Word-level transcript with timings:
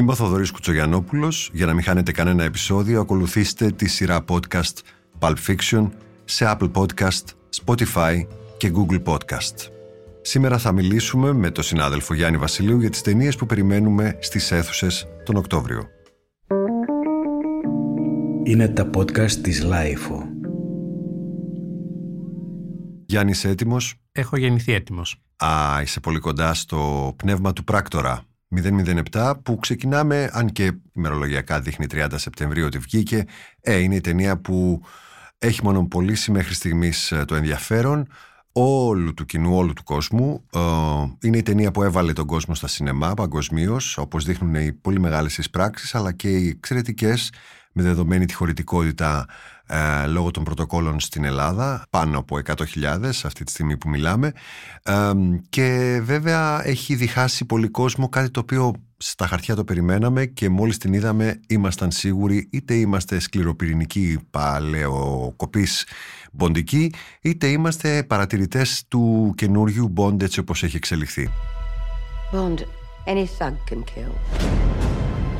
Είμαι 0.00 0.12
ο 0.12 0.14
Θοδωρής 0.14 0.50
Κουτσογιαννόπουλος. 0.50 1.50
Για 1.52 1.66
να 1.66 1.74
μην 1.74 1.82
χάνετε 1.82 2.12
κανένα 2.12 2.44
επεισόδιο, 2.44 3.00
ακολουθήστε 3.00 3.70
τη 3.70 3.88
σειρά 3.88 4.24
podcast 4.28 4.74
Pulp 5.18 5.34
Fiction 5.46 5.88
σε 6.24 6.44
Apple 6.48 6.70
Podcast, 6.72 7.24
Spotify 7.64 8.26
και 8.56 8.72
Google 8.74 9.02
Podcast. 9.02 9.54
Σήμερα 10.20 10.58
θα 10.58 10.72
μιλήσουμε 10.72 11.32
με 11.32 11.50
τον 11.50 11.64
συνάδελφο 11.64 12.14
Γιάννη 12.14 12.38
Βασιλείου 12.38 12.80
για 12.80 12.90
τις 12.90 13.02
ταινίες 13.02 13.36
που 13.36 13.46
περιμένουμε 13.46 14.18
στις 14.20 14.50
αίθουσες 14.50 15.06
τον 15.24 15.36
Οκτώβριο. 15.36 15.88
Είναι 18.44 18.68
τα 18.68 18.90
podcast 18.94 19.32
της 19.32 19.62
LiFO. 19.62 20.28
Γιάννη, 23.06 23.30
είσαι 23.30 23.48
έτοιμος; 23.48 23.94
Έχω 24.12 24.36
γεννηθεί 24.36 24.72
έτοιμος. 24.72 25.22
Α, 25.36 25.82
είσαι 25.82 26.00
πολύ 26.00 26.18
κοντά 26.18 26.54
στο 26.54 27.12
πνεύμα 27.16 27.52
του 27.52 27.64
πράκτορα. 27.64 28.24
007 29.12 29.32
που 29.42 29.58
ξεκινάμε, 29.58 30.30
αν 30.32 30.52
και 30.52 30.72
ημερολογιακά 30.92 31.60
δείχνει 31.60 31.86
30 31.90 32.06
Σεπτεμβρίου 32.14 32.66
ότι 32.66 32.78
βγήκε, 32.78 33.24
ε, 33.60 33.76
είναι 33.76 33.94
η 33.94 34.00
ταινία 34.00 34.40
που 34.40 34.82
έχει 35.38 35.64
μονοπολίσει 35.64 36.30
μέχρι 36.30 36.54
στιγμής 36.54 37.12
ε, 37.12 37.24
το 37.24 37.34
ενδιαφέρον 37.34 38.06
όλου 38.52 39.14
του 39.14 39.24
κοινού, 39.24 39.56
όλου 39.56 39.72
του 39.72 39.82
κόσμου. 39.82 40.44
Ε, 40.52 40.60
είναι 41.26 41.36
η 41.36 41.42
ταινία 41.42 41.70
που 41.70 41.82
έβαλε 41.82 42.12
τον 42.12 42.26
κόσμο 42.26 42.54
στα 42.54 42.66
σινεμά 42.66 43.14
παγκοσμίως, 43.14 43.98
όπως 43.98 44.24
δείχνουν 44.24 44.54
οι 44.54 44.72
πολύ 44.72 45.00
μεγάλες 45.00 45.38
εισπράξεις, 45.38 45.94
αλλά 45.94 46.12
και 46.12 46.28
οι 46.28 46.48
εξαιρετικές 46.48 47.32
με 47.72 47.82
δεδομένη 47.82 48.26
τη 48.26 48.34
χωρητικότητα 48.34 49.26
ε, 49.72 50.06
λόγω 50.06 50.30
των 50.30 50.44
πρωτοκόλων 50.44 51.00
στην 51.00 51.24
Ελλάδα, 51.24 51.86
πάνω 51.90 52.18
από 52.18 52.38
100.000 52.46 53.10
αυτή 53.24 53.44
τη 53.44 53.50
στιγμή 53.50 53.76
που 53.76 53.88
μιλάμε 53.88 54.32
ε, 54.82 55.10
και 55.48 56.00
βέβαια 56.02 56.66
έχει 56.66 56.94
διχάσει 56.94 57.44
πολύ 57.44 57.68
κόσμο 57.68 58.08
κάτι 58.08 58.30
το 58.30 58.40
οποίο 58.40 58.72
στα 58.96 59.26
χαρτιά 59.26 59.54
το 59.54 59.64
περιμέναμε 59.64 60.26
και 60.26 60.48
μόλις 60.48 60.78
την 60.78 60.92
είδαμε 60.92 61.40
ήμασταν 61.48 61.90
σίγουροι 61.90 62.48
είτε 62.52 62.74
είμαστε 62.74 63.18
σκληροπυρηνικοί 63.18 64.18
παλαιοκοπής 64.30 65.86
μποντικοί 66.32 66.92
είτε 67.20 67.46
είμαστε 67.46 68.02
παρατηρητές 68.02 68.84
του 68.88 69.32
καινούριου 69.36 69.92
Bond 69.96 70.22
έτσι 70.22 70.40
όπως 70.40 70.62
έχει 70.62 70.76
εξελιχθεί. 70.76 71.30
Bond, 72.32 72.58
any 73.06 73.26
thug 73.38 73.54
can 73.70 73.82
kill. 73.94 74.12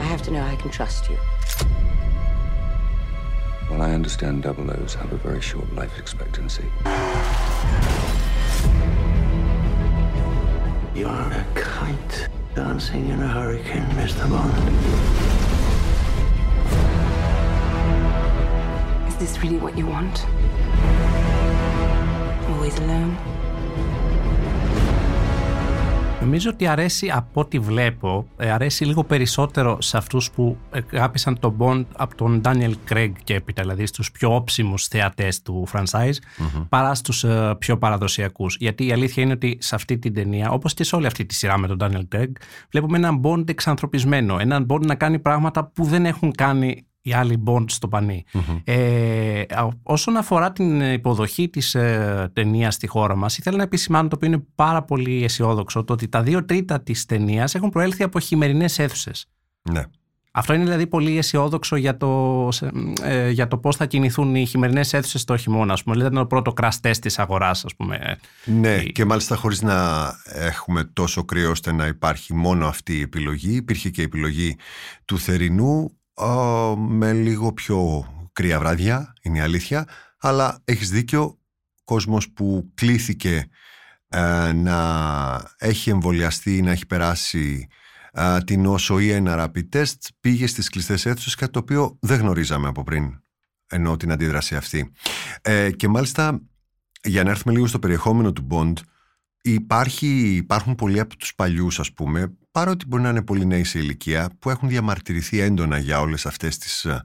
I 0.00 0.06
have 0.12 0.22
to 0.22 0.30
know 0.32 0.42
I 0.52 0.56
can 0.62 0.70
trust 0.78 1.02
you. 1.10 1.18
Well, 3.70 3.82
I 3.82 3.92
understand 3.92 4.42
double 4.42 4.68
O's 4.68 4.94
have 4.94 5.12
a 5.12 5.16
very 5.16 5.40
short 5.40 5.72
life 5.76 5.96
expectancy. 5.96 6.64
You 10.92 11.06
are 11.06 11.32
a 11.32 11.46
kite 11.54 12.28
dancing 12.56 13.08
in 13.08 13.22
a 13.22 13.28
hurricane, 13.28 13.86
Mr. 13.90 14.28
Bond. 14.28 14.52
Is 19.08 19.16
this 19.18 19.40
really 19.40 19.58
what 19.58 19.78
you 19.78 19.86
want? 19.86 20.26
Always 22.50 22.76
alone? 22.80 23.29
Νομίζω 26.20 26.50
ότι 26.50 26.66
αρέσει 26.66 27.10
από 27.10 27.40
ό,τι 27.40 27.58
βλέπω, 27.58 28.26
ε, 28.36 28.50
αρέσει 28.50 28.84
λίγο 28.84 29.04
περισσότερο 29.04 29.80
σε 29.80 29.96
αυτούς 29.96 30.30
που 30.30 30.56
αγάπησαν 30.92 31.38
τον 31.38 31.56
Bond 31.58 31.84
από 31.96 32.16
τον 32.16 32.40
Daniel 32.44 32.72
Craig 32.90 33.12
και 33.24 33.34
έπειτα, 33.34 33.62
δηλαδή 33.62 33.86
στους 33.86 34.10
πιο 34.10 34.34
όψιμους 34.34 34.86
θεατές 34.86 35.42
του 35.42 35.68
franchise, 35.72 36.14
παρά 36.68 36.94
στους 36.94 37.24
ε, 37.24 37.54
πιο 37.58 37.78
παραδοσιακούς. 37.78 38.56
Γιατί 38.60 38.86
η 38.86 38.92
αλήθεια 38.92 39.22
είναι 39.22 39.32
ότι 39.32 39.58
σε 39.60 39.74
αυτή 39.74 39.98
την 39.98 40.14
ταινία, 40.14 40.50
όπως 40.50 40.74
και 40.74 40.84
σε 40.84 40.96
όλη 40.96 41.06
αυτή 41.06 41.26
τη 41.26 41.34
σειρά 41.34 41.58
με 41.58 41.66
τον 41.66 41.76
Daniel 41.80 42.16
Craig, 42.16 42.30
βλέπουμε 42.70 42.96
έναν 42.96 43.20
Bond 43.24 43.48
εξανθρωπισμένο, 43.48 44.38
έναν 44.38 44.66
Bond 44.70 44.86
να 44.86 44.94
κάνει 44.94 45.18
πράγματα 45.18 45.64
που 45.64 45.84
δεν 45.84 46.06
έχουν 46.06 46.32
κάνει 46.32 46.84
οι 47.02 47.12
άλλοι 47.12 47.42
Bond 47.46 47.64
στο 47.66 47.88
πανι 47.88 48.24
Ε, 48.64 49.42
όσον 49.82 50.16
αφορά 50.16 50.52
την 50.52 50.92
υποδοχή 50.92 51.48
της 51.48 51.74
ε, 51.74 52.30
ταινίας 52.32 52.74
στη 52.74 52.86
χώρα 52.86 53.16
μας, 53.16 53.38
ήθελα 53.38 53.56
να 53.56 53.62
επισημάνω 53.62 54.08
το 54.08 54.16
οποίο 54.16 54.28
είναι 54.28 54.44
πάρα 54.54 54.82
πολύ 54.82 55.24
αισιόδοξο, 55.24 55.84
το 55.84 55.92
ότι 55.92 56.08
τα 56.08 56.22
δύο 56.22 56.44
τρίτα 56.44 56.80
της 56.80 57.06
ταινίας 57.06 57.54
έχουν 57.54 57.70
προέλθει 57.70 58.02
από 58.02 58.20
χειμερινές 58.20 58.78
αίθουσες. 58.78 59.26
Ναι. 59.70 59.82
Αυτό 60.32 60.54
είναι 60.54 60.64
δηλαδή 60.64 60.86
πολύ 60.86 61.18
αισιόδοξο 61.18 61.76
για 61.76 61.96
το, 61.96 62.48
ε, 63.02 63.30
για 63.30 63.48
το 63.48 63.58
πώς 63.58 63.76
θα 63.76 63.86
κινηθούν 63.86 64.34
οι 64.34 64.46
χειμερινές 64.46 64.92
αίθουσες 64.92 65.24
το 65.24 65.36
χειμώνα. 65.36 65.72
Ας 65.72 65.82
πούμε. 65.82 65.94
Δηλαδή 65.94 66.14
ήταν 66.14 66.28
το 66.28 66.34
πρώτος 66.42 66.54
crash 66.60 66.88
test 66.88 66.96
της 66.96 67.18
αγοράς. 67.18 67.64
Ας 67.64 67.76
πούμε. 67.76 68.18
Ναι, 68.44 68.82
και 68.82 69.04
μάλιστα 69.04 69.36
χωρίς 69.36 69.62
να 69.62 70.08
έχουμε 70.24 70.84
τόσο 70.84 71.24
κρύο 71.24 71.50
ώστε 71.50 71.72
να 71.72 71.86
υπάρχει 71.86 72.34
μόνο 72.34 72.66
αυτή 72.66 72.96
η 72.96 73.00
επιλογή. 73.00 73.54
Υπήρχε 73.54 73.90
και 73.90 74.00
η 74.00 74.04
επιλογή 74.04 74.56
του 75.04 75.18
θερινού 75.18 75.99
με 76.76 77.12
λίγο 77.12 77.52
πιο 77.52 78.04
κρύα 78.32 78.58
βράδια, 78.58 79.12
είναι 79.22 79.38
η 79.38 79.40
αλήθεια, 79.40 79.86
αλλά 80.18 80.60
έχεις 80.64 80.90
δίκιο, 80.90 81.38
κόσμος 81.84 82.30
που 82.30 82.70
κλήθηκε 82.74 83.48
ε, 84.08 84.52
να 84.52 85.54
έχει 85.58 85.90
εμβολιαστεί 85.90 86.56
ή 86.56 86.62
να 86.62 86.70
έχει 86.70 86.86
περάσει 86.86 87.66
ε, 88.12 88.38
την 88.40 88.66
όσο 88.66 88.98
ή 88.98 89.10
ένα 89.10 89.50
rapid 89.54 89.68
test 89.76 89.96
πήγε 90.20 90.46
στις 90.46 90.68
κλειστές 90.68 91.06
αίθουσες, 91.06 91.34
κάτι 91.34 91.52
το 91.52 91.58
οποίο 91.58 91.98
δεν 92.00 92.20
γνωρίζαμε 92.20 92.68
από 92.68 92.82
πριν, 92.82 93.22
ενώ 93.66 93.96
την 93.96 94.12
αντίδραση 94.12 94.56
αυτή. 94.56 94.92
Ε, 95.42 95.70
και 95.70 95.88
μάλιστα, 95.88 96.40
για 97.02 97.24
να 97.24 97.30
έρθουμε 97.30 97.54
λίγο 97.54 97.66
στο 97.66 97.78
περιεχόμενο 97.78 98.32
του 98.32 98.46
Bond, 98.50 98.74
Υπάρχει, 99.42 100.34
υπάρχουν 100.34 100.74
πολλοί 100.74 101.00
από 101.00 101.16
τους 101.16 101.34
παλιούς 101.34 101.80
ας 101.80 101.92
πούμε, 101.92 102.36
παρότι 102.50 102.86
μπορεί 102.86 103.02
να 103.02 103.08
είναι 103.08 103.22
πολύ 103.22 103.46
νέοι 103.46 103.64
σε 103.64 103.78
ηλικία, 103.78 104.30
που 104.38 104.50
έχουν 104.50 104.68
διαμαρτυρηθεί 104.68 105.38
έντονα 105.40 105.78
για 105.78 106.00
όλες 106.00 106.26
αυτές 106.26 106.58
τις 106.58 106.84
ε, 106.84 107.02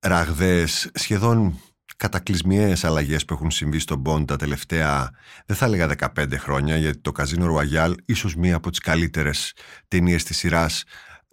ραγδαίες, 0.00 0.90
σχεδόν 0.94 1.60
κατακλυσμιαίες 1.96 2.84
αλλαγές 2.84 3.24
που 3.24 3.34
έχουν 3.34 3.50
συμβεί 3.50 3.78
στον 3.78 4.02
Bond 4.06 4.26
τα 4.26 4.36
τελευταία, 4.36 5.10
δεν 5.46 5.56
θα 5.56 5.64
έλεγα 5.64 5.88
15 6.16 6.34
χρόνια, 6.38 6.76
γιατί 6.76 6.98
το 6.98 7.12
Casino 7.18 7.56
Royale, 7.56 7.94
ίσως 8.04 8.34
μία 8.34 8.56
από 8.56 8.70
τις 8.70 8.78
καλύτερες 8.78 9.52
ταινίες 9.88 10.24
της 10.24 10.36
σειράς, 10.36 10.84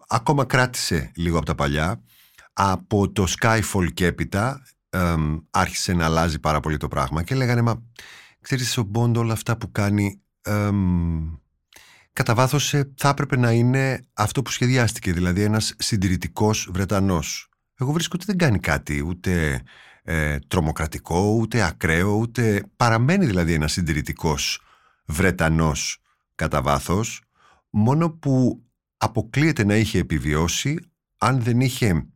ακόμα 0.08 0.44
κράτησε 0.44 1.10
λίγο 1.14 1.36
από 1.36 1.46
τα 1.46 1.54
παλιά. 1.54 2.02
Από 2.52 3.10
το 3.10 3.26
Skyfall 3.40 3.92
και 3.94 4.06
έπειτα 4.06 4.62
άρχισε 5.50 5.92
να 5.92 6.04
αλλάζει 6.04 6.38
πάρα 6.38 6.60
πολύ 6.60 6.76
το 6.76 6.88
πράγμα 6.88 7.22
και 7.22 7.34
λέγανε, 7.34 7.62
μα 7.62 7.82
ξέρεις 8.40 8.76
ο 8.76 8.82
Μπόντ 8.82 9.16
όλα 9.16 9.32
αυτά 9.32 9.56
που 9.56 9.70
κάνει 9.72 10.20
εμ, 10.42 11.34
κατά 12.18 12.34
βάθος 12.34 12.74
ε, 12.74 12.92
θα 12.96 13.08
έπρεπε 13.08 13.36
να 13.36 13.52
είναι 13.52 14.00
αυτό 14.12 14.42
που 14.42 14.50
σχεδιάστηκε 14.50 15.12
δηλαδή 15.12 15.42
ένας 15.42 15.74
συντηρητικός 15.78 16.68
Βρετανός. 16.72 17.48
Εγώ 17.78 17.92
βρίσκω 17.92 18.12
ότι 18.16 18.24
δεν 18.26 18.38
κάνει 18.38 18.58
κάτι 18.58 19.04
ούτε 19.06 19.62
ε, 20.02 20.38
τρομοκρατικό 20.48 21.36
ούτε 21.40 21.62
ακραίο 21.62 22.14
ούτε 22.16 22.62
παραμένει 22.76 23.26
δηλαδή 23.26 23.52
ένας 23.52 23.72
συντηρητικός 23.72 24.60
Βρετανός 25.04 26.02
κατά 26.34 26.62
βάθος. 26.62 27.22
Μόνο 27.70 28.10
που 28.10 28.62
αποκλείεται 28.96 29.64
να 29.64 29.76
είχε 29.76 29.98
επιβιώσει 29.98 30.78
αν 31.18 31.42
δεν 31.42 31.60
είχε 31.60 32.06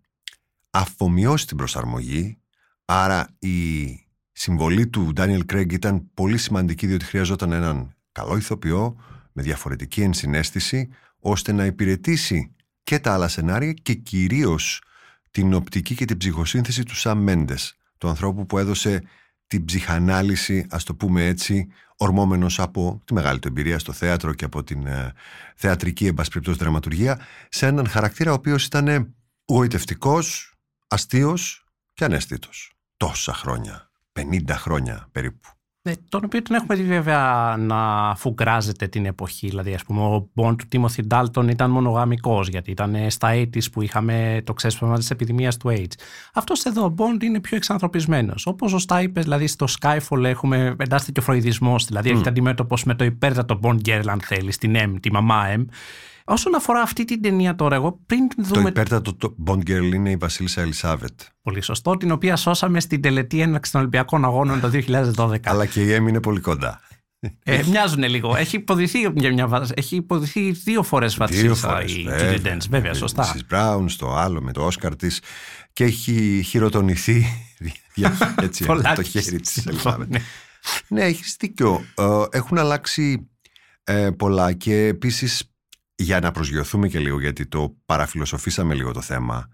αφομοιώσει 0.70 1.46
την 1.46 1.56
προσαρμογή. 1.56 2.38
Άρα 2.84 3.28
η 3.38 3.86
συμβολή 4.32 4.86
του 4.86 5.12
Ντάνιελ 5.12 5.44
Κρέγκ 5.44 5.72
ήταν 5.72 6.10
πολύ 6.14 6.38
σημαντική 6.38 6.86
διότι 6.86 7.04
χρειαζόταν 7.04 7.52
έναν 7.52 7.96
καλό 8.12 8.36
ηθοποιό 8.36 8.96
με 9.32 9.42
διαφορετική 9.42 10.02
ενσυναίσθηση 10.02 10.88
ώστε 11.18 11.52
να 11.52 11.64
υπηρετήσει 11.64 12.54
και 12.82 12.98
τα 12.98 13.12
άλλα 13.12 13.28
σενάρια 13.28 13.72
και 13.72 13.94
κυρίως 13.94 14.82
την 15.30 15.54
οπτική 15.54 15.94
και 15.94 16.04
την 16.04 16.16
ψυχοσύνθεση 16.16 16.82
του 16.82 16.96
Σαμ 16.96 17.22
Μέντες, 17.22 17.76
του 17.98 18.08
ανθρώπου 18.08 18.46
που 18.46 18.58
έδωσε 18.58 19.02
την 19.46 19.64
ψυχανάλυση, 19.64 20.66
ας 20.70 20.84
το 20.84 20.94
πούμε 20.94 21.26
έτσι, 21.26 21.68
ορμόμενος 21.96 22.60
από 22.60 23.00
τη 23.04 23.14
μεγάλη 23.14 23.38
του 23.38 23.48
εμπειρία 23.48 23.78
στο 23.78 23.92
θέατρο 23.92 24.34
και 24.34 24.44
από 24.44 24.62
την 24.64 24.86
ε, 24.86 25.12
θεατρική 25.56 26.06
εμπασπριπτός 26.06 26.56
δραματουργία, 26.56 27.20
σε 27.48 27.66
έναν 27.66 27.88
χαρακτήρα 27.88 28.30
ο 28.30 28.34
οποίος 28.34 28.64
ήταν 28.64 29.14
γοητευτικός, 29.44 30.54
αστείος 30.88 31.66
και 31.92 32.04
ανέστητος. 32.04 32.72
Τόσα 32.96 33.34
χρόνια 33.34 33.90
50 34.12 34.42
χρόνια 34.50 35.08
περίπου. 35.12 35.48
Ναι, 35.84 35.92
τον 36.08 36.20
οποίο 36.24 36.42
τον 36.42 36.56
έχουμε 36.56 36.74
δει 36.74 36.82
βέβαια 36.82 37.56
να 37.58 38.14
φουγκράζεται 38.16 38.86
την 38.86 39.06
εποχή. 39.06 39.48
Δηλαδή, 39.48 39.74
ας 39.74 39.84
πούμε, 39.84 40.00
ο 40.00 40.28
Μπον 40.34 40.56
του 40.56 40.64
Τίμωθη 40.68 41.02
Ντάλτον 41.02 41.48
ήταν 41.48 41.70
μονογαμικός, 41.70 42.48
γιατί 42.48 42.70
ήταν 42.70 43.10
στα 43.10 43.30
80's 43.32 43.70
που 43.72 43.82
είχαμε 43.82 44.42
το 44.44 44.52
ξέσπασμα 44.52 44.98
της 44.98 45.10
επιδημίας 45.10 45.56
του 45.56 45.68
AIDS. 45.68 45.92
Αυτός 46.34 46.64
εδώ, 46.64 46.84
ο 46.84 46.88
Μποντ, 46.88 47.22
είναι 47.22 47.40
πιο 47.40 47.56
εξανθρωπισμένος. 47.56 48.46
Όπως 48.46 48.70
σωστά 48.70 49.02
είπες, 49.02 49.22
δηλαδή 49.24 49.46
στο 49.46 49.66
Skyfall 49.80 50.24
έχουμε 50.24 50.74
εντάσσεται 50.78 51.12
και 51.12 51.20
ο 51.20 51.22
φροηδισμός, 51.22 51.84
δηλαδή 51.84 52.10
mm. 52.10 52.12
έχετε 52.12 52.28
αντιμέτωπος 52.28 52.84
με 52.84 52.94
το 52.94 53.04
υπέρτατο 53.04 53.60
Bond 53.62 53.78
Girl, 53.88 54.04
αν 54.06 54.20
θέλει, 54.20 54.54
την 54.54 54.74
M, 54.76 54.96
τη 55.00 55.12
μαμά 55.12 55.44
M. 55.56 55.64
Όσον 56.24 56.54
αφορά 56.54 56.80
αυτή 56.80 57.04
την 57.04 57.22
ταινία 57.22 57.54
τώρα, 57.54 57.74
εγώ 57.74 58.00
πριν 58.06 58.28
δούμε. 58.38 58.62
Το 58.62 58.68
υπέρτατο 58.68 59.14
το 59.14 59.34
Bond 59.46 59.70
Girl 59.70 59.92
είναι 59.94 60.10
η 60.10 60.16
Βασίλισσα 60.16 60.60
Ελισάβετ. 60.60 61.20
Πολύ 61.42 61.60
σωστό, 61.60 61.96
την 61.96 62.10
οποία 62.10 62.36
σώσαμε 62.36 62.80
στην 62.80 63.02
τελετή 63.02 63.40
έναρξη 63.40 63.72
των 63.72 63.80
Ολυμπιακών 63.80 64.24
Αγώνων 64.24 64.60
το 64.60 64.70
2012. 65.16 65.36
Αλλά 65.44 65.66
και 65.66 65.82
η 65.82 65.92
έμεινε 65.92 66.20
πολύ 66.20 66.40
κοντά. 66.40 66.80
Ε, 67.42 67.62
μοιάζουν 67.66 68.02
λίγο. 68.02 68.36
Έχει 68.36 68.56
υποδηθεί, 68.56 68.98
για 69.14 69.32
μια, 69.32 69.70
έχει 69.74 69.96
υποδηθεί 69.96 70.50
δύο 70.50 70.82
φορές 70.82 71.16
Βατσίσα 71.16 71.84
η 71.84 72.06
Judy 72.08 72.46
Dench. 72.46 72.66
Βέβαια, 72.70 72.94
σωστά. 72.94 73.34
Mrs. 73.34 73.54
Brown 73.54 73.84
στο 73.86 74.14
άλλο 74.14 74.42
με 74.42 74.52
το 74.52 74.64
Όσκαρ 74.64 74.96
της 74.96 75.20
και 75.72 75.84
έχει 75.84 76.42
χειροτονηθεί 76.46 77.26
έτσι, 78.36 78.64
το 78.96 79.02
χέρι 79.02 79.40
της. 79.40 79.64
ναι, 80.08 80.18
ναι 80.88 81.02
έχεις 81.02 81.36
δίκιο. 81.38 81.84
Ε, 81.94 82.04
έχουν 82.30 82.58
αλλάξει 82.58 83.30
ε, 83.84 84.10
πολλά 84.10 84.52
και 84.52 84.86
επίσης 84.86 85.51
για 86.02 86.20
να 86.20 86.30
προσγειωθούμε 86.30 86.88
και 86.88 86.98
λίγο 86.98 87.20
γιατί 87.20 87.46
το 87.46 87.76
παραφιλοσοφήσαμε 87.86 88.74
λίγο 88.74 88.92
το 88.92 89.00
θέμα 89.00 89.48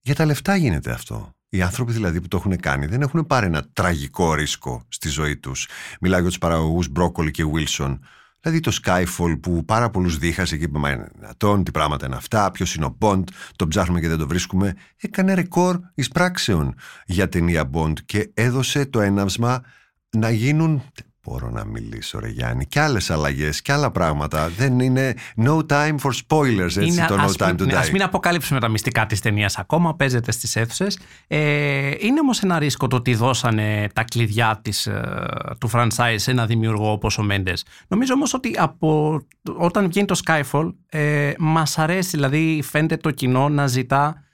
για 0.00 0.14
τα 0.14 0.24
λεφτά 0.24 0.56
γίνεται 0.56 0.90
αυτό. 0.90 1.34
Οι 1.48 1.62
άνθρωποι 1.62 1.92
δηλαδή 1.92 2.20
που 2.20 2.28
το 2.28 2.36
έχουν 2.36 2.56
κάνει 2.56 2.86
δεν 2.86 3.02
έχουν 3.02 3.26
πάρει 3.26 3.46
ένα 3.46 3.66
τραγικό 3.72 4.34
ρίσκο 4.34 4.84
στη 4.88 5.08
ζωή 5.08 5.36
τους. 5.36 5.68
Μιλάω 6.00 6.20
για 6.20 6.28
τους 6.28 6.38
παραγωγούς 6.38 6.88
Μπρόκολη 6.88 7.30
και 7.30 7.44
Wilson. 7.54 7.98
Δηλαδή 8.40 8.60
το 8.60 8.78
Skyfall 8.84 9.40
που 9.40 9.64
πάρα 9.64 9.90
πολλούς 9.90 10.18
δίχασε 10.18 10.56
και 10.56 10.64
είπε 10.64 10.78
Μα 10.78 10.90
είναι 10.90 11.08
δυνατόν, 11.14 11.64
τι 11.64 11.70
πράγματα 11.70 12.06
είναι 12.06 12.16
αυτά, 12.16 12.50
ποιος 12.50 12.74
είναι 12.74 12.84
ο 12.84 12.96
Bond, 13.00 13.24
τον 13.56 13.68
ψάχνουμε 13.68 14.00
και 14.00 14.08
δεν 14.08 14.18
το 14.18 14.26
βρίσκουμε. 14.26 14.74
Έκανε 14.96 15.34
ρεκόρ 15.34 15.80
εισπράξεων 15.94 16.74
για 17.06 17.28
ταινία 17.28 17.70
Bond 17.72 17.92
και 18.04 18.30
έδωσε 18.34 18.86
το 18.86 19.00
έναυσμα 19.00 19.62
να 20.10 20.30
γίνουν 20.30 20.82
μπορώ 21.22 21.50
να 21.50 21.64
μιλήσω 21.64 22.18
ρε 22.18 22.28
Γιάννη. 22.28 22.66
Και 22.66 22.80
άλλες 22.80 23.10
αλλαγές 23.10 23.62
και 23.62 23.72
άλλα 23.72 23.90
πράγματα. 23.90 24.48
Δεν 24.48 24.80
είναι 24.80 25.14
no 25.36 25.66
time 25.66 25.94
for 26.02 26.10
spoilers 26.26 26.60
έτσι 26.60 26.84
είναι, 26.84 27.04
το 27.08 27.16
no 27.16 27.42
time 27.42 27.56
to 27.56 27.62
die 27.62 27.72
ας 27.72 27.90
μην 27.90 28.02
αποκαλύψουμε 28.02 28.60
τα 28.60 28.68
μυστικά 28.68 29.06
της 29.06 29.20
ταινίας 29.20 29.58
ακόμα 29.58 29.94
παίζεται 29.94 30.32
στις 30.32 30.56
αίθουσες. 30.56 30.98
Ε, 31.26 31.90
είναι 31.98 32.20
όμως 32.20 32.42
ένα 32.42 32.58
ρίσκο 32.58 32.86
το 32.86 32.96
ότι 32.96 33.14
δώσανε 33.14 33.86
τα 33.94 34.04
κλειδιά 34.04 34.60
της, 34.62 34.86
ε, 34.86 35.26
του 35.60 35.70
franchise 35.72 36.14
σε 36.16 36.30
ένα 36.30 36.46
δημιουργό 36.46 36.92
όπως 36.92 37.18
ο 37.18 37.22
Μέντες. 37.22 37.64
Νομίζω 37.88 38.14
όμως 38.14 38.34
ότι 38.34 38.54
από, 38.58 39.20
όταν 39.56 39.88
βγαίνει 39.88 40.06
το 40.06 40.20
Skyfall 40.26 40.72
ε, 40.88 41.32
μας 41.38 41.78
αρέσει 41.78 42.10
δηλαδή 42.10 42.62
φαίνεται 42.64 42.96
το 42.96 43.10
κοινό 43.10 43.48
να 43.48 43.66
ζητά 43.66 44.24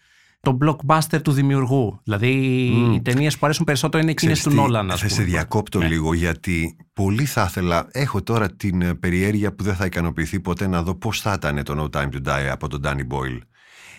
το 0.47 0.59
blockbuster 0.65 1.23
του 1.23 1.33
δημιουργού. 1.33 2.01
Δηλαδή 2.05 2.33
mm. 2.77 2.95
οι 2.95 3.01
ταινίες 3.03 3.39
που 3.39 3.47
αρέσουν 3.47 3.65
περισσότερο 3.65 4.03
είναι 4.03 4.11
εκείνες 4.11 4.43
του 4.43 4.51
Νόλαν. 4.51 4.91
Θα 4.97 5.09
σε 5.09 5.23
διακόπτω 5.23 5.79
ναι. 5.79 5.87
λίγο 5.87 6.15
γιατί 6.15 6.77
πολύ 6.93 7.25
θα 7.25 7.47
ήθελα. 7.49 7.87
Έχω 7.91 8.23
τώρα 8.23 8.57
την 8.57 8.83
ε, 8.83 8.95
περιέργεια 8.95 9.55
που 9.55 9.65
δεν 9.65 9.75
θα 9.75 9.85
ικανοποιηθεί 9.85 10.41
ποτέ 10.41 10.67
να 10.67 10.83
δω 10.83 10.95
πώς 10.95 11.21
θα 11.21 11.33
ήταν 11.33 11.63
το 11.65 11.91
No 11.93 11.99
Time 11.99 12.09
to 12.09 12.29
Die 12.29 12.49
από 12.51 12.69
τον 12.69 12.81
Danny 12.85 13.07
Boyle. 13.13 13.41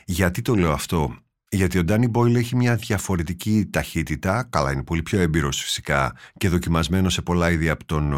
Γιατί 0.05 0.41
το 0.41 0.55
λέω 0.55 0.71
αυτό. 0.71 1.15
Γιατί 1.49 1.79
ο 1.79 1.83
Danny 1.88 2.11
Boyle 2.11 2.35
έχει 2.35 2.55
μια 2.55 2.75
διαφορετική 2.75 3.69
ταχύτητα. 3.71 4.47
Καλά, 4.49 4.71
είναι 4.71 4.83
πολύ 4.83 5.01
πιο 5.01 5.19
έμπειρος 5.19 5.61
φυσικά 5.61 6.15
και 6.38 6.49
δοκιμασμένος 6.49 7.13
σε 7.13 7.21
πολλά 7.21 7.51
είδη 7.51 7.69
από 7.69 7.85
τον 7.85 8.13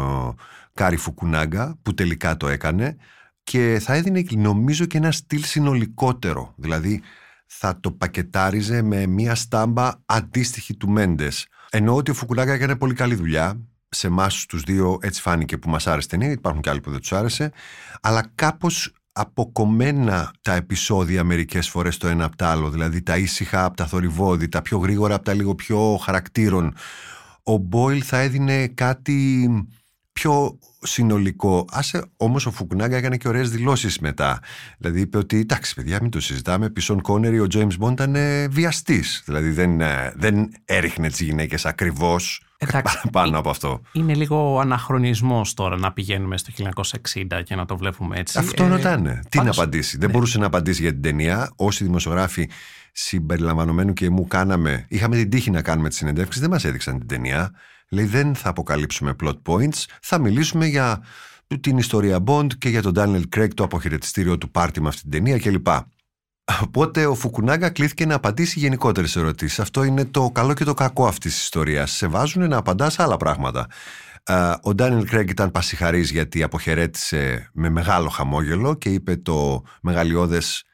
Κάρι 0.74 0.96
Φουκουνάγκα 0.96 1.78
που 1.82 1.94
τελικά 1.94 2.36
το 2.36 2.48
έκανε. 2.48 2.96
Και 3.42 3.78
θα 3.82 3.94
έδινε 3.94 4.24
νομίζω 4.30 4.84
και 4.84 4.96
ένα 4.96 5.12
στυλ 5.12 5.44
συνολικότερο. 5.44 6.54
Δηλαδή 6.56 7.02
θα 7.52 7.80
το 7.80 7.92
πακετάριζε 7.92 8.82
με 8.82 9.06
μια 9.06 9.34
στάμπα 9.34 9.90
αντίστοιχη 10.06 10.76
του 10.76 10.88
Μέντες. 10.88 11.46
Εννοώ 11.70 11.96
ότι 11.96 12.10
ο 12.10 12.14
Φουκουνάγκα 12.14 12.52
έκανε 12.52 12.76
πολύ 12.76 12.94
καλή 12.94 13.14
δουλειά. 13.14 13.60
Σε 13.88 14.06
εμάς 14.06 14.46
τους 14.46 14.62
δύο 14.62 14.98
έτσι 15.00 15.20
φάνηκε 15.20 15.58
που 15.58 15.70
μας 15.70 15.86
άρεσε 15.86 16.08
ταινία, 16.08 16.30
υπάρχουν 16.30 16.62
και 16.62 16.70
άλλοι 16.70 16.80
που 16.80 16.90
δεν 16.90 17.00
τους 17.00 17.12
άρεσε. 17.12 17.52
Αλλά 18.00 18.32
κάπως 18.34 18.92
αποκομμένα 19.12 20.32
τα 20.42 20.54
επεισόδια 20.54 21.24
μερικές 21.24 21.68
φορές 21.68 21.96
το 21.96 22.08
ένα 22.08 22.24
από 22.24 22.36
το 22.36 22.44
άλλο. 22.44 22.70
Δηλαδή 22.70 23.02
τα 23.02 23.16
ήσυχα 23.16 23.64
από 23.64 23.76
τα 23.76 23.86
θορυβώδη, 23.86 24.48
τα 24.48 24.62
πιο 24.62 24.78
γρήγορα 24.78 25.14
από 25.14 25.24
τα 25.24 25.34
λίγο 25.34 25.54
πιο 25.54 25.96
χαρακτήρων. 25.96 26.74
Ο 27.42 27.56
Μπόιλ 27.56 28.02
θα 28.06 28.18
έδινε 28.18 28.66
κάτι 28.66 29.48
πιο 30.20 30.58
συνολικό. 30.82 31.64
Άσε 31.70 32.04
όμως 32.16 32.46
ο 32.46 32.50
Φουκουνάγκα 32.50 32.96
έκανε 32.96 33.16
και 33.16 33.28
ωραίες 33.28 33.50
δηλώσεις 33.50 33.98
μετά. 33.98 34.40
Δηλαδή 34.78 35.00
είπε 35.00 35.18
ότι 35.18 35.38
εντάξει, 35.38 35.74
παιδιά, 35.74 35.98
μην 36.02 36.10
το 36.10 36.20
συζητάμε. 36.20 36.70
Πισόν 36.70 37.00
Κόνερι, 37.00 37.40
ο 37.40 37.46
Τζέιμς 37.46 37.76
Μπόντ 37.76 37.92
ήταν 37.92 38.14
ε, 38.14 38.48
βιαστής. 38.48 39.22
Δηλαδή 39.24 39.50
δεν, 39.50 39.80
ε, 39.80 40.12
δεν 40.16 40.50
έριχνε 40.64 41.08
τις 41.08 41.20
γυναίκες 41.20 41.66
ακριβώς 41.66 42.42
πάνω 43.12 43.38
από 43.38 43.50
αυτό. 43.50 43.80
Είναι 43.92 44.14
λίγο 44.14 44.60
αναχρονισμός 44.60 45.54
τώρα 45.54 45.76
να 45.76 45.92
πηγαίνουμε 45.92 46.38
στο 46.38 46.52
1960 47.30 47.42
και 47.44 47.54
να 47.54 47.64
το 47.64 47.76
βλέπουμε 47.76 48.18
έτσι. 48.18 48.38
Αυτό 48.38 48.64
ε, 48.64 48.68
ρωτάνε. 48.68 49.20
Τι 49.28 49.38
να 49.38 49.50
απαντήσει. 49.50 49.98
Δεν 49.98 50.06
ναι. 50.06 50.14
μπορούσε 50.14 50.38
να 50.38 50.46
απαντήσει 50.46 50.82
για 50.82 50.92
την 50.92 51.02
ταινία. 51.02 51.52
Όσοι 51.56 51.84
δημοσιογράφοι 51.84 52.50
συμπεριλαμβανομένου 52.92 53.92
και 53.92 54.10
μου 54.10 54.26
κάναμε, 54.26 54.84
είχαμε 54.88 55.16
την 55.16 55.30
τύχη 55.30 55.50
να 55.50 55.62
κάνουμε 55.62 55.88
τι 55.88 55.94
συνεντεύξει, 55.94 56.40
δεν 56.40 56.50
μας 56.50 56.64
έδειξαν 56.64 56.98
την 56.98 57.08
ταινία. 57.08 57.52
Λέει 57.90 58.04
δεν 58.04 58.34
θα 58.34 58.48
αποκαλύψουμε 58.48 59.16
plot 59.22 59.42
points, 59.46 59.84
θα 60.02 60.18
μιλήσουμε 60.18 60.66
για 60.66 61.04
την 61.60 61.78
ιστορία 61.78 62.18
Bond 62.26 62.54
και 62.58 62.68
για 62.68 62.82
τον 62.82 62.92
Daniel 62.96 63.22
Craig 63.36 63.48
το 63.54 63.64
αποχαιρετιστήριο 63.64 64.38
του 64.38 64.50
πάρτι 64.50 64.80
με 64.80 64.88
αυτή 64.88 65.00
την 65.00 65.10
ταινία 65.10 65.38
κλπ. 65.38 65.66
Οπότε 66.62 67.06
ο 67.06 67.14
Φουκουνάγκα 67.14 67.70
κλείθηκε 67.70 68.06
να 68.06 68.14
απαντήσει 68.14 68.58
γενικότερες 68.58 69.16
ερωτήσεις. 69.16 69.60
Αυτό 69.60 69.84
είναι 69.84 70.04
το 70.04 70.30
καλό 70.30 70.54
και 70.54 70.64
το 70.64 70.74
κακό 70.74 71.06
αυτής 71.06 71.32
της 71.34 71.42
ιστορίας. 71.42 71.90
Σε 71.90 72.06
βάζουν 72.06 72.48
να 72.48 72.56
απαντάς 72.56 72.98
άλλα 72.98 73.16
πράγματα. 73.16 73.66
Ο 74.62 74.74
Ντάνιλ 74.74 75.06
Κρέγκ 75.06 75.28
ήταν 75.28 75.50
πασιχαρής 75.50 76.10
γιατί 76.10 76.42
αποχαιρέτησε 76.42 77.50
με 77.52 77.68
μεγάλο 77.68 78.08
χαμόγελο 78.08 78.74
και 78.74 78.88
είπε 78.88 79.16
το 79.16 79.62
μεγαλειώδες 79.82 80.64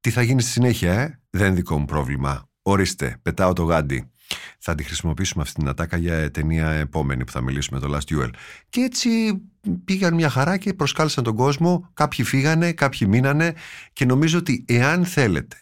τι 0.00 0.10
θα 0.10 0.22
γίνει 0.22 0.42
στη 0.42 0.50
συνέχεια, 0.50 0.92
ε; 0.92 1.20
δεν 1.30 1.46
είναι 1.46 1.54
δικό 1.54 1.78
μου 1.78 1.84
πρόβλημα. 1.84 2.48
Ορίστε, 2.62 3.18
πετάω 3.22 3.52
το 3.52 3.62
γάντι 3.62 4.11
θα 4.58 4.74
τη 4.74 4.82
χρησιμοποιήσουμε 4.82 5.42
αυτή 5.42 5.54
την 5.54 5.68
ατάκα 5.68 5.96
για 5.96 6.30
ταινία 6.30 6.70
επόμενη 6.70 7.24
που 7.24 7.32
θα 7.32 7.40
μιλήσουμε, 7.40 7.80
το 7.80 7.96
Last 7.96 8.14
Duel. 8.14 8.30
Και 8.68 8.80
έτσι 8.80 9.40
πήγαν 9.84 10.14
μια 10.14 10.28
χαρά 10.28 10.56
και 10.56 10.74
προσκάλεσαν 10.74 11.24
τον 11.24 11.34
κόσμο. 11.34 11.90
Κάποιοι 11.94 12.24
φύγανε, 12.24 12.72
κάποιοι 12.72 13.06
μείνανε 13.10 13.54
και 13.92 14.04
νομίζω 14.04 14.38
ότι 14.38 14.64
εάν 14.68 15.04
θέλετε 15.04 15.56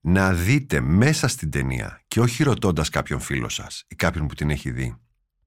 να 0.00 0.32
δείτε 0.32 0.80
μέσα 0.80 1.28
στην 1.28 1.50
ταινία 1.50 2.02
και 2.08 2.20
όχι 2.20 2.42
ρωτώντας 2.42 2.88
κάποιον 2.88 3.20
φίλο 3.20 3.48
σας 3.48 3.84
ή 3.88 3.94
κάποιον 3.94 4.26
που 4.26 4.34
την 4.34 4.50
έχει 4.50 4.70
δει 4.70 4.96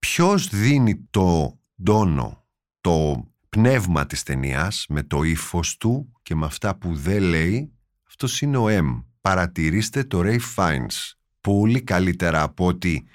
ποιος 0.08 0.48
δίνει 0.48 1.08
το 1.10 1.60
τόνο, 1.84 2.46
το 2.82 3.28
πνεύμα 3.50 4.06
της 4.06 4.24
ταινίας 4.24 4.86
με 4.90 5.04
το 5.04 5.24
ύφος 5.24 5.78
του 5.78 6.12
και 6.24 6.36
με 6.36 6.46
αυτά 6.46 6.78
που 6.78 6.96
δεν 6.96 7.22
λέει 7.22 7.74
αυτός 8.08 8.42
είναι 8.42 8.58
ο 8.58 8.66
M. 8.68 9.04
Παρατηρήστε 9.22 10.04
το 10.04 10.22
Ray 10.24 10.40
Fiennes 10.56 11.14
πολύ 11.46 11.82
καλύτερα 11.82 12.42
από 12.42 12.66
ότι 12.66 13.08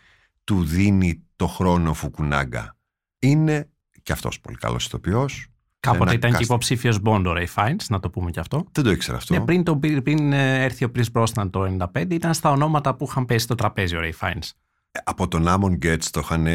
του 0.44 0.64
δίνει 0.64 1.22
το 1.36 1.46
χρόνο 1.46 1.94
Φουκουνάγκα. 1.94 2.76
Είναι 3.18 3.68
και 4.02 4.12
αυτός 4.12 4.40
πολύ 4.40 4.56
καλός 4.56 4.86
ηθοποιός. 4.86 5.46
Κάποτε 5.80 6.14
ήταν 6.14 6.32
και 6.32 6.42
υποψήφιος 6.42 6.98
Bond 7.04 7.22
ο 7.26 7.32
Ray 7.36 7.46
Fiennes, 7.54 7.84
να 7.88 8.00
το 8.00 8.10
πούμε 8.10 8.30
και 8.30 8.40
αυτό. 8.40 8.64
Δεν 8.72 8.84
το 8.84 8.90
ήξερα 8.90 9.16
αυτό. 9.16 9.34
Ναι, 9.34 9.40
πριν, 9.40 9.64
το, 9.64 9.76
πριν 9.76 10.32
ε, 10.32 10.64
έρθει 10.64 10.84
ο 10.84 10.90
Chris 10.94 11.04
Brosnan 11.12 11.50
το 11.50 11.76
1995, 11.94 12.10
ήταν 12.10 12.34
στα 12.34 12.50
ονόματα 12.50 12.94
που 12.94 13.06
είχαν 13.08 13.24
πέσει 13.24 13.44
στο 13.44 13.54
τραπέζι 13.54 13.96
ο 13.96 14.00
Ray 14.02 14.26
Fiennes. 14.26 14.50
Ε, 14.92 15.00
από 15.04 15.28
τον 15.28 15.48
Άμον 15.48 15.74
Γκέτς 15.74 16.10
το 16.10 16.20
είχαν 16.20 16.46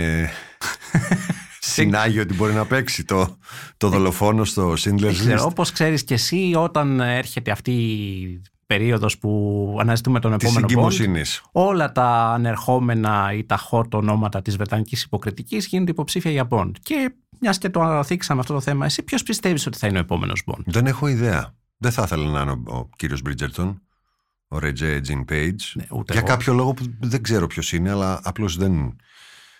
συνάγει 1.60 2.20
ότι 2.20 2.34
μπορεί 2.34 2.54
να 2.54 2.66
παίξει 2.66 3.04
το, 3.06 3.38
το 3.78 3.90
δολοφόνο 3.90 4.44
στο 4.44 4.74
Schindler's 4.78 5.34
List. 5.34 5.46
Όπως 5.46 5.72
ξέρεις 5.72 6.04
και 6.04 6.14
εσύ 6.14 6.54
όταν 6.56 7.00
έρχεται 7.00 7.52
αυτή 7.52 7.72
περίοδος 8.66 9.18
που 9.18 9.78
αναζητούμε 9.80 10.20
τον 10.20 10.34
επόμενο 10.34 10.68
Bond, 10.76 10.92
όλα 11.52 11.92
τα 11.92 12.32
ανερχόμενα 12.34 13.34
ή 13.34 13.44
τα 13.44 13.60
hot 13.70 13.90
ονόματα 13.92 14.42
της 14.42 14.56
Βρετανικής 14.56 15.04
υποκριτικής 15.04 15.66
γίνονται 15.66 15.92
υποψήφια 15.92 16.32
για 16.32 16.48
Bond. 16.50 16.72
Και 16.82 17.14
μιας 17.40 17.58
και 17.58 17.70
το 17.70 18.04
θίξαμε 18.04 18.40
αυτό 18.40 18.54
το 18.54 18.62
θέμα, 18.62 18.86
εσύ 18.86 19.04
ποιος 19.04 19.24
πιστεύεις 19.24 19.66
ότι 19.66 19.78
θα 19.78 19.88
είναι 19.88 19.98
ο 19.98 20.02
επόμενος 20.02 20.44
Bond; 20.46 20.62
Δεν 20.66 20.86
έχω 20.86 21.08
ιδέα. 21.08 21.54
Δεν 21.78 21.92
θα 21.92 22.02
ήθελα 22.04 22.30
να 22.30 22.42
είναι 22.42 22.52
ο, 22.52 22.76
ο 22.76 22.90
κύριος 22.96 23.22
Μπρίτζερτον, 23.22 23.82
ο 24.48 24.60
Ρετζέ 24.60 25.00
Τζιν 25.00 25.26
Πέιτζ. 25.26 25.76
για 26.12 26.22
κάποιο 26.22 26.54
λόγο 26.54 26.74
που 26.74 26.84
δεν 27.00 27.24
ξέρω 27.24 27.48
ποιος 27.48 27.74
είναι, 27.74 27.92
αλλά 27.92 28.20
απλώς 28.24 28.58
δεν, 28.58 28.96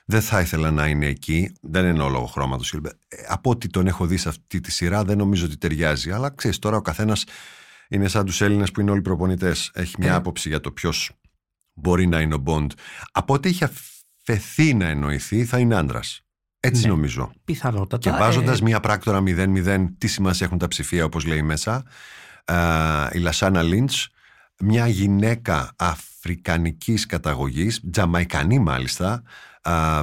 δεν 0.06 0.22
θα 0.22 0.42
ήθελα 0.42 0.72
να 0.72 0.88
είναι 0.88 1.06
εκεί. 1.06 1.56
Δεν 1.62 1.86
εννοώ 1.86 2.10
λόγω 2.10 2.26
χρώματος. 2.26 2.74
Ε, 2.74 2.80
από 3.28 3.50
ό,τι 3.50 3.68
τον 3.68 3.88
έχω 3.88 4.06
δει 4.06 4.18
σε 4.18 4.30
αυτή 4.30 4.60
τη 4.60 4.72
σειρά 4.72 5.04
δεν 5.04 5.18
νομίζω 5.18 5.46
ότι 5.46 5.58
ταιριάζει. 5.58 6.12
Αλλά 6.12 6.30
ξέρεις 6.30 6.60
τώρα 6.60 6.78
ο 6.78 6.82
καθένας 6.82 7.24
είναι 7.90 8.08
σαν 8.08 8.26
τους 8.26 8.42
Έλληνες 8.42 8.72
που 8.72 8.82
είναι 8.82 8.92
όλοι 8.92 9.02
προπονητές. 9.02 9.72
Έχει 9.74 9.96
μια 10.00 10.12
ε. 10.12 10.16
άποψη 10.16 10.50
για 10.50 10.60
το 10.60 10.72
ποιος 10.72 11.12
μπορεί 11.74 12.08
να 12.08 12.22
είναι 12.22 12.34
ο 12.34 12.38
Μποντ. 12.38 12.72
Από 13.12 13.34
ό,τι 13.34 13.50
έχει 13.50 13.64
αφαιθεί 13.64 14.74
να 14.74 14.86
εννοηθεί, 14.86 15.46
θα 15.46 15.60
είναι 15.60 15.76
άντρας. 15.76 16.20
Έτσι 16.60 16.82
ναι, 16.82 16.90
νομίζω. 16.90 17.32
Πιθανότατα. 17.46 18.12
Και 18.12 18.18
βάζοντας 18.18 18.60
ε... 18.60 18.64
μια 18.64 18.80
πράκτορα 18.80 19.24
0-0, 19.26 19.86
τι 19.98 20.08
σημασία 20.08 20.46
έχουν 20.46 20.58
τα 20.58 20.68
ψηφία, 20.68 21.06
όπως 21.06 21.26
λέει 21.26 21.42
μέσα, 21.42 21.84
η 23.12 23.18
Λασάνα 23.18 23.62
Λίντς, 23.62 24.10
μια 24.60 24.88
γυναίκα 24.88 25.72
αφρικανικής 25.76 27.06
καταγωγής, 27.06 27.82
τζαμαϊκανή 27.92 28.60
μάλιστα, 28.60 29.24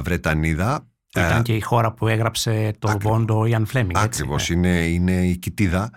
Βρετανίδα. 0.03 0.87
Ήταν 1.15 1.43
και 1.43 1.55
η 1.55 1.61
χώρα 1.61 1.91
που 1.91 2.07
έγραψε 2.07 2.73
το 2.79 2.97
Βόντο 2.99 3.45
Ιαν 3.45 3.65
Φλέμινγκ. 3.65 3.97
Ακριβώς, 3.97 4.49
ναι. 4.49 4.55
είναι, 4.55 4.85
είναι 4.85 5.27
η 5.27 5.37
κοιτίδα 5.37 5.91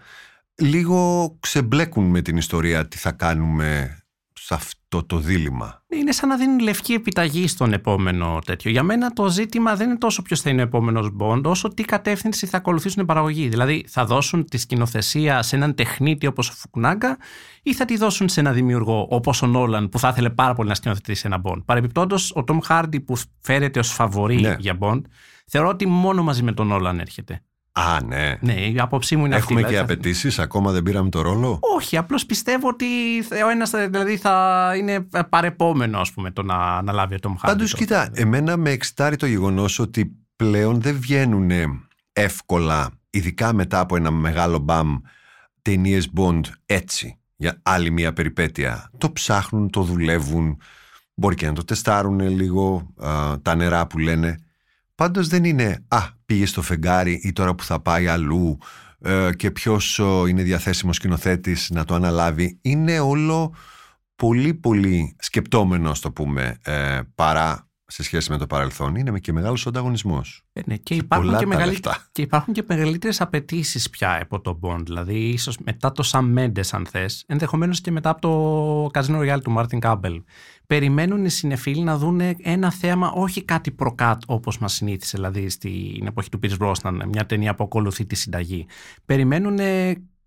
λίγο 0.62 1.36
ξεμπλέκουν 1.40 2.04
με 2.04 2.20
την 2.22 2.36
ιστορία 2.36 2.88
τι 2.88 2.96
θα 2.96 3.12
κάνουμε 3.12 3.98
σε 4.32 4.54
αυτό 4.54 5.04
το 5.04 5.18
δίλημα. 5.18 5.84
Είναι 5.88 6.12
σαν 6.12 6.28
να 6.28 6.36
δίνουν 6.36 6.58
λευκή 6.58 6.92
επιταγή 6.92 7.48
στον 7.48 7.72
επόμενο 7.72 8.38
τέτοιο. 8.44 8.70
Για 8.70 8.82
μένα 8.82 9.12
το 9.12 9.28
ζήτημα 9.28 9.75
δεν 9.76 9.88
είναι 9.88 9.98
τόσο 9.98 10.22
ποιος 10.22 10.40
θα 10.40 10.50
είναι 10.50 10.60
ο 10.60 10.64
επόμενος 10.64 11.10
Bond, 11.20 11.42
όσο 11.44 11.68
τι 11.68 11.82
κατεύθυνση 11.82 12.46
θα 12.46 12.56
ακολουθήσουν 12.56 13.02
η 13.02 13.06
παραγωγή. 13.06 13.48
Δηλαδή, 13.48 13.84
θα 13.88 14.04
δώσουν 14.04 14.44
τη 14.44 14.58
σκηνοθεσία 14.58 15.42
σε 15.42 15.56
έναν 15.56 15.75
τεχνίτη 15.75 16.26
όπως 16.26 16.48
ο 16.48 16.52
Φουκνάγκα 16.52 17.16
ή 17.62 17.75
θα 17.75 17.84
τη 17.84 17.96
δώσουν 17.96 18.28
σε 18.28 18.40
έναν 18.40 18.54
δημιουργό 18.54 19.06
όπως 19.10 19.42
ο 19.42 19.46
Νόλαν 19.46 19.88
που 19.88 19.98
θα 19.98 20.08
ήθελε 20.08 20.30
πάρα 20.30 20.54
πολύ 20.54 20.68
να 20.68 20.75
σκηνοθετήσει 20.75 21.22
ένα 21.26 21.40
Bond. 21.44 21.64
Παρεμπιπτόντως, 21.64 22.32
ο 22.34 22.44
Τόμ 22.44 22.58
Χάρντι 22.62 23.00
που 23.00 23.16
φέρεται 23.40 23.78
ως 23.78 23.92
φαβορή 23.92 24.40
Ναι. 24.40 24.56
για 24.58 24.78
Bond, 24.80 25.00
θεωρώ 25.46 25.68
ότι 25.68 25.86
μόνο 25.86 26.22
μαζί 26.22 26.42
με 26.42 26.52
τον 26.52 26.66
Νόλαν 26.66 27.00
έρχεται. 27.00 27.42
Α, 27.78 27.99
ναι. 28.06 28.37
Ναι, 28.40 28.52
η 28.52 28.76
άποψή 28.78 29.16
μου 29.16 29.25
είναι 29.26 29.37
Έχουμε 29.37 29.61
αυτή. 29.61 29.71
και 29.73 29.76
δηλαδή, 29.76 29.87
θα- 29.87 29.92
απαιτήσεις, 29.95 30.38
ακόμα 30.38 30.73
δεν 30.73 30.83
πήραμε 30.83 31.09
το 31.09 31.21
ρόλο; 31.21 31.59
όχι, 31.76 31.97
απλώς 31.97 32.26
πιστεύω 32.26 32.68
ότι 32.68 32.87
ο 33.45 33.49
ένας 33.50 33.71
δηλαδή 33.71 34.16
θα 34.16 34.73
είναι 34.76 35.06
παρεπόμενο, 35.28 35.99
ας 35.99 36.12
πούμε, 36.12 36.30
το 36.30 36.42
να 36.42 36.54
αναλάβει 36.54 37.14
ο 37.14 37.18
Τόμ 37.18 37.35
Χάρντι. 37.37 37.56
Πάντως, 37.56 37.75
κοίτα, 37.75 38.11
εμένα 38.14 38.56
με 38.56 38.71
εξτάρει 38.71 39.16
το 39.16 39.26
γεγονός 39.26 39.78
ότι 39.78 40.16
πλέον 40.37 40.80
δεν 40.80 40.97
βγαίνουν 41.00 41.50
εύκολα, 42.12 42.90
ειδικά 43.11 43.52
μετά 43.52 43.80
από 43.80 43.97
ένα 43.97 44.11
μεγάλο 44.11 44.59
μπαμ, 44.59 44.97
ταινίες 45.62 46.09
Bond 46.16 46.40
έτσι, 46.66 47.18
για 47.37 47.59
άλλη 47.62 47.90
μια 47.90 48.12
περιπέτεια. 48.12 48.90
Το 48.99 49.12
ψάχνουν, 49.12 49.71
το 49.71 49.83
δουλεύουν, 49.83 50.59
μπορεί 51.14 51.35
και 51.35 51.47
να 51.47 51.52
το 51.52 51.64
τεστάρουν 51.64 52.21
λίγο, 52.21 52.92
α, 52.97 53.40
τα 53.42 53.54
νερά 53.54 53.87
που 53.87 53.99
λένε. 53.99 54.38
Πάντως 54.97 55.29
δεν 55.29 55.45
είναι 55.45 55.85
«Α, 55.88 56.03
πήγε 56.26 56.47
στο 56.47 56.62
φεγγάρι» 56.62 57.21
ή 57.23 57.33
τώρα 57.33 57.55
που 57.55 57.65
θα 57.65 57.81
πάει 57.81 58.07
αλλού 58.07 58.59
ε, 58.99 59.31
και 59.37 59.50
ποιος 59.50 59.99
ε, 59.99 60.03
είναι 60.29 60.43
διαθέσιμος 60.43 60.97
σκηνοθέτης 60.97 61.71
να 61.71 61.85
το 61.85 61.95
αναλάβει. 61.95 62.59
Είναι 62.62 62.99
όλο 62.99 63.55
πολύ 64.17 64.55
πολύ 64.55 65.17
σκεπτόμενο, 65.19 65.91
ας 65.91 66.00
το 66.00 66.12
πούμε, 66.12 66.59
ε, 66.62 67.00
παρά 67.15 67.65
σε 67.87 68.02
σχέση 68.02 68.31
με 68.31 68.38
το 68.38 68.47
παρελθόν. 68.47 68.95
Είναι 68.95 69.19
και 69.19 69.33
μεγάλος 69.33 69.66
ο 69.66 69.69
ανταγωνισμός. 69.69 70.43
Ε, 70.52 70.61
ναι, 70.66 70.76
και, 70.76 70.95
υπάρχουν 70.95 71.26
πολλά 71.26 71.38
και, 71.38 71.45
τα 71.45 71.50
μεγαλύ... 71.50 71.71
λεφτά. 71.71 72.07
και 72.12 72.23
υπάρχουν 72.23 72.55
και 72.55 72.64
μεγαλύτερες 72.69 73.21
απαιτήσεις 73.21 73.90
πια 73.90 74.19
από 74.23 74.40
τον 74.40 74.59
Bond. 74.62 74.83
Δηλαδή, 74.85 75.19
ίσως 75.19 75.59
μετά 75.59 75.93
το 75.93 76.11
Sam 76.12 76.38
Mendes, 76.38 76.69
αν 76.71 76.87
θες, 76.87 77.25
ενδεχομένως 77.26 77.81
και 77.81 77.90
μετά 77.90 78.11
από 78.11 78.21
το 78.21 79.00
Casino 79.00 79.19
Royale 79.19 79.43
του 79.43 79.55
Martin 79.59 79.78
Campbell. 79.78 80.23
Περιμένουν 80.66 81.25
οι 81.25 81.31
συνεφίλοι 81.31 81.83
να 81.83 81.97
δουν 81.97 82.21
ένα 82.43 82.71
θέαμα, 82.71 83.11
όχι 83.11 83.45
κάτι 83.45 83.71
προκάτ 83.71 84.23
όπως 84.26 84.59
μας 84.59 84.73
συνήθισε, 84.73 85.16
δηλαδή 85.16 85.49
στην 85.49 86.07
εποχή 86.07 86.28
του 86.28 86.38
Pierce 86.43 86.59
Brosnan, 86.59 87.00
μια 87.09 87.26
ταινία 87.26 87.55
που 87.55 87.64
ακολουθεί 87.64 88.07
τη 88.07 88.14
συνταγή. 88.14 88.66
Περιμένουν 89.05 89.59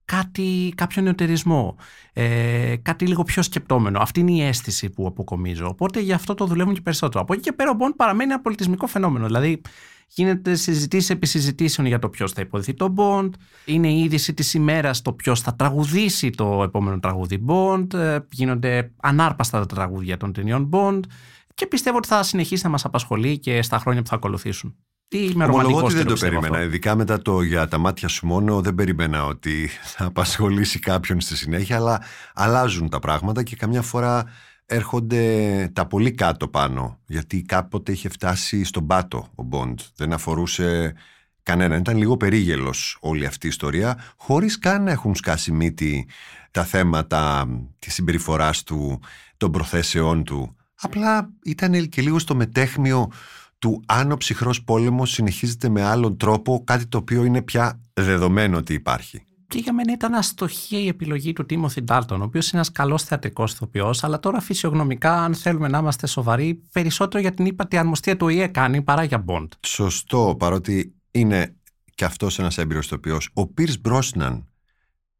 κάτι, 0.10 0.74
κάποιο 0.76 1.02
νεωτερισμό, 1.02 1.76
ε, 2.14 2.76
κάτι 2.82 3.08
λίγο 3.08 3.24
πιο 3.24 3.42
σκεπτόμενο. 3.42 4.00
Αυτή 4.00 4.20
είναι 4.20 4.32
η 4.32 4.42
αίσθηση 4.42 4.90
που 4.90 5.06
αποκομίζω. 5.08 5.68
Οπότε 5.68 6.00
γι' 6.00 6.14
αυτό 6.14 6.34
το 6.34 6.46
δουλεύουν 6.46 6.74
και 6.74 6.82
περισσότερο. 6.82 7.24
Από 7.24 7.34
εκεί 7.34 7.42
και 7.42 7.52
πέρα 7.52 7.72
ο 7.72 7.74
Bond 7.80 7.94
παραμένει 7.96 8.32
ένα 8.32 8.42
πολιτισμικό 8.42 8.88
φαινόμενο. 8.88 9.26
Δηλαδή 9.26 9.62
γίνεται 10.08 10.56
συζητήσεις 10.56 11.10
επί 11.10 11.26
συζητήσεων 11.26 11.88
για 11.88 12.00
το 12.00 12.10
ποιος 12.10 12.32
θα 12.32 12.42
υποδηθεί 12.42 12.74
το 12.74 12.94
Bond. 12.98 13.30
Είναι 13.66 13.88
η 13.88 14.00
είδηση 14.00 14.34
της 14.34 14.54
ημέρας 14.54 15.02
το 15.02 15.14
ποιος 15.14 15.42
θα 15.42 15.56
τραγουδήσει 15.56 16.30
το 16.30 16.64
επόμενο 16.64 17.00
τραγούδι 17.00 17.46
Bond. 17.48 17.94
Ε, 17.94 18.20
Γίνονται 18.32 18.92
ανάρπαστα 19.02 19.60
τα 19.60 19.66
τραγούδια 19.66 20.18
των 20.18 20.34
ταινιών 20.34 20.70
Bond. 20.74 21.00
Και 21.54 21.68
πιστεύω 21.68 21.98
ότι 21.98 22.08
θα 22.08 22.24
συνεχίσει 22.24 22.64
να 22.64 22.70
μας 22.70 22.86
απασχολεί 22.86 23.40
και 23.40 23.62
στα 23.62 23.80
χρόνια 23.80 24.02
που 24.02 24.08
θα 24.08 24.16
ακολουθήσουν. 24.16 24.76
Τι 25.10 25.18
είμαι 25.18 25.44
Ομολογώ 25.44 25.62
ρομαντικός 25.62 25.84
ότι 25.84 25.92
και 25.92 25.98
δεν 25.98 26.06
το 26.08 26.14
πιστεύω 26.14 26.34
περίμενα. 26.34 26.58
αυτό. 26.58 26.68
Ειδικά 26.70 26.96
μετά 26.96 27.22
το 27.22 27.42
για 27.42 27.68
τα 27.68 27.78
μάτια 27.78 28.08
σου 28.08 28.26
μόνο, 28.26 28.62
δεν 28.62 28.76
περίμενα 28.76 29.26
ότι 29.26 29.70
θα 29.84 30.06
απασχολήσει 30.06 30.80
κάποιον 30.80 31.22
στη 31.22 31.36
συνέχεια, 31.36 31.76
αλλά 31.76 32.02
αλλάζουν 32.34 32.90
τα 32.90 33.00
πράγματα 33.00 33.44
και 33.44 33.56
καμιά 33.56 33.82
φορά 33.82 34.26
έρχονται 34.66 35.70
τα 35.74 35.86
πολύ 35.88 36.12
κάτω 36.12 36.48
πάνω. 36.48 37.00
Γιατί 37.06 37.42
κάποτε 37.42 37.92
είχε 37.92 38.10
φτάσει 38.10 38.64
στον 38.64 38.88
πάτο 38.88 39.28
ο 39.36 39.44
Μποντ. 39.44 39.80
Δεν 39.96 40.14
αφορούσε 40.14 40.94
κανέναν. 41.44 41.80
Ήταν 41.80 41.98
λίγο 41.98 42.18
περίγελος 42.18 42.98
όλη 43.00 43.26
αυτή 43.26 43.46
η 43.46 43.50
ιστορία, 43.50 44.04
χωρίς 44.18 44.60
καν 44.60 44.84
να 44.84 44.92
έχουν 44.92 45.16
σκάσει 45.16 45.52
μύτη 45.52 46.08
τα 46.52 46.64
θέματα 46.64 47.48
της 47.80 47.94
συμπεριφοράς 47.94 48.64
του, 48.64 49.00
των 49.38 49.52
προθέσεών 49.52 50.24
του. 50.24 50.56
Απλά 50.82 51.30
ήταν 51.44 51.90
και 51.90 52.02
λίγο 52.02 52.20
στο 52.20 52.36
μετέχμιο 52.36 53.12
του 53.60 53.84
αν 53.86 54.12
ο 54.12 54.18
ψυχρός 54.18 54.64
πόλεμος 54.64 55.12
συνεχίζεται 55.12 55.70
με 55.70 55.84
άλλον 55.84 56.18
τρόπο, 56.18 56.64
κάτι 56.64 56.88
το 56.88 56.98
οποίο 56.98 57.24
είναι 57.24 57.42
πια 57.42 57.82
δεδομένο 57.94 58.58
ότι 58.58 58.74
υπάρχει. 58.74 59.24
Και 59.48 59.60
για 59.60 59.74
μένα 59.74 59.92
ήταν 59.94 60.14
αστοχή 60.14 60.78
η 60.84 60.88
επιλογή 60.88 61.34
του 61.34 61.46
Τίμωθη 61.46 61.82
Ντάλτον, 61.82 62.22
ο 62.22 62.24
οποίος 62.24 62.46
είναι 62.46 62.56
ένας 62.56 62.72
καλός 62.72 63.04
θεατρικός 63.04 63.54
ηθοποιός, 63.54 64.04
αλλά 64.04 64.20
τώρα 64.20 64.40
φυσιογνωμικά, 64.40 65.24
αν 65.24 65.36
θέλουμε 65.36 65.68
να 65.68 65.78
είμαστε 65.78 66.08
σοβαροί, 66.08 66.64
περισσότερο 66.72 67.22
για 67.22 67.34
την 67.34 67.46
ύπατη 67.46 67.78
αρμοστία 67.78 68.18
του 68.18 68.28
ΙΕ 68.28 68.48
κάνει 68.48 68.82
παρά 68.82 69.04
για 69.04 69.18
Μποντ. 69.18 69.52
Σωστό, 69.66 70.36
παρότι 70.40 70.94
είναι 71.12 71.56
και 71.96 72.06
αυτός 72.06 72.40
ένας 72.40 72.58
έμπειρος 72.58 72.86
ηθοποιός. 72.86 73.30
Ο 73.34 73.48
Πίρς 73.48 73.80
Μπρόσναν, 73.82 74.48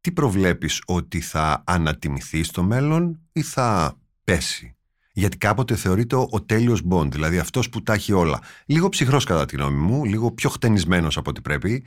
τι 0.00 0.12
προβλέπεις 0.12 0.82
ότι 0.86 1.20
θα 1.20 1.62
ανατιμηθεί 1.66 2.42
στο 2.42 2.62
μέλλον 2.62 3.20
ή 3.32 3.42
θα 3.42 3.98
πέσει; 4.24 4.76
Γιατί 5.20 5.36
κάποτε 5.36 5.76
θεωρείται 5.76 6.16
ο, 6.16 6.28
ο 6.30 6.42
τέλειος 6.42 6.82
Μποντ, 6.82 7.12
δηλαδή 7.12 7.38
αυτός 7.38 7.68
που 7.68 7.82
τα 7.82 7.92
έχει 7.92 8.12
όλα. 8.12 8.40
Λίγο 8.66 8.88
ψυχρός 8.88 9.24
κατά 9.24 9.44
τη 9.44 9.56
γνώμη 9.56 9.78
μου, 9.78 10.04
λίγο 10.04 10.32
πιο 10.32 10.50
χτενισμένος 10.50 11.16
από 11.16 11.30
ό,τι 11.30 11.40
πρέπει, 11.40 11.84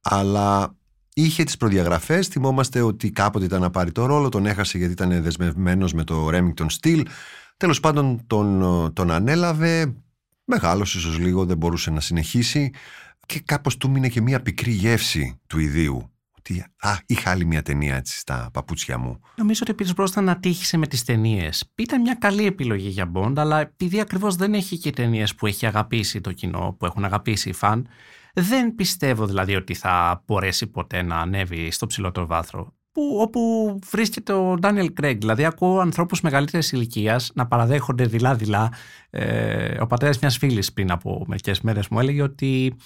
αλλά 0.00 0.76
είχε 1.14 1.44
τις 1.44 1.56
προδιαγραφές. 1.56 2.26
Θυμόμαστε 2.28 2.80
ότι 2.80 3.10
κάποτε 3.10 3.44
ήταν 3.44 3.60
να 3.60 3.70
πάρει 3.70 3.92
το 3.92 4.06
ρόλο, 4.06 4.28
τον 4.28 4.46
έχασε 4.46 4.78
γιατί 4.78 4.92
ήταν 4.92 5.22
δεσμευμένος 5.22 5.92
με 5.92 6.04
το 6.04 6.28
Remington 6.32 6.66
Steel. 6.80 7.02
Τέλος 7.56 7.80
πάντων 7.80 8.26
τον, 8.26 8.92
τον 8.92 9.10
ανέλαβε, 9.10 9.94
μεγάλος 10.44 10.94
ίσως 10.94 11.18
λίγο, 11.18 11.44
δεν 11.44 11.56
μπορούσε 11.56 11.90
να 11.90 12.00
συνεχίσει 12.00 12.70
και 13.26 13.40
κάπως 13.40 13.76
του 13.76 13.90
μείνε 13.90 14.08
και 14.08 14.20
μια 14.20 14.42
πικρή 14.42 14.70
γεύση 14.70 15.40
του 15.46 15.58
ιδίου. 15.58 16.11
Ότι 16.42 16.64
α, 16.80 16.96
είχα 17.06 17.30
άλλη 17.30 17.44
μια 17.44 17.62
ταινία 17.62 17.96
έτσι 17.96 18.18
στα 18.18 18.50
παπούτσια 18.52 18.98
μου. 18.98 19.20
Νομίζω 19.36 19.60
ότι 19.62 19.70
ο 19.70 19.74
Πίρ 19.74 19.92
Μπρόσταν 19.94 20.28
ατύχησε 20.28 20.76
με 20.76 20.86
τις 20.86 21.04
ταινίες. 21.04 21.72
Ήταν 21.74 22.00
μια 22.00 22.14
καλή 22.14 22.46
επιλογή 22.46 22.88
για 22.88 23.06
Μποντ, 23.06 23.38
αλλά 23.38 23.60
επειδή 23.60 24.00
ακριβώς 24.00 24.36
δεν 24.36 24.54
έχει 24.54 24.78
και 24.78 24.90
ταινίες 24.90 25.34
που 25.34 25.46
έχει 25.46 25.66
αγαπήσει 25.66 26.20
το 26.20 26.32
κοινό, 26.32 26.76
που 26.78 26.86
έχουν 26.86 27.04
αγαπήσει 27.04 27.48
οι 27.48 27.52
φαν, 27.52 27.88
δεν 28.34 28.74
πιστεύω 28.74 29.26
δηλαδή 29.26 29.54
ότι 29.54 29.74
θα 29.74 30.22
μπορέσει 30.26 30.66
ποτέ 30.66 31.02
να 31.02 31.16
ανέβει 31.16 31.70
στο 31.70 31.86
ψηλότερο 31.86 32.26
βάθρο. 32.26 32.74
Που, 32.92 33.18
όπου 33.20 33.78
βρίσκεται 33.90 34.32
ο 34.32 34.54
Ντάνιελ 34.58 34.92
Κρέγκ. 34.92 35.18
Δηλαδή, 35.18 35.44
ακούω 35.44 35.78
ανθρώπους 35.78 36.20
μεγαλύτερης 36.20 36.72
ηλικίας 36.72 37.30
να 37.34 37.46
παραδέχονται 37.46 38.06
δειλά-δειλά. 38.06 38.72
Ε, 39.10 39.80
ο 39.80 39.86
πατέρας 39.86 40.18
μιας 40.18 40.36
φίλης 40.36 40.72
πριν 40.72 40.90
από 40.90 41.24
μερικές 41.26 41.60
μέρες 41.60 41.88
μου 41.88 42.00
έλεγε 42.00 42.22
ότι 42.22 42.76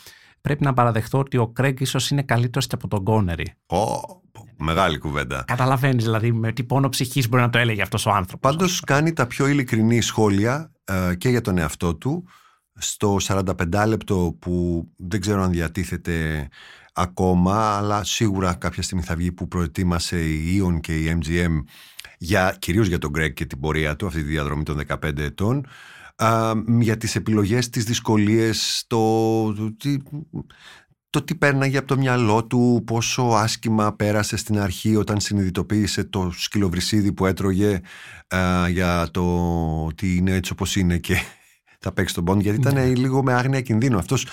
πρέπει 0.47 0.65
να 0.65 0.73
παραδεχτώ 0.73 1.19
ότι 1.19 1.37
ο 1.37 1.49
Κρέγκ 1.49 1.81
ίσως 1.81 2.11
είναι 2.11 2.23
καλύτερος 2.23 2.67
και 2.67 2.75
από 2.75 2.89
τον 2.89 3.05
Κόνερι. 3.05 3.55
Ω, 3.67 3.77
μεγάλη 4.57 4.99
κουβέντα. 4.99 5.45
Καταλαβαίνεις 5.47 6.05
δηλαδή 6.05 6.33
με 6.33 6.53
τι 6.53 6.65
πόνο 6.65 6.89
ψυχής 6.89 7.29
μπορεί 7.29 7.43
να 7.43 7.51
το 7.51 7.59
έλεγε 7.59 7.83
αυτός 7.83 8.07
ο 8.07 8.11
άνθρωπος. 8.11 8.51
Πάντως 8.51 8.81
κάνει 8.81 9.13
τα 9.13 9.27
πιο 9.27 9.47
ειλικρινή 9.47 10.01
σχόλια 10.01 10.73
ε, 10.85 11.15
και 11.15 11.29
για 11.29 11.41
τον 11.41 11.59
εαυτό 11.59 11.95
του 11.95 12.29
στο 12.75 13.17
45 13.23 13.85
λεπτό 13.87 14.37
που 14.39 14.85
δεν 14.97 15.21
ξέρω 15.21 15.43
αν 15.43 15.51
διατίθεται 15.51 16.49
ακόμα 16.93 17.77
αλλά 17.77 18.05
σίγουρα 18.05 18.55
κάποια 18.55 18.83
στιγμή 18.83 19.03
θα 19.03 19.15
βγει 19.17 19.33
που 19.33 19.49
προετοίμασε 19.49 20.21
η 20.21 20.63
Ion 20.63 20.81
και 20.81 20.99
η 20.99 21.19
MGM 21.21 21.63
για, 22.19 22.57
κυρίως 22.59 22.87
για 22.87 22.99
τον 22.99 23.13
Greg 23.17 23.33
και 23.35 23.45
την 23.45 23.61
πορεία 23.61 23.97
του 23.97 24.07
αυτή 24.07 24.23
τη 24.23 24.29
διαδρομή 24.29 24.63
των 24.63 24.81
15 24.89 25.19
ετών 25.19 25.67
α, 26.17 26.53
για 26.79 26.97
τις 26.97 27.17
επιλογές, 27.17 27.69
τις 27.69 27.85
δυσκολίες 27.85 28.85
το, 28.87 29.53
το, 29.55 29.73
τι, 29.77 29.97
το 31.11 31.23
τι 31.23 31.35
πέρναγε 31.35 31.79
από 31.79 31.87
το 31.87 31.97
μυαλό 31.97 32.45
του, 32.45 32.83
πόσο 32.87 33.23
άσχημα 33.23 33.93
πέρασε 33.97 34.37
στην 34.37 34.59
αρχή 34.59 34.97
όταν 34.97 35.21
συνειδητοποίησε 35.21 36.05
το 36.05 36.33
σκυλοβρυσίδι 36.37 37.13
που 37.13 37.27
έτρωγε 37.27 37.81
α, 38.29 38.69
για 38.69 39.09
το 39.11 39.25
ότι 39.85 40.17
είναι 40.17 40.33
έτσι 40.33 40.53
όπως 40.53 40.77
είναι 40.77 40.99
και 40.99 41.17
θα 41.81 41.93
παίξει 41.93 42.15
τον 42.15 42.25
Bond, 42.29 42.41
γιατί 42.41 42.59
ήταν 42.59 42.97
λίγο 42.97 43.23
με 43.23 43.33
άγνοια 43.33 43.61
κινδύνου. 43.61 43.99
Αυτός, 43.99 44.27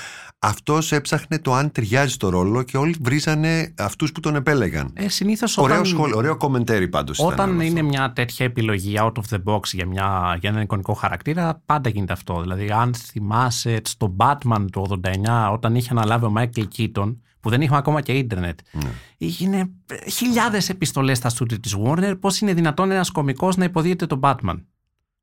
αυτός 0.46 0.92
έψαχνε 0.92 1.40
το 1.40 1.54
αν 1.54 1.72
ταιριάζει 1.72 2.14
στο 2.14 2.30
ρόλο 2.30 2.64
και 2.64 2.78
όλοι 2.78 2.96
βρίζανε 3.02 3.74
αυτούς 3.78 4.12
που 4.12 4.20
τον 4.20 4.36
επέλεγαν. 4.36 4.90
Ε, 4.94 5.10
συνήθως 5.10 5.58
Ωραίο, 5.58 5.76
όταν, 5.76 5.86
σχόλιο, 5.86 6.18
ωραίο 6.18 6.38
κομμεντέρι 6.38 6.88
πάντως 6.88 7.18
ήταν 7.18 7.32
όταν 7.32 7.50
όλο 7.50 7.62
είναι 7.62 7.80
αυτό. 7.80 7.84
μια 7.92 8.14
τέτοια 8.14 8.46
επιλογή 8.46 8.94
out 9.00 9.12
of 9.12 9.36
the 9.36 9.44
box 9.44 9.60
για, 9.64 9.86
μια, 9.86 10.38
για 10.40 10.50
έναν 10.50 10.62
εικονικό 10.62 10.94
χαρακτήρα, 10.94 11.62
πάντα 11.66 11.90
γίνεται 11.90 12.14
αυτό. 12.14 12.42
Δηλαδή, 12.42 12.72
αν 12.72 12.94
θυμάσαι 12.96 13.82
στο 13.84 14.16
Batman 14.20 14.66
του 14.72 15.00
89, 15.04 15.50
όταν 15.52 15.76
είχε 15.76 15.88
αναλάβει 15.92 16.26
ο 16.26 16.34
Michael 16.38 16.66
Keaton, 16.78 17.16
που 17.40 17.50
δεν 17.50 17.62
είχαμε 17.62 17.78
ακόμα 17.78 18.02
και 18.02 18.12
ίντερνετ, 18.14 18.60
Ναι. 18.72 18.90
είχε 19.18 19.70
χιλιάδες 20.12 20.70
επιστολές 20.70 21.18
στα 21.18 21.30
στούντιο 21.30 21.60
της 21.60 21.76
Warner 21.84 22.14
πώς 22.20 22.40
είναι 22.40 22.54
δυνατόν 22.54 22.92
ένας 22.92 23.10
κωμικός 23.12 23.56
να 23.58 23.64
υποδίεται 23.66 24.06
τον 24.06 24.20
Batman. 24.24 24.56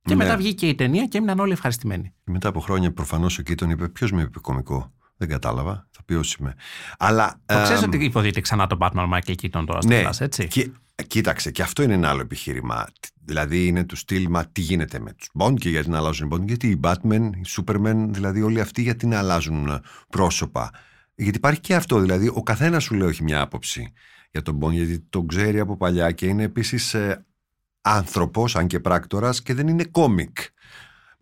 Και 0.03 0.15
Ναι. 0.15 0.25
μετά 0.25 0.37
βγήκε 0.37 0.67
η 0.67 0.75
ταινία 0.75 1.07
και 1.07 1.19
έμειναν 1.19 1.39
όλοι 1.39 1.53
ευχαριστημένοι. 1.53 2.12
Και 2.25 2.31
μετά 2.31 2.49
από 2.49 2.61
χρόνια 2.61 2.93
προφανώς 2.93 3.39
ο 3.39 3.43
Κίτον 3.43 3.71
είπε 3.71 3.89
ποιος 3.89 4.12
με 4.12 4.23
είπε 4.23 4.39
κωμικό; 4.39 4.93
Δεν 5.21 5.29
κατάλαβα, 5.29 5.87
θα 5.91 6.03
πει 6.05 6.15
όσοι 6.15 6.37
είμαι. 6.41 6.55
Αλλά, 6.99 7.41
Το 7.47 7.62
ξέρεις 7.62 7.83
εμ, 7.83 7.91
ότι 7.93 8.05
υποδίεται 8.05 8.41
ξανά 8.41 8.67
τον 8.67 8.79
Batman 8.81 9.07
ο 9.07 9.09
Michael 9.15 9.35
Keaton 9.43 9.65
τώρα 9.67 9.81
στο 9.81 9.89
ναι, 9.89 10.03
Flash, 10.07 10.21
έτσι; 10.21 10.49
Και 10.49 10.71
Κοίταξε, 11.07 11.50
και 11.50 11.62
αυτό 11.62 11.83
είναι 11.83 11.95
ένα 11.95 12.09
άλλο 12.09 12.21
επιχείρημα. 12.21 12.87
Δηλαδή 13.25 13.67
είναι 13.67 13.85
του 13.85 13.97
στυλ, 13.97 14.27
μα 14.31 14.47
τι 14.47 14.61
γίνεται 14.61 14.99
με 14.99 15.12
τους 15.12 15.31
Bond 15.39 15.55
και 15.55 15.69
γιατί 15.69 15.89
να 15.91 15.99
αλλάζουν 15.99 16.27
οι 16.27 16.35
Bond, 16.35 16.47
γιατί 16.47 16.69
οι 16.69 16.81
Batman, 16.83 17.31
οι 17.35 17.45
Superman, 17.57 18.07
δηλαδή 18.09 18.43
όλοι 18.43 18.61
αυτοί 18.61 18.83
γιατί 18.83 19.07
να 19.07 19.19
αλλάζουν 19.19 19.81
πρόσωπα. 20.09 20.71
Γιατί 21.15 21.37
υπάρχει 21.37 21.61
και 21.61 21.75
αυτό, 21.75 22.00
δηλαδή 22.00 22.31
ο 22.35 22.43
καθένας 22.43 22.83
σου 22.83 22.95
λέει 22.95 23.09
έχει 23.09 23.23
μια 23.23 23.41
άποψη 23.41 23.93
για 24.31 24.43
τον 24.43 24.59
Bond, 24.61 24.71
γιατί 24.71 24.99
τον 25.11 25.27
ξέρει 25.27 25.61
από 25.61 25.77
παλιά 25.77 26.11
και 26.11 26.27
είναι 26.27 26.43
επίσης 26.43 26.95
ε, 26.95 27.25
άνθρωπος, 27.81 28.57
αν 28.57 28.67
και 28.67 28.81
πράκτορας, 28.81 29.43
και 29.43 29.55
δεν 29.55 29.69
είναι 29.69 29.85
κόμικ. 29.85 30.39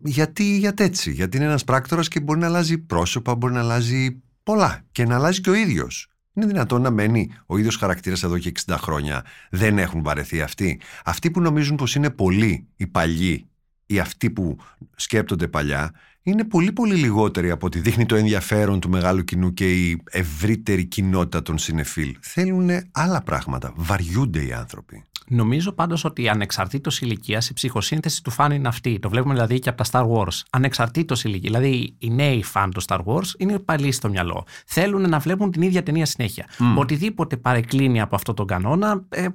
Γιατί, 0.01 0.57
γιατί 0.57 0.83
έτσι, 0.83 1.11
γιατί 1.11 1.37
είναι 1.37 1.45
ένας 1.45 1.63
πράκτορας 1.63 2.07
και 2.07 2.19
μπορεί 2.19 2.39
να 2.39 2.47
αλλάζει 2.47 2.77
πρόσωπα, 2.77 3.35
μπορεί 3.35 3.53
να 3.53 3.59
αλλάζει 3.59 4.21
πολλά 4.43 4.81
και 4.91 5.05
να 5.05 5.15
αλλάζει 5.15 5.41
και 5.41 5.49
ο 5.49 5.53
ίδιος. 5.53 6.07
Είναι 6.33 6.45
δυνατόν 6.45 6.81
να 6.81 6.89
μένει 6.89 7.31
ο 7.45 7.57
ίδιος 7.57 7.75
χαρακτήρας 7.75 8.23
εδώ 8.23 8.37
και 8.37 8.51
60 8.65 8.75
χρόνια. 8.77 9.25
Δεν 9.49 9.77
έχουν 9.77 10.03
βαρεθεί 10.03 10.41
αυτοί; 10.41 10.81
Αυτοί 11.05 11.31
που 11.31 11.41
νομίζουν 11.41 11.75
πως 11.75 11.95
είναι 11.95 12.09
πολλοί 12.09 12.67
οι 12.75 12.87
παλιοί 12.87 13.49
ή 13.85 13.99
αυτοί 13.99 14.29
που 14.29 14.57
σκέπτονται 14.95 15.47
παλιά, 15.47 15.91
είναι 16.29 16.43
πολύ 16.43 16.71
πολύ 16.71 16.95
λιγότεροι 16.95 17.49
από 17.49 17.65
ό,τι 17.65 17.79
δείχνει 17.79 18.05
το 18.05 18.15
ενδιαφέρον 18.15 18.79
του 18.79 18.89
μεγάλου 18.89 19.23
κοινού 19.23 19.53
και 19.53 19.73
η 19.73 20.01
ευρύτερη 20.11 20.85
κοινότητα 20.85 21.41
των 21.41 21.57
συνεφίλ. 21.57 22.15
Θέλουν 22.21 22.69
άλλα 22.91 23.21
πράγματα. 23.21 23.73
Βαριούνται 23.75 24.45
οι 24.45 24.53
άνθρωποι. 24.53 25.03
Νομίζω 25.31 25.71
πάντως 25.71 26.03
ότι 26.05 26.29
ανεξαρτήτως 26.29 27.01
ηλικίας 27.01 27.49
η 27.49 27.53
ψυχοσύνθεση 27.53 28.23
του 28.23 28.31
φαν 28.31 28.51
είναι 28.51 28.67
αυτή. 28.67 28.99
Το 28.99 29.09
βλέπουμε 29.09 29.33
δηλαδή 29.33 29.59
και 29.59 29.69
από 29.69 29.83
τα 29.83 29.89
Star 29.91 30.07
Wars. 30.11 30.41
Ανεξαρτήτως 30.49 31.23
ηλικίας. 31.23 31.53
Δηλαδή 31.53 31.95
οι 31.97 32.09
νέοι 32.09 32.43
φαν 32.43 32.71
του 32.71 32.81
Star 32.87 32.99
Wars 33.05 33.27
είναι 33.37 33.59
πάλι 33.59 33.91
στο 33.91 34.09
μυαλό. 34.09 34.45
Θέλουν 34.65 35.09
να 35.09 35.19
βλέπουν 35.19 35.51
την 35.51 35.61
ίδια 35.61 35.83
ταινία 35.83 36.05
συνέχεια. 36.05 36.45
Mm. 36.49 36.63
Οτιδήποτε 36.77 37.37
παρεκκλίνει 37.37 38.01
από 38.01 38.15
αυτό 38.15 38.33
τον 38.33 38.47
κανόνα, 38.47 39.05
ε, 39.09 39.27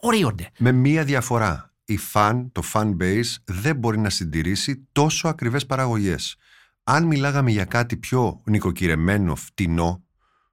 ορίονται. 0.00 0.50
Με 0.58 0.72
μία 0.72 1.04
διαφορά. 1.04 1.69
Η 1.90 1.98
fan, 2.12 2.46
το 2.52 2.62
fan 2.72 2.96
base 2.96 3.34
δεν 3.44 3.76
μπορεί 3.76 3.98
να 3.98 4.10
συντηρήσει 4.10 4.88
τόσο 4.92 5.28
ακριβές 5.28 5.66
παραγωγές. 5.66 6.36
Αν 6.84 7.04
μιλάγαμε 7.04 7.50
για 7.50 7.64
κάτι 7.64 7.96
πιο 7.96 8.40
νοικοκυρεμένο, 8.44 9.34
φτηνό, 9.34 10.04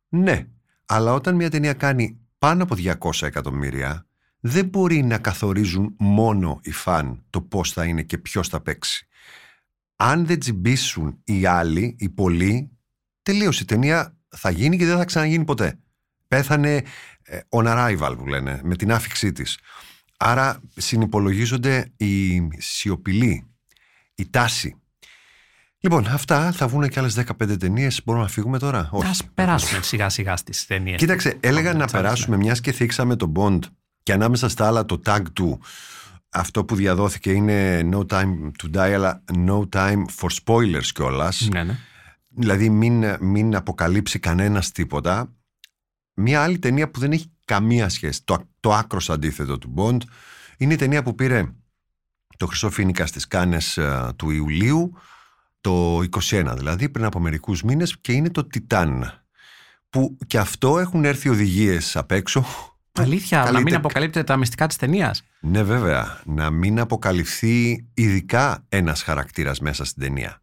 ναι. 0.09 0.47
Αλλά 0.85 1.13
όταν 1.13 1.35
μια 1.35 1.49
ταινία 1.49 1.73
κάνει 1.73 2.19
πάνω 2.37 2.63
από 2.63 2.75
200 2.77 3.27
εκατομμύρια, 3.27 4.05
δεν 4.39 4.65
μπορεί 4.65 5.03
να 5.03 5.17
καθορίζουν 5.17 5.95
μόνο 5.97 6.59
οι 6.61 6.71
φαν 6.71 7.23
το 7.29 7.41
πώς 7.41 7.71
θα 7.71 7.85
είναι 7.85 8.03
και 8.03 8.17
ποιος 8.17 8.47
θα 8.47 8.61
παίξει. 8.61 9.07
Αν 9.95 10.25
δεν 10.25 10.39
τσιμπήσουν 10.39 11.19
οι 11.23 11.45
άλλοι, 11.45 11.95
οι 11.99 12.09
πολλοί, 12.09 12.71
τελείωσε 13.23 13.63
η 13.63 13.65
ταινία 13.65 14.17
θα 14.27 14.49
γίνει 14.49 14.77
και 14.77 14.85
δεν 14.85 14.97
θα 14.97 15.05
ξαναγίνει 15.05 15.43
ποτέ. 15.45 15.79
Πέθανε 16.27 16.83
ε, 17.23 17.39
on 17.49 17.65
arrival 17.65 18.15
που 18.17 18.27
λένε, 18.27 18.61
με 18.63 18.75
την 18.75 18.91
άφηξή 18.91 19.31
της. 19.31 19.59
Άρα 20.17 20.61
συνυπολογίζονται 20.75 21.91
οι 21.97 22.41
σιωπηλοί, 22.57 23.47
η 24.15 24.29
τάση. 24.29 24.75
Λοιπόν, 25.79 26.07
αυτά 26.07 26.51
θα 26.51 26.67
βγουν 26.67 26.89
και 26.89 26.99
άλλες 26.99 27.15
15 27.15 27.57
ταινίες. 27.59 28.01
Μπορούμε 28.05 28.23
να 28.23 28.29
φύγουμε 28.29 28.59
τώρα; 28.59 28.79
Α 28.79 29.25
περάσουμε 29.33 29.81
σιγά 29.81 30.09
σιγά 30.09 30.37
στις 30.37 30.65
ταινίες. 30.65 30.97
Κοίταξε, 30.97 31.37
έλεγα 31.39 31.73
να 31.73 31.85
περάσουμε 31.85 32.37
μιας 32.37 32.61
και 32.61 32.71
θίξαμε 32.71 33.15
τον 33.15 33.31
Bond 33.35 33.59
και 34.03 34.13
ανάμεσα 34.13 34.49
στα 34.49 34.67
άλλα 34.67 34.85
το 34.85 35.01
tag 35.05 35.21
του 35.33 35.59
αυτό 36.29 36.65
που 36.65 36.75
διαδόθηκε 36.75 37.31
είναι 37.31 37.89
No 37.93 38.05
Time 38.07 38.51
to 38.63 38.75
Die 38.75 38.93
αλλά 38.93 39.23
No 39.47 39.69
Time 39.69 40.03
for 40.19 40.29
Spoilers 40.43 40.85
κιόλας. 40.93 41.47
Ναι, 41.51 41.63
ναι. 41.63 41.77
Δηλαδή 42.29 42.69
μην, 42.69 43.15
μην 43.19 43.55
αποκαλύψει 43.55 44.19
κανένας 44.19 44.71
τίποτα. 44.71 45.33
Μια 46.13 46.43
άλλη 46.43 46.59
ταινία 46.59 46.89
που 46.89 46.99
δεν 46.99 47.11
έχει 47.11 47.31
καμία 47.47 47.89
σχέση, 47.89 48.21
το, 48.23 48.49
το 48.59 48.73
άκρο 48.73 48.99
αντίθετο 49.07 49.57
του 49.57 49.73
Bond, 49.77 49.97
είναι 50.57 50.73
η 50.73 50.77
ταινία 50.77 51.03
που 51.03 51.15
πήρε 51.15 51.45
το 52.37 52.45
Χρυσό 52.45 52.69
Φίνικα 52.69 53.05
στις 53.05 53.27
Κάνες 53.27 53.77
uh, 53.81 54.09
του 54.15 54.29
Ιουλίου, 54.29 54.93
το 55.61 55.99
21 55.99 56.53
δηλαδή, 56.55 56.89
πριν 56.89 57.05
από 57.05 57.19
μερικούς 57.19 57.63
μήνες 57.63 57.97
και 57.99 58.11
είναι 58.11 58.29
το 58.29 58.45
Τιτάν. 58.45 59.21
Που 59.89 60.17
και 60.27 60.37
αυτό 60.37 60.79
έχουν 60.79 61.05
έρθει 61.05 61.29
οδηγίες 61.29 61.95
απ' 61.95 62.11
έξω 62.11 62.45
Αλήθεια, 62.99 63.51
να 63.51 63.61
μην 63.61 63.75
αποκαλύπτεται 63.75 64.25
τα 64.25 64.37
μυστικά 64.37 64.67
της 64.67 64.75
ταινίας. 64.75 65.23
Ναι, 65.39 65.63
βέβαια. 65.63 66.21
Να 66.25 66.49
μην 66.49 66.79
αποκαλυφθεί 66.79 67.87
ειδικά 67.93 68.65
ένας 68.69 69.03
χαρακτήρας 69.03 69.59
μέσα 69.59 69.85
στην 69.85 70.03
ταινία. 70.03 70.41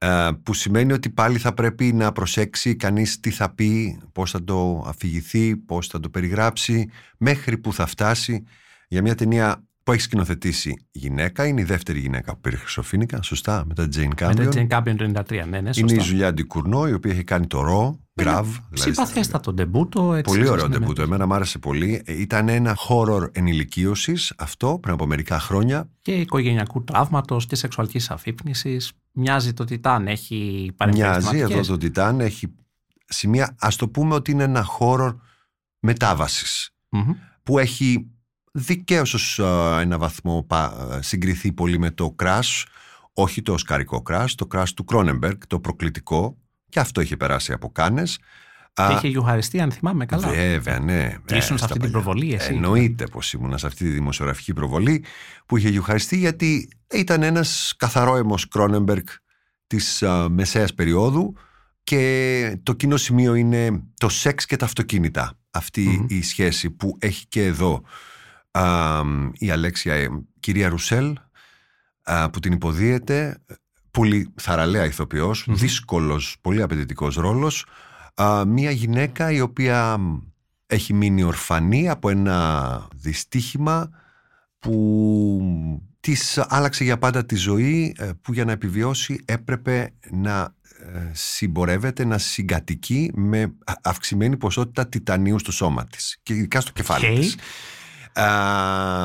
Ε, 0.00 0.30
που 0.42 0.54
σημαίνει 0.54 0.92
ότι 0.92 1.10
πάλι 1.10 1.38
θα 1.38 1.54
πρέπει 1.54 1.92
να 1.92 2.12
προσέξει 2.12 2.76
κανείς 2.76 3.20
τι 3.20 3.30
θα 3.30 3.54
πει, 3.54 4.00
πώς 4.12 4.30
θα 4.30 4.44
το 4.44 4.84
αφηγηθεί, 4.86 5.56
πώς 5.56 5.86
θα 5.86 6.00
το 6.00 6.10
περιγράψει, 6.10 6.90
μέχρι 7.18 7.58
που 7.58 7.72
θα 7.72 7.86
φτάσει. 7.86 8.44
Για 8.88 9.02
μια 9.02 9.14
ταινία 9.14 9.67
που 9.88 9.94
έχει 9.94 10.02
σκηνοθετήσει 10.02 10.86
γυναίκα. 10.90 11.46
Είναι 11.46 11.60
η 11.60 11.64
δεύτερη 11.64 12.00
γυναίκα 12.00 12.32
που 12.34 12.40
πήρε 12.40 12.56
Χρυσοφίνικα, 12.56 13.22
σωστά, 13.22 13.64
μετά 13.66 13.88
την 13.88 14.12
Jane 14.18 14.22
Campion. 14.22 14.34
Μετά 14.36 14.48
την 14.48 14.68
Jane 14.70 14.78
Campion 14.78 14.94
το 14.96 15.22
1993, 15.34 15.44
ναι, 15.48 15.60
ναι, 15.60 15.72
σωστά. 15.72 15.92
Είναι 15.92 16.02
η 16.02 16.04
Ζουλιά 16.04 16.34
Ντικουρνό, 16.34 16.88
η 16.88 16.92
οποία 16.92 17.12
έχει 17.12 17.24
κάνει 17.24 17.46
το 17.46 17.60
ρο, 17.60 17.98
Γκραβ. 18.20 18.46
Δηλαδή 18.46 18.90
συμπαθέστατο 18.92 19.52
ντεμπούτο. 19.52 20.14
Έτσι, 20.14 20.34
πολύ 20.34 20.48
ωραίο 20.48 20.68
ντεμπούτο. 20.68 21.02
Εμένα 21.02 21.26
μου 21.26 21.34
άρεσε 21.34 21.58
πολύ. 21.58 22.02
Ε, 22.04 22.20
ήταν 22.20 22.48
ένα 22.48 22.76
horror 22.88 23.28
ενηλικίωσης 23.32 24.32
αυτό 24.38 24.78
πριν 24.82 24.94
από 24.94 25.06
μερικά 25.06 25.40
χρόνια. 25.40 25.88
Και 26.02 26.12
οικογενειακού 26.12 26.84
τραύματος 26.84 27.46
και 27.46 27.56
σεξουαλικής 27.56 28.10
αφύπνισης. 28.10 28.92
Μοιάζει 29.12 29.52
το 29.52 29.64
Τιτάν, 29.64 30.06
έχει 30.06 30.70
παρεμβάσει. 30.76 31.34
Μοιάζει 31.34 31.52
εδώ 31.52 31.60
το 31.60 31.76
Τιτάν, 31.76 32.20
έχει 32.20 32.54
σημεία. 33.06 33.56
Α 33.58 33.68
το 33.76 33.88
πούμε 33.88 34.14
ότι 34.14 34.30
είναι 34.30 34.42
ένα 34.42 34.66
horror 34.78 35.16
μετάβασης. 35.78 36.70
Mm-hmm. 36.90 37.14
Που 37.42 37.58
έχει 37.58 38.10
δικαίως 38.58 39.14
ως 39.14 39.38
ένα 39.80 39.98
βαθμό 39.98 40.46
συγκριθεί 41.00 41.52
πολύ 41.52 41.78
με 41.78 41.90
το 41.90 42.16
Crash. 42.22 42.64
Όχι 43.12 43.42
το 43.42 43.52
οσκαρικό 43.52 44.02
Crash, 44.10 44.30
το 44.34 44.46
Crash 44.54 44.68
του 44.76 44.84
Κρόνεμπεργκ, 44.84 45.40
το 45.46 45.60
προκλητικό 45.60 46.36
και 46.68 46.80
αυτό 46.80 47.00
είχε 47.00 47.16
περάσει 47.16 47.52
από 47.52 47.70
κάνες. 47.70 48.18
Και 48.86 48.92
είχε 48.92 49.08
γιουχαριστεί, 49.08 49.60
αν 49.60 49.72
θυμάμαι 49.72 50.06
καλά. 50.06 50.28
Βέβαια, 50.28 50.78
ναι. 50.78 51.16
Και 51.24 51.36
ήσουν 51.36 51.56
ε, 51.56 51.58
σε 51.58 51.64
αυτή 51.64 51.78
την 51.78 51.90
προβολή, 51.90 52.34
εσύ. 52.34 52.52
Εννοείται 52.52 53.06
πως 53.06 53.32
ήμουν 53.32 53.58
σε 53.58 53.66
αυτή 53.66 53.84
τη 53.84 53.90
δημοσιογραφική 53.90 54.52
προβολή 54.52 55.04
που 55.46 55.56
είχε 55.56 55.68
γιουχαριστεί 55.68 56.16
γιατί 56.16 56.68
ήταν 56.90 57.22
ένας 57.22 57.74
καθαρόαιμο 57.76 58.34
Κρόνεμπεργκ 58.50 59.06
της 59.66 60.04
μεσαίας 60.28 60.74
περίοδου 60.74 61.34
και 61.82 62.60
το 62.62 62.72
κοινό 62.72 62.96
σημείο 62.96 63.34
είναι 63.34 63.82
το 63.98 64.08
σεξ 64.08 64.46
και 64.46 64.56
τα 64.56 64.64
αυτοκίνητα. 64.64 65.38
η 66.06 66.22
σχέση 66.22 66.70
που 66.70 66.96
έχει 66.98 67.26
και 67.26 67.44
εδώ 67.44 67.82
η 69.32 69.50
Αλέξια, 69.50 69.96
η 69.96 70.02
ε, 70.02 70.08
κυρία 70.40 70.68
Ρουσέλ, 70.68 71.18
που 72.32 72.40
την 72.40 72.52
υποδίεται 72.52 73.42
πολύ 73.90 74.32
θαραλέα 74.36 74.84
ηθοποιός, 74.84 75.46
mm-hmm. 75.46 75.54
δύσκολος, 75.54 76.36
πολύ 76.40 76.62
απαιτητικός 76.62 77.14
ρόλος. 77.14 77.66
μία 78.46 78.70
γυναίκα 78.70 79.30
η 79.30 79.40
οποία 79.40 79.98
έχει 80.66 80.92
μείνει 80.92 81.22
ορφανή 81.22 81.88
από 81.88 82.08
ένα 82.10 82.88
δυστύχημα 82.94 83.90
που 84.58 85.80
της 86.00 86.38
άλλαξε 86.38 86.84
για 86.84 86.98
πάντα 86.98 87.26
τη 87.26 87.36
ζωή 87.36 87.94
ε, 87.98 88.10
που 88.22 88.32
για 88.32 88.44
να 88.44 88.52
επιβιώσει 88.52 89.22
έπρεπε 89.24 89.92
να 90.10 90.54
ε, 90.94 91.10
συμπορεύεται, 91.12 92.04
να 92.04 92.18
συγκατοικεί 92.18 93.10
με 93.14 93.54
αυξημένη 93.82 94.36
ποσότητα 94.36 94.88
τιτανίου 94.88 95.38
στο 95.38 95.52
σώμα 95.52 95.84
της 95.84 96.18
και 96.22 96.34
ειδικά 96.34 96.60
στο 96.60 96.72
κεφάλι 96.72 97.06
okay. 97.08 97.20
της. 97.20 97.36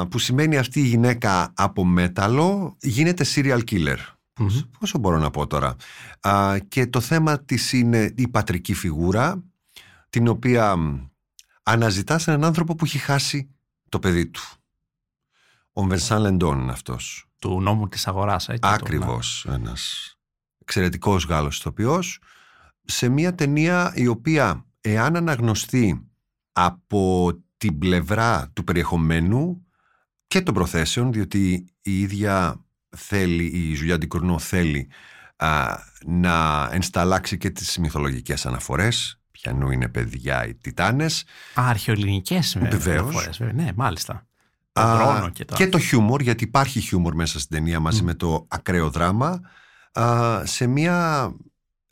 Που 0.10 0.20
σημαίνει 0.20 0.58
αυτή 0.58 0.80
η 0.80 0.86
γυναίκα 0.86 1.54
από 1.56 1.86
μέταλλο 1.86 2.78
γίνεται 2.82 3.26
serial 3.36 3.62
killer. 3.72 3.98
Mm-hmm. 4.40 4.68
Πόσο 4.80 4.98
μπορώ 4.98 5.18
να 5.18 5.30
πω 5.30 5.48
τώρα; 5.48 5.76
Α, 6.20 6.58
και 6.68 6.88
το 6.88 7.00
θέμα 7.00 7.40
της 7.40 7.74
είναι 7.74 8.14
η 8.18 8.28
πατρική 8.28 8.74
φιγούρα, 8.74 9.44
την 10.10 10.28
οποία 10.28 10.76
αναζητάς 11.64 12.22
σε 12.24 12.32
έναν 12.32 12.44
άνθρωπο 12.44 12.76
που 12.76 12.86
έχει 12.86 12.98
χάσει 12.98 13.50
το 13.90 14.00
παιδί 14.00 14.28
του. 14.28 14.42
Ο 15.74 15.84
Βενσάν 15.84 16.22
Λεντών 16.22 16.60
είναι 16.60 16.72
αυτός. 16.72 17.26
Του 17.40 17.62
νόμου 17.62 17.88
της 17.88 18.08
αγοράς. 18.08 18.50
Έτσι, 18.50 18.70
Ακριβώς. 18.74 19.44
Το... 19.48 19.54
Ένας 19.54 20.14
εξαιρετικός 20.58 21.26
Γάλλος 21.26 21.58
ηθοποιός. 21.58 22.20
Σε 22.84 23.10
μια 23.10 23.36
ταινία 23.36 23.92
η 23.96 24.08
οποία 24.08 24.66
εάν 24.82 25.16
αναγνωστεί 25.16 26.08
από 26.52 27.32
την 27.68 27.78
πλευρά 27.78 28.50
του 28.54 28.64
περιεχομένου 28.64 29.66
και 30.28 30.42
των 30.42 30.54
προθέσεων, 30.54 31.12
διότι 31.12 31.66
η 31.82 32.00
ίδια 32.00 32.66
θέλει, 32.90 33.44
η 33.44 33.76
Ζουλιά 33.76 33.98
Ντικουρνό 33.98 34.40
θέλει 34.40 34.90
α, 35.36 35.78
να 36.06 36.70
ενσταλλάξει 36.72 37.38
και 37.38 37.50
τις 37.50 37.78
μυθολογικές 37.78 38.46
αναφορές 38.46 39.20
πιανού 39.32 39.72
είναι 39.72 39.88
παιδιά 39.88 40.48
οι 40.48 40.54
Τιτάνες. 40.54 41.24
Α, 41.60 41.70
αρχαιοελληνικές 41.70 42.56
αναφορές, 42.56 43.40
ναι, 43.54 43.70
μάλιστα. 43.76 44.28
Α, 44.74 45.30
και, 45.34 45.46
το... 45.46 45.56
και 45.56 45.68
το 45.68 45.80
χιούμορ, 45.80 46.22
γιατί 46.22 46.44
υπάρχει 46.44 46.80
χιούμορ 46.80 47.16
μέσα 47.16 47.40
στην 47.40 47.58
ταινία 47.58 47.80
μαζί 47.80 48.04
με 48.04 48.14
το 48.14 48.46
ακραίο 48.48 48.90
δράμα, 48.90 49.42
α, 50.00 50.46
σε 50.46 50.68
μια 50.68 51.30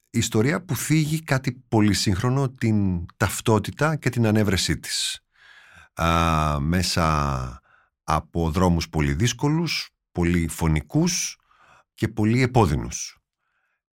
ιστορία 0.10 0.62
που 0.62 0.75
θίγει 0.75 1.23
κάτι 1.23 1.63
πολύ 1.67 1.93
σύγχρονο, 1.93 2.49
την 2.49 3.05
ταυτότητα 3.17 3.95
και 3.95 4.10
την 4.10 4.27
ανέβρεσή 4.27 4.77
της. 4.77 5.21
Α, 6.02 6.60
μέσα 6.60 7.62
από 8.04 8.50
δρόμους 8.50 8.90
πολύ 8.90 9.14
δύσκολους, 9.14 9.90
πολύ 10.12 10.48
φωνικούς 10.48 11.38
και 11.94 12.08
πολύ 12.08 12.42
επώδυνους. 12.42 13.20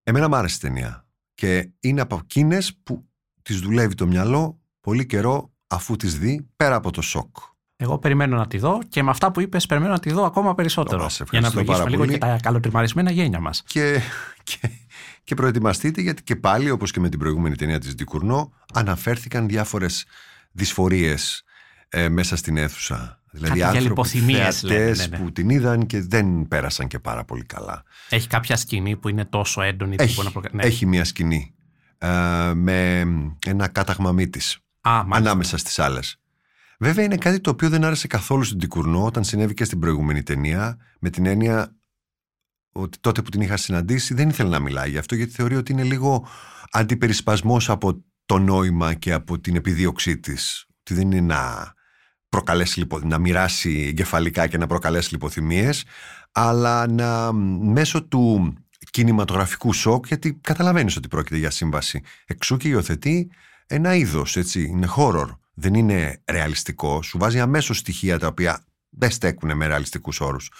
Εμένα 0.02 0.28
μου 0.28 0.36
άρεσε 0.36 0.56
η 0.56 0.58
ταινία 0.58 1.06
και 1.34 1.70
είναι 1.80 2.00
από 2.00 2.20
εκείνες 2.22 2.76
που 2.82 3.08
τις 3.42 3.60
δουλεύει 3.60 3.94
το 3.94 4.06
μυαλό 4.06 4.60
πολύ 4.80 5.06
καιρό 5.06 5.52
αφού 5.66 5.96
τις 5.96 6.18
δει 6.18 6.48
πέρα 6.56 6.74
από 6.76 6.90
το 6.90 7.02
σοκ. 7.02 7.36
Εγώ 7.76 7.98
περιμένω 7.98 8.36
να 8.36 8.46
τη 8.46 8.58
δω 8.58 8.78
και 8.88 9.02
με 9.02 9.10
αυτά 9.10 9.30
που 9.32 9.40
είπες 9.40 9.66
περιμένω 9.66 9.92
να 9.92 9.98
τη 9.98 10.12
δω 10.12 10.24
ακόμα 10.24 10.54
περισσότερο. 10.54 10.96
Ωραία, 10.96 11.08
σε 11.08 11.24
για 11.30 11.40
να 11.40 11.46
ευχαριστώ 11.46 11.72
πάρα 11.72 11.84
πληγήσουμε 11.84 12.06
λίγο 12.06 12.18
πολύ. 12.20 12.34
και 12.34 12.40
τα 12.42 12.48
καλοτριμαρισμένα 12.48 13.10
γένια 13.10 13.40
μας. 13.40 13.62
Και, 13.66 14.00
και, 14.42 14.70
και 15.24 15.34
προετοιμαστείτε 15.34 16.00
γιατί 16.00 16.22
και 16.22 16.36
πάλι 16.36 16.70
όπως 16.70 16.90
και 16.90 17.00
με 17.00 17.08
την 17.08 17.18
προηγούμενη 17.18 17.56
ταινία 17.56 17.78
της 17.78 17.94
Δικουρνό 17.94 18.52
αναφέρθηκαν 18.72 19.48
διάφορες 19.48 20.06
δυσφορίες 20.52 21.42
ε, 21.88 22.08
μέσα 22.08 22.36
στην 22.36 22.56
αίθουσα. 22.56 23.22
Δηλαδή 23.30 23.46
Κάτι 23.48 23.58
για 23.58 23.66
άνθρωποι 23.80 23.88
λιποθυμίες, 23.88 24.60
θεατές 24.60 24.62
λένε, 24.98 25.06
ναι, 25.06 25.06
ναι. 25.06 25.18
που 25.24 25.32
την 25.32 25.48
είδαν 25.48 25.86
και 25.86 26.00
δεν 26.00 26.48
πέρασαν 26.48 26.86
και 26.86 26.98
πάρα 26.98 27.24
πολύ 27.24 27.44
καλά. 27.44 27.82
Έχει 28.08 28.26
κάποια 28.28 28.56
σκηνή 28.56 28.96
που 28.96 29.08
είναι 29.08 29.24
τόσο 29.24 29.62
έντονη. 29.62 29.96
που 29.96 30.02
Έχει, 30.02 30.14
μπορεί 30.14 30.26
να 30.26 30.32
προκα- 30.32 30.54
ναι. 30.54 30.62
έχει 30.62 30.86
μια 30.86 31.04
σκηνή 31.04 31.54
ε, 31.98 32.08
με 32.54 33.04
ένα 33.46 33.68
κάταγμα 33.68 34.12
μύτης 34.12 34.58
Α, 34.80 34.90
μάλιστα. 34.90 35.16
ανάμεσα 35.16 35.56
στις 35.58 35.78
άλλες. 35.78 36.20
Βέβαια 36.78 37.04
είναι 37.04 37.16
κάτι 37.16 37.40
το 37.40 37.50
οποίο 37.50 37.68
δεν 37.68 37.84
άρεσε 37.84 38.06
καθόλου 38.06 38.42
στην 38.42 38.58
Τικουρνό 38.58 39.04
όταν 39.04 39.24
συνέβη 39.24 39.54
και 39.54 39.64
στην 39.64 39.78
προηγούμενη 39.78 40.22
ταινία 40.22 40.76
με 41.00 41.10
την 41.10 41.26
έννοια 41.26 41.76
ότι 42.72 42.98
τότε 43.00 43.22
που 43.22 43.30
την 43.30 43.40
είχα 43.40 43.56
συναντήσει 43.56 44.14
δεν 44.14 44.28
ήθελε 44.28 44.48
να 44.48 44.58
μιλάει 44.58 44.90
γι' 44.90 44.98
αυτό 44.98 45.14
γιατί 45.14 45.32
θεωρεί 45.32 45.56
ότι 45.56 45.72
είναι 45.72 45.82
λίγο 45.82 46.28
αντιπερισπασμός 46.70 47.70
από 47.70 48.04
το 48.26 48.38
νόημα 48.38 48.94
και 48.94 49.12
από 49.12 49.38
την 49.40 49.56
επιδίωξή 49.56 50.18
της. 50.18 50.66
Ότι 50.80 50.94
δεν 50.94 51.10
είναι 51.10 51.34
να 51.34 51.72
προκαλέσει 52.28 52.78
λιπο, 52.78 52.98
να 52.98 53.18
μοιράσει 53.18 53.86
εγκεφαλικά 53.88 54.46
και 54.46 54.58
να 54.58 54.66
προκαλέσει 54.66 55.12
λιποθυμίες 55.12 55.84
αλλά 56.32 56.86
να 56.86 57.32
μέσω 57.62 58.02
του 58.02 58.54
κινηματογραφικού 58.90 59.72
σοκ 59.72 60.06
γιατί 60.06 60.34
καταλαβαίνεις 60.40 60.96
ότι 60.96 61.08
πρόκειται 61.08 61.36
για 61.36 61.50
σύμβαση 61.50 62.02
εξού 62.26 62.56
και 62.56 62.68
υιοθετεί 62.68 63.30
ένα 63.66 63.94
είδος 63.94 64.36
έτσι, 64.36 64.62
είναι 64.62 64.88
horror. 64.96 65.28
Δεν 65.54 65.74
είναι 65.74 66.22
ρεαλιστικό 66.30 67.02
σου 67.02 67.18
βάζει 67.18 67.40
αμέσως 67.40 67.78
στοιχεία 67.78 68.18
τα 68.18 68.26
οποία 68.26 68.64
δεν 68.90 69.10
στέκουν 69.10 69.56
με 69.56 69.66
ρεαλιστικούς 69.66 70.20
όρους. 70.20 70.52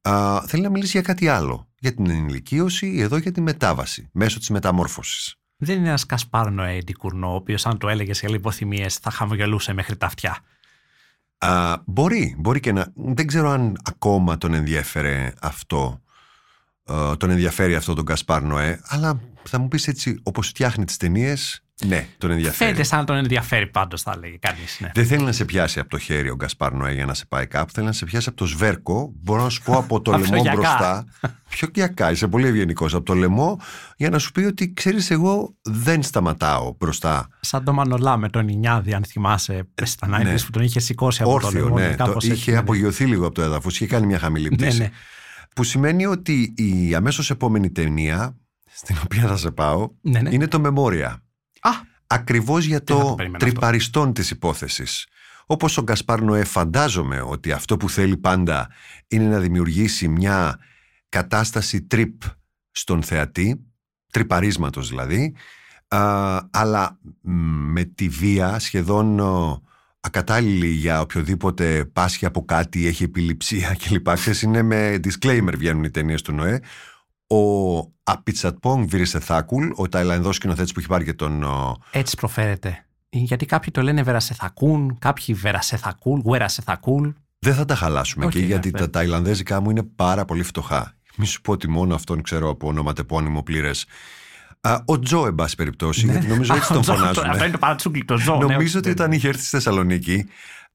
Α, 0.00 0.42
θέλει 0.46 0.62
να 0.62 0.70
μιλήσει 0.70 0.90
για 0.90 1.02
κάτι 1.02 1.28
άλλο 1.28 1.68
για 1.78 1.94
την 1.94 2.10
ενηλικίωση 2.10 2.96
εδώ 2.98 3.16
για 3.16 3.32
τη 3.32 3.40
μετάβαση 3.40 4.08
μέσω 4.12 4.38
της 4.38 4.50
μεταμόρφωσης. 4.50 5.34
Δεν 5.56 5.78
είναι 5.78 5.88
ένας 5.88 6.06
Κασπάρ 6.06 6.50
Νοέ 6.50 6.78
Ντικουρνό, 6.78 7.32
ο 7.32 7.34
οποίος 7.34 7.66
αν 7.66 7.78
το 7.78 7.88
έλεγε 7.88 8.12
για 8.14 8.28
λιποθυμίες 8.30 8.96
θα 8.96 9.10
χαμογελούσε 9.10 9.72
μέχρι 9.72 9.96
τα 9.96 10.06
αυτιά. 10.06 10.38
Α, 11.38 11.76
μπορεί, 11.86 12.34
μπορεί 12.38 12.60
και 12.60 12.72
να. 12.72 12.92
Δεν 12.94 13.26
ξέρω 13.26 13.50
αν 13.50 13.76
ακόμα 13.84 14.38
τον 14.38 14.54
ενδιέφερε 14.54 15.32
αυτό. 15.40 16.00
ε, 16.84 17.16
τον 17.16 17.30
ενδιαφέρει 17.30 17.74
αυτό 17.74 17.94
τον 17.94 18.04
Κασπάρ 18.04 18.42
Νοέ, 18.42 18.80
αλλά 18.82 19.20
θα 19.42 19.58
μου 19.58 19.68
πεις 19.68 19.88
έτσι, 19.88 20.20
όπως 20.22 20.48
φτιάχνει 20.48 20.84
τις 20.84 20.96
ταινίες, 20.96 21.64
ναι, 21.84 22.06
τον 22.18 22.30
ενδιαφέρει. 22.30 22.56
Φαίνεται 22.70 22.82
σαν 22.82 22.98
να 22.98 23.04
τον 23.04 23.16
ενδιαφέρει 23.16 23.66
πάντως, 23.66 24.02
θα 24.02 24.12
έλεγε 24.16 24.36
κανείς. 24.36 24.78
Ναι. 24.80 24.90
Δεν 24.94 25.06
θέλει 25.06 25.24
να 25.24 25.32
σε 25.32 25.44
πιάσει 25.44 25.78
από 25.80 25.88
το 25.88 25.98
χέρι 25.98 26.30
ο 26.30 26.34
Γκασπάρ 26.34 26.72
Νοέ 26.72 26.92
για 26.92 27.06
να 27.06 27.14
σε 27.14 27.24
πάει 27.28 27.46
κάπου. 27.46 27.72
Θέλει 27.72 27.86
να 27.86 27.92
σε 27.92 28.04
πιάσει 28.04 28.28
από 28.28 28.36
το 28.38 28.46
σβέρκο. 28.46 29.12
Μπορώ 29.22 29.42
να 29.42 29.48
σου 29.48 29.62
πω 29.62 29.72
από 29.76 30.00
το 30.00 30.10
Από 30.12 30.20
το 30.20 30.26
λαιμό 30.30 30.42
γιακά. 30.42 30.56
μπροστά. 30.56 31.04
Πιο 31.48 31.68
γιακά, 31.74 32.10
είσαι 32.10 32.28
πολύ 32.28 32.46
ευγενικός. 32.46 32.94
Από 32.94 33.04
το 33.04 33.14
λαιμό 33.14 33.60
για 33.96 34.10
να 34.10 34.18
σου 34.18 34.32
πει 34.32 34.40
ότι 34.40 34.72
ξέρεις, 34.72 35.10
εγώ 35.10 35.54
δεν 35.62 36.02
σταματάω 36.02 36.74
μπροστά. 36.78 37.28
Σαν 37.40 37.64
το 37.64 37.72
Μανολά 37.72 38.16
με 38.16 38.28
τον 38.28 38.48
Ινιάδη, 38.48 38.94
αν 38.94 39.04
θυμάσαι, 39.04 39.68
στα 39.82 40.06
ναι. 40.08 40.34
90's 40.34 40.40
που 40.44 40.50
τον 40.50 40.62
είχε 40.62 40.80
σηκώσει 40.80 41.22
από 41.22 41.38
το 41.40 41.46
Όρθιο, 41.46 41.62
λαιμό. 41.64 41.78
ναι. 41.78 41.90
Το 41.90 42.04
κάπως 42.04 42.24
έτσι, 42.24 42.36
είχε 42.36 42.50
ναι. 42.52 42.58
απογειωθεί 42.58 43.04
λίγο 43.04 43.26
από 43.26 43.34
το 43.34 43.42
έδαφος. 43.42 43.74
Είχε 43.74 43.86
κάνει 43.86 44.06
μια 44.06 44.18
χαμηλή 44.18 44.48
Ναι, 44.48 44.56
πτήση. 44.56 44.78
ναι. 44.78 44.90
Που 45.54 45.62
σημαίνει 45.64 46.06
ότι 46.06 46.54
η 46.56 46.94
αμέσως 46.94 47.30
επόμενη 47.30 47.70
ταινία, 47.70 48.36
στην 48.72 48.96
οποία 49.04 49.26
θα 49.28 49.36
σε 49.36 49.50
πάω, 49.50 49.88
Ναι, 50.00 50.20
ναι. 50.20 50.30
είναι 50.32 50.46
το 50.46 50.62
Memoria. 50.66 51.14
Α, 52.06 52.16
Ακριβώς 52.18 52.64
για 52.64 52.82
Δεν 52.84 52.96
θα 52.96 53.02
το 53.02 53.08
το 53.08 53.14
περίμενα 53.14 53.44
αυτό; 53.44 53.50
τρυπαριστόν 53.50 54.12
της 54.12 54.30
υπόθεσης. 54.30 55.06
Όπως 55.46 55.78
ο 55.78 55.82
Γκασπάρ 55.82 56.22
Νοέ 56.22 56.44
φαντάζομαι 56.44 57.20
ότι 57.20 57.52
αυτό 57.52 57.76
που 57.76 57.88
θέλει 57.90 58.16
πάντα 58.16 58.68
είναι 59.08 59.24
να 59.24 59.38
δημιουργήσει 59.38 60.08
μια 60.08 60.58
κατάσταση 61.08 61.82
τρυπ 61.82 62.22
στον 62.70 63.02
θεατή, 63.02 63.64
τρυπαρίσματος 64.12 64.88
δηλαδή, 64.88 65.34
α, 65.88 66.40
αλλά 66.50 66.98
μ, 67.20 67.32
με 67.72 67.84
τη 67.84 68.08
βία 68.08 68.58
σχεδόν 68.58 69.20
ο, 69.20 69.62
ακατάλληλη 70.00 70.68
για 70.68 71.00
οποιοδήποτε 71.00 71.84
πάσχει 71.84 72.26
από 72.26 72.44
κάτι, 72.44 72.86
έχει 72.86 73.02
επιληψία 73.02 73.76
κλπ. 73.88 74.12
Ξέρεις, 74.12 74.42
είναι 74.42 74.62
με 74.62 75.00
disclaimer 75.04 75.54
βγαίνουν 75.56 75.84
οι 75.84 75.90
ταινίες 75.90 76.22
του 76.22 76.32
Νοέ. 76.32 76.60
Ο 77.26 77.78
Απιτσατπong 78.02 78.84
Βιρισεθάκουλ, 78.88 79.68
ο 79.74 79.88
Ταϊλανδός 79.88 80.36
σκηνοθέτης 80.36 80.72
που 80.72 80.78
έχει 80.78 80.88
πάρει 80.88 81.04
και 81.04 81.14
τον 81.14 81.42
ο, 81.42 81.76
έτσι 81.90 82.16
προφέρεται. 82.16 82.80
Γιατί 83.08 83.46
κάποιοι 83.46 83.70
το 83.72 83.82
λένε 83.82 84.02
Βερασεθακούν, 84.02 84.96
κάποιοι 84.98 85.34
Βερασεθακούλ, 85.34 86.20
Γουερασεθακούλ. 86.20 87.08
Δεν 87.38 87.54
θα 87.54 87.64
τα 87.64 87.74
χαλάσουμε 87.74 88.24
Όχι, 88.26 88.38
εκεί, 88.38 88.46
γιατί 88.46 88.70
ναι, 88.70 88.78
τα 88.78 88.90
ταϊλανδέζικα 88.90 89.60
μου 89.60 89.70
είναι 89.70 89.82
πάρα 89.82 90.24
πολύ 90.24 90.42
φτωχά. 90.42 90.94
Μη 91.16 91.26
σου 91.26 91.40
πω 91.40 91.52
ότι 91.52 91.68
μόνο 91.68 91.94
αυτόν 91.94 92.22
ξέρω 92.22 92.48
από 92.48 92.66
ονοματεπώνυμο 92.68 93.42
πλήρες. 93.42 93.86
Ο 94.84 94.98
Τζο, 94.98 95.26
εν 95.26 95.34
πάση 95.34 95.56
περιπτώσει, 95.56 96.06
γιατί 96.06 96.26
νομίζω 96.26 96.54
έτσι 96.54 96.72
τον 96.72 96.82
Ναι. 96.86 96.92
Αυτό 96.92 97.20
φωνάζουν. 97.20 97.42
είναι 97.42 97.50
το 97.52 97.58
παρατσούκλι, 97.58 98.04
το 98.04 98.16
Joe. 98.18 98.38
ναι, 98.38 98.52
Νομίζω 98.52 98.78
ότι 98.78 98.86
ναι. 98.88 98.92
όταν 98.94 99.12
είχε 99.12 99.28
έρθει 99.28 99.40
στη 99.40 99.48
Θεσσαλονίκη, 99.50 100.26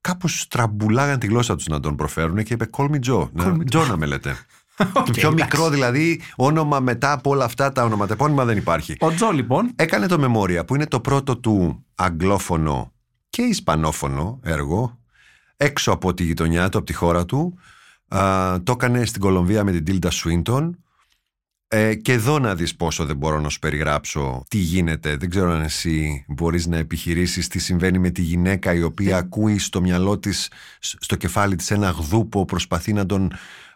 κάπως 0.02 0.48
στραμπουλάγαν 0.48 1.20
τη 1.20 1.28
γλώσσα 1.28 1.56
τους 1.56 1.66
να 1.68 1.80
τον 1.80 1.96
προφέρουν 1.96 2.44
και 2.44 2.54
είπε 2.54 2.70
Call 2.78 2.90
me 2.90 3.00
Joe. 3.12 3.30
Να- 3.32 3.56
Joe 3.72 3.88
να 3.88 3.98
με 3.98 4.06
λέτε. 4.06 4.38
Οκ, 4.94 5.06
Το 5.06 5.12
πιο 5.12 5.28
εντάξει. 5.28 5.34
μικρό 5.34 5.70
δηλαδή 5.70 6.22
όνομα 6.36 6.80
μετά 6.80 7.12
από 7.12 7.30
όλα 7.30 7.46
αυτά 7.46 7.72
τα 7.72 7.84
ονοματεπώνυμα 7.84 8.46
δεν 8.46 8.58
υπάρχει. 8.58 8.96
Ο 9.00 9.12
Τζο, 9.14 9.32
λοιπόν, 9.32 9.72
Έκανε 9.76 10.08
το 10.08 10.18
Memoria 10.36 10.68
που 10.68 10.76
είναι 10.76 10.86
το 10.88 11.00
πρώτο 11.00 11.38
του 11.38 11.86
αγγλόφωνο 11.96 12.92
και 13.30 13.42
ισπανόφωνο 13.42 14.40
έργο 14.44 15.00
έξω 15.58 15.92
από 15.92 16.14
τη 16.14 16.24
γειτονιά 16.24 16.70
του, 16.70 16.78
από 16.78 16.88
τη 16.88 16.94
χώρα 16.94 17.26
του. 17.26 17.58
Α, 18.08 18.62
το 18.64 18.72
έκανε 18.72 19.06
στην 19.06 19.22
Κολομβία 19.22 19.64
με 19.64 19.72
την 19.72 19.84
Τίλντα 19.84 20.10
Σουίντον. 20.10 20.76
Ε, 21.74 21.96
και 21.96 22.12
εδώ 22.14 22.40
να 22.40 22.56
δεις 22.56 22.76
πόσο 22.76 23.06
δεν 23.06 23.18
μπορώ 23.18 23.40
να 23.40 23.50
σου 23.50 23.60
περιγράψω 23.60 24.44
τι 24.48 24.58
γίνεται. 24.58 25.16
Δεν 25.16 25.30
ξέρω 25.30 25.52
αν 25.52 25.62
εσύ 25.62 26.26
μπορείς 26.28 26.68
να 26.68 26.78
επιχειρήσεις 26.78 27.48
τι 27.48 27.60
συμβαίνει 27.60 28.00
με 28.00 28.10
τη 28.10 28.22
γυναίκα 28.22 28.74
η 28.74 28.82
οποία 28.84 29.18
ακούει 29.18 29.58
στο 29.60 29.82
μυαλό 29.82 30.20
της, 30.20 30.52
σ- 30.80 30.96
στο 31.04 31.16
κεφάλι 31.16 31.56
της 31.56 31.72
ένα 31.72 31.90
γδούπο, 31.90 32.46
προσπαθεί 32.46 32.94
να 32.94 33.06
τον 33.06 33.32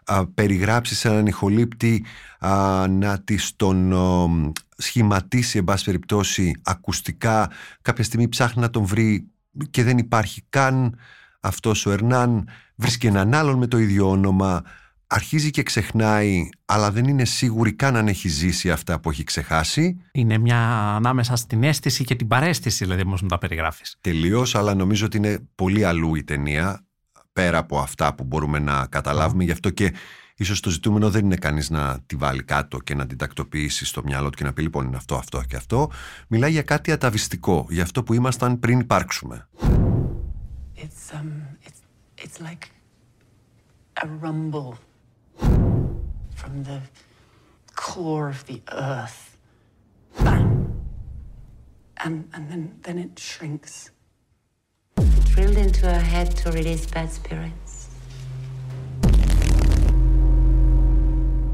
α, 0.05 0.27
περιγράψεις 0.27 0.99
σε 0.99 1.07
έναν 1.07 1.25
ηχολήπτη, 1.25 2.05
α, 2.39 2.87
να 2.87 3.19
της 3.19 3.55
τον 3.55 3.93
ο, 3.93 4.51
σχηματίσει, 4.77 5.57
εν 5.57 5.63
πάση 5.63 5.83
περιπτώσει, 5.83 6.61
ακουστικά. 6.63 7.51
Κάποια 7.81 8.03
στιγμή 8.03 8.29
ψάχνει 8.29 8.61
να 8.61 8.69
τον 8.69 8.83
βρει 8.83 9.27
και 9.69 9.83
δεν 9.83 9.97
υπάρχει 9.97 10.41
καν 10.49 10.97
αυτός 11.39 11.85
ο 11.85 11.91
Ερνάν. 11.91 12.47
Βρίσκει 12.75 13.07
έναν 13.07 13.33
άλλον 13.33 13.57
με 13.57 13.67
το 13.67 13.77
ίδιο 13.77 14.09
όνομα 14.09 14.63
αρχίζει 15.07 15.49
και 15.49 15.63
ξεχνάει, 15.63 16.49
αλλά 16.65 16.91
δεν 16.91 17.05
είναι 17.05 17.25
σίγουρη 17.25 17.73
καν 17.73 17.95
αν 17.95 18.07
έχει 18.07 18.27
ζήσει 18.27 18.71
αυτά 18.71 18.99
που 18.99 19.09
έχει 19.09 19.23
ξεχάσει. 19.23 19.97
είναι 20.11 20.37
μια 20.37 20.59
ανάμεσα 20.95 21.35
στην 21.35 21.63
αίσθηση 21.63 22.03
και 22.03 22.15
την 22.15 22.27
παρέστηση, 22.27 22.83
δηλαδή, 22.83 23.01
όμως 23.05 23.21
μου 23.21 23.27
τα 23.27 23.37
περιγράφεις. 23.37 23.97
Τελείως, 24.01 24.55
αλλά 24.55 24.75
νομίζω 24.75 25.05
ότι 25.05 25.17
είναι 25.17 25.47
πολύ 25.55 25.85
αλλού 25.85 26.15
η 26.15 26.23
ταινία, 26.23 26.84
πέρα 27.35 27.57
από 27.57 27.79
αυτά 27.79 28.13
που 28.15 28.23
μπορούμε 28.23 28.59
να 28.59 28.85
καταλάβουμε. 28.85 29.43
Γι' 29.43 29.51
αυτό 29.51 29.69
και 29.69 29.93
ίσως 30.35 30.59
το 30.59 30.69
ζητούμενο 30.69 31.09
δεν 31.09 31.25
είναι 31.25 31.35
κανείς 31.35 31.69
να 31.69 31.99
τη 32.05 32.15
βάλει 32.15 32.43
κάτω 32.43 32.79
και 32.79 32.95
να 32.95 33.07
την 33.07 33.17
τακτοποιήσει 33.17 33.85
στο 33.85 34.01
μυαλό 34.03 34.29
του 34.29 34.37
και 34.37 34.43
να 34.43 34.53
πει 34.53 34.61
λοιπόν 34.61 34.85
είναι 34.85 34.95
αυτό, 34.95 35.15
αυτό 35.15 35.41
και 35.47 35.55
αυτό. 35.55 35.91
Μιλάει 36.27 36.51
για 36.51 36.61
κάτι 36.61 36.91
αταβιστικό, 36.91 37.65
για 37.69 37.83
αυτό 37.83 38.03
που 38.03 38.13
ήμασταν 38.13 38.59
πριν 38.59 38.79
υπάρξουμε. 38.79 39.47
It's 40.75 41.15
um 41.17 41.29
it's 41.67 41.81
it's 42.23 42.37
like 42.49 42.63
a 44.03 44.07
rumble 44.23 44.71
from 46.39 46.53
the 46.69 46.79
core 47.83 48.27
of 48.35 48.41
the 48.49 48.59
earth. 48.91 49.21
Bang. 50.23 50.49
And 52.03 52.15
and 52.35 52.43
then 52.51 52.63
then 52.85 52.97
it 53.05 53.13
shrinks. 53.29 53.94
Drilled 55.35 55.57
into 55.65 55.81
her 55.93 56.03
head 56.13 56.29
to 56.41 56.51
release 56.51 56.85
bad 56.93 57.09
spirits. 57.19 57.71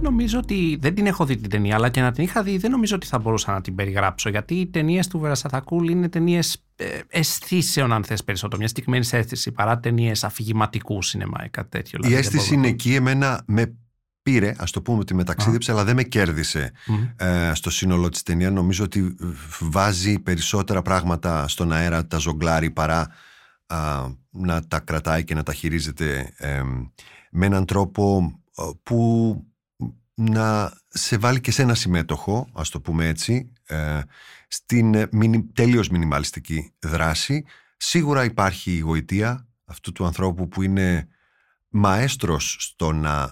Νομίζω 0.02 0.38
ότι 0.40 0.78
δεν 0.82 0.96
την 0.96 1.06
έχω 1.06 1.26
δει 1.26 1.36
την 1.38 1.50
ταινία, 1.50 1.76
αλλά 1.76 1.90
και 1.90 2.02
να 2.02 2.12
την 2.12 2.24
είχα 2.24 2.44
δει 2.44 2.58
δεν 2.58 2.72
νομίζω 2.72 2.96
ότι 2.96 3.08
θα 3.08 3.20
μπορούσα 3.20 3.52
να 3.52 3.62
την 3.62 3.76
περιγράψω. 3.76 4.30
Γιατί 4.30 4.54
οι 4.56 4.68
ταινίες 4.68 5.08
του 5.08 5.20
Βερασαθακούλ 5.20 5.90
είναι 5.90 6.10
ταινίες 6.10 6.64
ε, 6.76 6.86
αισθήσεων, 7.08 7.94
αν 7.94 8.04
θες 8.04 8.24
περισσότερο. 8.24 8.58
Μια 8.58 8.68
συγκεκριμένη 8.68 9.08
αίσθηση 9.12 9.52
παρά 9.52 9.80
ταινίες 9.80 10.24
αφηγηματικού 10.24 11.02
σινεμά 11.02 11.46
ή 11.46 11.50
κάτι 11.50 11.70
τέτοιο. 11.70 12.00
Η 12.04 12.08
Δηλαδή, 12.08 12.14
δεν 12.14 12.24
αίσθηση 12.24 12.44
μπορώ 12.44 12.54
είναι 12.58 12.68
να- 12.68 12.74
εκεί, 12.74 12.94
εμένα 12.96 13.42
με 13.46 13.74
πήρε, 14.24 14.54
ας 14.58 14.72
το 14.72 14.82
πούμε 14.82 15.00
ότι 15.00 15.14
με 15.14 15.24
ταξίδεψε, 15.24 15.72
αλλά 15.72 15.84
δεν 15.84 15.96
με 15.96 16.04
κέρδισε 16.04 16.72
ε, 17.16 17.52
στο 17.54 17.70
σύνολο 17.70 18.10
της 18.10 18.24
ταινίας. 18.24 18.52
Νομίζω 18.52 18.84
ότι 18.84 19.16
βάζει 19.60 20.20
περισσότερα 20.20 20.82
πράγματα 20.82 21.48
στον 21.48 21.72
αέρα, 21.72 22.08
τα 22.08 22.18
ζογκλάρει 22.18 22.72
παρά 22.72 23.08
α, 23.72 24.08
να 24.30 24.68
τα 24.68 24.80
κρατάει 24.80 25.24
και 25.24 25.34
να 25.34 25.44
τα 25.44 25.54
χειρίζεται 25.54 26.34
ε, 26.38 26.62
με 27.32 27.46
έναν 27.46 27.66
τρόπο 27.66 28.34
ε, 28.58 28.64
που 28.84 29.36
να 30.14 30.74
σε 30.88 31.18
βάλει 31.18 31.42
και 31.42 31.52
σε 31.52 31.62
ένα 31.62 31.76
συμμέτοχο, 31.76 32.50
ας 32.54 32.70
το 32.70 32.82
πούμε 32.82 33.08
έτσι, 33.08 33.52
ε, 33.64 34.00
στην 34.48 34.94
ε, 34.94 35.10
τέλειος 35.54 35.90
μινιμαλιστική 35.90 36.74
δράση. 36.80 37.46
Σίγουρα 37.78 38.24
υπάρχει 38.24 38.72
η 38.72 38.80
γοητεία 38.80 39.48
αυτού 39.66 39.92
του 39.92 40.06
ανθρώπου 40.06 40.48
που 40.48 40.62
είναι 40.62 41.08
μαέστρος 41.70 42.56
στο 42.60 42.92
να 42.92 43.32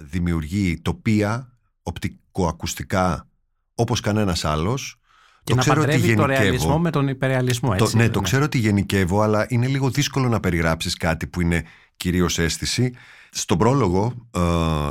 δημιουργεί 0.00 0.80
τοπία 0.80 1.58
οπτικοακουστικά 1.82 3.28
όπως 3.74 4.00
κανένας 4.00 4.44
άλλος 4.44 5.00
και 5.46 5.52
το 5.52 5.54
να 5.54 5.62
ξέρω 5.62 5.82
ότι 5.82 6.14
το 6.14 6.26
ρεαλισμό 6.26 6.78
με 6.78 6.90
τον 6.90 7.08
υπερεαλισμό. 7.08 7.70
Έτσι, 7.72 7.92
το, 7.92 7.98
ναι, 7.98 8.08
το 8.08 8.20
ξέρω 8.20 8.44
ότι 8.44 8.58
γενικεύω, 8.58 9.20
αλλά 9.20 9.46
είναι 9.48 9.66
λίγο 9.66 9.90
δύσκολο 9.90 10.28
να 10.28 10.40
περιγράψεις 10.40 10.96
κάτι 10.96 11.26
που 11.26 11.40
είναι 11.40 11.62
κυρίως 11.96 12.38
αίσθηση. 12.38 12.92
Στον 13.30 13.58
πρόλογο, 13.58 14.28
ε, 14.30 14.40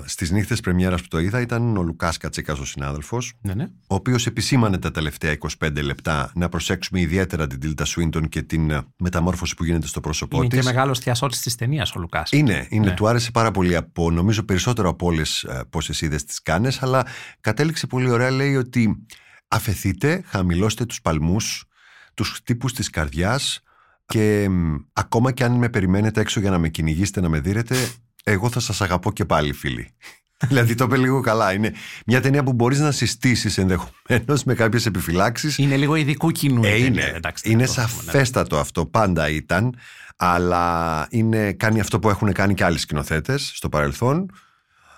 στις 0.06 0.32
νύχτες 0.32 0.60
Πρεμιέρας 0.60 1.02
που 1.02 1.08
το 1.08 1.20
είδα, 1.20 1.42
ήταν 1.42 1.78
ο 1.78 1.82
Λουκάς 1.82 2.18
Κατσίκας, 2.18 2.60
ο 2.60 2.66
συνάδελφος, 2.66 3.34
ναι, 3.42 3.54
ναι. 3.54 3.64
ο 3.64 3.96
οποίος 3.96 4.26
επισήμανε 4.26 4.78
τα 4.78 4.92
τελευταία 4.92 5.38
25 5.60 5.82
λεπτά 5.84 6.32
να 6.36 6.50
προσέξουμε 6.50 7.00
ιδιαίτερα 7.00 7.48
την 7.48 7.60
Τίλτα 7.60 7.86
Σουίντον 7.86 8.30
και 8.30 8.42
την 8.42 8.72
ε, 8.72 8.82
μεταμόρφωση 8.98 9.56
που 9.56 9.64
γίνεται 9.64 9.88
στο 9.88 10.00
πρόσωπό 10.00 10.40
τη. 10.40 10.46
Είναι 10.46 10.56
και 10.56 10.64
μεγάλος 10.64 11.00
θειασότη 11.00 11.40
της 11.40 11.56
ταινίας 11.56 11.96
ο 11.96 12.00
Λουκάς. 12.00 12.32
Είναι, 12.32 12.68
είναι 12.70 12.86
ναι. 12.86 12.94
του 12.94 13.08
άρεσε 13.08 13.32
πάρα 13.32 13.52
πολύ 13.52 13.76
από, 13.76 14.12
νομίζω 14.12 14.44
περισσότερο 14.44 14.90
από 14.90 15.06
όλες 15.06 15.46
πόσες 15.70 16.02
είδες 16.02 16.24
τις 16.24 16.42
κάνες, 16.42 16.84
αλλά 16.84 17.06
κατέληξε 17.42 17.88
πολύ 17.88 18.10
ωραία. 18.10 18.30
Λέει 18.30 18.56
ότι 18.56 19.06
αφαιθείτε, 19.48 20.24
χαμηλώστε 20.26 20.86
τους 20.86 21.02
παλμούς, 21.02 21.66
τους 22.14 22.30
χτύπους 22.30 22.74
της 22.74 22.90
καρδιάς. 22.90 23.60
Και 24.06 24.50
ακόμα 24.94 25.32
και 25.32 25.44
αν 25.44 25.52
με 25.52 25.70
περιμένετε 25.70 26.22
έξω 26.22 26.40
για 26.40 26.50
να 26.50 26.58
με 26.58 26.70
κυνηγήσετε, 26.70 27.22
να 27.22 27.30
με 27.30 27.40
δίνετε, 27.40 27.76
εγώ 28.24 28.50
θα 28.50 28.60
σας 28.60 28.82
αγαπώ 28.82 29.12
και 29.12 29.26
πάλι 29.26 29.54
φίλοι. 29.54 29.94
δηλαδή 30.48 30.76
το 30.76 30.84
είπε 30.84 30.98
λίγο 30.98 31.22
καλά. 31.22 31.54
Είναι 31.54 31.74
μια 32.06 32.22
ταινία 32.22 32.44
που 32.44 32.54
μπορείς 32.54 32.80
να 32.80 32.92
συστήσεις 32.92 33.58
ενδεχομένως 33.58 34.44
με 34.44 34.54
κάποιες 34.54 34.86
επιφυλάξεις. 34.86 35.58
Είναι 35.58 35.78
λίγο 35.78 35.96
ειδικού 35.96 36.32
κοινού. 36.32 36.64
Ε, 36.64 36.76
είναι 36.76 37.12
εντάξει, 37.16 37.50
είναι 37.50 37.62
ναι. 37.62 37.68
σαφέστατο 37.68 38.60
αυτό. 38.60 38.86
Πάντα 38.86 39.30
ήταν. 39.30 39.76
Αλλά 40.18 41.08
είναι, 41.10 41.54
κάνει 41.54 41.80
αυτό 41.80 42.00
που 42.00 42.10
έχουν 42.10 42.32
κάνει 42.32 42.54
και 42.54 42.64
άλλοι 42.64 42.78
σκηνοθέτες 42.78 43.52
στο 43.56 43.70
παρελθόν. 43.70 44.32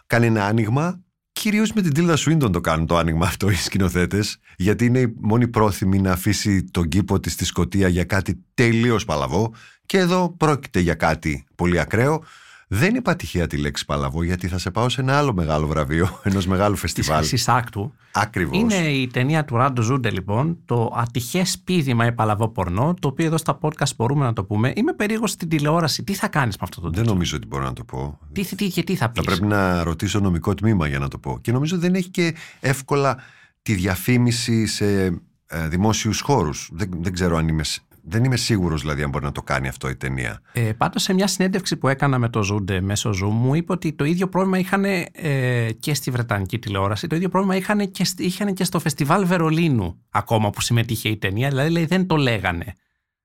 Κάνει 0.07 0.25
ένα 0.25 0.45
άνοιγμα. 0.45 1.01
Κυρίως 1.39 1.73
με 1.73 1.81
την 1.81 1.93
Τίλδα 1.93 2.15
Σουίντον 2.15 2.51
το 2.51 2.61
κάνουν 2.61 2.85
το 2.85 2.97
άνοιγμα 2.97 3.25
αυτό 3.25 3.49
οι 3.49 3.55
σκηνοθέτες, 3.55 4.39
γιατί 4.57 4.85
είναι 4.85 4.99
η 4.99 5.13
μόνη 5.19 5.47
πρόθυμη 5.47 5.99
να 5.99 6.11
αφήσει 6.11 6.63
τον 6.63 6.87
κήπο 6.87 7.19
της 7.19 7.33
στη 7.33 7.45
σκοτία 7.45 7.87
για 7.87 8.03
κάτι 8.03 8.43
τελείως 8.53 9.05
παλαβό. 9.05 9.53
Και 9.85 9.97
εδώ 9.97 10.35
πρόκειται 10.37 10.79
για 10.79 10.93
κάτι 10.93 11.45
πολύ 11.55 11.79
ακραίο. 11.79 12.23
Δεν 12.69 12.95
είπα 12.95 13.15
τυχαία 13.15 13.47
τη 13.47 13.57
λέξη 13.57 13.85
Παλαβό, 13.85 14.23
γιατί 14.23 14.47
θα 14.47 14.57
σε 14.57 14.71
πάω 14.71 14.89
σε 14.89 15.01
ένα 15.01 15.17
άλλο 15.17 15.33
μεγάλο 15.33 15.67
βραβείο, 15.67 16.19
ενός 16.23 16.47
μεγάλου 16.47 16.75
φεστιβάλ. 16.75 17.27
Τη 17.27 17.43
Άκτου. 17.45 17.93
Ακριβώς. 18.11 18.57
Είναι 18.57 18.89
η 18.89 19.07
ταινία 19.07 19.45
του 19.45 19.55
Ράντο 19.55 19.81
Ζούντε, 19.81 20.11
λοιπόν, 20.11 20.57
το 20.65 20.93
ατυχές 20.95 21.59
πίδημα 21.59 22.05
ή 22.05 22.11
παλαβό 22.11 22.47
πορνό, 22.47 22.93
το 22.99 23.07
οποίο 23.07 23.25
εδώ 23.25 23.37
στα 23.37 23.59
podcast 23.61 23.95
μπορούμε 23.95 24.25
να 24.25 24.33
το 24.33 24.43
πούμε. 24.43 24.73
Είμαι 24.75 24.93
περίεργος 24.93 25.31
στην 25.31 25.49
τηλεόραση. 25.49 26.03
Τι 26.03 26.13
θα 26.13 26.27
κάνεις 26.27 26.55
με 26.57 26.61
αυτό 26.63 26.81
το 26.81 26.87
τίτλο; 26.87 27.03
Δεν 27.03 27.13
νομίζω 27.13 27.37
ότι 27.37 27.47
μπορώ 27.47 27.63
να 27.63 27.73
το 27.73 27.83
πω. 27.83 28.19
Τι, 28.31 28.55
τι, 28.55 28.67
και 28.67 28.83
τι 28.83 28.95
θα 28.95 29.09
πεις; 29.09 29.23
Θα 29.23 29.31
πρέπει 29.31 29.45
να 29.45 29.83
ρωτήσω 29.83 30.19
νομικό 30.19 30.53
τμήμα 30.53 30.87
για 30.87 30.99
να 30.99 31.07
το 31.07 31.17
πω. 31.17 31.39
Και 31.41 31.51
νομίζω 31.51 31.77
δεν 31.77 31.95
έχει 31.95 32.09
και 32.09 32.35
εύκολα 32.59 33.17
τη 33.61 33.73
διαφήμιση 33.73 34.65
σε 34.65 35.05
ε, 35.47 35.67
δημόσιους 35.67 36.19
χώρους. 36.19 36.69
Δεν, 36.73 36.89
δεν 36.99 37.13
ξέρω 37.13 37.37
αν 37.37 37.47
είμαι 37.47 37.63
δεν 38.09 38.23
είμαι 38.23 38.35
σίγουρος 38.35 38.81
δηλαδή 38.81 39.03
αν 39.03 39.09
μπορεί 39.09 39.25
να 39.25 39.31
το 39.31 39.41
κάνει 39.41 39.67
αυτό 39.67 39.89
η 39.89 39.95
ταινία. 39.95 40.41
Ε, 40.51 40.71
πάντως 40.77 41.03
σε 41.03 41.13
μια 41.13 41.27
συνέντευξη 41.27 41.75
που 41.77 41.87
έκανα 41.87 42.17
με 42.19 42.29
το 42.29 42.43
Ζούντε 42.43 42.81
μέσω 42.81 43.09
Zoom 43.09 43.31
μου 43.31 43.55
είπε 43.55 43.71
ότι 43.71 43.93
το 43.93 44.03
ίδιο 44.03 44.27
πρόβλημα 44.27 44.57
είχαν 44.57 44.83
ε, 44.85 45.71
και 45.79 45.93
στη 45.93 46.11
Βρετανική 46.11 46.59
τηλεόραση, 46.59 47.07
το 47.07 47.15
ίδιο 47.15 47.29
πρόβλημα 47.29 47.55
είχαν 47.55 47.91
και, 47.91 48.05
είχαν 48.17 48.53
και 48.53 48.63
στο 48.63 48.79
φεστιβάλ 48.79 49.25
Βερολίνου 49.25 50.01
ακόμα 50.09 50.49
που 50.49 50.61
συμμετείχε 50.61 51.09
η 51.09 51.17
ταινία, 51.17 51.49
δηλαδή 51.49 51.85
δεν 51.85 52.07
το 52.07 52.15
λέγανε. 52.15 52.75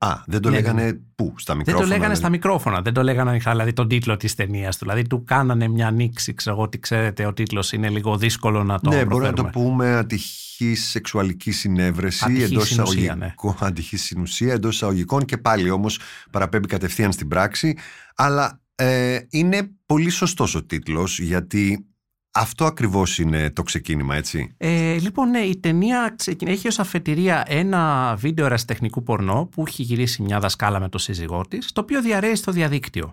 Α, 0.05 0.23
δεν 0.27 0.41
το 0.41 0.51
ναι, 0.51 0.57
λέγανε 0.57 0.85
ναι. 0.85 0.93
πού, 1.15 1.35
στα 1.37 1.55
μικρόφωνα. 1.55 1.65
Δεν 1.65 1.75
το 1.75 1.81
λέγανε 1.83 2.01
δηλαδή. 2.01 2.19
στα 2.19 2.29
μικρόφωνα. 2.29 2.83
Δεν 2.83 2.93
το 2.93 3.03
λέγανε 3.03 3.31
ανοιχτά, 3.31 3.51
δηλαδή 3.51 3.73
τον 3.73 3.89
τίτλο 3.89 4.17
της 4.17 4.35
ταινίας 4.35 4.77
του. 4.77 4.85
Δηλαδή 4.85 5.07
του 5.07 5.25
κάνανε 5.25 5.69
μια 5.69 5.87
ανοίξη. 5.87 6.35
Ξέρω 6.35 6.57
ότι 6.57 6.79
ξέρετε, 6.79 7.27
ο 7.27 7.33
τίτλος 7.33 7.73
είναι 7.73 7.89
λίγο 7.89 8.17
δύσκολο 8.17 8.65
να 8.65 8.81
το 8.81 8.91
Ναι, 8.91 9.05
μπορεί 9.05 9.25
να 9.25 9.33
το 9.33 9.45
πούμε 9.45 9.95
ατυχή 9.97 10.75
σεξουαλική 10.75 11.51
συνέβρεση 11.51 12.43
εντός 12.43 12.71
εισαγωγικών. 12.71 13.19
Ναι. 13.19 13.35
Ατυχή 13.67 13.97
συνουσία 13.97 14.53
εντός 14.53 14.75
εισαγωγικών 14.75 15.25
και 15.25 15.39
πάλι 15.39 15.71
όμως 15.71 15.99
παραπέμπει 16.31 16.67
κατευθείαν 16.67 17.13
στην 17.13 17.29
πράξη. 17.29 17.77
Αλλά 18.15 18.61
ε, 18.75 19.19
είναι 19.29 19.71
πολύ 19.87 20.11
σωστός 20.11 20.55
ο 20.55 20.65
τίτλος 20.65 21.19
γιατί 21.19 21.87
αυτό 22.33 22.65
ακριβώς 22.65 23.19
είναι 23.19 23.51
το 23.51 23.63
ξεκίνημα, 23.63 24.17
έτσι; 24.17 24.55
Ε, 24.57 24.99
λοιπόν, 24.99 25.31
ναι, 25.31 25.39
η 25.39 25.57
ταινία 25.57 26.17
έχει 26.45 26.69
ως 26.69 26.79
αφετηρία 26.79 27.45
ένα 27.47 28.15
βίντεο 28.19 28.45
ερασιτεχνικού 28.45 29.03
πορνό 29.03 29.49
που 29.51 29.65
έχει 29.67 29.83
γυρίσει 29.83 30.23
μια 30.23 30.39
δασκάλα 30.39 30.81
με 30.81 30.89
το 30.89 30.99
σύζυγό 30.99 31.45
της, 31.49 31.73
το 31.73 31.81
οποίο 31.81 32.03
διαρρέει 32.03 32.35
στο 32.35 32.53
διαδίκτυο. 32.53 33.11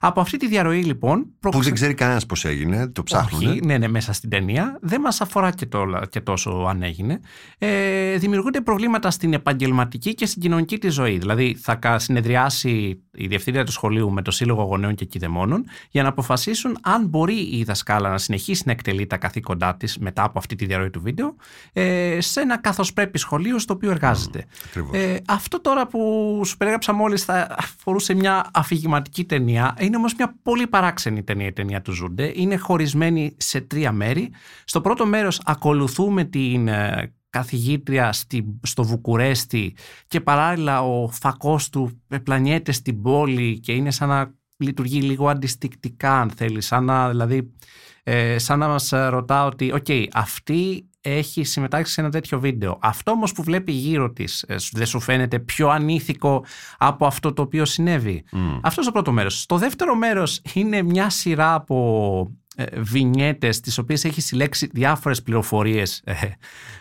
Από 0.00 0.20
αυτή 0.20 0.36
τη 0.36 0.48
διαρροή, 0.48 0.82
λοιπόν. 0.82 1.26
Που 1.40 1.62
δεν 1.62 1.74
ξέρει 1.74 1.94
κανένας 1.94 2.26
πώς 2.26 2.44
έγινε, 2.44 2.88
το 2.88 3.02
ψάχνουν. 3.02 3.50
Όχι, 3.50 3.60
ναι, 3.64 3.78
ναι, 3.78 3.88
μέσα 3.88 4.12
στην 4.12 4.30
ταινία. 4.30 4.78
Δεν 4.80 5.00
μας 5.00 5.20
αφορά 5.20 5.50
και, 5.50 5.66
το, 5.66 5.84
και 6.10 6.20
τόσο 6.20 6.50
αν 6.50 6.82
έγινε. 6.82 7.20
Ε, 7.58 8.16
δημιουργούνται 8.16 8.60
προβλήματα 8.60 9.10
στην 9.10 9.32
επαγγελματική 9.32 10.14
και 10.14 10.26
στην 10.26 10.42
κοινωνική 10.42 10.78
της 10.78 10.94
ζωή. 10.94 11.18
Δηλαδή, 11.18 11.56
θα 11.60 11.98
συνεδριάσει 11.98 13.02
η 13.14 13.26
διευθύντρια 13.26 13.64
του 13.64 13.72
σχολείου 13.72 14.10
με 14.10 14.22
το 14.22 14.30
Σύλλογο 14.30 14.62
Γονέων 14.62 14.94
και 14.94 15.04
Κηδεμόνων 15.04 15.64
για 15.90 16.02
να 16.02 16.08
αποφασίσουν 16.08 16.78
αν 16.82 17.06
μπορεί 17.06 17.58
η 17.58 17.64
δασκάλα 17.64 18.10
να 18.10 18.18
συνεχίσει 18.18 18.62
να 18.66 18.72
εκτελεί 18.72 19.06
τα 19.06 19.16
καθήκοντά 19.16 19.76
της 19.76 19.98
μετά 19.98 20.22
από 20.22 20.38
αυτή 20.38 20.54
τη 20.54 20.66
διαρροή 20.66 20.90
του 20.90 21.00
βίντεο 21.00 21.34
ε, 21.72 22.16
σε 22.20 22.40
ένα 22.40 22.58
καθώς 22.58 22.92
πρέπει 22.92 23.18
σχολείο 23.18 23.58
στο 23.58 23.74
οποίο 23.74 23.90
εργάζεται. 23.90 24.44
ε, 24.92 25.16
αυτό 25.26 25.60
τώρα 25.60 25.86
που 25.86 26.42
σου 26.44 26.56
περιγράψα 26.56 26.92
μόλις 26.92 27.24
θα 27.24 27.56
αφορούσε 27.58 28.14
μια 28.14 28.50
αφηγηματική 28.52 29.24
ταινία. 29.24 29.74
Είναι 29.88 29.96
όμως 29.96 30.14
μια 30.14 30.38
πολύ 30.42 30.66
παράξενη 30.66 31.22
ταινία 31.22 31.46
η 31.46 31.52
ταινία 31.52 31.82
του 31.82 31.92
Ζούντε. 31.92 32.32
Είναι 32.34 32.56
χωρισμένη 32.56 33.36
σε 33.36 33.60
τρία 33.60 33.92
μέρη. 33.92 34.32
Στο 34.64 34.80
πρώτο 34.80 35.06
μέρος 35.06 35.40
ακολουθούμε 35.44 36.24
την 36.24 36.68
ε, 36.68 37.12
καθηγήτρια 37.30 38.12
στη, 38.12 38.58
στο 38.62 38.84
Βουκουρέστι 38.84 39.74
και 40.06 40.20
παράλληλα 40.20 40.82
ο 40.82 41.08
φακός 41.08 41.68
του 41.68 42.02
πλανιέται 42.22 42.72
στην 42.72 43.02
πόλη 43.02 43.58
και 43.60 43.72
είναι 43.72 43.90
σαν 43.90 44.08
να 44.08 44.34
λειτουργεί 44.58 45.00
λίγο 45.00 45.28
αντιστικτικά 45.28 46.20
αν 46.20 46.30
θέλεις, 46.30 46.66
σαν 46.66 46.84
να, 46.84 47.08
δηλαδή, 47.08 47.52
ε, 48.02 48.38
σαν 48.38 48.58
να 48.58 48.68
μας 48.68 48.92
ρωτά 49.08 49.44
ότι 49.44 49.72
OK, 49.72 49.84
okay, 49.88 50.06
αυτή 50.12 50.88
έχει 51.00 51.44
συμμετάσχει 51.44 51.92
σε 51.92 52.00
ένα 52.00 52.10
τέτοιο 52.10 52.40
βίντεο. 52.40 52.78
Αυτό 52.80 53.10
όμως 53.10 53.32
που 53.32 53.42
βλέπει 53.42 53.72
γύρω 53.72 54.12
της 54.12 54.42
ε, 54.42 54.56
δεν 54.72 54.86
σου 54.86 55.00
φαίνεται 55.00 55.38
πιο 55.38 55.68
ανήθικο 55.68 56.44
από 56.78 57.06
αυτό 57.06 57.32
το 57.32 57.42
οποίο 57.42 57.64
συνέβη; 57.64 58.24
Mm. 58.32 58.60
Αυτός 58.62 58.84
το 58.84 58.92
πρώτος 58.92 59.14
μέρος. 59.14 59.40
Στο 59.40 59.56
δεύτερο 59.56 59.94
μέρος 59.94 60.40
είναι 60.54 60.82
μια 60.82 61.10
σειρά 61.10 61.54
από 61.54 62.30
ε, 62.56 62.80
βινιέτες 62.80 63.60
τις 63.60 63.78
οποίες 63.78 64.04
έχει 64.04 64.20
συλλέξει 64.20 64.68
διάφορες 64.72 65.22
πληροφορίες 65.22 66.02
ε, 66.04 66.14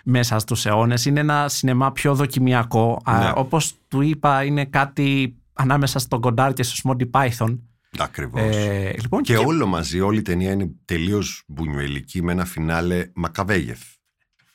μέσα 0.03 0.39
στους 0.39 0.65
αιώνες. 0.65 1.05
Είναι 1.05 1.19
ένα 1.19 1.47
σινεμά 1.49 1.91
πιο 1.91 2.15
δοκιμιακό. 2.15 3.01
Ναι. 3.09 3.31
όπως 3.35 3.73
του 3.87 4.01
είπα 4.01 4.43
είναι 4.43 4.65
κάτι 4.65 5.35
ανάμεσα 5.53 5.99
στον 5.99 6.21
Γκοντάρ 6.21 6.53
και 6.53 6.63
στο 6.63 6.95
Monty 6.99 7.09
Python. 7.11 7.57
Ακριβώς. 7.97 8.55
Ε, 8.55 8.95
λοιπόν, 9.01 9.21
και, 9.21 9.33
και, 9.33 9.39
όλο 9.45 9.65
μαζί, 9.65 9.99
όλη 9.99 10.17
η 10.17 10.21
ταινία 10.21 10.51
είναι 10.51 10.71
τελείως 10.85 11.43
μπουνιουελική 11.47 12.23
με 12.23 12.31
ένα 12.31 12.45
φινάλε 12.45 13.09
Μακαβέγεφ 13.13 13.79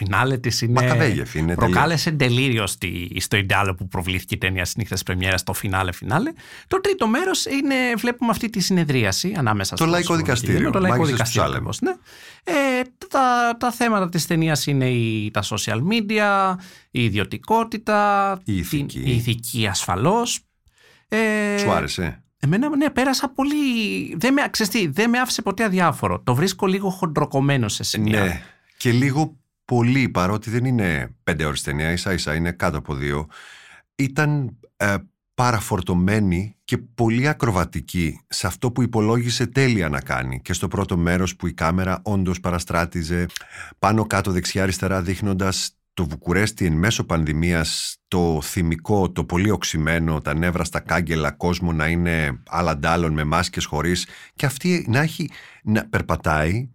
φινάλε 0.04 0.38
της 0.38 0.60
είναι. 0.60 0.80
Μακαβέγεφ 0.80 1.34
είναι. 1.34 1.54
Προκάλεσε 1.54 2.10
τελείω 2.10 2.66
στο 3.16 3.36
Ιντάλο 3.36 3.74
που 3.74 3.88
προβλήθηκε 3.88 4.34
η 4.34 4.38
ταινία 4.38 4.64
στις 4.64 4.76
νύχτες 4.76 5.02
Πρεμιέρας, 5.02 5.42
το 5.42 5.52
φινάλε 5.52 5.92
φινάλε. 5.92 6.32
Το 6.68 6.80
τρίτο 6.80 7.06
μέρος 7.06 7.44
είναι, 7.44 7.74
βλέπουμε 7.96 8.30
αυτή 8.30 8.50
τη 8.50 8.60
συνεδρίαση 8.60 9.34
ανάμεσα 9.36 9.76
στο. 9.76 9.84
Το 9.84 9.90
Λαϊκό 9.90 10.14
Δικαστήριο. 10.14 10.70
Το 10.70 10.78
Λαϊκό 10.78 11.04
Δικαστήριο. 11.04 11.72
Ναι. 11.80 11.90
Ε, 12.44 12.82
τα, 13.08 13.56
τα 13.58 13.72
θέματα 13.72 14.08
της 14.08 14.26
ταινίας 14.26 14.66
είναι 14.66 14.88
η, 14.88 15.30
τα 15.30 15.42
social 15.42 15.80
media, 15.90 16.54
η 16.90 17.04
ιδιωτικότητα, 17.04 18.40
η 18.44 18.56
ηθική, 18.56 19.02
η 19.04 19.14
ηθική 19.14 19.66
ασφαλώς. 19.66 20.40
Ε, 21.08 21.58
Σου 21.58 21.70
άρεσε; 21.70 22.21
Εμένα, 22.44 22.76
ναι, 22.76 22.90
πέρασα 22.90 23.28
πολύ. 23.28 23.56
Δεν 24.16 24.32
με, 24.32 24.42
δεν 24.88 25.10
με 25.10 25.18
άφησε 25.18 25.42
ποτέ 25.42 25.64
αδιάφορο. 25.64 26.20
Το 26.20 26.34
βρίσκω 26.34 26.66
λίγο 26.66 26.90
χοντροκομμένο 26.90 27.68
σε 27.68 27.82
σημεία. 27.82 28.24
Ναι. 28.24 28.42
Και 28.76 28.92
λίγο 28.92 29.36
πολύ, 29.64 30.08
παρότι 30.08 30.50
δεν 30.50 30.64
είναι 30.64 31.14
πέντε 31.22 31.44
ώρες 31.44 31.62
ταινία, 31.62 31.90
ίσα 31.90 32.12
ίσα 32.12 32.34
είναι 32.34 32.52
κάτω 32.52 32.78
από 32.78 32.94
δύο, 32.94 33.26
ήταν 33.94 34.58
ε, 34.76 34.94
παραφορτωμένη 35.34 36.56
και 36.64 36.78
πολύ 36.78 37.28
ακροβατική 37.28 38.20
σε 38.28 38.46
αυτό 38.46 38.72
που 38.72 38.82
υπολόγισε 38.82 39.46
τέλεια 39.46 39.88
να 39.88 40.00
κάνει 40.00 40.40
και 40.40 40.52
στο 40.52 40.68
πρώτο 40.68 40.96
μέρος 40.96 41.36
που 41.36 41.46
η 41.46 41.52
κάμερα 41.52 42.00
όντως 42.02 42.40
παραστράτιζε 42.40 43.26
πάνω 43.78 44.06
κάτω 44.06 44.30
δεξιά 44.30 44.62
αριστερά 44.62 45.02
δείχνοντας 45.02 45.76
το 45.94 46.06
Βουκουρέστι 46.06 46.66
εν 46.66 46.72
μέσω 46.72 47.04
πανδημίας 47.04 47.96
το 48.08 48.40
θυμικό, 48.42 49.10
το 49.10 49.24
πολύ 49.24 49.50
οξυμένο, 49.50 50.20
τα 50.20 50.34
νεύρα 50.34 50.64
στα 50.64 50.80
κάγκελα 50.80 51.30
κόσμο 51.30 51.72
να 51.72 51.88
είναι 51.88 52.42
άλλαντάλλων 52.48 53.12
με 53.12 53.24
μάσκες 53.24 53.64
χωρίς 53.64 54.06
και 54.34 54.46
αυτή 54.46 54.86
να 54.88 55.00
έχει 55.00 55.30
να 55.62 55.88
περπατάει, 55.88 56.70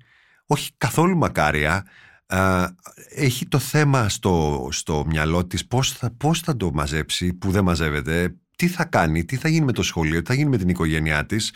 όχι 0.45 0.71
καθόλου 0.77 1.17
μακάρια, 1.17 1.85
α, 2.25 2.67
έχει 3.15 3.47
το 3.47 3.59
θέμα 3.59 4.09
στο, 4.09 4.67
στο 4.71 5.05
μυαλό 5.07 5.45
της 5.45 5.67
πώς 5.67 5.91
θα, 5.91 6.11
πώς 6.17 6.39
θα 6.39 6.57
το 6.57 6.71
μαζέψει 6.73 7.33
που 7.33 7.51
δεν 7.51 7.63
μαζεύεται, 7.63 8.35
τι 8.55 8.67
θα 8.67 8.85
κάνει, 8.85 9.25
τι 9.25 9.35
θα 9.35 9.49
γίνει 9.49 9.65
με 9.65 9.71
το 9.71 9.83
σχολείο, 9.83 10.21
τι 10.21 10.27
θα 10.27 10.33
γίνει 10.33 10.49
με 10.49 10.57
την 10.57 10.69
οικογένειά 10.69 11.25
της. 11.25 11.53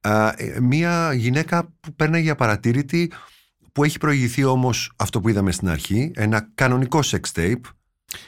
Α, 0.00 0.28
ε, 0.36 0.60
μια 0.60 1.12
γυναίκα 1.14 1.72
που 1.80 1.94
παίρνει 1.94 2.20
για 2.20 2.34
παρατήρητη 2.34 3.12
που 3.74 3.84
έχει 3.84 3.98
προηγηθεί 3.98 4.44
όμως 4.44 4.92
αυτό 4.96 5.20
που 5.20 5.28
είδαμε 5.28 5.52
στην 5.52 5.68
αρχή, 5.68 6.12
ένα 6.14 6.50
κανονικό 6.54 7.00
sex 7.02 7.20
tape, 7.34 7.60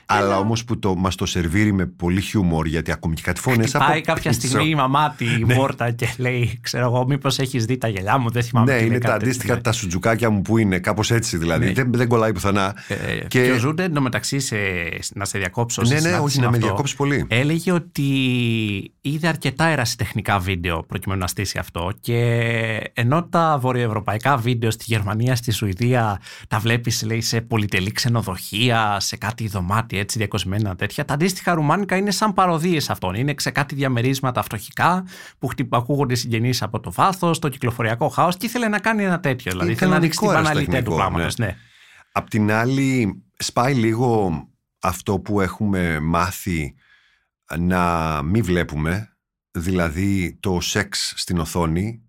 αλλά 0.06 0.38
όμως 0.38 0.64
που 0.64 0.78
το, 0.78 0.94
μας 0.94 1.14
το 1.14 1.26
σερβίρει 1.26 1.72
με 1.72 1.86
πολύ 1.86 2.20
χιούμορ, 2.20 2.66
γιατί 2.66 2.92
ακόμη 2.92 3.14
και 3.14 3.22
κάτι 3.22 3.40
φωνές 3.40 3.74
από. 3.74 3.84
Πάει 3.84 4.00
κάποια 4.00 4.32
στιγμή 4.32 4.68
η 4.68 4.74
μαμά 4.74 5.14
τη 5.16 5.26
ναι. 5.44 5.54
πόρτα 5.54 5.90
και 5.90 6.14
λέει: 6.18 6.58
Ξέρω 6.62 6.84
εγώ, 6.84 7.06
μήπως 7.06 7.38
έχεις 7.38 7.64
δει 7.64 7.78
τα 7.78 7.88
γελιά 7.88 8.18
μου, 8.18 8.30
δεν 8.30 8.42
θυμάμαι. 8.42 8.74
Ναι, 8.74 8.82
είναι 8.82 8.98
τα 8.98 9.14
αντίστοιχα 9.14 9.54
ναι. 9.54 9.60
τα 9.60 9.72
σουτζουκάκια 9.72 10.30
μου 10.30 10.42
που 10.42 10.58
είναι, 10.58 10.78
κάπως 10.78 11.10
έτσι 11.10 11.36
δηλαδή. 11.36 11.64
Ναι. 11.66 11.72
Δεν, 11.72 11.92
δεν 11.92 12.08
κολλάει 12.08 12.32
πουθενά. 12.32 12.76
Ε, 12.88 13.26
και... 13.26 13.44
και 13.44 13.50
ο 13.50 13.58
Ζούντε 13.58 13.82
εντωμεταξύ, 13.82 14.36
να 15.14 15.24
σε 15.24 15.38
διακόψω. 15.38 15.82
Ναι, 15.82 16.00
ναι, 16.00 16.18
όχι, 16.18 16.40
να 16.40 16.50
με 16.50 16.58
διακόψεις 16.58 16.96
πολύ. 16.96 17.26
Έλεγε 17.28 17.72
ότι 17.72 18.02
είδε 19.00 19.28
αρκετά 19.28 19.64
ερασιτεχνικά 19.64 20.38
βίντεο 20.38 20.82
προκειμένου 20.82 21.20
να 21.20 21.26
στήσει 21.26 21.58
αυτό. 21.58 21.92
Και 22.00 22.20
ενώ 22.92 23.24
τα 23.24 23.58
βορειοευρωπαϊκά 23.60 24.36
βίντεο 24.36 24.70
στη 24.70 24.84
Γερμανία, 24.86 25.36
στη 25.36 25.50
Σουηδία, 25.50 26.20
τα 26.48 26.58
βλέπεις, 26.58 27.02
λέει, 27.02 27.20
σε 27.20 27.40
πολυτελή 27.40 27.92
ξενοδοχεία, 27.92 28.96
σε 29.00 29.16
κάτι 29.16 29.48
δωμάτιο 29.48 29.65
κομμάτι 29.66 29.98
έτσι 29.98 30.18
διακοσμένα 30.18 30.76
τέτοια. 30.76 31.05
Τα 31.05 31.14
αντίστοιχα 31.14 31.55
ρουμάνικα 31.55 31.96
είναι 31.96 32.11
σαν 32.11 32.33
παροδίες 32.33 32.90
αυτών. 32.90 33.14
Είναι 33.14 33.35
σε 33.38 33.50
κάτι 33.50 33.74
διαμερίσματα 33.74 34.42
φτωχικά 34.42 35.05
που 35.38 35.50
ακούγονται 35.70 36.14
συγγενείς 36.14 36.62
από 36.62 36.81
το 36.81 36.92
βάθος, 36.92 37.38
το 37.38 37.48
κυκλοφοριακό 37.48 38.09
χάος 38.09 38.37
και 38.37 38.46
ήθελε 38.46 38.68
να 38.68 38.79
κάνει 38.79 39.05
ένα 39.05 39.20
τέτοιο. 39.20 39.52
Δηλαδή 39.52 39.70
ήθελε 39.72 39.92
να 39.92 39.98
δείξει 39.98 40.18
την 40.18 40.29
μπαναλιτέ 40.29 40.83
του 40.83 40.94
πράγματος. 40.94 41.37
Ναι. 41.37 41.46
ναι. 41.46 41.57
Απ' 42.12 42.29
την 42.29 42.52
άλλη, 42.52 43.22
σπάει 43.37 43.74
λίγο 43.74 44.33
αυτό 44.81 45.18
που 45.18 45.40
έχουμε 45.40 46.00
μάθει 46.00 46.74
να 47.59 48.22
μην 48.22 48.44
βλέπουμε, 48.44 49.16
δηλαδή 49.50 50.37
το 50.40 50.61
σεξ 50.61 51.12
στην 51.16 51.38
οθόνη, 51.38 52.02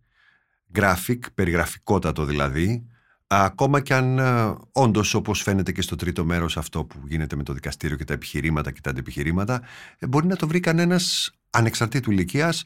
graphic, 0.74 1.20
περιγραφικότατο 1.34 2.26
δηλαδή, 2.26 2.88
Ακόμα 3.28 3.82
και 3.82 3.94
αν 3.94 4.20
ε, 4.20 4.56
όντως, 4.72 5.14
όπως 5.14 5.42
φαίνεται 5.42 5.72
και 5.72 5.82
στο 5.82 5.96
τρίτο 5.96 6.26
μέρος, 6.26 6.58
αυτό 6.58 6.84
που 6.84 6.98
γίνεται 7.08 7.36
με 7.36 7.44
το 7.44 7.54
δικαστήριο 7.54 7.98
και 7.98 8.04
τα 8.04 8.14
επιχειρήματα 8.14 8.72
και 8.72 8.82
τα 8.82 8.90
αντιπιχειρήματα, 8.90 9.62
ε, 10.00 10.08
μπορεί 10.08 10.28
να 10.28 10.36
το 10.36 10.48
βρει 10.48 10.60
κανένας 10.60 11.32
ανεξαρτήτου 11.50 12.12
ηλικίας 12.12 12.66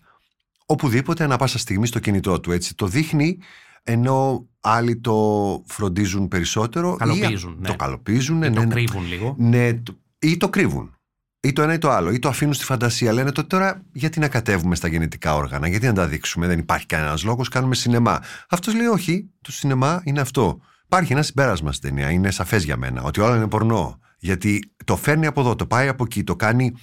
οπουδήποτε 0.66 1.24
ανά 1.24 1.38
πάσα 1.38 1.58
στιγμή 1.58 1.88
στο 1.88 2.00
κινητό 2.00 2.40
του. 2.40 2.52
Έτσι 2.52 2.76
το 2.76 2.88
δείχνει 2.88 3.38
ενώ 3.84 4.48
άλλοι 4.60 4.98
το 4.98 5.64
φροντίζουν 5.68 6.28
περισσότερο. 6.28 6.96
Καλοπίζουν, 6.96 7.58
ναι. 7.60 7.68
Το 7.68 7.76
καλοπίζουν. 7.76 8.38
Ναι, 8.38 8.50
το 8.50 8.60
ναι, 8.60 8.68
κρύβουν 8.68 9.08
λίγο. 9.08 9.36
Ναι, 9.38 9.82
ή 10.20 10.38
το 10.38 10.50
κρύβουν. 10.50 10.96
Ή 11.44 11.54
το 11.54 11.62
ένα 11.62 11.74
ή 11.74 11.78
το 11.78 11.90
άλλο. 11.90 12.12
Ή 12.12 12.20
το 12.20 12.30
αφήνουν 12.30 12.54
στη 12.54 12.66
φαντασία. 12.66 13.14
Λένε 13.14 13.32
το 13.32 13.46
τώρα 13.46 13.82
γιατί 13.92 14.20
να 14.20 14.28
κατέβουμε 14.28 14.76
στα 14.76 14.88
γενετικά 14.88 15.36
όργανα, 15.36 15.68
γιατί 15.68 15.86
να 15.86 15.94
τα 15.94 16.08
δείξουμε; 16.08 16.48
Δεν 16.48 16.60
υπάρχει 16.60 16.86
κανένας 16.86 17.24
λόγος, 17.24 17.50
κάνουμε 17.50 17.76
σινεμά. 17.76 18.20
Αυτός 18.50 18.76
λέει 18.76 18.86
όχι, 18.86 19.30
το 19.42 19.52
σινεμά 19.52 20.02
είναι 20.04 20.22
αυτό. 20.22 20.62
Υπάρχει 20.86 21.12
ένα 21.12 21.22
συμπέρασμα 21.22 21.72
στην 21.72 21.90
ταινία. 21.90 22.10
Είναι 22.10 22.32
σαφές 22.32 22.64
για 22.64 22.78
μένα 22.78 23.02
ότι 23.04 23.22
όλα 23.22 23.36
είναι 23.36 23.48
πορνό. 23.48 24.00
Γιατί 24.18 24.74
το 24.86 24.96
φέρνει 24.96 25.26
από 25.26 25.42
εδώ, 25.42 25.56
το 25.56 25.66
πάει 25.66 25.88
από 25.88 26.04
εκεί, 26.04 26.24
το 26.24 26.36
κάνει 26.36 26.74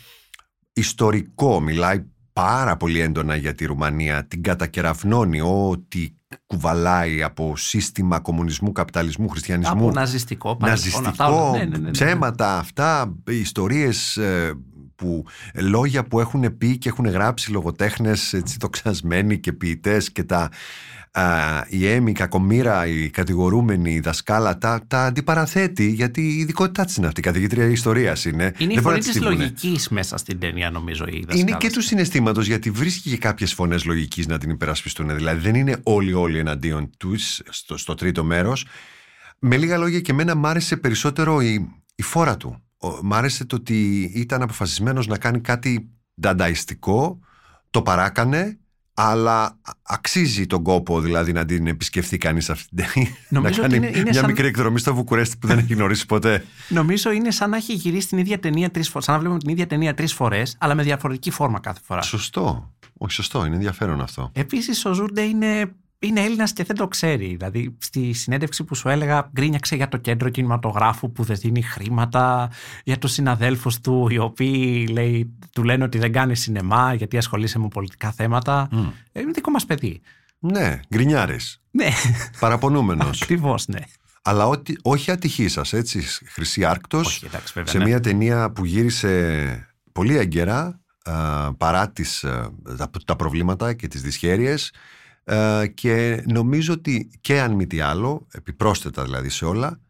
ιστορικό. 0.73 1.61
Μιλάει 1.61 2.05
πάρα 2.43 2.77
πολύ 2.77 3.01
έντονα 3.01 3.37
για 3.37 3.55
τη 3.55 3.65
Ρουμανία, 3.65 4.25
την 4.25 4.43
κατακεραυνώνει 4.43 5.41
ό,τι 5.41 6.09
κουβαλάει 6.47 7.23
από 7.23 7.57
σύστημα 7.57 8.21
κομμουνισμού, 8.21 8.73
καπιταλισμού, 8.73 9.29
χριστιανισμού. 9.29 9.87
Από 9.87 9.91
ναζιστικό, 9.91 10.57
ναζιστικό 10.61 11.51
ναι, 11.53 11.59
ναι, 11.59 11.65
ναι, 11.65 11.79
ναι, 11.79 11.91
ψέματα, 11.91 12.59
αυτά, 12.59 13.15
ιστορίες 13.29 14.17
ε, 14.17 14.55
που, 14.95 15.25
λόγια 15.55 16.05
που 16.05 16.21
έχουν 16.21 16.57
πει 16.59 16.79
και 16.79 16.89
έχουν 16.89 17.07
γράψει 17.07 17.51
λογοτέχνες 17.51 18.33
έτσι, 18.33 18.59
τοξασμένοι 18.59 19.39
και 19.39 19.53
ποιητές 19.53 20.13
και 20.13 20.25
τα 20.25 20.49
η 21.69 21.87
Έμι, 21.87 22.11
η 22.11 22.15
κακομήρα, 22.15 22.87
η 22.87 23.11
κατηγορούμενη, 23.11 23.93
η 23.93 24.01
δασκάλα 24.01 24.59
τα, 24.59 24.81
τα 24.87 25.05
αντιπαραθέτει 25.05 25.91
γιατί 25.91 26.23
η 26.23 26.39
ειδικότητά 26.39 26.85
της 26.85 26.97
είναι 26.97 27.07
αυτή. 27.07 27.21
Η 27.21 27.23
καθηγήτρια 27.23 27.65
ιστορίας 27.65 28.25
είναι. 28.25 28.55
Είναι 28.59 28.73
η 28.73 28.81
φωνή 28.81 28.99
τη 28.99 29.19
λογικής 29.19 29.89
μέσα 29.89 30.17
στην 30.17 30.39
ταινία, 30.39 30.71
νομίζω. 30.71 31.05
Η 31.09 31.25
δασκάλα. 31.27 31.41
Είναι 31.41 31.57
και 31.59 31.71
του 31.71 31.81
συναισθήματος 31.81 32.47
γιατί 32.47 32.71
βρίσκει 32.71 33.11
και 33.11 33.17
κάποιες 33.17 33.55
φωνές 33.55 33.85
λογικής 33.85 34.27
να 34.27 34.39
την 34.39 34.51
υπερασπιστούν. 34.51 35.15
Δηλαδή 35.15 35.41
δεν 35.41 35.55
είναι 35.55 35.81
όλοι 35.83 36.15
όλοι 36.15 36.39
εναντίον 36.39 36.91
τους 36.97 37.41
στο, 37.49 37.77
στο 37.77 37.95
τρίτο 37.95 38.25
μέρος. 38.25 38.67
Με 39.39 39.57
λίγα 39.57 39.77
λόγια 39.77 40.01
και 40.01 40.13
εμένα 40.13 40.35
μ' 40.35 40.47
άρεσε 40.47 40.77
περισσότερο 40.77 41.41
η, 41.41 41.69
η 41.95 42.03
φόρα 42.03 42.37
του. 42.37 42.63
Μ' 43.03 43.15
άρεσε 43.15 43.45
το 43.45 43.57
ότι 43.57 44.11
ήταν 44.15 44.43
αποφασισμένος 44.43 45.07
να 45.07 45.19
κάνει 45.19 45.41
κάτι 45.41 45.89
ντανταϊστικό, 46.21 47.19
το 47.71 47.83
παράκανε 47.83 48.59
αλλά 49.01 49.59
αξίζει 49.83 50.47
τον 50.47 50.63
κόπο 50.63 51.01
δηλαδή 51.01 51.33
να 51.33 51.45
την 51.45 51.67
επισκεφθεί 51.67 52.17
κανείς 52.17 52.51
αυτή 52.51 52.69
την 52.69 52.85
ταινία. 52.93 53.11
να 53.29 53.51
κάνει 53.51 53.77
είναι, 53.77 53.87
είναι 53.87 54.03
μια 54.03 54.13
σαν... 54.13 54.25
μικρή 54.25 54.47
εκδρομή 54.47 54.79
στο 54.79 54.95
Βουκουρέστι 54.95 55.37
που 55.37 55.47
δεν 55.47 55.59
έχει 55.59 55.75
γνωρίσει 55.75 56.07
ποτέ. 56.07 56.45
Νομίζω 56.69 57.11
είναι 57.11 57.31
σαν 57.31 57.51
να 57.51 57.57
έχει 57.57 57.73
γυρίσει 57.73 58.09
την 58.09 58.19
ίδια 58.19 58.39
ταινία 58.39 58.71
τρεις 58.71 58.89
φορέ. 58.89 59.05
Σαν 59.05 59.15
να 59.15 59.21
βλέπουμε 59.21 59.41
την 59.41 59.51
ίδια 59.51 59.67
ταινία 59.67 59.95
τρεις 59.95 60.13
φορές, 60.13 60.57
αλλά 60.59 60.75
με 60.75 60.83
διαφορετική 60.83 61.31
φόρμα 61.31 61.61
κάθε 61.61 61.81
φορά. 61.85 62.03
Σωστό. 62.03 62.73
Όχι, 62.99 63.13
σωστό. 63.13 63.45
Είναι 63.45 63.55
ενδιαφέρον 63.55 64.01
αυτό. 64.01 64.31
Επίσης, 64.35 64.85
ο 64.85 64.93
Ζούρντε 64.93 65.23
είναι 65.23 65.73
είναι 65.99 66.21
Έλληνας 66.21 66.53
και 66.53 66.65
δεν 66.65 66.77
το 66.77 66.89
ξέρει. 66.89 67.27
Δηλαδή, 67.27 67.77
στη 67.79 68.13
συνέντευξη 68.13 68.65
που 68.65 68.75
σου 68.75 68.89
έλεγα, 68.89 69.31
γκρίνιαξε 69.33 69.77
για 69.77 69.89
το 69.89 69.97
κέντρο 69.97 70.29
κινηματογράφου 70.29 71.13
που 71.13 71.23
δεν 71.23 71.37
δίνει 71.37 71.63
χρήματα, 71.63 72.51
για 72.85 72.99
τους 72.99 73.13
συναδέλφους 73.13 73.81
του, 73.81 74.09
οι 74.11 74.19
οποίοι 74.19 74.89
λέει, 74.91 75.39
του 75.53 75.65
λένε 75.65 75.85
ότι 75.85 75.99
δεν 75.99 76.13
κάνει 76.13 76.37
σινεμά 76.37 76.95
γιατί 76.95 77.17
ασχολείσαι 77.17 77.59
με 77.59 77.69
πολιτικά 77.69 78.13
θέματα. 78.13 78.69
Mm. 78.73 78.93
Είναι 79.13 79.31
δικό 79.33 79.51
μας 79.51 79.65
παιδί. 79.65 80.01
Ναι, 80.39 80.81
γκρινιάρη. 80.95 81.39
Ναι. 81.71 81.89
Παραπονούμενος. 82.39 83.21
Ακριβώς, 83.23 83.67
ναι. 83.67 83.81
Αλλά 84.23 84.47
ότι, 84.47 84.79
όχι 84.83 85.11
ατυχής 85.11 85.53
σας, 85.53 85.73
έτσι. 85.73 86.03
Χρυσή 86.27 86.65
Άρκτο. 86.65 87.03
Σε 87.63 87.79
ναι. 87.79 87.85
μια 87.85 88.01
ταινία 88.01 88.51
που 88.51 88.65
γύρισε 88.65 89.69
πολύ 89.93 90.17
έγκαιρα 90.17 90.81
παρά 91.59 91.91
τις, 91.91 92.25
τα, 92.77 92.91
τα 93.05 93.17
προβλήματα 93.17 93.73
και 93.73 93.89
τις 93.89 94.03
δυσχέρειες 94.03 94.73
ε, 95.31 95.67
και 95.67 96.25
νομίζω 96.27 96.73
ότι 96.73 97.11
και 97.21 97.41
αν 97.41 97.53
μη 97.53 97.67
τι 97.67 97.81
άλλο, 97.81 98.27
επιπρόσθετα 98.33 99.05
δηλαδή 99.05 99.29
σε 99.29 99.45
όλα, 99.45 99.81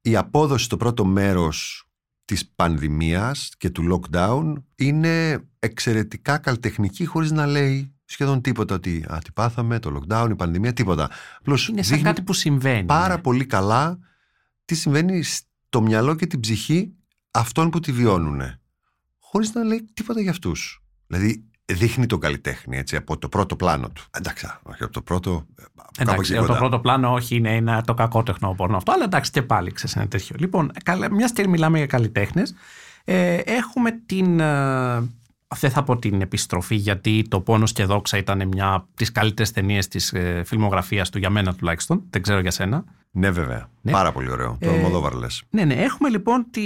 η 0.00 0.16
απόδοση 0.16 0.64
στο 0.64 0.76
πρώτο 0.76 1.04
μέρος 1.04 1.88
της 2.24 2.48
πανδημίας 2.54 3.50
και 3.58 3.70
του 3.70 4.00
lockdown 4.10 4.54
είναι 4.74 5.44
εξαιρετικά 5.58 6.38
καλλιτεχνική 6.38 7.04
χωρίς 7.04 7.30
να 7.30 7.46
λέει 7.46 7.94
σχεδόν 8.04 8.40
τίποτα 8.40 8.74
ότι 8.74 9.04
α, 9.08 9.18
τι 9.24 9.32
πάθαμε, 9.32 9.78
το 9.78 10.00
lockdown, 10.00 10.28
η 10.30 10.34
πανδημία, 10.34 10.72
τίποτα. 10.72 11.10
Απλώς 11.38 11.68
είναι 11.68 11.82
σαν 11.82 12.02
κάτι 12.02 12.22
που 12.22 12.32
συμβαίνει. 12.32 12.84
Πάρα 12.84 13.14
ναι. 13.14 13.20
πολύ 13.20 13.46
καλά 13.46 13.98
τι 14.64 14.74
συμβαίνει 14.74 15.22
στο 15.22 15.82
μυαλό 15.82 16.14
και 16.14 16.26
την 16.26 16.40
ψυχή 16.40 16.94
αυτών 17.30 17.70
που 17.70 17.80
τη 17.80 17.92
βιώνουν. 17.92 18.40
Χωρίς 19.18 19.52
να 19.52 19.62
λέει 19.62 19.84
τίποτα 19.94 20.20
για 20.20 20.30
αυτούς. 20.30 20.82
Δηλαδή 21.06 21.44
δείχνει 21.72 22.06
τον 22.06 22.20
καλλιτέχνη 22.20 22.78
έτσι, 22.78 22.96
από 22.96 23.18
το 23.18 23.28
πρώτο 23.28 23.56
πλάνο 23.56 23.88
του. 23.88 24.02
Εντάξει, 24.10 24.46
όχι 24.62 24.82
από 24.82 24.92
το 24.92 25.02
πρώτο. 25.02 25.46
Εντάξει, 25.98 26.36
από 26.36 26.46
το 26.46 26.54
πρώτο 26.54 26.78
πλάνο, 26.78 27.12
όχι 27.12 27.36
είναι 27.36 27.56
ένα, 27.56 27.82
το 27.82 27.94
κακό 27.94 28.22
τεχνόπορνο 28.22 28.76
αυτό, 28.76 28.92
αλλά 28.92 29.04
εντάξει 29.04 29.30
και 29.30 29.42
πάλι 29.42 29.72
ξέρεις 29.72 29.96
ένα 29.96 30.08
τέτοιο. 30.08 30.36
Λοιπόν, 30.38 30.72
μια 31.10 31.30
και 31.34 31.48
μιλάμε 31.48 31.76
για 31.78 31.86
καλλιτέχνες, 31.86 32.54
ε, 33.04 33.34
έχουμε 33.34 33.90
την. 34.06 34.40
Ε, 34.40 35.08
δεν 35.56 35.70
θα 35.70 35.82
πω 35.82 35.96
την 35.96 36.20
επιστροφή, 36.20 36.74
γιατί 36.74 37.26
το 37.28 37.40
Πόνος 37.40 37.72
και 37.72 37.84
Δόξα 37.84 38.16
ήταν 38.16 38.48
μια 38.48 38.72
από 38.72 38.86
τις 38.94 39.12
καλύτερες 39.12 39.52
ταινίες 39.52 39.88
της 39.88 40.12
ε, 40.12 40.42
φιλμογραφίας 40.46 41.10
του, 41.10 41.18
για 41.18 41.30
μένα 41.30 41.54
τουλάχιστον. 41.54 42.02
Δεν 42.10 42.22
ξέρω 42.22 42.40
για 42.40 42.50
σένα. 42.50 42.84
Ναι, 43.16 43.30
βέβαια. 43.30 43.70
Ναι. 43.80 43.92
Πάρα 43.92 44.12
πολύ 44.12 44.30
ωραίο. 44.30 44.56
Το 44.60 44.70
ε, 44.70 44.74
Αλμοδόβαρ 44.74 45.14
λες. 45.14 45.42
Ναι, 45.50 45.64
ναι. 45.64 45.74
Έχουμε 45.74 46.08
λοιπόν 46.08 46.46
τη 46.50 46.62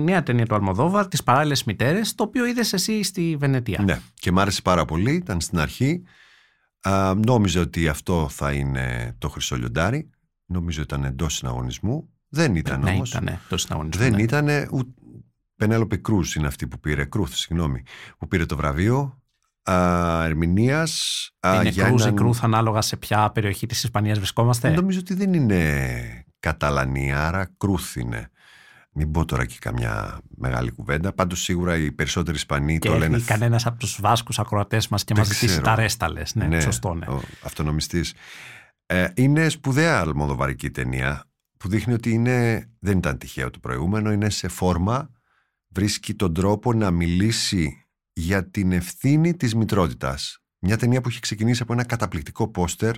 νέα 0.00 0.22
ταινία 0.22 0.46
του 0.46 0.54
Αλμοδόβαρ, 0.54 1.08
Τις 1.08 1.22
Παράλληλες 1.22 1.64
Μητέρες, 1.64 2.14
το 2.14 2.22
οποίο 2.22 2.46
είδες 2.46 2.72
εσύ 2.72 3.02
στη 3.02 3.36
Βενετία. 3.38 3.82
Ναι, 3.82 4.00
και 4.14 4.32
μ' 4.32 4.38
άρεσε 4.38 4.62
πάρα 4.62 4.84
πολύ. 4.84 5.12
Ήταν 5.12 5.40
στην 5.40 5.58
αρχή. 5.58 6.02
Α, 6.80 7.14
νόμιζε 7.14 7.58
ότι 7.58 7.88
αυτό 7.88 8.28
θα 8.28 8.52
είναι 8.52 9.14
το 9.18 9.28
χρυσό 9.28 9.56
λιοντάρι. 9.56 10.10
Νόμιζε 10.46 10.80
ότι 10.80 10.94
ήταν 10.94 11.04
εντός 11.04 11.34
συναγωνισμού. 11.34 12.08
Δεν 12.28 12.54
ήταν 12.56 12.80
ναι, 12.80 12.90
όμως. 12.90 13.10
Ήταν 13.10 13.26
εντός 13.26 13.62
συναγωνισμού. 13.62 14.02
Δεν 14.02 14.12
ναι. 14.12 14.22
ήταν. 14.22 14.48
Πενέλοπη 15.56 15.98
Κρούζ 15.98 16.34
είναι 16.34 16.46
αυτή 16.46 16.66
που 16.66 16.80
πήρε. 16.80 17.04
Κρούθ, 17.04 17.34
συγγνώμη. 17.34 17.82
Που 18.18 18.28
πήρε 18.28 18.46
το 18.46 18.56
βραβείο 18.56 19.21
ερμηνείας. 19.64 21.30
Είναι 21.54 21.68
για 21.68 21.84
κρούζ 21.84 22.02
έναν... 22.02 22.14
κρούθ 22.14 22.44
ανάλογα 22.44 22.80
σε 22.80 22.96
ποια 22.96 23.30
περιοχή 23.30 23.66
της 23.66 23.84
Ισπανίας 23.84 24.18
βρισκόμαστε; 24.18 24.70
Νομίζω 24.70 24.98
ότι 24.98 25.14
δεν 25.14 25.32
είναι 25.34 26.24
Καταλανία, 26.40 27.26
άρα 27.26 27.50
κρούθ 27.56 27.96
είναι. 27.96 28.30
Μην 28.94 29.10
πω 29.10 29.24
τώρα 29.24 29.46
και 29.46 29.56
καμιά 29.60 30.20
μεγάλη 30.36 30.70
κουβέντα. 30.70 31.12
Πάντως 31.12 31.42
σίγουρα 31.42 31.76
οι 31.76 31.92
περισσότεροι 31.92 32.36
Ισπανοί 32.36 32.78
Και 32.78 32.88
το 32.88 32.98
λένε. 32.98 33.14
έρθει 33.14 33.26
κανένας 33.26 33.66
από 33.66 33.78
τους 33.78 34.00
Βάσκους 34.00 34.38
ακροατές 34.38 34.88
μας 34.88 35.04
και 35.04 35.14
μας 35.16 35.26
Δεν 35.26 35.34
ζητήσει 35.36 35.52
ξέρω. 35.52 35.66
τα 35.66 35.74
ρέστα, 35.74 36.10
λες. 36.10 36.34
Ναι, 36.34 36.60
σωστό, 36.60 36.94
ναι. 36.94 37.06
ο 37.06 37.22
αυτονομιστής. 37.42 38.14
Ε, 38.86 39.08
είναι 39.14 39.48
σπουδαία 39.48 39.98
αλμοδοβαρική 39.98 40.70
ταινία 40.70 41.24
που 41.56 41.68
δείχνει 41.68 41.92
ότι 41.92 42.10
είναι, 42.10 42.68
δεν 42.78 42.98
ήταν 42.98 43.18
τυχαίο 43.18 43.50
το 43.50 43.58
προηγούμενο, 43.58 44.12
είναι 44.12 44.30
σε 44.30 44.48
φόρμα, 44.48 45.10
βρίσκει 45.68 46.14
τον 46.14 46.34
τρόπο 46.34 46.72
να 46.72 46.90
μιλήσει 46.90 47.81
για 48.12 48.50
την 48.50 48.72
ευθύνη 48.72 49.36
της 49.36 49.54
μητρότητας. 49.54 50.38
Μια 50.58 50.76
ταινία 50.76 51.00
που 51.00 51.08
έχει 51.08 51.20
ξεκινήσει 51.20 51.62
από 51.62 51.72
ένα 51.72 51.84
καταπληκτικό 51.84 52.48
πόστερ 52.48 52.94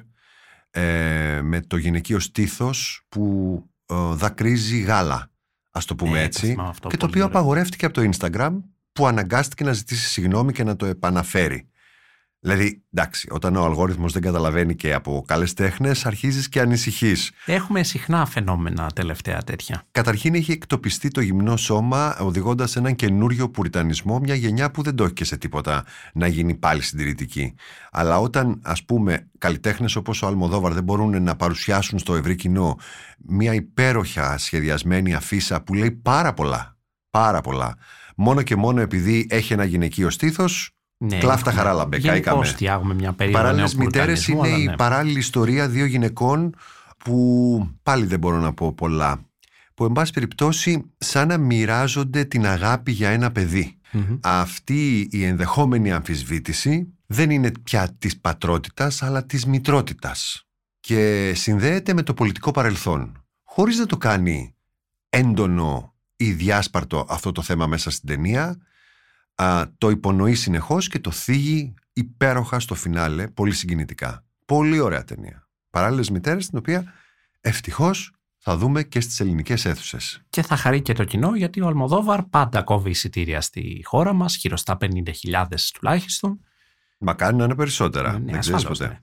ε, 0.71 1.41
με 1.43 1.61
το 1.61 1.77
γυναικείο 1.77 2.19
στήθος 2.19 3.07
που 3.09 3.57
ε, 3.87 3.95
δακρύζει 4.13 4.79
γάλα, 4.81 5.31
ας 5.71 5.85
το 5.85 5.95
πούμε 5.95 6.11
Ε, 6.11 6.21
το 6.21 6.25
έτσι, 6.25 6.47
θυμάμαι 6.47 6.69
αυτό 6.69 6.89
και 6.89 6.97
το 6.97 7.07
πολύ 7.07 7.11
οποίο 7.11 7.25
ωραία. 7.25 7.39
απαγορεύτηκε 7.39 7.87
από 7.87 7.95
το 7.95 8.11
Instagram 8.13 8.61
που 8.93 9.07
αναγκάστηκε 9.07 9.65
να 9.65 9.73
ζητήσει 9.73 10.09
συγγνώμη 10.09 10.53
και 10.53 10.65
να 10.65 10.77
το 10.77 10.87
επαναφέρει. 10.87 11.69
Δηλαδή, 12.45 12.83
εντάξει, 12.95 13.29
όταν 13.31 13.57
ο 13.57 13.65
αλγόριθμος 13.65 14.13
δεν 14.13 14.23
καταλαβαίνει 14.23 14.75
και 14.75 14.95
από 14.95 15.25
καλές 15.27 15.55
τέχνες, 15.55 16.07
αρχίζεις 16.07 16.49
και 16.49 16.61
ανησυχείς. 16.61 17.33
Έχουμε 17.47 17.83
συχνά 17.83 18.27
φαινόμενα 18.27 18.91
τελευταία 18.95 19.43
τέτοια. 19.43 19.83
Καταρχήν 19.91 20.35
έχει 20.35 20.53
εκτοπιστεί 20.53 21.09
το 21.09 21.21
γυμνό 21.21 21.57
σώμα, 21.57 22.17
οδηγώντας 22.21 22.71
σε 22.71 22.79
έναν 22.79 22.95
καινούριο 22.95 23.51
πουριτανισμό, 23.51 24.19
μια 24.19 24.35
γενιά 24.35 24.71
που 24.71 24.83
δεν 24.83 24.95
το 24.95 25.05
έχει 25.05 25.13
και 25.13 25.25
σε 25.25 25.37
τίποτα 25.37 25.85
να 26.15 26.27
γίνει 26.27 26.55
πάλι 26.55 26.83
συντηρητική. 26.83 27.55
Αλλά 27.91 28.21
όταν, 28.21 28.61
ας 28.63 28.85
πούμε, 28.85 29.31
καλλιτέχνες 29.39 29.97
όπως 29.97 30.23
ο 30.23 30.27
Αλμοδόβαρ 30.27 30.73
δεν 30.73 30.85
μπορούν 30.85 31.23
να 31.23 31.37
παρουσιάσουν 31.37 31.99
στο 31.99 32.15
ευρύ 32.15 32.35
κοινό 32.35 32.77
μια 33.19 33.55
υπέροχα 33.55 34.39
σχεδιασμένη 34.39 35.15
αφίσα 35.15 35.63
που 35.63 35.75
λέει 35.75 35.91
πάρα 35.91 36.35
πολλά, 36.35 36.77
πάρα 37.11 37.41
πολλά, 37.41 37.77
μόνο 38.17 38.43
και 38.43 38.57
μόνο 38.57 38.81
επειδή 38.81 39.27
έχει 39.31 39.53
ένα 39.53 39.65
γυναικείο 39.65 40.11
στήθος, 40.11 40.74
Ναι, 41.11 41.19
Κλάφτα 41.19 41.51
έχουμε- 41.51 41.65
χαρά, 41.65 41.73
λαμπέ, 41.77 41.97
γενικώς 41.97 42.23
καήκαμε. 42.25 42.45
φτιάχνουμε 42.47 42.95
μια 42.95 43.13
περίοδο 43.13 43.39
Παράλληλες 43.39 43.75
μητέρες 43.75 44.29
νεοπουριτανισμού, 44.29 44.45
είναι 44.45 44.55
αλλά 44.55 44.63
η 44.63 44.67
ναι. 44.67 44.77
παράλληλη 44.77 45.19
ιστορία 45.19 45.69
δύο 45.69 45.85
γυναικών 45.85 46.55
που 46.99 47.71
πάλι 47.83 48.07
δεν 48.07 48.19
μπορώ 48.19 48.39
να 48.39 48.53
πω 48.53 48.73
πολλά. 48.73 49.21
Που 49.75 49.85
εν 49.85 49.93
πάση 49.93 50.13
περιπτώσει 50.13 50.85
σαν 50.99 51.29
να 51.29 51.39
μοιράζονται 51.39 52.25
την 52.25 52.47
αγάπη 52.47 52.93
για 52.93 53.09
ένα 53.11 53.31
παιδί. 53.33 53.79
Μμμ. 53.93 54.19
Αυτή 54.23 55.09
η 55.11 55.25
ενδεχόμενη 55.25 55.93
αμφισβήτηση 55.93 56.89
δεν 57.07 57.31
είναι 57.31 57.51
πια 57.63 57.95
της 57.99 58.19
πατρότητας 58.21 59.03
αλλά 59.03 59.25
της 59.27 59.47
μητρότητας 59.47 60.47
και 60.81 61.33
συνδέεται 61.35 61.95
με 61.95 62.03
το 62.03 62.15
πολιτικό 62.15 62.51
παρελθόν 62.51 63.25
χωρίς 63.45 63.79
να 63.79 63.87
το 63.87 63.97
κάνει 63.97 64.55
έντονο 65.09 65.95
ή 66.17 66.31
διάσπαρτο 66.33 67.07
αυτό 67.09 67.33
το 67.33 67.43
θέμα 67.43 67.67
μέσα 67.67 67.91
στην 67.91 68.09
ταινία 68.09 68.57
α, 69.35 69.65
το 69.79 69.91
υπονοεί 69.91 70.35
συνεχώς 70.35 70.89
και 70.89 70.99
το 70.99 71.11
θίγει 71.11 71.75
υπέροχα 71.93 72.61
στο 72.61 72.75
φινάλε 72.75 73.29
πολύ 73.29 73.53
συγκινητικά 73.53 74.25
πολύ 74.45 74.79
ωραία 74.79 75.05
ταινία 75.05 75.49
παράλληλες 75.71 76.11
μητέρες 76.11 76.49
την 76.49 76.59
οποία 76.59 76.93
ευτυχώς 77.41 78.13
θα 78.39 78.57
δούμε 78.57 78.83
και 78.83 79.01
στις 79.01 79.21
ελληνικές 79.21 79.65
αίθουσες 79.65 80.23
Και 80.31 80.43
θα 80.43 80.57
χαρεί 80.57 80.83
και 80.83 80.93
το 80.93 81.05
κοινό 81.05 81.37
γιατί 81.37 81.61
ο 81.61 81.67
Αλμοδόβαρ 81.67 82.23
πάντα 82.23 82.63
κόβει 82.63 82.91
εισιτήρια 82.91 83.41
στη 83.41 83.81
χώρα 83.85 84.13
μας, 84.13 84.37
γύρω 84.37 84.57
στα 84.57 84.77
50.000 84.81 85.71
τουλάχιστον. 85.75 86.41
Μακάρι 86.99 87.37
να 87.37 87.45
είναι 87.45 87.55
περισσότερα. 87.55 88.13
Ναι, 88.13 88.31
δεν 88.33 88.41
ξέρεις 88.41 88.59
ασφαλώς, 88.65 88.79
ποτέ. 88.79 88.91
ναι. 88.91 89.01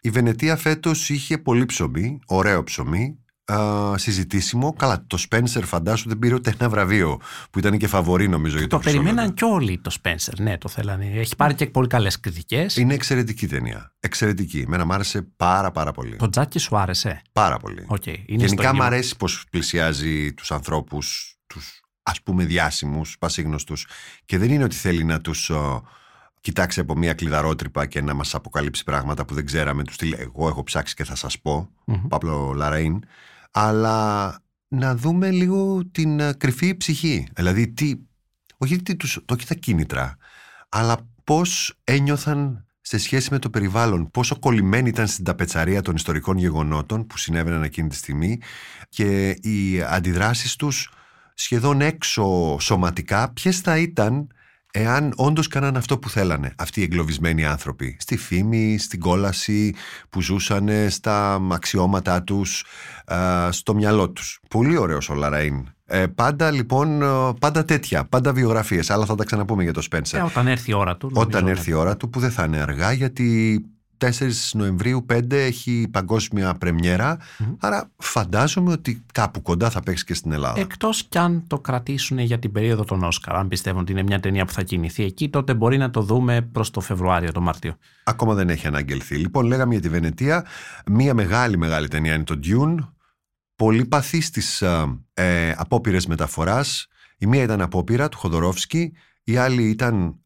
Η 0.00 0.10
Βενετία 0.10 0.56
φέτος 0.56 1.10
είχε 1.10 1.38
πολύ 1.38 1.64
ψωμί, 1.64 2.18
ωραίο 2.26 2.62
ψωμί, 2.62 3.18
α, 3.52 3.98
συζητήσιμο. 3.98 4.72
Καλά, 4.72 5.04
το 5.06 5.18
Spencer 5.30 5.62
φαντάσου 5.64 6.08
δεν 6.08 6.18
πήρε 6.18 6.34
ούτε 6.34 6.54
ένα 6.60 6.68
βραβείο 6.68 7.20
που 7.50 7.58
ήταν 7.58 7.78
και 7.78 7.86
φαβορή 7.86 8.28
νομίζω 8.28 8.58
για 8.58 8.66
το, 8.66 8.76
Το 8.76 8.82
Χρυσό 8.82 8.96
περιμέναν 8.96 9.24
Λιοντάρι. 9.24 9.54
κι 9.56 9.62
όλοι 9.64 9.78
το 9.78 9.96
Spencer. 10.02 10.38
Ναι, 10.38 10.58
το 10.58 10.68
θέλανε. 10.68 11.06
Έχει 11.14 11.36
πάρει 11.36 11.54
και 11.54 11.66
πολύ 11.66 11.86
καλές 11.88 12.20
κριτικές. 12.20 12.76
Είναι 12.76 12.94
εξαιρετική 12.94 13.46
ταινία. 13.46 13.92
Εξαιρετική. 14.00 14.58
Εμένα 14.66 14.84
μ' 14.84 14.92
άρεσε 14.92 15.22
πάρα 15.36 15.70
πάρα 15.70 15.92
πολύ. 15.92 16.16
Το 16.16 16.28
Jackie 16.28 16.58
σου 16.58 16.76
άρεσε; 16.76 17.22
Πάρα 17.32 17.56
πολύ. 17.58 17.84
Οκ, 17.86 18.06
είναι 18.06 18.18
Γενικά 18.26 18.46
στο 18.62 18.70
μ' 18.70 18.74
γύρο. 18.74 18.84
αρέσει 18.84 19.16
πως 19.16 19.44
πλησιάζει 19.50 20.32
τους 20.34 20.50
ανθρώπους, 20.52 21.36
τους 21.46 21.80
ας 22.02 22.22
πούμε 22.22 22.44
διάσημους, 22.44 23.18
πασίγνωστους 23.18 23.86
και 24.24 24.38
δεν 24.38 24.50
είναι 24.50 24.64
ότι 24.64 24.74
θέλει 24.76 25.04
να 25.04 25.20
τους 25.20 25.50
α, 25.50 25.80
κοιτάξει 26.40 26.80
από 26.80 26.96
μια 26.96 27.14
κλειδαρότρυπα 27.14 27.86
και 27.86 28.00
να 28.00 28.14
μας 28.14 28.34
αποκαλύψει 28.34 28.84
πράγματα 28.84 29.24
που 29.24 29.34
δεν 29.34 29.46
ξέραμε, 29.46 29.84
τους 29.84 29.94
στυλ 29.94 30.12
εγώ 30.18 30.48
έχω 30.48 30.62
ψάξει 30.62 30.94
και 30.94 31.04
θα 31.04 31.14
σας 31.14 31.38
πω, 31.40 31.70
Μμμ. 31.84 32.06
Παύλο 32.08 32.52
Λαραΐν, 32.56 32.98
αλλά 33.50 34.38
να 34.68 34.96
δούμε 34.96 35.30
λίγο 35.30 35.82
την 35.92 36.22
α, 36.22 36.32
κρυφή 36.32 36.76
ψυχή. 36.76 37.26
Δηλαδή, 37.34 37.68
τι, 37.68 37.94
όχι 38.56 38.82
τι 38.82 38.96
τους, 38.96 39.18
το 39.24 39.34
όχι 39.34 39.46
τα 39.46 39.54
κίνητρα, 39.54 40.16
αλλά 40.68 40.96
πώς 41.24 41.74
ένιωθαν 41.84 42.66
σε 42.80 42.98
σχέση 42.98 43.28
με 43.30 43.38
το 43.38 43.50
περιβάλλον, 43.50 44.10
πόσο 44.10 44.38
κολλημένοι 44.38 44.88
ήταν 44.88 45.06
στην 45.06 45.24
ταπετσαρία 45.24 45.82
των 45.82 45.94
ιστορικών 45.94 46.38
γεγονότων 46.38 47.06
που 47.06 47.18
συνέβαιναν 47.18 47.62
εκείνη 47.62 47.88
τη 47.88 47.94
στιγμή 47.94 48.40
και 48.88 49.30
οι 49.30 49.82
αντιδράσεις 49.82 50.56
τους 50.56 50.90
σχεδόν 51.34 51.80
έξω 51.80 52.56
σωματικά, 52.60 53.32
ποιες 53.32 53.60
θα 53.60 53.78
ήταν 53.78 54.28
εάν 54.78 55.12
όντως 55.16 55.48
κάναν 55.48 55.76
αυτό 55.76 55.98
που 55.98 56.08
θέλανε 56.10 56.54
αυτοί 56.58 56.80
οι 56.80 56.82
εγκλωβισμένοι 56.82 57.44
άνθρωποι. 57.44 57.96
Στη 58.00 58.16
φήμη, 58.16 58.78
στην 58.78 59.00
κόλαση 59.00 59.74
που 60.10 60.22
ζούσαν 60.22 60.68
στα 60.88 61.40
αξιώματά 61.52 62.22
τους 62.22 62.64
α, 63.12 63.52
στο 63.52 63.74
μυαλό 63.74 64.10
τους. 64.10 64.40
Πολύ 64.50 64.76
ωραίος 64.76 65.08
ο 65.10 65.14
Λαραΐν. 65.14 65.62
Ε, 65.88 66.06
πάντα 66.06 66.50
λοιπόν 66.50 67.02
ε, 67.02 67.06
πάντα 67.40 67.64
τέτοια, 67.64 68.04
πάντα 68.04 68.32
βιογραφίες. 68.32 68.90
Αλλά 68.90 69.04
θα 69.04 69.14
τα 69.14 69.24
ξαναπούμε 69.24 69.62
για 69.62 69.72
το 69.72 69.80
Σπένσερ 69.80 70.20
Ε, 70.20 70.22
όταν 70.22 70.46
έρθει 70.46 70.70
η 70.70 70.74
ώρα 70.74 70.96
του. 70.96 71.10
όταν 71.14 71.40
νομίζω, 71.42 71.58
έρθει 71.58 71.70
η 71.70 71.74
ώρα 71.74 71.96
του 71.96 72.10
που 72.10 72.20
δεν 72.20 72.30
θα 72.30 72.44
είναι 72.44 72.58
αργά 72.58 72.92
γιατί 72.92 73.60
4 73.98 74.10
Νοεμβρίου 74.52 75.06
5 75.12 75.32
έχει 75.32 75.88
παγκόσμια 75.90 76.54
πρεμιέρα 76.54 77.18
άρα 77.58 77.90
φαντάζομαι 77.96 78.72
ότι 78.72 79.04
κάπου 79.12 79.42
κοντά 79.42 79.70
θα 79.70 79.80
παίξει 79.80 80.04
και 80.04 80.14
στην 80.14 80.32
Ελλάδα 80.32 80.60
Εκτός 80.60 81.04
κι 81.04 81.18
αν 81.18 81.44
το 81.46 81.58
κρατήσουν 81.58 82.18
για 82.18 82.38
την 82.38 82.52
περίοδο 82.52 82.84
των 82.84 83.02
Όσκαρ. 83.02 83.36
Αν 83.36 83.48
πιστεύουν 83.48 83.80
ότι 83.80 83.92
είναι 83.92 84.02
μια 84.02 84.20
ταινία 84.20 84.44
που 84.44 84.52
θα 84.52 84.62
κινηθεί 84.62 85.04
εκεί, 85.04 85.28
τότε 85.28 85.54
μπορεί 85.54 85.76
να 85.76 85.90
το 85.90 86.00
δούμε 86.00 86.42
προς 86.42 86.70
το 86.70 86.80
Φεβρουάριο, 86.80 87.32
το 87.32 87.40
Μάρτιο. 87.40 87.76
Ακόμα 88.04 88.34
δεν 88.34 88.48
έχει 88.48 88.66
αναγγελθεί. 88.66 89.16
Λοιπόν, 89.16 89.46
λέγαμε 89.46 89.72
για 89.72 89.82
τη 89.82 89.88
Βενετία. 89.88 90.46
Μία 90.86 91.14
μεγάλη 91.14 91.58
μεγάλη 91.58 91.88
ταινία 91.88 92.14
είναι 92.14 92.24
το 92.24 92.38
Dune. 92.44 92.74
Πολύ 93.56 93.84
παθή 93.84 94.20
στις 94.20 94.62
ε, 95.14 95.54
απόπειρες 95.56 96.06
μεταφοράς. 96.06 96.86
Η 97.18 97.26
μία 97.26 97.42
ήταν 97.42 97.60
απόπειρα 97.60 98.08
του 98.08 98.18
Χοδωρόφσκι, 98.18 98.92
η 99.24 99.36
άλλη 99.36 99.62
ήταν 99.68 100.20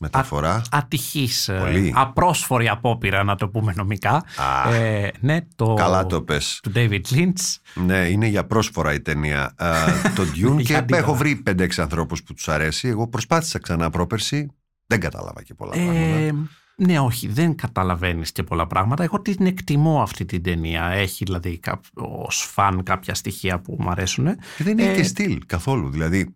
μεταφορά. 0.00 0.62
Ατυχής, 0.70 1.50
Πολύ. 1.60 1.92
απρόσφορη 1.96 2.68
απόπειρα, 2.68 3.24
να 3.24 3.34
το 3.34 3.48
πούμε 3.48 3.72
νομικά. 3.76 4.24
Α, 4.36 4.74
Ε, 4.74 5.12
ναι, 5.20 5.38
το. 5.56 5.74
Καλά 5.74 6.06
το 6.06 6.22
πες. 6.22 6.60
Του 6.62 6.72
David 6.74 7.00
Lynch. 7.10 7.54
Ναι, 7.74 7.98
είναι 7.98 8.26
για 8.26 8.46
πρόσφορα 8.46 8.92
η 8.94 9.00
ταινία. 9.00 9.54
Ε, 9.58 9.74
το 10.14 10.22
Dune 10.22 10.34
Για 10.56 10.62
και 10.64 10.76
αντίδρα. 10.76 10.98
έχω 10.98 11.14
βρει 11.14 11.42
5-6 11.50 11.68
ανθρώπους 11.76 12.22
που 12.22 12.34
τους 12.34 12.48
αρέσει. 12.48 12.88
Εγώ 12.88 13.08
προσπάθησα 13.08 13.58
ξανά 13.58 13.90
πρόπερση. 13.90 14.50
Δεν 14.86 15.00
κατάλαβα 15.00 15.42
και 15.42 15.54
πολλά 15.54 15.70
πράγματα. 15.72 15.98
Ε, 15.98 16.32
ναι, 16.78 16.98
όχι, 17.00 17.28
δεν 17.28 17.54
καταλαβαίνεις 17.54 18.32
και 18.32 18.42
πολλά 18.42 18.66
πράγματα. 18.66 19.02
Εγώ 19.02 19.20
την 19.20 19.46
εκτιμώ 19.46 20.02
αυτή 20.02 20.24
την 20.24 20.42
ταινία. 20.42 20.84
Έχει 20.84 21.24
δηλαδή 21.24 21.60
ως 21.94 22.36
φαν 22.52 22.82
κάποια 22.82 23.14
στοιχεία 23.14 23.60
που 23.60 23.76
μου 23.78 23.90
αρέσουν. 23.90 24.24
Και 24.56 24.64
δεν 24.64 24.78
έχει 24.78 24.88
Ε, 24.88 24.94
και 24.94 25.02
στυλ 25.02 25.38
καθόλου. 25.46 25.90
Δηλαδή 25.90 26.32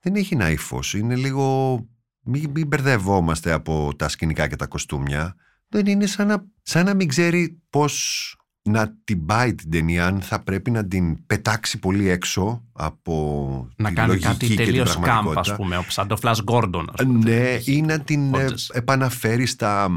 δεν 0.00 0.14
έχει 0.14 0.34
ένα 0.34 0.50
ύφο. 0.50 0.80
Είναι 0.96 1.14
λίγο. 1.16 1.76
Μην, 2.24 2.50
μην 2.54 2.66
μπερδευόμαστε 2.66 3.52
από 3.52 3.92
τα 3.96 4.08
σκηνικά 4.08 4.48
και 4.48 4.56
τα 4.56 4.66
κοστούμια. 4.66 5.36
Δεν 5.68 5.86
είναι 5.86 6.06
σαν 6.06 6.26
να, 6.26 6.44
σαν 6.62 6.84
να 6.84 6.94
μην 6.94 7.08
ξέρει 7.08 7.62
πώς 7.70 8.36
να 8.62 8.96
την 9.04 9.26
πάει 9.26 9.54
την 9.54 9.70
ταινία, 9.70 10.06
αν 10.06 10.20
θα 10.20 10.42
πρέπει 10.42 10.70
να 10.70 10.86
την 10.86 11.26
πετάξει 11.26 11.78
πολύ 11.78 12.08
έξω 12.08 12.64
από 12.72 13.68
Να 13.76 13.88
τη 13.88 13.94
κάνει 13.94 14.08
λογική 14.08 14.26
κάτι 14.26 14.46
και 14.46 14.54
την 14.54 14.64
τελείως 14.64 14.92
κάμπ, 14.94 15.02
πραγματικότητα. 15.02 15.52
ας 15.52 15.56
πούμε, 15.58 15.76
όπως 15.76 15.92
σαν 15.92 16.08
το 16.08 16.16
Flash 16.22 16.44
Gordon. 16.44 16.84
ας 16.92 17.04
πούμε. 17.04 17.18
Ναι, 17.30 17.58
ή 17.64 17.82
να 17.82 18.00
την 18.00 18.34
ε, 18.34 18.46
Hodges. 18.48 18.68
επαναφέρει 18.72 19.46
στα 19.46 19.90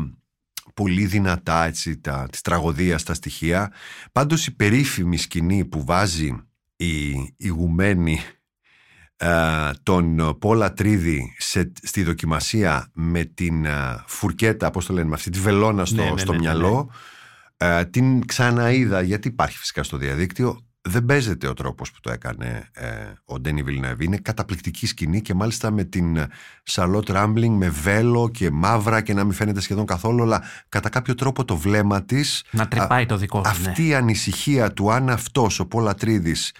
πολύ 0.73 1.05
δυνατά 1.05 1.65
έτσι, 1.65 1.97
τα, 1.97 2.28
της 2.32 2.41
τραγωδίας 2.41 3.03
τα 3.03 3.13
στοιχεία. 3.13 3.71
Πάντως 4.11 4.47
η 4.47 4.55
περίφημη 4.55 5.17
σκηνή 5.17 5.65
που 5.65 5.84
βάζει 5.86 6.36
η 6.75 7.11
ηγουμένη 7.38 8.13
ε, 8.13 8.36
τον 9.84 10.38
Πόλα 10.39 10.74
Τρίδη 10.74 11.34
σε, 11.38 11.72
στη 11.82 12.03
δοκιμασία 12.03 12.89
με 12.93 13.24
την 13.24 13.65
ε, 13.65 14.03
φουρκέτα, 14.07 14.72
πώς 14.72 14.86
το 14.86 14.93
λένε, 14.93 15.07
με 15.07 15.15
αυτή 15.15 15.30
τη 15.30 15.39
βελόνα 15.39 15.86
στο, 15.86 16.03
Ναι, 16.03 16.09
ναι, 16.09 16.18
στο 16.18 16.32
ναι, 16.32 16.38
ναι, 16.38 16.43
μυαλό. 16.43 16.91
Ε, 17.57 17.86
την 17.86 18.26
ξαναείδα, 18.26 19.01
γιατί 19.01 19.28
υπάρχει 19.28 19.57
φυσικά 19.57 19.84
στο 19.84 19.97
διαδίκτυο. 19.97 20.61
Δεν 20.89 21.05
παίζεται 21.05 21.47
ο 21.47 21.53
τρόπος 21.53 21.91
που 21.91 21.99
το 21.99 22.11
έκανε 22.11 22.70
ε, 22.74 22.88
ο 23.26 23.39
Ντένι 23.39 23.63
Βιλνεύη. 23.63 24.05
Είναι 24.05 24.18
καταπληκτική 24.18 24.86
σκηνή 24.88 25.22
και 25.22 25.34
μάλιστα 25.34 25.72
με 25.72 25.84
την 25.84 26.28
Σαρλότ 26.63 27.09
Ράμπλινγκ 27.09 27.57
με 27.57 27.70
βέλο 27.70 28.30
και 28.30 28.51
μαύρα 28.51 29.01
και 29.01 29.13
να 29.13 29.24
μην 29.24 29.34
φαίνεται 29.34 29.61
σχεδόν 29.61 29.86
καθόλου, 29.86 30.24
αλλά 30.24 30.43
κατά 30.70 30.89
κάποιο 30.89 31.15
τρόπο 31.15 31.45
το 31.45 31.55
βλέμμα 31.57 32.03
της 32.03 32.43
Να 32.51 32.68
τρυπάει 32.68 33.05
το 33.05 33.18
δικό 33.18 33.41
του. 33.41 33.49
ναι. 33.61 33.70
αυτή 33.70 33.88
η 33.88 33.93
ανησυχία 33.95 34.74
του 34.74 34.91
αν 34.91 35.09
αυτός 35.09 35.59
ο 35.59 35.65
Πολατρίδης 35.65 36.51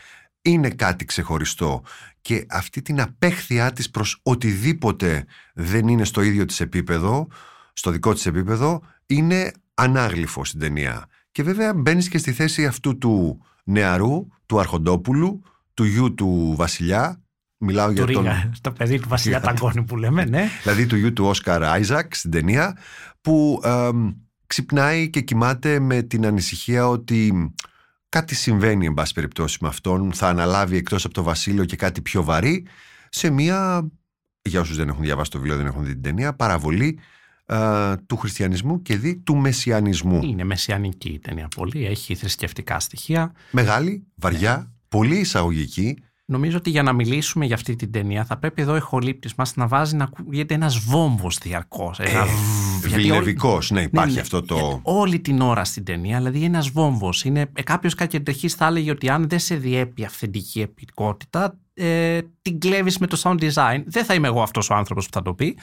είναι 0.42 0.70
κάτι 0.70 1.06
ξεχωριστό 1.06 1.84
και 2.28 2.46
αυτή 2.50 2.82
την 2.82 3.02
απέχθειά 3.02 3.72
της 3.72 3.90
προς 3.90 4.20
οτιδήποτε 4.24 5.26
δεν 5.54 5.88
είναι 5.88 6.04
στο 6.04 6.22
ίδιο 6.22 6.46
της 6.46 6.60
επίπεδο, 6.60 7.28
στο 7.74 7.92
δικό 7.92 8.14
της 8.14 8.26
επίπεδο, 8.26 8.82
είναι 9.06 9.52
ανάγλυφο 9.74 10.46
στην 10.46 10.60
ταινία. 10.60 11.06
Και 11.32 11.44
βέβαια 11.44 11.74
μπαίνεις 11.74 12.10
και 12.10 12.18
στη 12.18 12.32
θέση 12.32 12.66
αυτού 12.66 12.98
του 12.98 13.42
νεαρού, 13.64 14.28
του 14.46 14.60
Αρχοντόπουλου, 14.60 15.42
του 15.74 15.84
γιου 15.84 16.14
του 16.14 16.54
Βασιλιά. 16.58 17.22
Μιλάω 17.58 17.92
για 17.92 18.06
τον. 18.06 18.26
το 18.62 18.72
παιδί 18.72 19.00
του 19.00 19.08
Βασιλιά 19.08 19.42
Ταγκόνη 19.48 19.84
που 19.84 19.98
λέμε, 19.98 20.26
ναι. 20.26 20.50
δηλαδή 20.64 20.86
του 20.86 20.96
γιου 20.96 21.14
του 21.14 21.26
Όσκαρ 21.26 21.64
Άιζακ 21.64 22.16
στην 22.16 22.32
ταινία, 22.32 22.78
που 23.22 23.62
ξυπνάει 24.48 25.10
και 25.10 25.22
κοιμάται 25.22 25.80
με 25.80 26.02
την 26.02 26.26
ανησυχία 26.26 26.88
ότι 26.88 27.52
κάτι 28.10 28.36
συμβαίνει, 28.36 28.86
εν 28.86 28.94
πάση 28.94 29.14
περιπτώσει, 29.14 29.58
με 29.62 29.68
αυτόν. 29.68 30.14
Θα 30.14 30.28
αναλάβει 30.28 30.78
εκτός 30.78 31.06
από 31.06 31.14
το 31.14 31.24
βασίλειο 31.24 31.66
και 31.66 31.76
κάτι 31.76 32.02
πιο 32.02 32.24
βαρύ 32.24 32.66
σε 33.10 33.30
μια, 33.30 33.88
για 34.42 34.60
όσους 34.60 34.76
δεν 34.76 34.90
έχουν 34.90 35.02
διαβάσει 35.02 35.32
το 35.32 35.38
βιβλίο, 35.38 35.58
δεν 35.58 35.66
έχουν 35.66 35.86
δει 35.86 35.92
την 35.92 36.02
ταινία, 36.02 36.34
παραβολή 36.34 37.00
του 38.06 38.18
χριστιανισμού 38.18 38.82
και 38.82 38.98
δι 38.98 39.16
του 39.16 39.36
μεσιανισμού. 39.36 40.22
Είναι 40.24 40.44
μεσιανική 40.44 41.10
η 41.10 41.20
ταινία 41.20 41.48
πολύ, 41.56 41.86
έχει 41.86 42.16
θρησκευτικά 42.16 42.80
στοιχεία. 42.80 43.32
Μεγάλη, 43.52 44.08
βαριά, 44.16 44.74
πολύ 44.88 45.18
εισαγωγική. 45.18 45.98
Νομίζω 46.30 46.58
ότι 46.58 46.70
για 46.70 46.84
να 46.84 46.94
μιλήσουμε 46.94 47.46
για 47.46 47.56
αυτή 47.56 47.76
την 47.76 47.92
ταινία 47.92 48.26
θα 48.26 48.38
πρέπει 48.38 48.62
εδώ 48.62 48.74
ο 48.74 48.76
ηχολήπτης 48.76 49.36
μας 49.36 49.56
να 49.56 49.68
βάζει 49.68 49.96
να 49.96 50.04
ακούγεται 50.04 50.54
ένας 50.54 50.78
βόμβος 50.78 51.38
διαρκώς. 51.38 52.00
Ένα... 52.00 52.20
Ε, 52.20 52.26
Βιλευικός, 52.82 53.72
ναι 53.72 53.82
υπάρχει 53.82 54.10
ναι, 54.10 54.16
ναι, 54.16 54.22
αυτό 54.22 54.42
το... 54.42 54.80
Όλη 54.84 55.20
την 55.20 55.42
ώρα 55.42 55.64
στην 55.64 55.84
ταινία, 55.84 56.18
δηλαδή 56.18 56.44
ένας 56.44 56.70
βόμβος. 56.70 57.24
Είναι, 57.24 57.46
ε, 57.54 57.64
κάποιος 57.64 57.94
κακεντεχής 57.94 58.54
θα 58.54 58.66
έλεγε 58.66 58.92
ότι 58.92 59.10
αν 59.10 59.30
δεν 59.30 59.40
σε 59.40 59.56
διέπει 59.56 60.06
αυθεντική 60.06 60.62
επικότητα, 60.62 61.58
ε, 61.74 62.20
την 62.42 62.60
κλέβεις 62.60 62.98
με 62.98 63.08
το 63.08 63.22
sound 63.24 63.40
design. 63.40 63.84
Δεν 63.86 64.06
θα 64.06 64.14
είμαι 64.14 64.28
εγώ 64.28 64.42
αυτός 64.42 64.70
ο 64.70 64.74
άνθρωπος 64.74 65.06
που 65.06 65.14
θα 65.14 65.22
το 65.22 65.34
πει. 65.34 65.58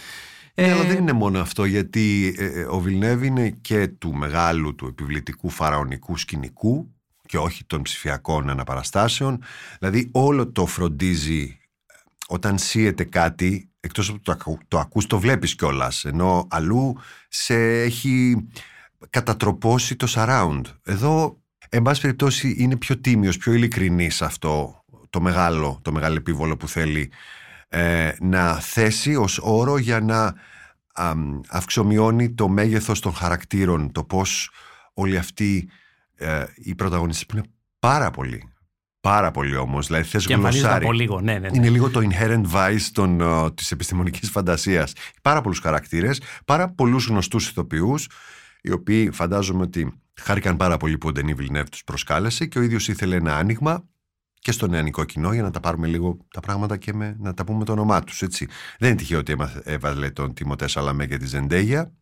Ναι, 0.54 0.72
αλλά 0.72 0.84
δεν 0.84 0.96
είναι 0.96 1.12
μόνο 1.12 1.40
αυτό, 1.40 1.64
γιατί 1.64 2.34
ε, 2.38 2.62
ο 2.62 2.80
Βιλνεύ 2.80 3.26
είναι 3.26 3.50
και 3.60 3.88
του 3.88 4.14
μεγάλου, 4.14 4.74
του 4.74 4.86
επιβλητικού 4.86 5.48
φαραωνικού 5.50 6.16
σκηνικού 6.16 6.93
και 7.26 7.38
όχι 7.38 7.64
των 7.64 7.82
ψηφιακών 7.82 8.50
αναπαραστάσεων. 8.50 9.42
Δηλαδή 9.78 10.08
όλο 10.12 10.52
το 10.52 10.66
φροντίζει 10.66 11.58
όταν 12.28 12.58
σύεται 12.58 13.04
κάτι, 13.04 13.70
εκτός 13.80 14.08
από 14.08 14.20
το, 14.20 14.58
το 14.68 14.78
ακούς 14.78 15.06
το 15.06 15.18
βλέπεις 15.18 15.54
κιόλας, 15.54 16.04
ενώ 16.04 16.46
αλλού 16.50 16.96
σε 17.28 17.82
έχει 17.82 18.48
κατατροπώσει 19.10 19.96
το 19.96 20.06
surround. 20.10 20.62
Εδώ, 20.84 21.42
εν 21.68 21.82
πάση 21.82 22.00
περιπτώσει, 22.00 22.54
είναι 22.58 22.76
πιο 22.76 22.98
τίμιος, 22.98 23.36
πιο 23.36 23.52
ειλικρινής 23.52 24.22
αυτό 24.22 24.84
το 25.10 25.20
μεγάλο, 25.20 25.78
το 25.82 25.92
μεγάλο 25.92 26.14
επίβολο 26.14 26.56
που 26.56 26.68
θέλει 26.68 27.10
ε, 27.68 28.12
να 28.20 28.54
θέσει 28.54 29.16
ως 29.16 29.38
όρο 29.42 29.78
για 29.78 30.00
να 30.00 30.34
αυξομειώνει 31.48 32.34
το 32.34 32.48
μέγεθος 32.48 33.00
των 33.00 33.14
χαρακτήρων, 33.14 33.92
το 33.92 34.04
πώς 34.04 34.50
όλοι 34.94 35.18
αυτοί 35.18 35.68
ε, 36.16 36.44
οι 36.54 36.74
πρωταγωνιστές 36.74 37.26
που 37.26 37.36
είναι 37.36 37.46
πάρα 37.78 38.10
πολύ, 38.10 38.52
πάρα 39.00 39.30
πολύ 39.30 39.56
όμως, 39.56 39.86
δηλαδή 39.86 40.04
θες 40.04 40.26
και 40.26 40.34
γλωσσάρι. 40.34 40.94
λίγο, 40.94 41.20
ναι, 41.20 41.32
ναι, 41.32 41.38
ναι. 41.38 41.56
Είναι 41.56 41.68
λίγο 41.68 41.90
το 41.90 42.00
inherent 42.00 42.44
vice 42.52 42.88
των, 42.92 43.18
uh, 43.22 43.56
της 43.56 43.70
επιστημονικής 43.70 44.30
φαντασίας. 44.30 44.92
Πάρα 45.22 45.40
πολλούς 45.40 45.58
χαρακτήρες, 45.58 46.20
πάρα 46.44 46.68
πολλούς 46.68 47.06
γνωστούς 47.06 47.48
ηθοποιούς, 47.48 48.08
οι 48.62 48.72
οποίοι 48.72 49.10
φαντάζομαι 49.10 49.62
ότι 49.62 50.00
χάρηκαν 50.14 50.56
πάρα 50.56 50.76
πολύ 50.76 50.98
που 50.98 51.08
ο 51.08 51.12
Ντενί 51.12 51.34
Βιλνεύ 51.34 51.68
τους 51.70 51.84
προσκάλεσε 51.84 52.46
και 52.46 52.58
ο 52.58 52.62
ίδιος 52.62 52.88
ήθελε 52.88 53.16
ένα 53.16 53.36
άνοιγμα 53.36 53.84
και 54.44 54.52
στο 54.52 54.66
νεανικό 54.66 55.04
κοινό 55.04 55.32
για 55.32 55.42
να 55.42 55.50
τα 55.50 55.60
πάρουμε 55.60 55.86
λίγο 55.86 56.18
τα 56.30 56.40
πράγματα 56.40 56.76
και 56.76 56.92
με, 56.92 57.16
να 57.18 57.34
τα 57.34 57.44
πούμε 57.44 57.64
το 57.64 57.72
όνομά 57.72 58.02
τους. 58.02 58.22
Έτσι. 58.22 58.48
Δεν 58.78 58.88
είναι 58.88 58.98
τυχαίο 58.98 59.18
ότι 59.18 59.36
έβαλε 59.62 60.10
τον 60.10 60.34
Τιμωτέ 60.34 60.66
Σαλαμέ 60.66 61.06
και 61.06 61.16
τη 61.16 61.26
Ζεντέγια. 61.26 61.92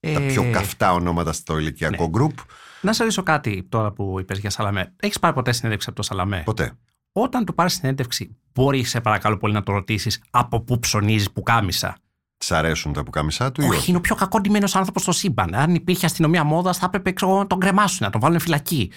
Ε... 0.00 0.12
Τα 0.12 0.20
πιο 0.20 0.50
καυτά 0.52 0.92
ονόματα 0.92 1.32
στο 1.32 1.58
ηλικιακό 1.58 2.02
ναι. 2.02 2.08
γκρουπ. 2.08 2.38
Να 2.82 2.92
σε 2.92 3.02
ρωτήσω 3.02 3.22
κάτι 3.22 3.66
τώρα 3.68 3.92
που 3.92 4.16
είπες 4.20 4.38
για 4.38 4.50
Σαλαμέ. 4.50 4.94
Έχεις 5.00 5.18
πάρει 5.18 5.34
ποτέ 5.34 5.52
συνέντευξη 5.52 5.86
από 5.88 5.96
το 5.96 6.02
Σαλαμέ; 6.02 6.42
Ποτέ. 6.44 6.72
Όταν 7.12 7.44
του 7.44 7.54
πάρεις 7.54 7.72
συνέντευξη, 7.72 8.36
μπορείς 8.54 8.88
σε 8.88 9.00
παρακαλώ 9.00 9.36
πολύ 9.36 9.52
να 9.52 9.62
το 9.62 9.72
ρωτήσεις 9.72 10.22
από 10.30 10.60
πού 10.60 10.78
ψωνίζεις 10.78 11.30
που 11.30 11.42
κάμισα. 11.42 11.96
Τη 12.36 12.54
αρέσουν 12.54 12.92
τα 12.92 13.02
πουκάμισά 13.02 13.52
του, 13.52 13.62
Όχι, 13.66 13.76
όχι, 13.76 13.88
είναι 13.88 13.98
ο 13.98 14.00
πιο 14.00 14.14
κακόντιμένο 14.14 14.68
άνθρωπος 14.72 15.02
στο 15.02 15.12
σύμπαν. 15.12 15.54
Αν 15.54 15.74
υπήρχε 15.74 16.06
αστυνομία 16.06 16.44
μόδας, 16.44 16.78
θα 16.78 16.90
έπρεπε 16.92 17.26
να 17.26 17.46
τον 17.46 17.60
κρεμάσουν, 17.60 17.98
να 18.00 18.10
τον 18.10 18.20
βάλουν 18.20 18.38
φυλακή. 18.38 18.90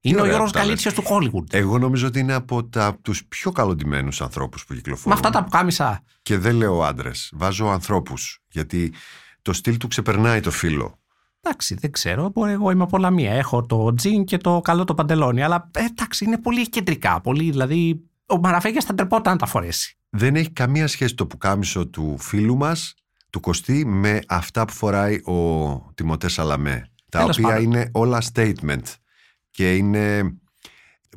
Είναι 0.00 0.20
ο 0.20 0.26
Γιώργος 0.26 0.50
Καλίτσιο 0.50 0.92
του 0.92 1.02
Χόλιγουντ. 1.04 1.54
Εγώ 1.54 1.78
νομίζω 1.78 2.06
ότι 2.06 2.18
είναι 2.18 2.34
από 2.34 2.70
τους 3.02 3.24
πιο 3.24 3.52
καλοντημένου 3.52 4.08
ανθρώπους 4.20 4.64
που 4.64 4.74
κυκλοφορούν. 4.74 5.08
Με 5.08 5.14
αυτά 5.14 5.38
τα 5.38 5.44
πουκάμισα. 5.44 6.02
Και 6.22 6.38
δεν 6.38 6.54
λέω 6.54 6.82
άντρες. 6.82 7.30
Βάζω 7.34 7.66
ανθρώπους. 7.66 8.42
Γιατί 8.48 8.92
το 9.42 9.52
στυλ 9.52 9.76
του 9.76 9.88
ξεπερνάει 9.88 10.40
το 10.40 10.50
φίλο. 10.50 10.99
Εντάξει, 11.42 11.74
δεν 11.74 11.90
ξέρω. 11.90 12.28
Μπορεί, 12.28 12.52
εγώ 12.52 12.70
είμαι 12.70 12.86
πολλά 12.86 13.10
μία. 13.10 13.32
Έχω 13.32 13.66
το 13.66 13.94
τζιν 13.94 14.24
και 14.24 14.36
το 14.36 14.60
καλό 14.60 14.84
το 14.84 14.94
παντελόνι. 14.94 15.42
Αλλά 15.42 15.70
ε, 15.74 15.84
εντάξει, 15.84 16.24
είναι 16.24 16.38
πολύ 16.38 16.68
κεντρικά. 16.68 17.20
Πολύ, 17.20 17.50
δηλαδή, 17.50 18.00
ο 18.26 18.38
Μαραφέγια 18.38 18.82
θα 18.86 18.94
τρεπόταν 18.94 19.32
να 19.32 19.38
τα 19.38 19.46
φορέσει. 19.46 19.98
Δεν 20.10 20.36
έχει 20.36 20.50
καμία 20.50 20.86
σχέση 20.86 21.14
το 21.14 21.26
πουκάμισο 21.26 21.86
του 21.86 22.16
φίλου 22.18 22.56
μας, 22.56 22.94
του 23.30 23.40
Κωστή, 23.40 23.84
με 23.84 24.20
αυτά 24.28 24.64
που 24.64 24.72
φοράει 24.72 25.14
ο 25.14 25.92
Τιμωτές 25.94 26.32
Σαλαμέ. 26.32 26.90
Τα 27.10 27.24
οποία 27.24 27.60
είναι 27.60 27.90
όλα 27.92 28.22
statement. 28.32 28.82
Και 29.50 29.76
είναι 29.76 30.34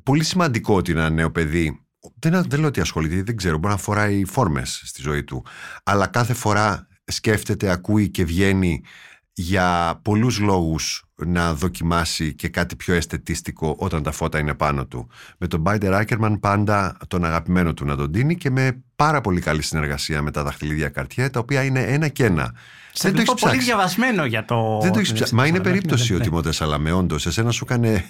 πολύ 0.04 0.24
σημαντικό 0.24 0.76
ότι 0.76 0.92
ένα 0.92 1.10
νέο 1.10 1.32
παιδί. 1.32 1.78
Δεν, 2.20 2.44
δεν 2.48 2.60
λέω 2.60 2.68
ότι 2.68 2.80
ασχολείται, 2.80 3.24
δεν 3.24 3.38
ξέρω, 3.38 3.58
μπορεί 3.58 3.74
να 3.74 3.80
φοράει 3.80 4.26
φόρμες 4.26 4.82
στη 4.86 5.02
ζωή 5.02 5.24
του. 5.24 5.46
Αλλά 5.84 6.08
κάθε 6.08 6.34
φορά 6.34 6.88
σκέφτεται, 7.06 7.70
ακούει 7.70 8.10
και 8.10 8.26
βγαίνει 8.26 8.84
για 9.34 10.00
πολλούς 10.02 10.40
λόγους 10.40 11.04
να 11.16 11.54
δοκιμάσει 11.54 12.34
και 12.34 12.48
κάτι 12.48 12.76
πιο 12.76 12.94
αισθητίστικο 12.94 13.76
όταν 13.78 14.04
τα 14.04 14.12
φώτα 14.12 14.40
είναι 14.40 14.54
πάνω 14.54 14.86
του. 14.86 15.08
Με 15.38 15.48
τον 15.48 15.60
Μπάιντερ 15.60 15.94
Άκερμαν 15.94 16.40
πάντα 16.40 16.98
τον 17.08 17.26
αγαπημένο 17.26 17.74
του 17.74 17.86
να 17.86 17.96
τον 17.96 18.12
δίνει 18.12 18.36
και 18.36 18.50
με 18.50 18.84
πάρα 18.96 19.22
πολύ 19.22 19.42
καλή 19.42 19.62
συνεργασία 19.62 20.22
με 20.22 20.32
τα 20.32 20.44
δαχτυλίδια 20.44 20.90
καρτιέ, 20.90 21.30
τα 21.30 21.40
οποία 21.40 21.64
είναι 21.64 21.80
ένα 21.82 22.08
και 22.08 22.26
ένα. 22.26 22.56
Σε 22.92 23.12
δεν 23.12 23.26
το 23.26 23.34
πολύ 23.34 23.58
διαβασμένο 23.58 24.26
για 24.26 24.46
το. 24.46 24.80
Δεν 24.82 24.92
το 24.92 25.00
έχεις 25.00 25.14
ψάξει. 25.14 25.36
Μα 25.36 25.48
είναι 25.48 25.60
περίπτωση 25.60 26.04
ναι, 26.04 26.10
ναι. 26.10 26.16
ότι 26.16 26.30
Τιμοτέ 26.30 26.52
Σαλαμέ, 26.52 26.92
όντως, 26.92 27.16
εσένα 27.16 27.52
σου 27.52 27.66
έκανε 27.70 28.06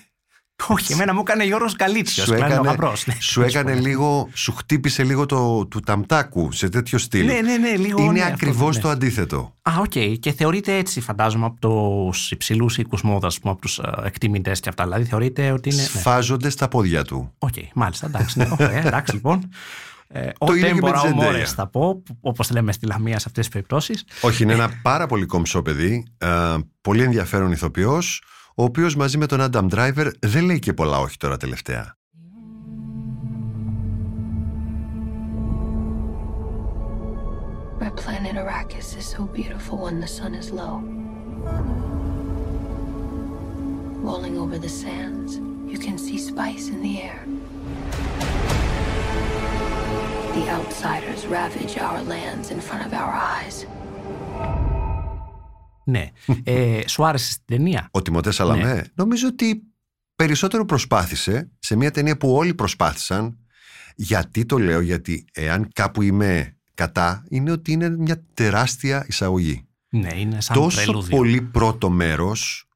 όχι, 0.67 0.93
εμένα 0.93 1.13
μου 1.13 1.19
έκανε 1.19 1.43
Γιώργος 1.43 1.75
Καλίτσιο. 1.75 2.23
Σου 2.23 2.33
έκανε, 2.33 2.71
ναι, 3.05 3.15
σου 3.19 3.41
έκανε 3.41 3.73
λίγο, 3.73 4.29
σου 4.33 4.51
χτύπησε 4.51 5.03
λίγο 5.03 5.25
το 5.25 5.65
του 5.65 5.79
ταμτάκου 5.79 6.51
σε 6.51 6.69
τέτοιο 6.69 6.97
στυλ. 6.97 7.25
Ναι, 7.25 7.41
ναι, 7.41 7.57
ναι, 7.57 7.75
λίγο. 7.75 8.01
Είναι 8.01 8.11
ναι, 8.11 8.25
ακριβώς 8.25 8.75
ναι. 8.75 8.81
το 8.81 8.89
αντίθετο. 8.89 9.53
Α, 9.61 9.71
OK. 9.79 9.91
Okay. 9.95 10.15
Και 10.19 10.31
θεωρείται 10.31 10.75
έτσι, 10.75 11.01
φαντάζομαι, 11.01 11.45
από 11.45 11.59
τους 11.59 12.31
υψηλούς 12.31 12.77
οίκους 12.77 13.01
μόδας, 13.01 13.39
από 13.43 13.61
τους 13.61 13.79
uh, 13.83 14.03
εκτιμητές 14.03 14.59
και 14.59 14.69
αυτά. 14.69 14.83
Δηλαδή 14.83 15.03
θεωρείται 15.03 15.51
ότι 15.51 15.69
είναι. 15.69 15.81
Σφάζονται 15.81 16.49
στα 16.49 16.67
πόδια 16.67 17.03
του. 17.03 17.33
OK, 17.37 17.53
okay, 17.55 17.67
μάλιστα. 17.73 18.07
Εντάξει, 18.07 18.39
ναι, 18.39 18.47
okay, 18.51 18.81
εντάξει 18.83 19.13
λοιπόν. 19.13 19.49
Ε, 20.07 20.29
o 20.37 20.53
tempora 20.53 21.01
o 21.01 21.09
mores 21.09 21.45
θα 21.45 21.67
πω, 21.67 22.03
όπως 22.21 22.51
λέμε 22.51 22.71
στη 22.71 22.85
Λαμία 22.85 23.19
σε 23.19 23.25
αυτές 23.27 23.43
τις 23.43 23.53
περιπτώσεις. 23.53 24.05
Όχι, 24.21 24.43
είναι 24.43 24.53
ένα 24.53 24.69
πάρα 24.81 25.07
πολύ 25.07 25.25
κομψό 25.25 25.61
παιδί. 25.61 26.05
Ε, 26.17 26.55
πολύ 26.81 27.03
ενδιαφέρον 27.03 27.51
ηθοποιός 27.51 28.23
ο 28.55 28.63
οποίος 28.63 28.95
μαζί 28.95 29.17
με 29.17 29.25
τον 29.25 29.39
Adam 29.41 29.69
Driver 29.69 30.11
δεν 30.19 30.43
λέει 30.43 30.59
και 30.59 30.73
πολλά 30.73 30.99
όχι 30.99 31.17
τώρα 31.17 31.37
τελευταία. 31.37 31.95
Our 37.81 37.91
planet 37.91 38.35
Arrakis 38.43 38.89
is 38.99 39.05
so 39.15 39.21
beautiful 39.39 39.77
when 39.85 39.99
the 39.99 40.11
sun 40.17 40.33
is 40.41 40.47
low. 40.61 40.75
Rolling 44.09 44.35
over 44.43 44.57
the 44.65 44.73
sands, 44.83 45.31
you 45.71 45.77
can 45.85 45.97
see 46.05 46.17
spice 46.31 46.65
in 46.73 46.79
the 46.87 46.95
air. 47.07 47.21
The 50.37 50.45
outsiders 50.57 51.21
ravage 51.37 51.77
our 51.77 52.01
lands 52.13 52.47
in 52.51 52.59
front 52.67 52.83
of 52.87 52.91
our 53.01 53.13
eyes. 53.35 53.65
Ναι. 55.85 56.09
Ε, 56.43 56.81
σου 56.87 57.05
άρεσε 57.05 57.31
στην 57.31 57.43
ταινία; 57.45 57.87
Ο 57.91 58.01
Τιμωτέ 58.01 58.31
Σαλαμέ. 58.31 58.73
Ναι. 58.73 58.81
Νομίζω 58.93 59.27
ότι 59.27 59.63
περισσότερο 60.15 60.65
προσπάθησε 60.65 61.51
σε 61.59 61.75
μια 61.75 61.91
ταινία 61.91 62.17
που 62.17 62.35
όλοι 62.35 62.53
προσπάθησαν. 62.53 63.37
Γιατί 63.95 64.45
το 64.45 64.57
λέω, 64.57 64.79
γιατί 64.79 65.25
εάν 65.33 65.69
κάπου 65.73 66.01
είμαι 66.01 66.57
κατά, 66.73 67.23
είναι 67.29 67.51
ότι 67.51 67.71
είναι 67.71 67.89
μια 67.89 68.23
τεράστια 68.33 69.05
εισαγωγή. 69.07 69.67
Ναι, 69.89 70.19
είναι 70.19 70.41
σαν 70.41 70.55
Τόσο 70.55 70.83
πρελούδιο. 70.83 71.17
πολύ 71.17 71.41
πρώτο 71.41 71.89
μέρος 71.89 72.67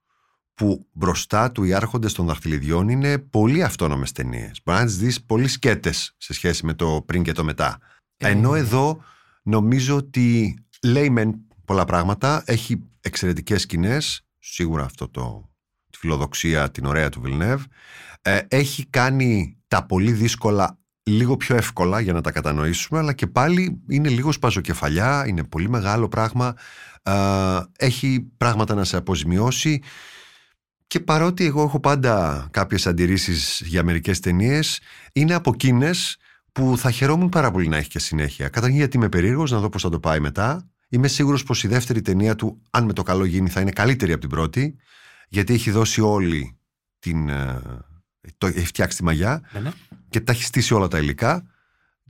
που 0.53 0.86
μπροστά 0.91 1.51
του 1.51 1.64
οι 1.64 1.74
άρχοντες 1.74 2.14
των 2.14 2.26
δαχτυλιδιών 2.26 2.89
είναι 2.89 3.18
πολύ 3.18 3.64
αυτόνομες 3.64 4.12
ταινίες. 4.12 4.62
Μπορεί 4.64 4.80
να 4.80 4.86
τις 4.86 4.97
δεις 4.97 5.24
πολύ 5.24 5.47
σκέτες 5.47 6.16
σε 6.18 6.34
σχέση 6.34 6.66
με 6.66 6.74
το 6.74 7.03
πριν 7.05 7.24
και 7.24 7.32
το 7.32 7.43
μετά. 7.43 7.80
Ε... 8.18 8.30
Ενώ 8.30 8.55
εδώ 8.55 9.01
νομίζω 9.43 9.95
ότι 9.95 10.58
λέει 10.84 11.10
μεν 11.10 11.36
πολλά 11.66 11.86
πράγματα, 11.86 12.43
έχει 12.45 12.84
εξαιρετικές 13.08 13.62
σκηνές, 13.62 14.26
σίγουρα 14.39 14.84
αυτό 14.84 15.10
το 15.10 15.49
τη 15.89 15.97
φιλοδοξία 15.97 16.72
την 16.72 16.86
ωραία 16.86 17.10
του 17.10 17.22
Βιλνεύ. 17.22 17.64
Ε, 18.22 18.39
έχει 18.47 18.86
κάνει 18.86 19.58
τα 19.68 19.86
πολύ 19.86 20.12
δύσκολα 20.12 20.80
λίγο 21.03 21.38
πιο 21.38 21.55
εύκολα 21.55 21.99
για 21.99 22.14
να 22.14 22.22
τα 22.22 22.32
κατανοήσουμε, 22.32 22.99
αλλά 22.99 23.14
και 23.14 23.28
πάλι 23.28 23.82
είναι 23.89 24.10
λίγο 24.10 24.32
σπαζοκεφαλιά, 24.32 25.28
είναι 25.28 25.43
πολύ 25.43 25.70
μεγάλο 25.70 26.08
πράγμα, 26.08 26.53
ε, 27.03 27.14
έχει 27.78 28.32
πράγματα 28.38 28.76
να 28.76 28.84
σε 28.84 28.97
αποζημιώσει 28.97 29.82
και 30.88 30.99
παρότι 30.99 31.45
εγώ 31.45 31.62
έχω 31.64 31.80
πάντα 31.80 32.47
κάποιες 32.51 32.88
αντιρρήσεις 32.88 33.62
για 33.66 33.84
μερικές 33.84 34.20
ταινίες, 34.20 34.80
είναι 35.14 35.34
από 35.34 35.51
εκείνες 35.53 36.18
που 36.51 36.78
θα 36.78 36.91
χαιρόμουν 36.91 37.30
πάρα 37.30 37.51
πολύ 37.51 37.68
να 37.68 37.78
έχει 37.78 37.89
και 37.89 37.99
συνέχεια. 37.99 38.49
Καταρχήν 38.49 38.78
γιατί 38.78 38.97
είμαι 38.97 39.10
περίεργος 39.10 39.51
να 39.51 39.60
δω 39.60 39.70
πώς 39.70 39.82
θα 39.82 39.89
το 39.89 39.99
πάει 39.99 40.20
μετά. 40.20 40.70
Είμαι 40.90 41.08
σίγουρος 41.08 41.44
πως 41.44 41.64
η 41.64 41.68
δεύτερη 41.68 42.02
ταινία 42.02 42.36
του, 42.36 42.62
αν 42.70 42.86
με 42.86 42.94
το 42.94 43.04
καλό 43.04 43.26
γίνει, 43.26 43.50
θα 43.50 43.62
είναι 43.62 43.72
καλύτερη 43.72 44.12
από 44.12 44.22
την 44.22 44.30
πρώτη, 44.30 44.76
γιατί 45.30 45.54
έχει 45.54 45.72
δώσει 45.72 46.02
όλη 46.02 46.58
την... 47.00 47.30
ε, 47.30 47.62
Το, 48.38 48.48
έχει 48.48 48.66
φτιάξει 48.66 48.98
τη 48.98 49.04
μαγιά 49.04 49.42
Ναι, 49.54 49.60
ναι. 49.60 49.72
και 50.10 50.22
τα 50.22 50.32
έχει 50.32 50.44
στήσει 50.44 50.74
όλα 50.74 50.88
τα 50.88 50.98
υλικά 51.00 51.46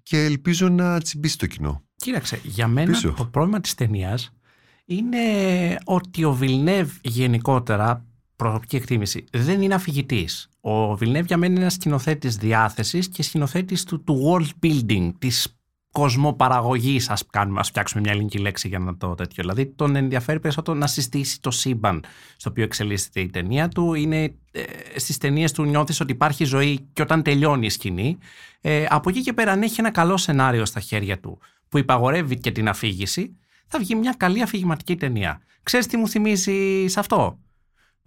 και 0.03 0.23
ελπίζω 0.23 0.69
να 0.69 0.99
τσιμπήσει 1.01 1.37
το 1.37 1.45
κοινό. 1.47 1.83
Κοίταξε, 1.95 2.39
για 2.43 2.67
μένα 2.67 2.91
Πίσω. 2.91 3.11
το 3.11 3.25
πρόβλημα 3.25 3.59
της 3.61 3.75
ταινίας 3.75 4.31
είναι 4.85 5.19
ότι 5.83 6.23
ο 6.23 6.33
Βιλνεύ 6.33 6.89
γενικότερα, 7.01 8.05
προσωπική 8.35 8.75
εκτίμηση, 8.75 9.23
δεν 9.31 9.61
είναι 9.61 9.73
αφηγητής. 9.73 10.49
Ο 10.59 10.95
Βιλνεύ 10.95 11.25
για 11.27 11.37
μένα 11.37 11.51
είναι 11.51 11.61
ένας 11.61 11.73
σκηνοθέτης 11.73 12.35
διάθεσης 12.35 13.07
και 13.09 13.23
σκηνοθέτης 13.23 13.83
του, 13.83 14.03
του 14.03 14.21
world 14.25 14.65
building, 14.65 15.11
της 15.97 16.15
κοσμοπαραγωγής, 16.15 17.09
ας, 17.09 17.23
κάνουμε, 17.29 17.59
ας 17.59 17.67
φτιάξουμε 17.67 18.01
μια 18.01 18.11
ελληνική 18.11 18.37
λέξη 18.37 18.67
για 18.67 18.79
να 18.79 18.97
το 18.97 19.15
τέτοιο. 19.15 19.43
Δηλαδή 19.43 19.65
τον 19.65 19.95
ενδιαφέρει 19.95 20.39
περισσότερο 20.39 20.77
να 20.77 20.87
συστήσει 20.87 21.41
το 21.41 21.51
σύμπαν 21.51 22.03
στο 22.35 22.49
οποίο 22.49 22.63
εξελίσσεται 22.63 23.19
η 23.19 23.29
ταινία 23.29 23.67
του. 23.67 23.93
Είναι, 23.93 24.23
ε, 24.51 24.63
στις 24.95 25.17
ταινίες 25.17 25.51
του 25.51 25.63
νιώθεις 25.63 25.99
ότι 25.99 26.11
υπάρχει 26.11 26.43
ζωή 26.43 26.87
και 26.93 27.01
όταν 27.01 27.23
τελειώνει 27.23 27.65
η 27.65 27.69
σκηνή. 27.69 28.17
Ε, 28.61 28.85
από 28.89 29.09
εκεί 29.09 29.21
και 29.21 29.33
πέρα 29.33 29.51
αν 29.51 29.61
έχει 29.61 29.75
ένα 29.79 29.91
καλό 29.91 30.17
σενάριο 30.17 30.65
στα 30.65 30.79
χέρια 30.79 31.19
του 31.19 31.39
που 31.69 31.77
υπαγορεύει 31.77 32.37
και 32.37 32.51
την 32.51 32.69
αφήγηση, 32.69 33.37
θα 33.67 33.79
βγει 33.79 33.95
μια 33.95 34.13
καλή 34.17 34.41
αφηγηματική 34.41 34.95
ταινία. 34.95 35.41
Ξέρεις 35.63 35.87
τι 35.87 35.97
μου 35.97 36.07
θυμίζει 36.07 36.85
σε 36.87 36.99
αυτό; 36.99 37.39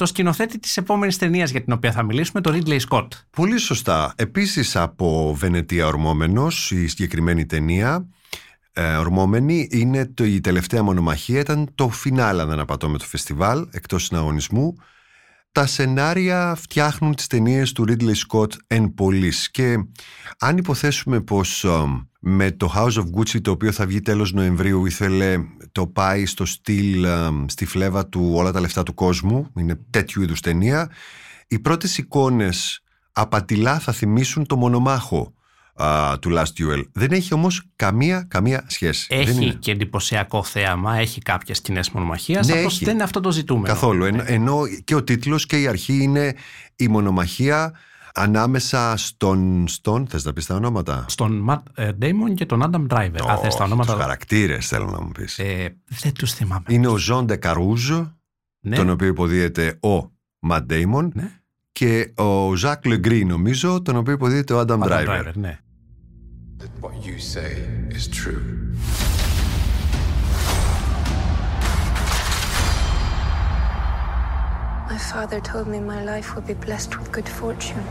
Το 0.00 0.06
σκηνοθέτη 0.06 0.58
της 0.58 0.76
επόμενης 0.76 1.16
ταινίας 1.16 1.50
για 1.50 1.62
την 1.62 1.72
οποία 1.72 1.92
θα 1.92 2.02
μιλήσουμε, 2.02 2.40
το 2.40 2.50
Ridley 2.54 2.78
Scott. 2.88 3.08
Πολύ 3.30 3.58
σωστά. 3.58 4.12
Επίσης 4.16 4.76
από 4.76 5.34
Βενετία 5.38 5.86
Ορμόμενος, 5.86 6.70
η 6.70 6.86
συγκεκριμένη 6.86 7.46
ταινία, 7.46 8.08
ε, 8.72 8.96
Ορμόμενη, 8.96 9.68
είναι 9.70 10.06
το, 10.06 10.24
η 10.24 10.40
τελευταία 10.40 10.82
μονομαχία, 10.82 11.40
ήταν 11.40 11.70
το 11.74 11.88
φινάλ 11.88 12.40
αν 12.40 12.48
δεν 12.48 12.58
απατώ 12.58 12.88
με 12.88 12.98
το 12.98 13.04
φεστιβάλ, 13.04 13.66
εκτός 13.70 14.04
συναγωνισμού. 14.04 14.74
Τα 15.52 15.66
σενάρια 15.66 16.54
φτιάχνουν 16.60 17.14
τις 17.14 17.26
ταινίες 17.26 17.72
του 17.72 17.84
Ridley 17.88 18.14
Scott 18.28 18.52
εν 18.66 18.94
πολλής 18.94 19.50
και 19.50 19.76
αν 20.38 20.56
υποθέσουμε 20.56 21.20
πως 21.20 21.64
ε, 21.64 21.68
με 22.22 22.50
το 22.50 22.72
House 22.76 22.92
of 22.92 23.04
Gucci 23.18 23.40
το 23.42 23.50
οποίο 23.50 23.72
θα 23.72 23.86
βγει 23.86 24.00
τέλος 24.00 24.32
Νοεμβρίου 24.32 24.86
ήθελε 24.86 25.36
το 25.72 25.86
πάει 25.86 26.26
στο 26.26 26.44
στυλ 26.44 27.04
ε, 27.04 27.28
στη 27.46 27.64
φλέβα 27.64 28.06
του 28.06 28.30
όλα 28.34 28.52
τα 28.52 28.60
λεφτά 28.60 28.82
του 28.82 28.94
κόσμου 28.94 29.50
είναι 29.58 29.78
τέτοιου 29.90 30.22
είδους 30.22 30.40
ταινία 30.40 30.90
οι 31.48 31.58
πρώτες 31.58 31.98
εικόνες 31.98 32.82
απατηλά 33.12 33.78
θα 33.78 33.92
θυμίσουν 33.92 34.46
το 34.46 34.56
μονομάχο 34.56 35.34
α, 35.74 36.18
του 36.18 36.30
Last 36.34 36.42
Duel 36.62 36.82
δεν 36.92 37.10
έχει 37.12 37.34
όμως 37.34 37.62
καμία 37.76 38.24
καμία 38.28 38.64
σχέση 38.68 39.06
δεν 39.10 39.20
Έχει 39.20 39.44
είναι. 39.44 39.52
και 39.52 39.70
εντυπωσιακό 39.70 40.42
θέαμα, 40.42 40.96
έχει 40.96 41.20
κάποιες 41.20 41.56
σκηνές 41.56 41.90
μονομαχίας, 41.90 42.46
Ναι, 42.46 42.52
απλώς 42.52 42.74
έχει. 42.74 42.84
δεν 42.84 42.94
είναι 42.94 43.02
αυτό 43.02 43.20
το 43.20 43.30
ζητούμενο. 43.32 43.66
Καθόλου. 43.66 44.04
Εν- 44.04 44.22
ενώ 44.26 44.60
και 44.84 44.94
ο 44.94 45.04
τίτλος 45.04 45.46
και 45.46 45.60
η 45.60 45.66
αρχή 45.66 46.02
είναι 46.02 46.34
η 46.76 46.88
μονομαχία 46.88 47.72
ανάμεσα 48.14 48.96
στον... 48.96 49.68
στον 49.68 50.06
θες 50.06 50.24
να 50.24 50.32
πεις 50.32 50.46
τα 50.46 50.54
ονόματα; 50.54 51.04
Στον 51.08 51.46
Matt 51.48 51.62
ε, 51.74 51.90
Damon 52.00 52.34
και 52.34 52.46
τον 52.46 52.62
Adam 52.62 52.96
Driver. 52.96 53.26
Αν 53.28 53.38
θες 53.38 53.54
τα 53.54 53.62
Όχι, 53.62 53.62
ονόματα... 53.62 53.92
Τους 53.92 54.00
χαρακτήρες 54.00 54.68
θέλω 54.68 54.86
να 54.86 55.00
μου 55.00 55.10
πεις. 55.10 55.38
Ε, 55.38 55.76
δεν 56.00 56.12
τους 56.12 56.32
θυμάμαι. 56.32 56.64
είναι 56.68 56.86
ο 56.86 56.96
Ζων 56.96 57.26
Ντεκαρούζ, 57.26 57.90
ναι, 58.60 58.76
τον 58.76 58.90
οποίο 58.90 59.06
υποδίεται 59.06 59.78
ο 59.82 60.10
Ματ 60.38 60.64
Ντέιμον 60.64 61.12
ναι. 61.14 61.30
και 61.72 62.12
ο 62.16 62.54
Ζακ 62.54 62.86
Λεγκρί 62.86 63.24
νομίζω, 63.24 63.82
τον 63.82 63.96
οποίο 63.96 64.12
υποδίεται 64.12 64.52
ο 64.52 64.58
Άνταμ 64.58 64.80
Adam 64.82 64.86
Driver. 64.86 65.06
Driver, 65.06 65.34
ναι. 65.34 65.58
that 66.60 66.84
what 66.84 67.04
you 67.06 67.18
say 67.18 67.52
is 67.96 68.06
true. 68.08 69.19
My 74.90 74.98
father 74.98 75.38
told 75.50 75.66
me 75.68 75.78
my 75.78 76.02
life 76.12 76.34
would 76.34 76.46
be 76.52 76.54
blessed 76.66 76.92
with 76.98 77.08
good 77.16 77.28
fortune. 77.40 77.84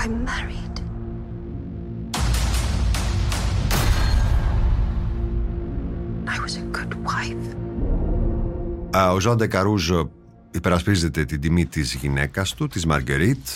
I'm 0.00 0.14
married. 0.30 0.76
I 6.34 6.36
was 6.44 6.56
a 6.56 6.64
good 6.78 6.94
wife. 7.04 7.56
Α, 8.96 9.12
Ο 9.12 9.20
Ζων 9.20 9.36
Ντεκαρούζ 9.36 9.90
υπερασπίζεται 10.50 11.24
την 11.24 11.40
τιμή 11.40 11.66
της 11.66 11.94
γυναίκας 11.94 12.54
του, 12.54 12.66
της 12.66 12.86
Μαργκερίτ. 12.86 13.46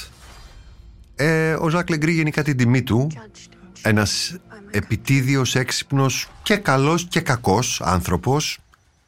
Ε, 1.15 1.53
ο 1.53 1.69
Ζακ 1.69 1.91
Λεγκρί 1.91 2.13
γενικά 2.13 2.43
την 2.43 2.57
τιμή 2.57 2.83
του. 2.83 3.07
Judged 3.11 3.17
and 3.17 3.81
ένας 3.83 4.37
επιτίδιος, 4.71 5.55
έξυπνος 5.55 6.29
και 6.43 6.57
καλός 6.57 7.07
και 7.09 7.21
κακός 7.21 7.81
άνθρωπος 7.81 8.59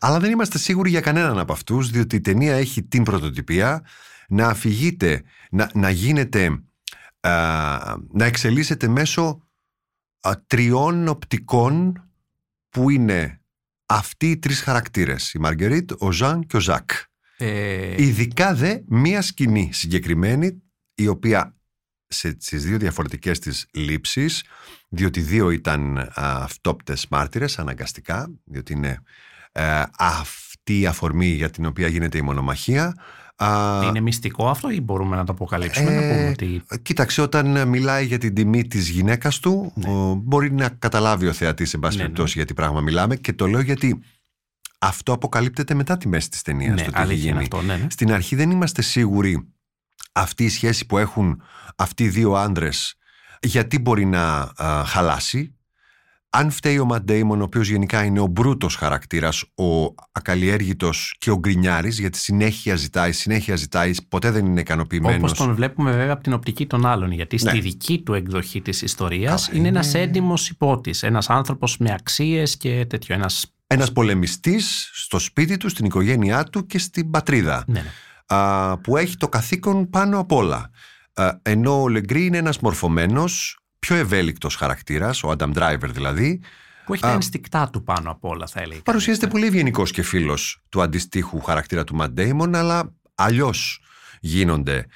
αλλά 0.02 0.20
δεν 0.20 0.30
είμαστε 0.30 0.58
σίγουροι 0.58 0.90
για 0.90 1.00
κανέναν 1.00 1.38
από 1.38 1.52
αυτούς 1.52 1.90
διότι 1.90 2.16
η 2.16 2.20
ταινία 2.20 2.54
έχει 2.54 2.82
την 2.82 3.02
πρωτοτυπία 3.02 3.84
να 4.28 4.48
αφηγείται, 4.48 5.22
να, 5.50 5.70
να 5.74 5.90
γίνεται 5.90 6.62
α, 7.20 7.30
να 8.12 8.24
εξελίσσεται 8.24 8.88
μέσω 8.88 9.42
α, 10.20 10.32
τριών 10.46 11.08
οπτικών 11.08 12.04
που 12.68 12.90
είναι 12.90 13.40
αυτοί 13.86 14.30
οι 14.30 14.38
τρεις 14.38 14.60
χαρακτήρες 14.60 15.32
η 15.32 15.38
Μαργκερίτ, 15.38 15.90
ο 15.98 16.12
Ζαν 16.12 16.46
και 16.46 16.56
ο 16.56 16.60
Ζακ. 16.60 16.90
Ε, 17.36 18.02
Ειδικά 18.02 18.54
δε 18.54 18.78
μία 18.86 19.22
σκηνή 19.22 19.70
συγκεκριμένη 19.72 20.62
η 20.94 21.06
οποία 21.06 21.56
σε, 22.06 22.36
στις 22.38 22.64
δύο 22.64 22.78
διαφορετικές 22.78 23.38
της 23.38 23.66
λήψεις 23.72 24.44
διότι 24.92 25.20
δύο 25.20 25.50
ήταν 25.50 25.98
α, 25.98 26.10
αυτόπτες 26.14 27.06
μάρτυρες 27.10 27.58
αναγκαστικά 27.58 28.30
διότι 28.44 28.72
είναι 28.72 29.02
ε, 29.52 29.82
αυτή 29.98 30.80
η 30.80 30.86
αφορμή 30.86 31.26
για 31.26 31.50
την 31.50 31.66
οποία 31.66 31.88
γίνεται 31.88 32.18
η 32.18 32.22
μονομαχία 32.22 32.94
Α, 33.42 33.80
είναι 33.88 34.00
μυστικό 34.00 34.48
αυτό 34.48 34.70
ή 34.70 34.80
μπορούμε 34.80 35.16
να 35.16 35.24
το 35.24 35.32
αποκαλύψουμε, 35.32 35.90
να 35.90 36.02
ε, 36.02 36.14
πούμε 36.14 36.28
ότι 36.28 36.62
Κοίταξε, 36.82 37.20
όταν 37.20 37.68
μιλάει 37.68 38.06
για 38.06 38.18
την 38.18 38.34
τιμή 38.34 38.66
της 38.66 38.88
γυναίκας 38.88 39.38
του, 39.38 39.72
ο, 39.86 40.14
μπορεί 40.14 40.52
να 40.52 40.68
καταλάβει 40.68 41.26
ο 41.26 41.32
θεατής, 41.32 41.74
εν 41.74 41.80
πάση 41.80 41.96
Ναι, 41.96 42.02
περιπτώσει, 42.02 42.32
για 42.36 42.46
τι 42.46 42.54
πράγμα 42.54 42.80
μιλάμε 42.80 43.16
και 43.16 43.32
το 43.32 43.46
λέω 43.46 43.60
γιατί 43.60 44.00
αυτό 44.78 45.12
αποκαλύπτεται 45.12 45.74
μετά 45.74 45.96
τη 45.96 46.08
μέση 46.08 46.30
της 46.30 46.42
ταινίας. 46.42 46.74
ναι, 46.74 46.84
το 46.84 46.90
τι 46.90 46.96
έχει 46.96 47.02
αλήθεια 47.02 47.30
είναι 47.30 47.42
γίνει. 47.42 47.42
αυτό, 47.42 47.62
ναι, 47.62 47.76
ναι. 47.76 47.86
Στην 47.90 48.12
αρχή 48.12 48.36
δεν 48.36 48.50
είμαστε 48.50 48.82
σίγουροι 48.82 49.48
αυτή 50.12 50.44
η 50.44 50.48
σχέση 50.48 50.86
που 50.86 50.98
έχουν 50.98 51.42
αυτοί 51.76 52.04
οι 52.04 52.08
δύο 52.08 52.34
άντρες 52.34 52.94
γιατί 53.42 53.78
μπορεί 53.78 54.04
να 54.04 54.52
α, 54.56 54.84
χαλάσει. 54.84 55.54
Αν 56.32 56.50
φταίει 56.50 56.78
ο 56.78 56.84
Ματ 56.84 57.02
Ντέιμον, 57.02 57.40
ο 57.40 57.44
οποίος 57.44 57.68
γενικά 57.68 58.04
είναι 58.04 58.20
ο 58.20 58.26
μπρούτος 58.26 58.74
χαρακτήρας, 58.76 59.42
ο 59.54 59.94
ακαλλιέργητος 60.12 61.16
και 61.18 61.30
ο 61.30 61.38
γκρινιάρης, 61.38 61.98
γιατί 61.98 62.18
συνέχεια 62.18 62.76
ζητάει, 62.76 63.12
συνέχεια 63.12 63.56
ζητάει, 63.56 63.92
ποτέ 64.08 64.30
δεν 64.30 64.46
είναι 64.46 64.60
ικανοποιημένος. 64.60 65.16
Όπως 65.16 65.32
τον 65.32 65.54
βλέπουμε 65.54 65.90
βέβαια 65.90 66.12
από 66.12 66.22
την 66.22 66.32
οπτική 66.32 66.66
των 66.66 66.86
άλλων. 66.86 67.12
Γιατί 67.12 67.38
Ναι. 67.42 67.50
στη 67.50 67.60
δική 67.60 67.98
του 68.02 68.14
εκδοχή 68.14 68.60
της 68.60 68.82
ιστορίας 68.82 69.46
Καλά, 69.46 69.58
είναι 69.58 69.68
ένας 69.68 69.92
είναι- 69.92 70.02
έντιμος 70.02 70.48
υπότης. 70.48 71.02
Ένας 71.02 71.30
άνθρωπος 71.30 71.76
με 71.78 71.92
αξίες 71.92 72.56
και 72.56 72.86
τέτοιο. 72.88 73.14
Ένας... 73.14 73.54
Ένας 73.66 73.92
πολεμιστής 73.92 74.90
στο 74.92 75.18
σπίτι 75.18 75.56
του, 75.56 75.68
στην 75.68 75.84
οικογένειά 75.84 76.44
του 76.44 76.66
και 76.66 76.78
στην 76.78 77.10
πατρίδα. 77.10 77.64
Ναι, 77.66 77.80
ναι. 77.80 77.88
α, 78.26 78.78
που 78.78 78.96
έχει 78.96 79.16
το 79.16 79.28
καθήκον 79.28 79.90
πάνω 79.90 80.18
απ' 80.18 80.32
όλα. 80.32 80.70
Α, 81.20 81.38
ενώ 81.42 81.82
ο 81.82 81.88
Λεγκρί 81.88 82.26
είναι 82.26 82.36
ένας 82.38 82.58
μορφωμένος, 82.58 83.58
πιο 83.78 83.96
ευέλικτος 83.96 84.54
χαρακτήρας, 84.54 85.22
ο 85.22 85.34
Adam 85.38 85.52
Driver 85.54 85.88
δηλαδή, 85.90 86.40
Που 86.84 86.92
έχει 86.92 87.02
τα 87.02 87.10
ενστικτά 87.10 87.70
του 87.70 87.84
πάνω 87.84 88.10
απ' 88.10 88.24
όλα, 88.24 88.46
θα 88.46 88.60
έλεγα. 88.60 88.80
παρουσιάζεται 88.82 89.26
πολύ 89.26 89.46
ευγενικός 89.46 89.90
και 89.90 90.02
φίλος 90.02 90.62
του 90.68 90.82
αντιστοίχου 90.82 91.40
χαρακτήρα 91.40 91.84
του 91.84 91.96
Matt 92.00 92.20
Damon, 92.20 92.54
αλλά 92.54 92.94
αλλιώς 93.14 93.80
γίνονται. 94.20 94.86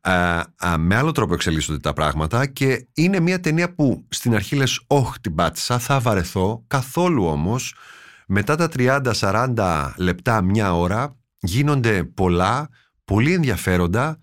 Α, 0.00 0.38
α, 0.56 0.78
με 0.78 0.96
άλλο 0.96 1.12
τρόπο 1.12 1.34
εξελίσσονται 1.34 1.78
τα 1.78 1.92
πράγματα 1.92 2.46
και 2.46 2.86
είναι 2.94 3.20
μια 3.20 3.40
ταινία 3.40 3.74
που 3.74 4.06
στην 4.08 4.34
αρχή 4.34 4.56
λες 4.56 4.80
«Ωχ, 4.86 5.18
την 5.20 5.34
πάτησα, 5.34 5.78
θα 5.78 6.00
βαρεθώ». 6.00 6.64
Καθόλου 6.66 7.24
όμως, 7.24 7.74
μετά 8.26 8.56
τα 8.56 8.68
30-40 8.68 9.94
λεπτά, 9.96 10.42
μια 10.42 10.74
ώρα, 10.74 11.16
γίνονται 11.38 12.04
πολλά, 12.04 12.68
πολύ 13.04 13.32
ενδιαφέροντα. 13.32 14.18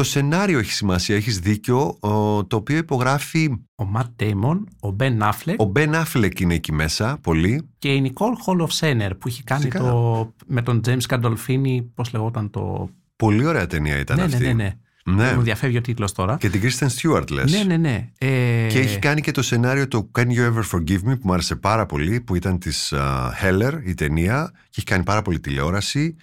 Το 0.00 0.06
Το 0.06 0.12
σενάριο 0.12 0.58
έχει 0.58 0.72
σημασία, 0.72 1.16
έχεις 1.16 1.38
δίκιο, 1.38 1.96
ο, 2.00 2.44
το 2.44 2.56
οποίο 2.56 2.76
υπογράφει 2.76 3.50
Ο 3.74 3.84
Ματ 3.84 4.06
Ντέιμον, 4.16 4.68
ο 4.80 4.90
Μπεν 4.90 5.22
Άφλεκ 5.22 5.60
ο 5.60 5.64
Μπεν 5.64 5.94
Αφλεκ 5.94 6.40
είναι 6.40 6.54
εκεί 6.54 6.72
μέσα, 6.72 7.18
πολύ. 7.20 7.68
και 7.78 7.94
η 7.94 8.00
Νικόλ 8.00 8.34
Χολοφ 8.38 8.72
Σένερ 8.72 9.14
που 9.14 9.28
έχει 9.28 9.42
κάνει 9.44 9.62
Φυσικά. 9.62 9.78
το, 9.78 10.32
με 10.46 10.62
τον 10.62 10.80
James 10.86 11.00
Gandolfini, 11.08 11.84
πώς 11.94 12.12
λεγόταν 12.12 12.50
το... 12.50 12.90
Πολύ 13.16 13.46
ωραία 13.46 13.66
ταινία 13.66 13.98
ήταν 13.98 14.16
ναι, 14.16 14.26
ναι, 14.26 14.34
αυτή. 14.34 14.46
ναι, 14.46 14.52
ναι. 14.52 14.74
Ναι. 15.04 15.34
Μου 15.34 15.42
διαφεύγει 15.42 15.76
ο 15.76 15.80
τίτλος 15.80 16.12
τώρα. 16.12 16.36
Και 16.36 16.48
την 16.50 16.60
Kristen 16.62 16.86
Stewart 16.86 17.30
λες. 17.30 17.52
Ναι, 17.52 17.62
ναι, 17.62 17.76
ναι. 17.76 18.08
Ε, 18.18 18.66
Και 18.70 18.78
έχει 18.78 18.98
κάνει 18.98 19.20
και 19.20 19.30
το 19.30 19.42
σενάριο 19.42 19.88
το 19.88 20.10
Can 20.18 20.26
You 20.26 20.52
Ever 20.52 20.62
Forgive 20.72 21.00
Me 21.08 21.18
που 21.18 21.20
μου 21.22 21.32
άρεσε 21.32 21.56
πάρα 21.56 21.86
πολύ, 21.86 22.20
που 22.20 22.34
ήταν 22.34 22.58
της 22.58 22.92
α, 22.92 23.34
Heller 23.42 23.72
η 23.84 23.94
ταινία 23.94 24.50
και 24.52 24.74
έχει 24.76 24.86
κάνει 24.86 25.02
πάρα 25.02 25.22
πολύ 25.22 25.40
τηλεόραση. 25.40 26.16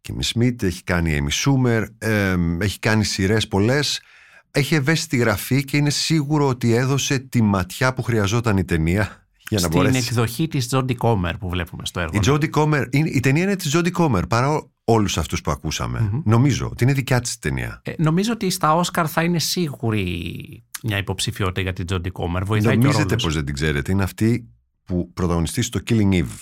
Και 0.00 0.14
Miss 0.18 0.38
Smith, 0.40 0.62
έχει 0.62 0.84
κάνει 0.84 1.18
Amy 1.22 1.32
Schumer, 1.44 1.84
ε, 1.98 2.34
έχει 2.60 2.78
κάνει 2.78 3.04
σειρές 3.04 3.48
πολλές. 3.48 4.00
Έχει 4.50 4.74
ευαίσθητη 4.74 5.16
γραφή 5.16 5.64
και 5.64 5.76
είναι 5.76 5.90
σίγουρο 5.90 6.48
ότι 6.48 6.72
έδωσε 6.72 7.18
τη 7.18 7.42
ματιά 7.42 7.94
που 7.94 8.02
χρειαζόταν 8.02 8.56
η 8.56 8.64
ταινία 8.64 9.26
για 9.48 9.58
να 9.60 9.66
στην 9.66 9.70
μπορέσει. 9.70 9.96
εκδοχή 10.08 10.48
της 10.48 10.68
Jodie 10.72 10.96
Comer 10.98 11.32
που 11.38 11.48
βλέπουμε 11.48 11.86
στο 11.86 12.00
έργο. 12.00 12.12
Η, 12.16 12.20
Jodie 12.26 12.50
Comer, 12.50 12.86
είναι- 12.90 13.08
η 13.10 13.20
ταινία 13.20 13.42
είναι 13.42 13.56
της 13.56 13.76
Jodie 13.76 13.92
Comer 13.92 14.22
παρά 14.28 14.70
όλους 14.84 15.18
αυτούς 15.18 15.40
που 15.40 15.50
ακουσαμε 15.50 16.22
Νομίζω 16.24 16.68
ότι 16.72 16.84
είναι 16.84 16.92
δικιά 16.92 17.20
της 17.20 17.38
ταινία. 17.38 17.80
Ε, 17.84 17.92
νομίζω 17.98 18.32
ότι 18.32 18.50
στα 18.50 18.74
Όσκαρ 18.74 19.10
θα 19.10 19.22
είναι 19.22 19.38
σίγουρη 19.38 20.64
μια 20.82 20.98
υποψηφιότητα 20.98 21.60
για 21.60 21.72
την 21.72 21.84
Jodie 21.90 22.12
Comer. 22.12 22.42
Βοηθάει 22.44 22.72
και 22.72 22.78
ο 22.78 22.80
Νομίζετε 22.82 23.02
ρόλος. 23.02 23.22
πως 23.22 23.34
δεν 23.34 23.44
την 23.44 23.54
ξέρετε; 23.54 23.92
Είναι 23.92 24.02
αυτή 24.02 24.48
που 24.84 25.12
πρωταγωνιστεί 25.12 25.62
στο 25.62 25.80
Killing 25.90 26.12
Eve. 26.12 26.38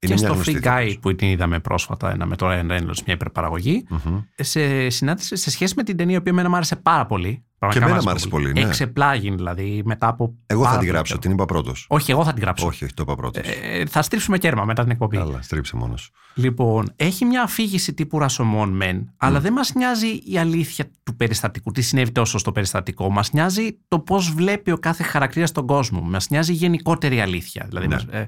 Είναι 0.00 0.14
και 0.14 0.20
μια 0.20 0.28
στο 0.28 0.32
γνωστή 0.32 0.58
Free 0.62 0.66
Guy 0.66 0.78
ηθοποιός. 0.80 0.98
που 0.98 1.14
την 1.14 1.28
είδαμε 1.28 1.58
πρόσφατα 1.60 2.10
ένα 2.12 2.26
με 2.26 2.36
το 2.36 2.46
Ryan 2.50 2.70
Reynolds, 2.70 3.02
μια 3.06 3.14
υπερπαραγωγή. 3.14 3.84
Μμμ. 3.88 4.18
Σε 4.36 4.88
συνάντηση, 4.88 5.36
σε 5.36 5.50
σχέση 5.50 5.74
με 5.76 5.82
την 5.82 5.96
ταινία, 5.96 6.14
η 6.14 6.18
οποία 6.18 6.32
εμένα 6.32 6.48
μου 6.48 6.56
άρεσε 6.56 6.76
πάρα 6.76 7.06
πολύ. 7.06 7.44
πραγματικά 7.58 7.84
εμένα 7.86 8.00
μου 8.02 8.06
μ' 8.08 8.10
άρεσε 8.10 8.28
πολύ, 8.28 8.52
ναι. 8.52 8.60
Εξεπλάγει 8.60 9.30
δηλαδή 9.30 9.82
μετά 9.84 10.08
από. 10.08 10.34
Εγώ 10.46 10.60
θα 10.62 10.66
πάρα 10.66 10.70
την 10.70 10.78
πολύ 10.78 10.90
γράψω, 10.90 11.12
καιρό. 11.16 11.18
την 11.20 11.30
είπα 11.32 11.44
πρώτος. 11.44 11.86
Όχι, 11.88 12.10
εγώ 12.10 12.24
θα 12.24 12.32
την 12.32 12.42
γράψω. 12.42 12.66
Όχι, 12.66 12.84
όχι, 12.84 12.94
το 12.94 13.02
είπα 13.02 13.14
πρώτος. 13.16 13.42
Ε, 13.62 13.86
θα 13.86 14.02
στρίψουμε 14.02 14.38
κέρμα 14.38 14.64
μετά 14.64 14.82
την 14.82 14.90
εκπομπή. 14.90 15.16
Καλά, 15.16 15.42
στρίψε 15.42 15.76
μόνος. 15.76 16.10
Λοιπόν, 16.34 16.92
έχει 16.96 17.24
μια 17.24 17.42
αφήγηση 17.42 17.94
τύπου 17.94 18.18
ρασομών 18.18 18.70
μεν, 18.76 19.12
αλλά 19.16 19.40
δεν 19.40 19.52
μας 19.52 19.74
νοιάζει 19.74 20.20
η 20.24 20.38
αλήθεια 20.38 20.90
του 21.02 21.16
περιστατικού, 21.16 21.70
τι 21.72 21.80
συνέβη 21.82 22.12
τόσο 22.12 22.38
στο 22.38 22.52
περιστατικό. 22.52 23.10
Μας 23.10 23.32
νοιάζει 23.32 23.78
το 23.88 23.98
πώς 23.98 24.30
βλέπει 24.32 24.70
ο 24.70 24.78
κάθε 24.78 25.02
χαρακτήρας 25.02 25.52
τον 25.52 25.66
κόσμο. 25.66 26.00
Μας 26.00 26.28
νοιάζει 26.30 26.52
η 26.52 26.54
γενικότερη 26.54 27.20
αλήθεια. 27.20 27.64
Δηλαδή, 27.68 27.86
Ναι. 27.86 27.94
μας- 27.94 28.06
ε, 28.10 28.26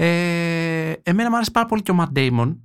ε, 0.00 0.92
εμένα 1.02 1.28
μου 1.28 1.34
άρεσε 1.34 1.50
πάρα 1.50 1.66
πολύ 1.66 1.82
και 1.82 1.90
ο 1.90 1.94
Ματ 1.94 2.10
Ντέιμον, 2.10 2.60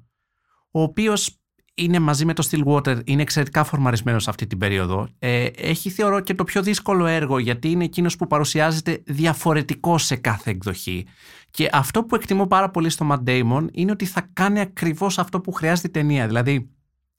ο 0.72 0.82
οποίος 0.82 1.38
είναι 1.74 2.00
μαζί 2.00 2.26
με 2.26 2.34
το 2.34 2.48
Stillwater, 2.52 3.02
είναι 3.06 3.22
εξαιρετικά 3.22 3.64
φορμαρισμένος 3.64 4.28
αυτή 4.28 4.48
την 4.48 4.58
περίοδο. 4.58 5.08
Ε, 5.20 5.46
έχει 5.56 5.90
θεωρώ 5.90 6.20
και 6.20 6.34
το 6.34 6.44
πιο 6.44 6.62
δύσκολο 6.62 7.06
έργο 7.06 7.40
γιατί 7.40 7.72
είναι 7.72 7.84
εκείνος 7.84 8.16
που 8.16 8.28
παρουσιάζεται 8.28 9.04
διαφορετικό 9.06 9.98
σε 9.98 10.16
κάθε 10.16 10.50
εκδοχή. 10.50 11.06
Και 11.52 11.70
αυτό 11.72 12.04
που 12.04 12.16
εκτιμώ 12.16 12.48
πάρα 12.48 12.70
πολύ 12.70 12.90
στο 12.90 13.08
Matt 13.12 13.30
Damon 13.30 13.68
είναι 13.72 13.92
ότι 13.92 14.06
θα 14.06 14.30
κάνει 14.34 14.60
ακριβώς 14.60 15.20
αυτό 15.20 15.42
που 15.42 15.52
χρειάζεται 15.52 15.88
η 15.88 15.92
ταινία. 15.92 16.28
Δηλαδή, 16.28 16.70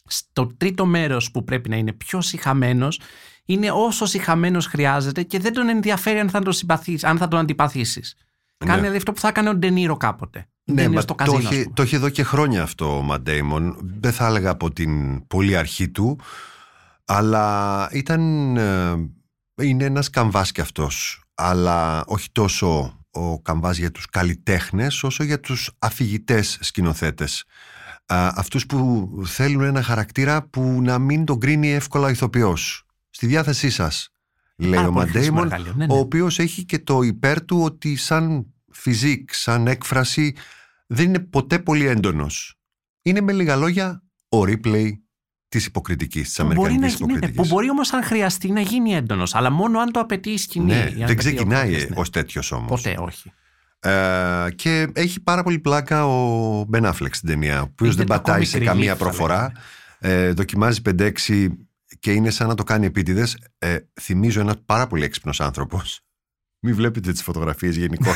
στο 0.04 0.54
τρίτο 0.56 0.86
μέρος 0.86 1.30
που 1.30 1.44
πρέπει 1.44 1.68
να 1.68 1.76
είναι 1.76 1.92
πιο 1.92 2.20
συχαμένος, 2.20 3.00
είναι 3.44 3.70
όσο 3.70 4.06
συχαμένος 4.06 4.66
χρειάζεται 4.66 5.22
και 5.22 5.38
δεν 5.38 5.52
τον 5.52 5.68
ενδιαφέρει 5.68 6.18
αν 6.18 6.28
θα 6.30 6.42
τον, 6.42 6.52
συμπαθείς, 6.52 7.04
αν 7.04 7.18
θα 7.18 7.28
τον 7.28 7.38
αντιπαθήσεις. 8.58 8.64
Ναι. 8.64 8.66
Κάνει 8.66 8.80
δηλαδή 8.80 8.96
αυτό 8.96 9.12
που 9.12 9.20
θα 9.20 9.28
έκανε 9.28 9.48
ο 9.48 9.54
Ντενίρο 9.54 9.96
κάποτε. 9.96 10.48
Ναι, 10.64 10.74
Ντενίρο 10.74 10.94
μα 10.94 11.00
στο 11.00 11.14
το, 11.14 11.24
καζίνο, 11.24 11.48
ας 11.48 11.54
έχει, 11.54 11.62
πούμε. 11.62 11.74
το 11.74 11.82
έχει 11.82 11.94
εδώ 11.94 12.08
και 12.08 12.22
χρόνια 12.22 12.62
αυτό 12.62 12.96
ο 12.96 13.02
Ματ 13.02 13.20
Ντέιμον. 13.20 13.78
Δεν 14.00 14.12
θα 14.12 14.26
έλεγα 14.26 14.50
από 14.50 14.72
την 14.72 15.26
πολύ 15.26 15.56
αρχή 15.56 15.88
του, 15.88 16.18
αλλά 17.04 17.88
ήταν. 17.92 18.56
ε, 18.56 19.08
είναι 19.62 19.84
ένας 19.84 20.10
καμβάς 20.10 20.52
κι 20.52 20.60
αυτός. 20.60 21.22
Αλλά 21.34 22.04
όχι 22.06 22.28
τόσο 22.32 22.98
ο 23.10 23.40
καμβάς 23.42 23.76
για 23.76 23.90
τους 23.90 24.06
καλλιτέχνες, 24.06 25.02
όσο 25.02 25.24
για 25.24 25.40
τους 25.40 25.70
αφηγητές 25.78 26.58
σκηνοθέτες. 26.60 27.44
Α, 28.06 28.32
αυτούς 28.34 28.66
που 28.66 29.10
θέλουν 29.26 29.62
ένα 29.62 29.82
χαρακτήρα 29.82 30.42
που 30.48 30.80
να 30.82 30.98
μην 30.98 31.24
τον 31.24 31.40
κρίνει 31.40 31.72
εύκολα 31.72 32.06
ο 32.06 32.08
ηθοποιός. 32.08 32.84
Στη 33.10 33.26
διάθεσή 33.26 33.70
σας, 33.70 34.13
λέει 34.56 34.70
Πάρα 34.74 34.88
ο 34.88 34.92
πολύ 34.92 35.04
Ματ 35.04 35.14
χρήσιμο 35.14 35.36
Ντέιμον, 35.40 35.52
εργαλείο, 35.52 35.74
ναι, 35.76 35.86
ναι. 35.86 35.92
ο 35.94 35.96
οποίος 35.98 36.38
έχει 36.38 36.64
και 36.64 36.78
το 36.78 37.02
υπέρ 37.02 37.44
του 37.44 37.62
ότι 37.62 37.96
σαν 37.96 38.46
φιζίκ, 38.72 39.34
σαν 39.34 39.66
έκφραση 39.66 40.34
δεν 40.86 41.04
είναι 41.04 41.18
ποτέ 41.18 41.58
πολύ 41.58 41.86
έντονος. 41.86 42.58
Είναι 43.02 43.20
με 43.20 43.32
λίγα 43.32 43.56
λόγια 43.56 44.02
ο 44.28 44.38
replay 44.40 44.88
της 45.48 45.66
υποκριτικής, 45.66 46.28
της 46.28 46.36
Που 46.36 46.42
μπορεί, 46.44 46.56
να, 46.56 46.62
αμερικανικής 46.64 46.94
γίνει- 46.98 47.06
ναι, 47.12 47.16
υποκριτικής. 47.16 47.48
που 47.48 47.54
μπορεί 47.54 47.70
όμως 47.70 47.92
αν 47.92 48.02
χρειαστεί 48.02 48.50
να 48.50 48.60
γίνει 48.60 48.94
έντονος, 48.94 49.34
αλλά 49.34 49.50
μόνο 49.50 49.78
αν 49.80 49.92
το 49.92 50.00
απαιτεί 50.00 50.30
η 50.30 50.38
σκηνή. 50.38 50.66
ναι, 50.66 50.74
ή 50.74 50.78
αν 50.78 50.86
δεν 50.92 51.02
απαιτεί 51.02 51.12
ο 51.12 51.16
ξεκινάει 51.16 51.68
χρόνος, 51.70 51.88
ναι. 51.88 51.96
ως 52.00 52.10
τέτοιος 52.10 52.52
όμως. 52.52 52.68
Ποτέ, 52.82 52.96
όχι. 52.98 53.32
Ε, 53.80 54.46
και 54.54 54.88
έχει 54.92 55.20
πάρα 55.20 55.42
πολύ 55.42 55.58
πλάκα 55.58 56.06
ο 56.06 56.64
Μπεν 56.68 56.84
Αφλεξ 56.86 57.16
στην 57.16 57.28
ταινία, 57.28 57.60
ο 57.60 57.62
οποίος 57.62 57.94
Είναι 57.94 58.04
δεν 58.04 58.06
το 58.16 58.22
πατάει 58.22 58.40
comic 58.42 58.46
σε 58.46 58.58
relief, 58.58 58.64
καμία 58.64 58.92
θα 58.96 59.04
προφορά. 59.04 59.52
Ε, 59.98 60.32
δοκιμάζει 60.32 60.80
5-6 60.82 61.48
και 62.04 62.12
είναι 62.12 62.30
σαν 62.30 62.48
να 62.48 62.54
το 62.54 62.64
κάνει 62.64 62.86
επίτηδες. 62.86 63.38
Ε, 63.58 63.76
θυμίζω 64.00 64.40
ένα 64.40 64.56
πάρα 64.66 64.86
πολύ 64.86 65.04
έξυπνος 65.04 65.40
άνθρωπος. 65.40 66.00
Μην 66.60 66.74
βλέπετε 66.74 67.12
τις 67.12 67.22
φωτογραφίες 67.22 67.76
γενικώ 67.76 68.10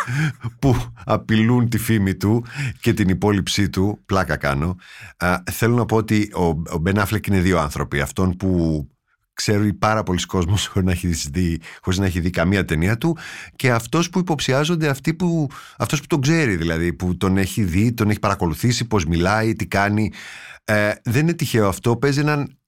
που 0.60 0.76
απειλούν 1.04 1.68
τη 1.68 1.78
φήμη 1.78 2.14
του 2.14 2.44
και 2.80 2.92
την 2.92 3.08
υπόλοιψή 3.08 3.70
του. 3.70 3.98
Πλάκα 4.06 4.36
κάνω. 4.36 4.76
Ε, 5.16 5.36
θέλω 5.50 5.74
να 5.74 5.84
πω 5.84 5.96
ότι 5.96 6.30
ο, 6.34 6.44
ο 6.44 6.78
Μπεν 6.80 6.98
Αφλεκ 6.98 7.26
είναι 7.26 7.40
δύο 7.40 7.58
άνθρωποι. 7.58 8.00
Αυτόν 8.00 8.36
που 8.36 8.88
ξέρει 9.32 9.72
πάρα 9.72 10.02
πολλοί 10.02 10.26
κόσμος 10.26 10.66
χωρίς 10.66 10.86
να, 10.86 10.92
έχεις 10.92 11.28
δει, 11.32 11.60
χωρίς 11.82 11.98
να 11.98 12.06
έχει 12.06 12.20
δει 12.20 12.30
καμία 12.30 12.64
ταινία 12.64 12.98
του 12.98 13.16
και 13.56 13.70
αυτός 13.70 14.10
που 14.10 14.18
υποψιάζονται 14.18 14.88
αυτοί 14.88 15.14
που, 15.14 15.48
αυτός 15.78 16.00
που 16.00 16.06
τον 16.06 16.20
ξέρει 16.20 16.56
δηλαδή 16.56 16.92
που 16.92 17.16
τον 17.16 17.36
έχει 17.36 17.62
δει, 17.62 17.92
τον 17.92 18.10
έχει 18.10 18.18
παρακολουθήσει 18.18 18.84
πώς 18.84 19.04
μιλάει, 19.04 19.52
τι 19.52 19.66
κάνει 19.66 20.12
ε, 20.64 20.92
δεν 21.04 21.22
είναι 21.22 21.32
τυχαίο 21.32 21.68
αυτό 21.68 21.96
παίζει 21.96 22.20
έναν 22.20 22.59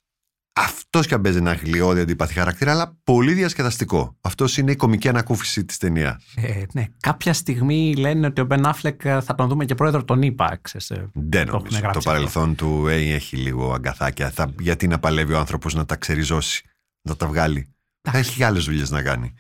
αυτός 0.53 1.07
και 1.07 1.15
αν 1.15 1.21
παίζει 1.21 1.39
ένα 1.39 1.53
γλιώδη 1.53 2.01
αντιπαθή 2.01 2.35
χαρακτήρα 2.35 2.71
αλλά 2.71 2.99
πολύ 3.05 3.33
διασκεδαστικό. 3.33 4.17
Αυτός 4.21 4.57
είναι 4.57 4.71
η 4.71 4.77
κομική 4.77 5.09
ανακούφιση 5.09 5.65
της 5.65 5.79
ταινία. 5.79 6.21
Ε, 6.37 6.63
ναι, 6.73 6.87
κάποια 7.01 7.33
στιγμή 7.33 7.95
λένε 7.95 8.27
ότι 8.27 8.41
ο 8.41 8.45
Μπεν 8.45 8.67
Αφλεκ 8.67 9.01
θα 9.03 9.35
τον 9.37 9.49
δούμε 9.49 9.65
και 9.65 9.75
πρόεδρο 9.75 10.05
των 10.05 10.23
ΗΠΑ. 10.23 10.59
ξέρεις, 10.63 10.91
ε, 10.91 11.11
δεν 11.13 11.47
το 11.47 11.57
έχουν 11.57 11.57
νομίζω, 11.57 11.77
το 11.77 11.83
γράψει 11.83 12.09
παρελθόν 12.09 12.55
του 12.55 12.87
ε, 12.87 12.95
έχει 12.95 13.37
λίγο 13.37 13.73
αγκαθάκια. 13.73 14.31
Θα, 14.31 14.53
γιατί 14.59 14.87
να 14.87 14.99
παλεύει 14.99 15.33
ο 15.33 15.39
άνθρωπος 15.39 15.75
να 15.75 15.85
τα 15.85 15.97
ξεριζώσει 15.97 16.65
να 17.03 17.17
τα 17.17 17.27
βγάλει. 17.27 17.75
Θα 18.11 18.19
έχει 18.19 18.43
άλλες 18.43 18.65
δουλειές 18.65 18.91
να 18.91 19.03
κάνει. 19.03 19.35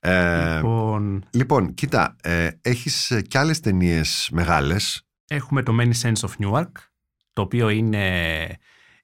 Ε, 0.00 0.54
Λοιπόν, 0.54 1.24
Λοιπόν, 1.30 1.74
κοίτα, 1.74 2.16
ε, 2.22 2.48
έχεις 2.60 3.10
ε, 3.10 3.22
κι 3.22 3.38
άλλες 3.38 3.60
ταινίες 3.60 4.28
μεγάλες. 4.32 5.02
έχουμε 5.28 5.62
το 5.62 5.76
Many 5.80 5.92
Sense 6.02 6.28
of 6.28 6.30
Newark, 6.44 6.72
το 7.32 7.42
οποίο 7.42 7.68
είναι 7.68 8.56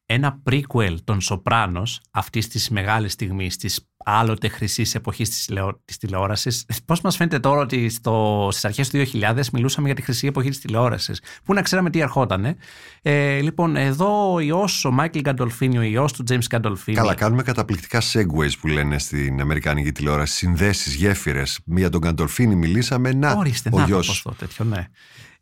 ένα 0.07 0.43
prequel 0.51 0.95
των 1.05 1.21
Σοπράνος 1.21 2.01
αυτής 2.11 2.49
της 2.49 2.71
μεγάλης 2.71 3.13
στιγμής 3.13 3.57
της 3.57 3.89
άλλοτε 4.05 4.49
χρυσής 4.49 4.95
εποχής 4.95 5.29
της, 5.29 5.45
τηλεο... 5.45 5.81
της 5.85 5.97
τηλεόρασης. 5.97 6.67
Πώς 6.85 7.01
μας 7.01 7.17
φαίνεται 7.17 7.39
τώρα 7.39 7.61
ότι 7.61 7.89
στο... 7.89 8.49
στις 8.51 8.65
αρχές 8.65 8.91
του 8.91 9.05
2000 9.13 9.41
μιλούσαμε 9.53 9.87
για 9.87 9.97
τη 9.97 10.03
χρυσή 10.03 10.27
εποχή 10.27 10.49
της 10.49 10.59
τηλεόρασης; 10.61 11.21
Πού 11.45 11.55
να 11.55 11.63
ξέραμε 11.63 11.91
τι 11.91 11.99
ερχότανε. 11.99 12.57
Ε, 13.03 13.41
λοιπόν, 13.41 13.77
εδώ 13.77 14.33
ο 14.33 14.41
ιός, 14.41 14.85
ο 14.85 14.91
Μάικλ 14.91 15.19
Γκαντολφίνι, 15.19 15.79
ο 15.79 15.83
ιός 15.83 16.13
του 16.13 16.25
James 16.31 16.47
Γκαντολφίνι. 16.49 16.97
Καλά, 16.97 17.15
κάνουμε 17.15 17.43
καταπληκτικά 17.43 18.01
segues 18.13 18.51
που 18.61 18.67
λένε 18.67 18.99
στην 18.99 19.41
Αμερικανική 19.41 19.93
τηλεόραση. 19.93 20.35
Συνδέσεις, 20.35 20.95
γέφυρες. 20.95 21.59
Για 21.65 21.89
τον 21.89 22.01
Καντολφίνη 22.01 22.55
μιλήσαμε. 22.55 23.13
Να, 23.13 23.33
Ορίστε, 23.33 23.71
ο 23.73 23.79
να 23.79 23.83
το 23.83 23.89
γιος. 23.89 24.07
πώς 24.07 24.23
το 24.23 24.35
τέτοιο, 24.39 24.65
ναι. 24.65 24.89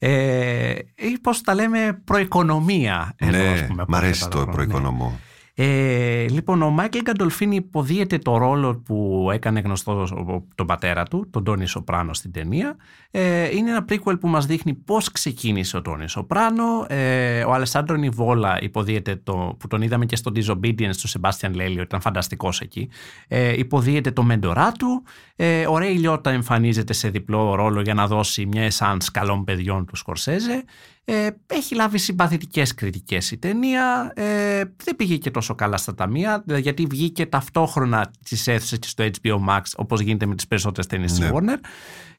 Ε, 0.05 0.73
ή 0.95 1.19
πώς 1.23 1.41
τα 1.41 1.55
λέμε 1.55 2.01
προοικονομία. 2.05 3.15
εδώ, 3.17 3.51
ας 3.53 3.61
Ναι, 3.61 3.67
πούμε, 3.67 3.85
μ' 3.89 3.95
αρέσει 3.95 4.25
από 4.25 4.33
το 4.37 4.45
τα 4.45 4.51
ναι. 4.51 5.19
Προοικονομώ. 5.55 6.21
Ε, 6.25 6.29
λοιπόν, 6.29 6.63
ο 6.63 6.71
Μάικλ 6.71 6.99
Γκαντολφίνη 7.03 7.57
υποδίεται 7.57 8.19
το 8.19 8.37
ρόλο 8.37 8.75
που 8.77 9.29
έκανε 9.33 9.61
γνωστό 9.61 9.93
ο- 10.03 10.45
τον 10.55 10.67
πατέρα 10.67 11.03
του, 11.05 11.27
τον 11.31 11.45
Τόνι 11.45 11.67
Σοπράνο 11.67 12.15
στην 12.15 12.33
ταινία. 12.33 12.77
Ε, 13.11 13.57
είναι 13.57 13.71
ένα 13.71 13.85
prequel 13.89 14.21
που 14.21 14.29
μας 14.29 14.47
δείχνει 14.47 14.75
πώς 14.75 15.11
ξεκίνησε 15.13 15.77
ο 15.77 15.83
Τόνι 15.83 16.09
Σοπράνο. 16.09 16.87
Ε, 16.89 17.45
ο 17.45 17.53
Αλεσάντρο 17.53 17.97
Νιβόλα 17.97 18.59
υποδίεται 18.63 19.17
το, 19.25 19.57
που 19.59 19.67
τον 19.69 19.83
είδαμε 19.83 20.07
και 20.07 20.17
στο 20.17 20.33
Disobedience 20.35 20.97
του 21.01 21.09
Σεμπάστιαν 21.09 21.55
Λέλιο, 21.55 21.83
ήταν 21.83 22.01
φανταστικός 22.01 22.61
εκεί. 22.61 22.89
Ε, 23.29 23.59
υποδίεται 23.59 24.11
το 24.11 24.23
μέντορά 24.23 24.73
του. 24.73 25.03
Ε, 25.37 25.67
ο 25.67 25.79
Ρέι 25.79 25.95
Λιώτα 25.95 26.31
εμφανίζεται 26.31 26.93
σε 26.93 27.09
διπλό 27.09 27.55
ρόλο 27.55 27.81
για 27.81 27.95
να 27.95 28.07
δώσει 28.07 28.47
μια 28.47 28.63
εσάνς 28.63 29.11
καλών 29.11 29.45
παιδιών 29.45 29.87
του 29.87 29.97
Σκορσέζε. 29.97 30.65
Ε, 31.05 31.29
έχει 31.47 31.75
λάβει 31.75 31.99
συμπαθητικές 31.99 32.75
κριτικές 32.75 33.31
η 33.31 33.39
ταινία. 33.39 34.13
Ε, 34.17 34.63
δεν 34.85 34.97
πήγε 34.97 35.17
και 35.17 35.31
τόσο 35.31 35.55
καλά 35.55 35.77
στα 35.77 35.95
ταμεία, 35.95 36.45
ε, 36.49 36.59
γιατί 36.59 36.87
βγήκε 36.87 37.27
ταυτόχρονα 37.27 38.11
τις 38.25 38.47
αίθουσες 38.47 38.79
και 38.79 38.89
στο 38.89 39.05
HBO 39.05 39.49
Max, 39.49 39.61
όπως 39.77 40.01
γίνεται 40.01 40.27
με 40.27 40.35
τις 40.35 40.47
περισσότερες 40.47 40.87
ταινίες 40.87 41.19
Ναι. 41.19 41.31
της 41.31 41.35
Warner. 41.35 41.59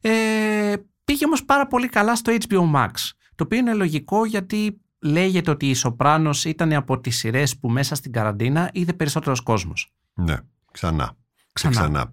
Ε, 0.01 0.73
πήγε 1.03 1.25
όμως 1.25 1.45
πάρα 1.45 1.67
πολύ 1.67 1.88
καλά 1.88 2.15
στο 2.15 2.36
HBO 2.47 2.71
Max, 2.75 2.91
το 3.36 3.43
οποίο 3.43 3.57
είναι 3.57 3.73
λογικό 3.73 4.25
γιατί 4.25 4.81
λέγεται 5.01 5.51
ότι 5.51 5.69
η 5.69 5.73
Σοπράνος 5.73 6.45
ήταν 6.45 6.73
από 6.73 6.99
τις 6.99 7.17
σειρές 7.17 7.57
που 7.57 7.69
μέσα 7.69 7.95
στην 7.95 8.11
καραντίνα 8.11 8.69
είδε 8.73 8.93
περισσότερος 8.93 9.41
κόσμος. 9.41 9.93
Ναι, 10.13 10.36
ξανά. 10.71 11.15
Ξανά. 11.53 11.73
ξανά. 11.75 12.11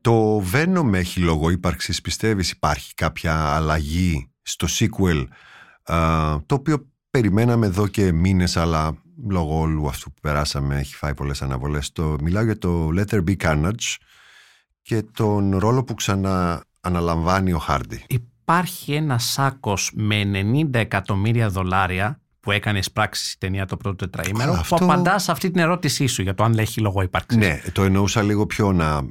Το 0.00 0.44
Venom 0.52 0.92
έχει 0.92 1.20
λόγο 1.20 1.50
ύπαρξης, 1.50 2.00
πιστεύεις; 2.00 2.50
Υπάρχει 2.50 2.94
κάποια 2.94 3.34
αλλαγή 3.54 4.30
στο 4.42 4.66
sequel, 4.78 5.18
α, 5.18 5.24
το 6.46 6.54
οποίο 6.54 6.86
περιμέναμε 7.10 7.66
εδώ 7.66 7.86
και 7.86 8.12
μήνες, 8.12 8.56
αλλά 8.56 8.94
λόγω 9.28 9.58
όλου 9.60 9.88
αυτού 9.88 10.12
που 10.12 10.20
περάσαμε 10.20 10.78
έχει 10.78 10.94
φάει 10.94 11.14
πολλές 11.14 11.42
αναβολές. 11.42 11.92
Το, 11.92 12.16
μιλάω 12.22 12.44
για 12.44 12.58
το 12.58 12.88
Letter 12.98 13.24
B 13.28 13.36
Carnage 13.36 13.96
και 14.82 15.02
τον 15.02 15.58
ρόλο 15.58 15.84
που 15.84 15.94
ξανά 15.94 16.64
αναλαμβάνει 16.80 17.52
ο 17.52 17.58
Χάρντι. 17.58 18.04
Υπάρχει 18.08 18.92
ένα 18.94 19.18
σάκος 19.18 19.90
με 19.94 20.22
90 20.72 20.74
εκατομμύρια 20.74 21.48
δολάρια 21.48 22.20
που 22.40 22.50
έκανε 22.50 22.78
εισπράξεις 22.78 23.32
η 23.32 23.38
ταινία 23.38 23.66
το 23.66 23.76
πρώτο 23.76 23.96
τετραήμερο, 23.96 24.50
Καλά, 24.50 24.64
που 24.68 24.74
αυτό- 24.74 24.84
απαντάς 24.84 25.22
σε 25.22 25.30
αυτή 25.30 25.50
την 25.50 25.60
ερώτησή 25.60 26.06
σου 26.06 26.22
για 26.22 26.34
το 26.34 26.44
αν 26.44 26.58
έχει 26.58 26.80
λόγο 26.80 27.02
ύπαρξης. 27.02 27.36
Ναι, 27.40 27.60
το 27.72 27.82
εννοούσα 27.82 28.22
λίγο 28.22 28.46
πιο 28.46 28.72
να, 28.72 29.02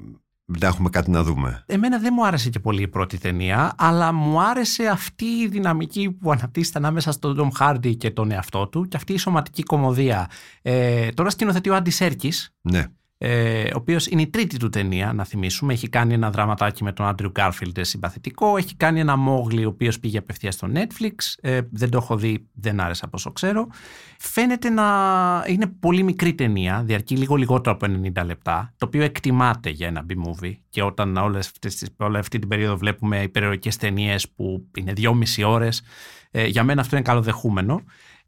να 0.60 0.68
έχουμε 0.68 0.90
κάτι 0.90 1.12
να 1.12 1.24
δούμε. 1.24 1.64
Εμένα 1.66 2.00
δεν 2.00 2.14
μου 2.16 2.26
άρεσε 2.26 2.50
και 2.50 2.60
πολύ 2.60 2.82
η 2.82 2.88
πρώτη 2.88 3.18
ταινία, 3.18 3.74
αλλά 3.78 4.12
μου 4.12 4.42
άρεσε 4.42 4.88
αυτή 4.88 5.26
η 5.26 5.48
δυναμική 5.48 6.12
που 6.12 6.32
αναπτύσσεται 6.32 6.78
ανάμεσα 6.78 7.12
στον 7.12 7.38
Tom 7.40 7.62
Hardy 7.62 7.98
και 7.98 8.12
τον 8.12 8.32
εαυτό 8.32 8.68
του 8.68 8.88
και 8.88 8.98
αυτή 8.98 9.14
η 9.14 9.18
σωματική 9.18 9.64
κομμωδία. 9.64 10.30
Ε, 10.62 11.10
τώρα 11.12 11.30
σκηνοθετεί 11.30 11.70
ο 11.70 11.76
Άντι 11.76 11.90
Σέρκης, 11.90 12.54
Ναι, 12.62 12.86
ε, 13.24 13.64
ο 13.64 13.76
οποίος 13.76 14.08
είναι 14.08 14.22
η 14.22 14.28
τρίτη 14.28 14.58
του 14.58 14.70
ταινία, 14.70 15.14
να 15.14 15.24
θυμίσουμε. 15.26 15.74
Έχει 15.74 15.90
κάνει 15.90 16.14
ένα 16.14 16.32
δραματάκι 16.32 16.84
με 16.84 16.92
τον 16.94 17.06
Άντριου 17.06 17.30
Γκάρφιλντ 17.30 17.78
συμπαθητικό. 17.82 18.58
Έχει 18.58 18.76
κάνει 18.76 19.00
ένα 19.00 19.16
Μόγλι, 19.16 19.66
ο 19.66 19.68
οποίος 19.70 20.00
πήγε 20.00 20.18
απευθείας 20.18 20.54
στο 20.54 20.68
Netflix. 20.74 21.14
Ε, 21.42 21.60
δεν 21.72 21.90
το 21.90 21.98
έχω 21.98 22.16
δει, 22.18 22.48
δεν 22.54 22.80
άρεσε 22.80 23.02
από 23.06 23.18
όσο 23.18 23.32
ξέρω. 23.32 23.68
Φαίνεται 24.20 24.70
να 24.70 24.86
είναι 25.48 25.68
πολύ 25.80 26.04
μικρή 26.04 26.34
ταινία, 26.34 26.84
διαρκεί 26.86 27.16
λίγο 27.18 27.36
λιγότερο 27.36 27.76
από 27.76 27.86
90 27.86 28.26
λεπτά, 28.26 28.74
το 28.78 28.86
οποίο 28.86 29.02
εκτιμάται 29.04 29.70
για 29.70 29.88
ένα 29.88 30.06
B-movie. 30.10 30.54
Και 30.70 30.84
όταν 30.84 31.18
όλες 31.18 31.48
αυτές, 31.48 31.76
τις- 31.76 31.90
όλη 31.98 32.18
αυτή 32.18 32.40
την 32.40 32.48
περίοδο 32.48 32.78
βλέπουμε 32.78 33.22
υπερηρωτικές 33.22 33.78
ταινίες 33.78 34.30
που 34.30 34.70
είναι 34.78 34.94
δυόμιση 34.94 35.44
ώρες, 35.44 35.82
ε, 36.32 36.46
για 36.46 36.64
μένα 36.64 36.82
αυτό 36.82 36.96
είναι 36.96 37.06
καλοδεχούμενο. 37.06 37.82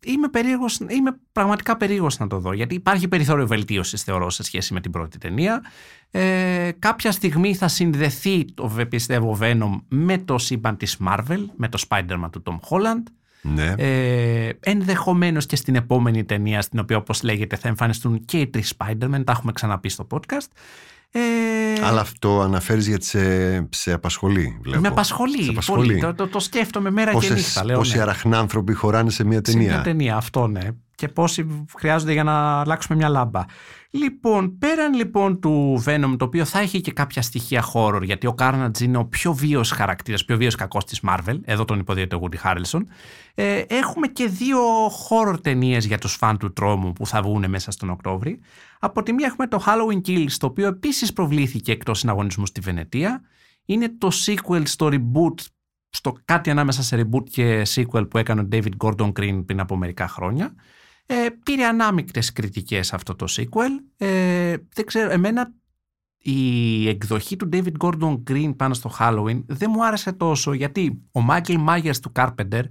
Είμαι, 0.06 0.28
περίεργος, 0.30 0.80
είμαι 0.88 1.18
πραγματικά 1.32 1.78
περίεργος 1.78 2.18
να 2.20 2.28
το 2.28 2.39
δω, 2.39 2.54
γιατί 2.54 2.76
υπάρχει 2.76 3.08
περιθώριο 3.08 3.47
βελτίωσης 3.47 4.04
θεωρώ 4.04 4.30
σε 4.30 4.43
σχέση 4.43 4.74
με 4.74 4.82
την 4.82 4.91
πρώτη 4.91 5.18
ταινία. 5.18 5.64
Ε, 6.12 6.72
κάποια 6.80 7.12
στιγμή 7.12 7.56
θα 7.56 7.68
συνδεθεί, 7.68 8.45
το 8.54 8.68
βε- 8.68 8.86
πιστεύω, 8.86 9.38
Venom 9.41 9.82
με 9.88 10.18
το 10.18 10.38
σύμπαν 10.38 10.78
της 10.78 10.97
Marvel, 11.08 11.45
με 11.56 11.68
το 11.70 11.84
Spider-Man 11.89 12.30
του 12.32 12.43
Tom 12.45 12.56
Holland. 12.70 13.04
ναι. 13.41 13.74
Ε, 13.78 14.49
Ενδεχομένως 14.60 15.45
και 15.45 15.56
στην 15.56 15.76
επόμενη 15.76 16.24
ταινία, 16.24 16.62
στην 16.62 16.80
οποία 16.80 16.97
όπως 16.97 17.24
λέγεται 17.24 17.56
θα 17.56 17.68
εμφανιστούν 17.68 18.26
και 18.26 18.39
οι 18.39 18.47
τρεις 18.47 18.74
Spider-Man, 18.78 19.22
τα 19.26 19.32
έχουμε 19.32 19.51
ξαναπεί 19.51 19.89
στο 19.89 20.08
podcast. 20.12 20.47
Ε, 21.16 21.20
Αλλά 21.86 22.01
αυτό 22.01 22.41
αναφέρεις 22.41 22.88
γιατί 22.88 23.05
σε, 23.05 23.68
σε 23.72 23.93
απασχολεί, 23.93 24.57
βλέπω. 24.61 24.82
με 24.82 24.88
απασχολεί, 24.88 25.57
Σε 25.59 25.72
πολύ. 25.72 25.99
Το, 25.99 26.14
το, 26.14 26.28
το 26.28 26.39
σκέφτομαι 26.39 26.89
μέρα 26.91 27.09
και 27.09 27.16
Πόσες, 27.16 27.36
νύχτα. 27.36 27.66
Λέω, 27.66 27.78
πόσοι 27.78 27.95
ναι. 27.95 28.01
αραχνάνθρωποι 28.01 28.74
χωράνε 28.74 29.09
σε 29.09 29.24
μια 29.24 29.36
Σε 29.36 29.41
ταινία. 29.41 29.68
μια 29.74 29.82
ταινία, 29.82 30.16
αυτό 30.16 30.47
ναι. 30.47 30.61
Και 30.95 31.07
πόσοι 31.07 31.66
χρειάζονται 31.78 32.11
για 32.14 32.24
να 32.24 32.59
αλλάξουμε 32.59 32.97
μια 32.97 33.09
λάμπα. 33.09 33.41
Λοιπόν, 33.96 34.58
πέραν 34.58 34.94
λοιπόν 34.94 35.39
του 35.39 35.84
Venom, 35.86 36.16
το 36.18 36.26
οποίο 36.26 36.46
θα 36.46 36.60
έχει 36.60 36.82
και 36.82 36.91
κάποια 36.91 37.22
στοιχεία 37.22 37.64
horror, 37.74 38.02
γιατί 38.04 38.28
ο 38.28 38.36
Carnage 38.38 38.80
είναι 38.82 38.98
ο 38.98 39.06
πιο 39.06 39.34
βίος 39.34 39.72
χαρακτήρας, 39.72 40.26
πιο 40.26 40.38
βίος 40.38 40.56
κακός 40.56 40.86
της 40.86 41.02
Marvel, 41.08 41.39
εδώ 41.44 41.66
τον 41.66 41.80
υποδίεται 41.80 42.16
ο 42.16 42.20
Woody 42.24 42.38
Harrelson, 42.44 42.80
ε, 43.34 43.64
έχουμε 43.68 44.08
και 44.08 44.28
δύο 44.28 44.60
horror 44.88 45.44
ταινίες 45.44 45.86
για 45.86 45.98
τους 45.98 46.14
φαν 46.14 46.38
του 46.38 46.54
τρόμου 46.54 46.94
που 46.94 47.08
θα 47.08 47.22
βγουν 47.22 47.50
μέσα 47.50 47.72
στον 47.72 47.89
Οκτώβρη. 47.89 48.39
Από 48.80 49.04
τη 49.04 49.14
μία 49.14 49.26
έχουμε 49.26 49.48
το 49.48 49.64
Halloween 49.66 50.08
Kills, 50.08 50.32
το 50.38 50.46
οποίο 50.46 50.68
επίσης 50.68 51.14
προβλήθηκε 51.14 51.72
εκτός 51.72 52.00
συναγωνισμού 52.00 52.46
στη 52.46 52.60
Βενετία. 52.60 53.22
Είναι 53.66 53.89
το 53.98 54.10
sequel 54.26 54.62
στο 54.64 54.89
reboot 54.91 55.46
στο 55.89 56.14
κάτι 56.26 56.50
ανάμεσα 56.50 56.84
σε 56.84 57.02
reboot 57.02 57.30
και 57.30 57.62
sequel 57.76 58.10
που 58.10 58.18
έκανε 58.18 58.41
ο 58.41 58.48
David 58.52 58.72
Gordon 58.78 59.12
Green 59.20 59.44
πριν 59.46 59.60
από 59.60 59.76
μερικά 59.76 60.08
χρόνια. 60.08 60.54
Ε, 61.14 61.30
πήρε 61.43 61.66
ανάμεικτες 61.66 62.32
κριτικές 62.34 62.93
αυτό 62.93 63.16
το 63.16 63.26
sequel. 63.30 63.70
Ε, 63.97 64.55
δεν 64.74 64.86
ξέρω, 64.86 65.11
εμένα 65.11 65.53
η 66.18 66.88
εκδοχή 66.88 67.36
του 67.36 67.49
David 67.53 67.72
Gordon 67.80 68.24
Green 68.30 68.53
πάνω 68.55 68.74
στο 68.74 68.91
Halloween 68.99 69.43
δεν 69.45 69.70
μου 69.74 69.86
άρεσε 69.86 70.11
τόσο 70.11 70.53
γιατί 70.53 71.01
ο 71.11 71.20
Michael 71.30 71.68
Myers 71.68 71.95
του 72.01 72.11
Carpenter 72.16 72.61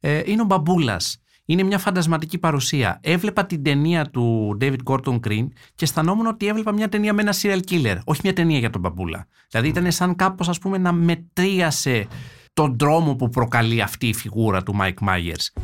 ε, 0.00 0.22
είναι 0.24 0.42
ο 0.42 0.44
μπαμπούλας. 0.44 1.22
Είναι 1.44 1.62
μια 1.62 1.78
φαντασματική 1.78 2.38
παρουσία. 2.38 3.00
Έβλεπα 3.02 3.46
την 3.46 3.62
ταινία 3.62 4.10
του 4.10 4.56
David 4.60 4.82
Gordon 4.84 5.20
Green 5.26 5.48
και 5.74 5.84
αισθανόμουν 5.84 6.26
ότι 6.26 6.46
έβλεπα 6.46 6.72
μια 6.72 6.88
ταινία 6.88 7.12
με 7.12 7.22
ένα 7.22 7.34
serial 7.42 7.60
killer, 7.70 7.96
όχι 8.04 8.20
μια 8.24 8.32
ταινία 8.32 8.58
για 8.58 8.70
τον 8.70 8.80
μπαμπούλα. 8.80 9.26
Δηλαδή 9.50 9.68
ήταν 9.68 9.92
σαν 9.92 10.16
κάπως 10.16 10.48
ας 10.48 10.58
πούμε 10.58 10.78
να 10.78 10.92
μετρίασε 10.92 12.06
τον 12.52 12.76
τρόμο 12.76 13.16
που 13.16 13.28
προκαλεί 13.28 13.82
αυτή 13.82 14.06
η 14.08 14.14
φιγούρα 14.14 14.62
του 14.62 14.76
Mike 14.80 15.08
Myers. 15.08 15.62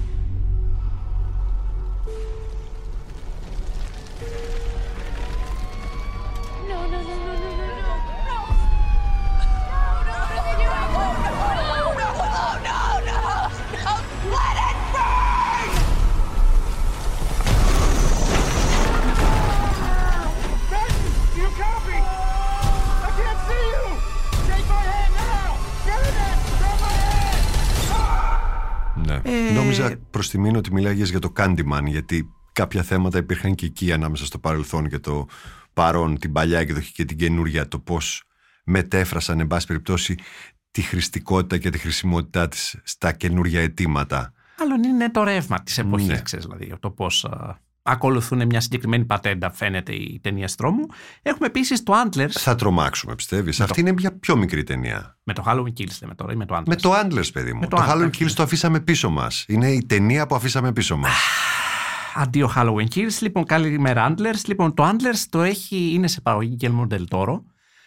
Νόμιζα 29.79 29.99
προς 30.11 30.31
τη 30.31 30.39
μήνυ 30.39 30.57
ότι 30.57 30.73
μιλάγες 30.73 31.11
για 31.11 31.19
το 31.19 31.33
Candyman, 31.37 31.83
γιατί 31.87 32.31
κάποια 32.53 32.83
θέματα 32.83 33.19
υπήρχαν 33.19 33.55
και 33.55 33.67
εκεί 33.67 33.93
ανάμεσα 33.93 34.27
στο 34.27 34.39
παρελθόν 34.39 34.89
και 34.89 34.99
το 34.99 35.27
παρόν, 35.73 36.19
την 36.19 36.33
παλιά 36.33 36.59
εκδοχή 36.59 36.93
και 36.93 37.05
την 37.05 37.17
καινούρια, 37.17 37.69
το 37.69 37.79
πώς 37.79 38.23
μετέφρασαν, 38.65 39.41
εν 39.41 39.47
πάση 39.47 39.67
περιπτώσει, 39.67 40.15
τη 40.71 40.83
χρηστικότητα 40.83 41.59
και 41.59 41.71
τη 41.71 41.79
χρησιμότητά 41.79 42.49
της 42.49 42.77
στα 42.83 43.13
καινούρια 43.13 43.61
αιτήματα. 43.61 44.33
Άλλον 44.61 44.83
είναι 44.83 45.11
το 45.11 45.23
ρεύμα 45.23 45.63
της 45.63 45.79
εποχής, 45.79 46.07
Ναι. 46.09 46.21
ξέρεις, 46.23 46.45
δηλαδή, 46.47 46.75
το 46.81 46.91
πώς 46.91 47.25
α, 47.25 47.59
ακολουθούν 47.87 48.47
μια 48.47 48.61
συγκεκριμένη 48.61 49.05
πατέντα, 49.05 49.51
φαίνεται 49.51 49.93
η 49.93 50.21
ταινία 50.23 50.49
τρόμου. 50.57 50.87
Έχουμε 51.23 51.47
επίσης 51.47 51.83
το 51.83 51.93
Antlers, 52.05 52.31
Θα 52.31 52.55
τρομάξουμε, 52.55 53.15
πιστεύεις; 53.15 53.61
Αυτή 53.61 53.81
είναι 53.81 53.93
μια 53.93 54.19
πιο 54.19 54.37
μικρή 54.37 54.63
ταινία. 54.63 55.19
με 55.23 55.33
το 55.33 55.45
Halloween 55.47 55.81
Kills 55.81 55.99
λέμε 56.03 56.15
τώρα, 56.15 56.33
ή 56.33 56.37
με 56.37 56.47
το 56.47 56.57
Antlers. 56.57 56.67
Με 56.67 56.77
το 56.77 56.93
Antlers, 56.93 57.29
παιδί 57.33 57.53
μου. 57.53 57.61
Με 57.61 57.67
το 57.67 57.77
το 57.77 57.83
Halloween 57.89 58.05
Antlers, 58.05 58.23
Kills 58.23 58.31
το 58.31 58.43
αφήσαμε 58.43 58.81
πίσω 58.81 59.11
μας. 59.11 59.45
Είναι 59.49 59.71
η 59.71 59.85
ταινία 59.87 60.27
που 60.27 60.35
αφήσαμε 60.35 60.73
πίσω 60.73 60.97
μας. 60.97 61.13
Αντίο 62.15 62.53
Halloween 62.57 62.87
Kills. 62.95 63.19
Λοιπόν, 63.21 63.45
καλημέρα 63.45 64.15
Antlers. 64.15 64.45
Λοιπόν, 64.47 64.75
το 64.75 64.89
Antlers 64.89 65.25
το 65.31 65.43
έχει, 65.43 65.91
είναι 65.95 66.09
σε 66.09 66.21
παραγωγή 66.21 66.57
Guillermo 66.61 66.87
del 66.93 67.05
Toro 67.11 67.41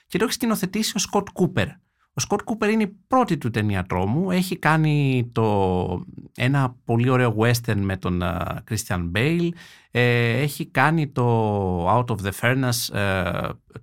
και 0.08 0.18
το 0.18 0.24
έχει 0.24 0.34
σκηνοθετήσει 0.34 0.94
ο 0.96 1.00
Σκοτ 1.00 1.28
Κούπερ. 1.34 1.68
Ο 2.14 2.22
Σκοτ 2.22 2.42
Κούπερ 2.42 2.70
είναι 2.70 2.84
η 2.84 2.96
πρώτη 3.08 3.38
του 3.38 3.50
ταινία 3.50 3.84
τρόμου. 3.84 4.32
Έχει 4.32 4.58
κάνει 4.58 5.30
το, 5.32 6.04
ένα 6.36 6.76
πολύ 6.86 7.10
ωραίο 7.10 7.36
western 7.40 7.76
με 7.80 7.98
τον 7.98 8.22
α, 8.24 8.64
Christian 8.70 9.12
Bale. 9.16 9.50
Ε, 9.92 10.30
έχει 10.42 10.66
κάνει 10.66 11.08
το 11.08 11.98
Out 11.98 12.06
of 12.06 12.16
the 12.16 12.32
Furnace, 12.42 12.96
ε, 12.96 13.32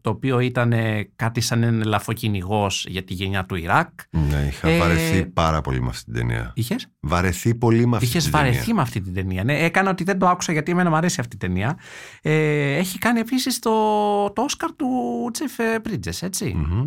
το 0.01 0.11
οποίο 0.11 0.39
ήταν 0.41 0.73
ε, 0.73 1.11
κάτι 1.17 1.41
σαν 1.41 1.63
ένα 1.63 1.85
λαφοκυνηγός 1.87 2.87
για 2.89 3.03
τη 3.05 3.15
γενιά 3.15 3.45
του 3.45 3.55
Ιράκ. 3.55 3.89
ναι, 4.11 4.47
είχα 4.49 4.69
Ε, 4.69 4.79
βαρεθεί 4.79 5.27
πάρα 5.27 5.61
πολύ 5.61 5.81
με 5.83 5.89
αυτή 5.89 6.05
την 6.05 6.15
ταινία. 6.15 6.53
Είχες; 6.55 6.87
Βαρεθεί 7.01 7.55
πολύ 7.55 7.87
με 7.87 7.97
αυτή 7.97 8.09
Είχες 8.09 8.23
την 8.23 8.33
βαρεθεί 8.33 8.59
ταινία. 8.59 8.75
με 8.75 8.81
αυτή 8.81 9.01
την 9.01 9.15
ταινία. 9.15 9.45
Ναι, 9.45 9.59
έκανα 9.59 9.91
ότι 9.91 10.05
δεν 10.05 10.19
το 10.19 10.27
άκουσα 10.29 10.53
γιατί 10.53 10.71
εμένα 10.73 10.91
μου 10.91 10.97
αρέσει 10.97 11.21
αυτή 11.21 11.37
η 11.37 11.39
ταινία. 11.39 11.79
Ε, 12.23 12.75
έχει 12.77 12.99
κάνει 12.99 13.21
επίσης 13.21 13.59
το, 13.59 13.71
το 14.31 14.43
Όσκαρ 14.43 14.73
του 14.73 14.89
Τζεφ 15.33 15.53
Bridges, 15.83 16.19
έτσι. 16.27 16.53
Μμμ. 16.57 16.85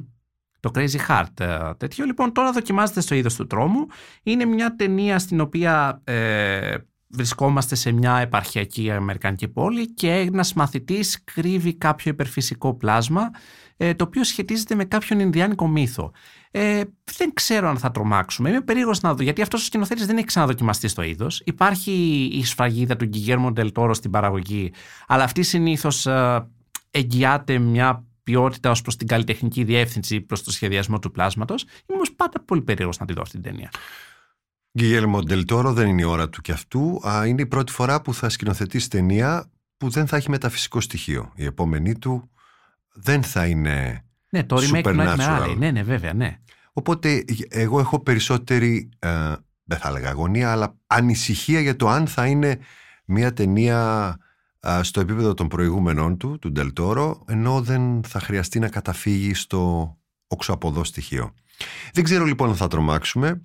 Το 0.60 0.72
Crazy 0.76 1.08
Heart. 1.08 1.40
ε, 1.40 1.74
τέτοιο. 1.78 2.06
Λοιπόν, 2.06 2.32
τώρα 2.32 2.52
δοκιμάζεται 2.52 3.02
στο 3.02 3.16
είδος 3.16 3.36
του 3.36 3.48
τρόμου. 3.48 3.86
Είναι 4.24 4.46
μια 4.46 4.76
ταινία 4.76 5.20
στην 5.20 5.40
οποία 5.40 6.02
ε, 6.04 6.76
βρισκόμαστε 7.08 7.76
σε 7.76 7.92
μια 7.92 8.18
επαρχιακή 8.18 8.92
αμερικανική 8.92 9.48
πόλη 9.48 9.94
και 9.94 10.12
ένας 10.12 10.54
μαθητής 10.54 11.24
κρύβει 11.24 11.74
κάποιο 11.74 12.12
υπερφυσικό 12.12 12.74
πλάσμα 12.74 13.30
ε, 13.78 13.94
το 13.94 14.04
οποίο 14.04 14.24
σχετίζεται 14.24 14.76
με 14.76 14.86
κάποιον 14.86 15.20
Ινδιάνικο 15.20 15.68
μύθο. 15.68 16.12
Ε, 16.52 16.82
δεν 17.18 17.34
ξέρω 17.34 17.68
αν 17.70 17.78
θα 17.78 17.92
τρομάξουμε. 17.92 18.50
Είμαι 18.50 18.62
περίεργος 18.62 19.02
να 19.02 19.14
δω, 19.14 19.24
γιατί 19.24 19.42
αυτός 19.42 19.62
ο 19.62 19.66
σκηνοθέτης 19.66 20.06
δεν 20.06 20.18
έχει 20.18 20.26
ξαναδοκιμαστεί 20.26 20.88
στο 20.88 21.02
είδος. 21.02 21.42
Υπάρχει 21.46 21.92
η 22.34 22.44
σφραγίδα 22.46 22.96
του 22.96 23.06
Γκυγέρμο 23.06 23.52
Ντελτόρο 23.52 23.94
στην 23.94 24.12
παραγωγή, 24.12 24.72
αλλά 25.08 25.24
αυτή 25.24 25.44
συνήθως 25.44 26.08
εγγυάται 26.92 27.58
μια 27.58 28.09
ποιότητα 28.30 28.72
ως 28.72 28.82
προς 28.82 28.96
την 28.96 29.08
καλλιτεχνική 29.08 29.64
διεύθυνση 29.64 30.22
προς 30.22 30.44
το 30.44 30.52
σχεδιασμό 30.52 31.00
του 31.00 31.12
πλάσματος. 31.12 31.62
Είμαι 31.62 31.96
όμως 31.96 32.12
πάντα 32.12 32.40
πολύ 32.46 32.62
περίεργος 32.62 32.98
να 32.98 33.06
τη 33.06 33.14
δω 33.14 33.22
αυτή 33.22 33.40
την 33.40 33.52
ταινία. 33.52 33.70
Γκυγέλμο 34.80 35.24
Ντελτόρο 35.24 35.74
δεν 35.74 35.88
είναι 35.88 36.02
η 36.02 36.06
ώρα 36.06 36.30
του 36.30 36.42
κι 36.42 36.52
αυτού. 36.52 37.02
Α, 37.08 37.28
είναι 37.28 37.42
η 37.42 37.46
πρώτη 37.46 37.72
φορά 37.72 38.02
που 38.02 38.14
θα 38.14 38.30
σκηνοθετήσει 38.30 38.90
ταινία 38.90 39.52
που 39.78 39.90
δεν 39.90 40.08
θα 40.08 40.18
έχει 40.18 40.30
μεταφυσικό 40.30 40.82
στοιχείο. 40.82 41.32
Η 41.36 41.46
επόμενή 41.46 41.98
του 41.98 42.30
δεν 42.94 43.24
θα 43.24 43.46
είναι 43.46 44.06
Ναι, 44.30 44.44
το 44.44 44.56
remake 44.56 44.82
του 44.84 44.90
Nightmare 44.90 45.18
supernatural. 45.18 45.44
Alley. 45.44 45.56
Ναι, 45.58 45.72
ναι, 45.72 45.84
βέβαια, 45.84 46.14
ναι. 46.14 46.40
Οπότε 46.74 47.26
εγώ 47.50 47.80
έχω 47.80 48.00
περισσότερη, 48.00 48.90
ε, 49.00 49.34
δεν 49.64 49.78
θα 49.78 49.88
έλεγα 49.90 50.10
αγωνία, 50.10 50.52
αλλά 50.52 50.76
ανησυχία 50.88 51.60
για 51.60 51.76
το 51.76 51.88
αν 51.88 52.08
θα 52.08 52.26
είναι 52.26 52.60
μια 53.06 53.34
ταινία 53.34 53.80
α, 53.80 54.16
στο 54.82 55.00
επίπεδο 55.00 55.34
των 55.34 55.48
προηγούμενων 55.48 56.18
του, 56.18 56.40
του 56.40 56.52
Ντελτόρο, 56.52 57.24
ενώ 57.28 57.62
δεν 57.62 58.04
θα 58.04 58.20
χρειαστεί 58.20 58.60
να 58.60 58.70
καταφύγει 58.70 59.34
στο 59.34 59.94
οξοαποδό 60.28 60.84
στοιχείο. 60.84 61.34
Δεν 61.94 62.04
ξέρω 62.04 62.26
λοιπόν 62.26 62.50
αν 62.50 62.56
θα 62.56 62.68
τρομάξουμε 62.68 63.44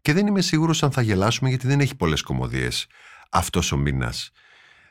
και 0.00 0.12
δεν 0.12 0.26
είμαι 0.26 0.40
σίγουρος 0.40 0.82
αν 0.82 0.90
θα 0.90 1.02
γελάσουμε 1.02 1.48
γιατί 1.48 1.66
δεν 1.66 1.80
έχει 1.80 1.94
πολλές 1.94 2.22
κομμωδίες 2.22 2.86
αυτός 3.30 3.72
ο 3.72 3.76
μήνας. 3.76 4.30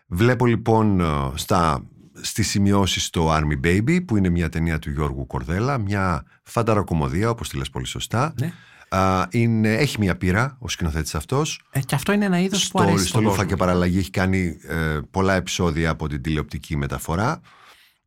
Βλέπω 0.07 0.45
λοιπόν 0.45 0.99
ε, 0.99 1.31
στα, 1.35 1.87
στις 2.21 2.49
σημειώσεις 2.49 3.09
το 3.09 3.35
Army 3.35 3.65
Baby 3.65 4.05
που 4.05 4.17
είναι 4.17 4.29
μια 4.29 4.49
ταινία 4.49 4.79
του 4.79 4.89
Γιώργου 4.89 5.27
Κορδέλα, 5.27 5.77
μια 5.77 6.25
φανταροκομμωδία 6.43 7.29
όπως 7.29 7.49
τη 7.49 7.57
λες 7.57 7.69
πολύ 7.69 7.85
σωστά. 7.85 8.33
Ναι. 8.39 8.53
Α, 8.95 9.27
είναι, 9.31 9.73
έχει 9.73 9.95
μια 9.99 10.15
πείρα 10.17 10.57
ο 10.59 10.69
σκηνοθέτης 10.69 11.15
αυτός. 11.15 11.61
Ε, 11.71 11.79
και 11.79 11.95
αυτό 11.95 12.11
είναι 12.11 12.25
ένα 12.25 12.39
είδος 12.39 12.59
που 12.61 12.65
Στο, 12.77 12.81
αρέσει 12.81 12.97
στο 12.97 13.07
στον 13.07 13.21
Λούφα 13.21 13.35
κόσμο. 13.35 13.49
και 13.49 13.55
Παραλλαγή 13.55 13.97
έχει 13.97 14.09
κάνει 14.09 14.57
ε, 14.67 14.99
πολλά 15.11 15.33
επεισόδια 15.33 15.89
από 15.89 16.07
την 16.07 16.21
τηλεοπτική 16.21 16.77
μεταφορά 16.77 17.39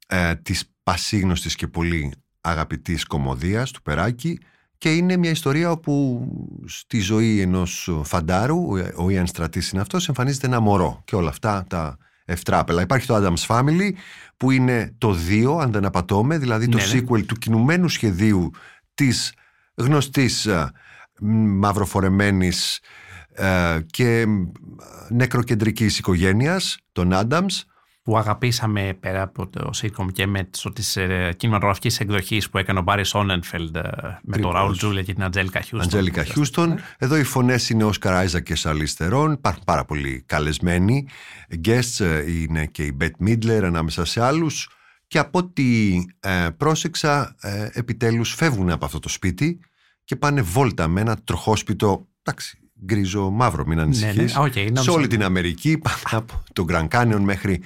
ε, 0.07 0.35
της 0.35 0.65
πασίγνωστης 0.83 1.55
και 1.55 1.67
πολύ 1.67 2.13
αγαπητής 2.41 3.05
κομμωδίας 3.05 3.71
του 3.71 3.83
Περάκη 3.83 4.39
και 4.79 4.93
είναι 4.95 5.17
μια 5.17 5.31
ιστορία 5.31 5.71
όπου 5.71 6.27
στη 6.67 7.01
ζωή 7.01 7.41
ενός 7.41 7.91
φαντάρου, 8.05 8.59
ο- 8.69 9.05
ο 9.05 9.11
Ιαν 9.11 9.27
Στρατής 9.27 9.71
είναι 9.71 9.81
αυτός, 9.81 10.09
εμφανίζεται 10.09 10.47
ένα 10.47 10.61
μωρό 10.61 11.03
και 11.05 11.17
όλα 11.17 11.29
αυτά 11.29 11.65
τα 11.69 11.97
ευτράπελα. 12.25 12.83
Υπάρχει 12.83 13.07
το 13.07 13.17
Addams 13.17 13.47
Family 13.57 13.91
που 14.37 14.51
είναι 14.51 14.95
το 14.99 15.17
2, 15.29 15.59
αν 15.61 15.73
δεν 15.73 15.85
απατώμαι, 15.85 16.39
δηλαδή 16.39 16.69
το 16.69 16.77
Ναι, 16.77 16.85
ναι. 16.87 17.01
sequel 17.01 17.25
του 17.27 17.35
κινουμένου 17.35 17.89
σχεδίου 17.89 18.51
της 18.95 19.33
γνωστής 19.77 20.47
ε, 20.47 20.73
μ, 21.21 21.59
μαυροφορεμένης 21.59 22.81
ε, 23.33 23.79
και 23.87 24.27
μ, 24.27 24.51
νεκροκεντρικής 25.09 25.99
οικογένειας, 25.99 26.79
των 26.93 27.11
Addams, 27.13 27.65
που 28.07 28.19
αγαπήσαμε 28.19 28.97
πέρα 29.01 29.23
από 29.23 29.49
το 29.49 29.71
sitcom 29.83 30.07
και 30.13 30.27
με 30.27 30.49
της 30.75 30.97
ε, 30.97 31.35
κινηματογραφικής 31.37 32.01
εκδοχής 32.01 32.51
που 32.51 32.59
έκανε 32.59 32.79
ο 32.79 32.83
Μπάρι 32.83 33.09
Σόνενφελντ 33.09 33.77
ε, 33.77 33.81
με 33.81 33.91
τον 33.93 34.33
Ακριβώς. 34.33 34.53
Ραούλ 34.53 34.73
Τζούλια 34.77 35.03
και 35.03 35.13
την 35.13 35.23
Αντζέλικα 35.23 35.61
Χιούστον. 35.61 35.81
Αντζέλικα 35.81 36.25
Χιούστον. 36.25 36.79
Εδώ 36.99 37.17
οι 37.17 37.23
φωνές 37.23 37.71
είναι 37.71 37.85
ο 37.85 37.87
Όσκαρ 37.87 38.15
Άιζακ, 38.15 38.41
η 38.41 38.55
Σαρλίζ 38.55 38.87
Θερόν. 38.87 39.33
Υπάρχουν 39.33 39.63
πάρα 39.65 39.85
πολλοί 39.85 40.23
καλεσμένοι. 40.27 41.09
Guests 41.65 42.05
ε, 42.05 42.33
είναι 42.33 42.67
και 42.67 42.83
η 42.83 42.93
Μπετ 42.95 43.15
Μίτλερ 43.19 43.65
ανάμεσα 43.65 44.05
σε 44.05 44.23
άλλους. 44.25 44.69
Και 45.07 45.19
από 45.19 45.39
ό,τι 45.39 45.95
ε, 46.21 46.49
πρόσεξα, 46.57 47.37
ε, 47.41 47.69
επιτέλους 47.73 48.35
φεύγουν 48.35 48.71
από 48.71 48.85
αυτό 48.85 48.99
το 48.99 49.09
σπίτι 49.09 49.59
και 50.05 50.17
πάνε 50.17 50.43
βόλτα 50.43 50.89
με 50.89 51.01
ένα 51.01 51.17
τροχόσπιτο, 51.25 52.09
εντάξει, 52.23 52.59
γκρίζο 52.85 53.31
μαύρο, 53.31 53.67
μην 53.67 53.79
ανησυχείς, 53.81 54.35
ναι. 54.35 54.41
Οκ, 54.45 54.57
νόμιζα- 54.57 54.83
σε 54.83 54.91
όλη 54.91 55.07
την 55.07 55.23
Αμερική, 55.25 55.79
πάνε 55.83 55.97
από 56.23 56.43
το 56.53 56.65
Grand 56.69 56.89
Canyon 56.89 57.21
μέχρι 57.21 57.63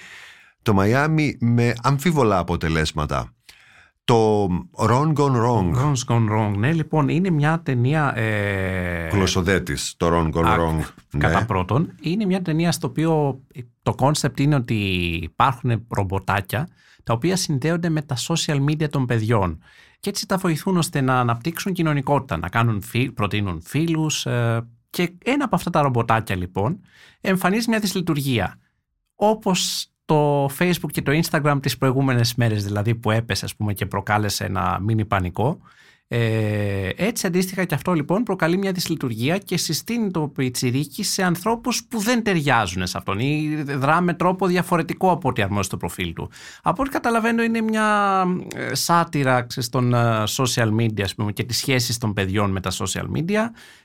το 0.63 0.75
Μαϊάμι 0.75 1.37
με 1.41 1.73
αμφίβολα 1.83 2.39
αποτελέσματα. 2.39 3.35
Το 4.05 4.45
Ron 4.77 5.13
Gone 5.13 5.37
Wrong, 5.37 5.75
Ron's 5.75 6.05
Gone 6.07 6.29
Wrong. 6.31 6.53
Ναι, 6.57 6.73
λοιπόν, 6.73 7.09
είναι 7.09 7.31
μια 7.31 7.61
ταινία. 7.63 8.17
Ε, 8.17 9.09
γλωσσοδέτης, 9.13 9.95
το 9.97 10.07
Ron 10.13 10.39
Gone 10.39 10.45
Α, 10.47 10.57
Wrong. 10.57 10.85
Κατά 11.19 11.41
ναι. 11.41 11.47
πρώτον, 11.47 11.93
είναι 12.01 12.25
μια 12.25 12.43
ταινία 12.43 12.73
στο 12.73 12.87
οποίο 12.87 13.41
το 13.83 13.95
κόνσεπτ 13.95 14.41
είναι 14.41 14.55
ότι 14.55 14.75
υπάρχουν 15.23 15.87
ρομποτάκια 15.89 16.69
τα 17.11 17.17
οποία 17.17 17.37
συνδέονται 17.37 17.89
με 17.89 18.03
τα 18.03 18.17
social 18.17 18.65
media 18.69 18.89
των 18.91 19.07
παιδιών. 19.07 19.63
Και 20.01 20.09
έτσι 20.11 20.27
τα 20.27 20.37
βοηθούν 20.37 20.77
ώστε 20.77 21.01
να 21.01 21.21
αναπτύξουν 21.21 21.73
κοινωνικότητα, 21.73 22.37
να 22.37 22.49
κάνουν 22.49 22.83
φι- 22.83 23.13
προτείνουν 23.13 23.63
φίλους 23.63 24.27
ε, 24.27 24.67
και 24.91 25.13
ένα 25.25 25.45
από 25.45 25.57
αυτά 25.57 25.71
τα 25.71 25.83
ρομποτάκια 25.83 26.37
λοιπόν 26.37 26.81
εμφανίζει 27.21 27.69
μια 27.69 27.79
δυσλειτουργία. 27.79 28.59
Όπως 29.15 29.89
το 30.05 30.45
Facebook 30.45 30.91
και 30.91 31.03
το 31.03 31.21
Instagram 31.23 31.59
τις 31.63 31.79
προηγούμενες 31.79 32.35
μέρες 32.35 32.65
δηλαδή 32.65 32.95
που 32.95 33.11
έπεσε 33.11 33.45
ας 33.45 33.57
πούμε 33.57 33.73
και 33.73 33.87
προκάλεσε 33.87 34.45
ένα 34.45 34.79
μίνι 34.81 35.05
πανικό 35.05 35.61
ε, 36.13 36.89
έτσι 36.97 37.27
αντίστοιχα 37.27 37.65
και 37.65 37.75
αυτό 37.75 37.93
λοιπόν 37.93 38.23
προκαλεί 38.23 38.59
μια 38.59 38.73
δυσλειτουργία 38.73 39.39
και 39.39 39.57
συστήνει 39.57 40.11
το 40.11 40.29
πιτσιρίκι 40.29 41.03
σε 41.05 41.23
ανθρώπους 41.23 41.85
που 41.85 41.99
δεν 41.99 42.23
ταιριάζουν 42.23 42.87
σε 42.87 42.99
αυτόν 42.99 43.19
ή 43.19 43.63
δρά 43.63 44.01
με 44.01 44.15
τρόπο 44.15 44.47
διαφορετικό 44.47 45.11
από 45.11 45.29
ό,τι 45.29 45.43
αρμόζει 45.43 45.67
στο 45.67 45.77
προφίλ 45.77 46.13
του. 46.13 46.31
Από 46.63 46.83
ό,τι 46.83 46.91
καταλαβαίνω 46.91 47.43
είναι 47.43 47.61
μια 47.61 48.25
ε, 48.55 48.75
σάτυρα 48.75 49.43
ξέρεις, 49.43 49.69
των 49.69 49.95
ε, 49.95 50.23
social 50.27 50.75
media 50.81 51.03
ας 51.03 51.15
πούμε, 51.15 51.33
και 51.33 51.45
τις 51.45 51.57
σχέσεις 51.57 51.99
των 51.99 52.13
παιδιών 52.13 52.51
με 52.51 52.61
τα 52.61 52.71
social 52.71 53.07
media. 53.17 53.41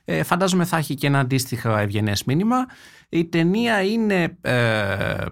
Ε, 0.05 0.23
φαντάζομαι 0.23 0.65
θα 0.65 0.77
έχει 0.77 0.95
και 0.95 1.07
ένα 1.07 1.19
αντίστοιχο 1.19 1.77
ευγενές 1.77 2.23
μήνυμα. 2.23 2.65
Η 3.09 3.25
ταινία 3.25 3.83
είναι, 3.83 4.37
ε, 4.41 5.25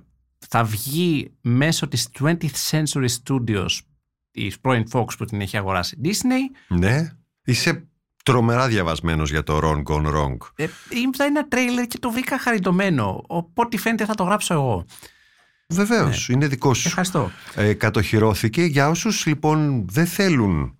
θα 0.47 0.63
βγει 0.63 1.33
μέσω 1.41 1.87
της 1.87 2.09
20th 2.19 2.71
Century 2.71 3.07
Studios 3.23 3.77
της 4.34 4.59
πρώην 4.59 4.84
Fox 4.91 5.05
που 5.17 5.25
την 5.25 5.41
έχει 5.41 5.57
αγοράσει 5.57 5.97
Disney. 6.03 6.75
Ναι. 6.77 7.11
Είσαι 7.43 7.88
τρομερά 8.23 8.67
διαβασμένος 8.67 9.29
για 9.31 9.43
το 9.43 9.59
Wrong 9.63 9.84
Gone 9.93 10.05
Wrong. 10.07 10.38
Ε, 10.55 10.67
είδα 10.89 11.25
ένα 11.25 11.47
τρέιλερ 11.47 11.88
και 11.88 11.97
το 11.99 12.11
βρήκα 12.11 12.39
χαριτωμένο. 12.39 13.23
Οπότε 13.27 13.77
φαίνεται 13.77 14.05
θα 14.05 14.15
το 14.15 14.23
γράψω 14.23 14.53
εγώ. 14.53 14.86
Βεβαίως, 15.69 16.27
Ναι. 16.27 16.36
είναι 16.36 16.47
δικός 16.47 16.77
σου. 16.77 16.88
Ευχαριστώ. 16.88 17.31
Ε, 17.55 17.73
κατοχυρώθηκε 17.73 18.63
για 18.63 18.89
όσους 18.89 19.25
λοιπόν 19.25 19.86
δεν 19.89 20.05
θέλουν 20.05 20.77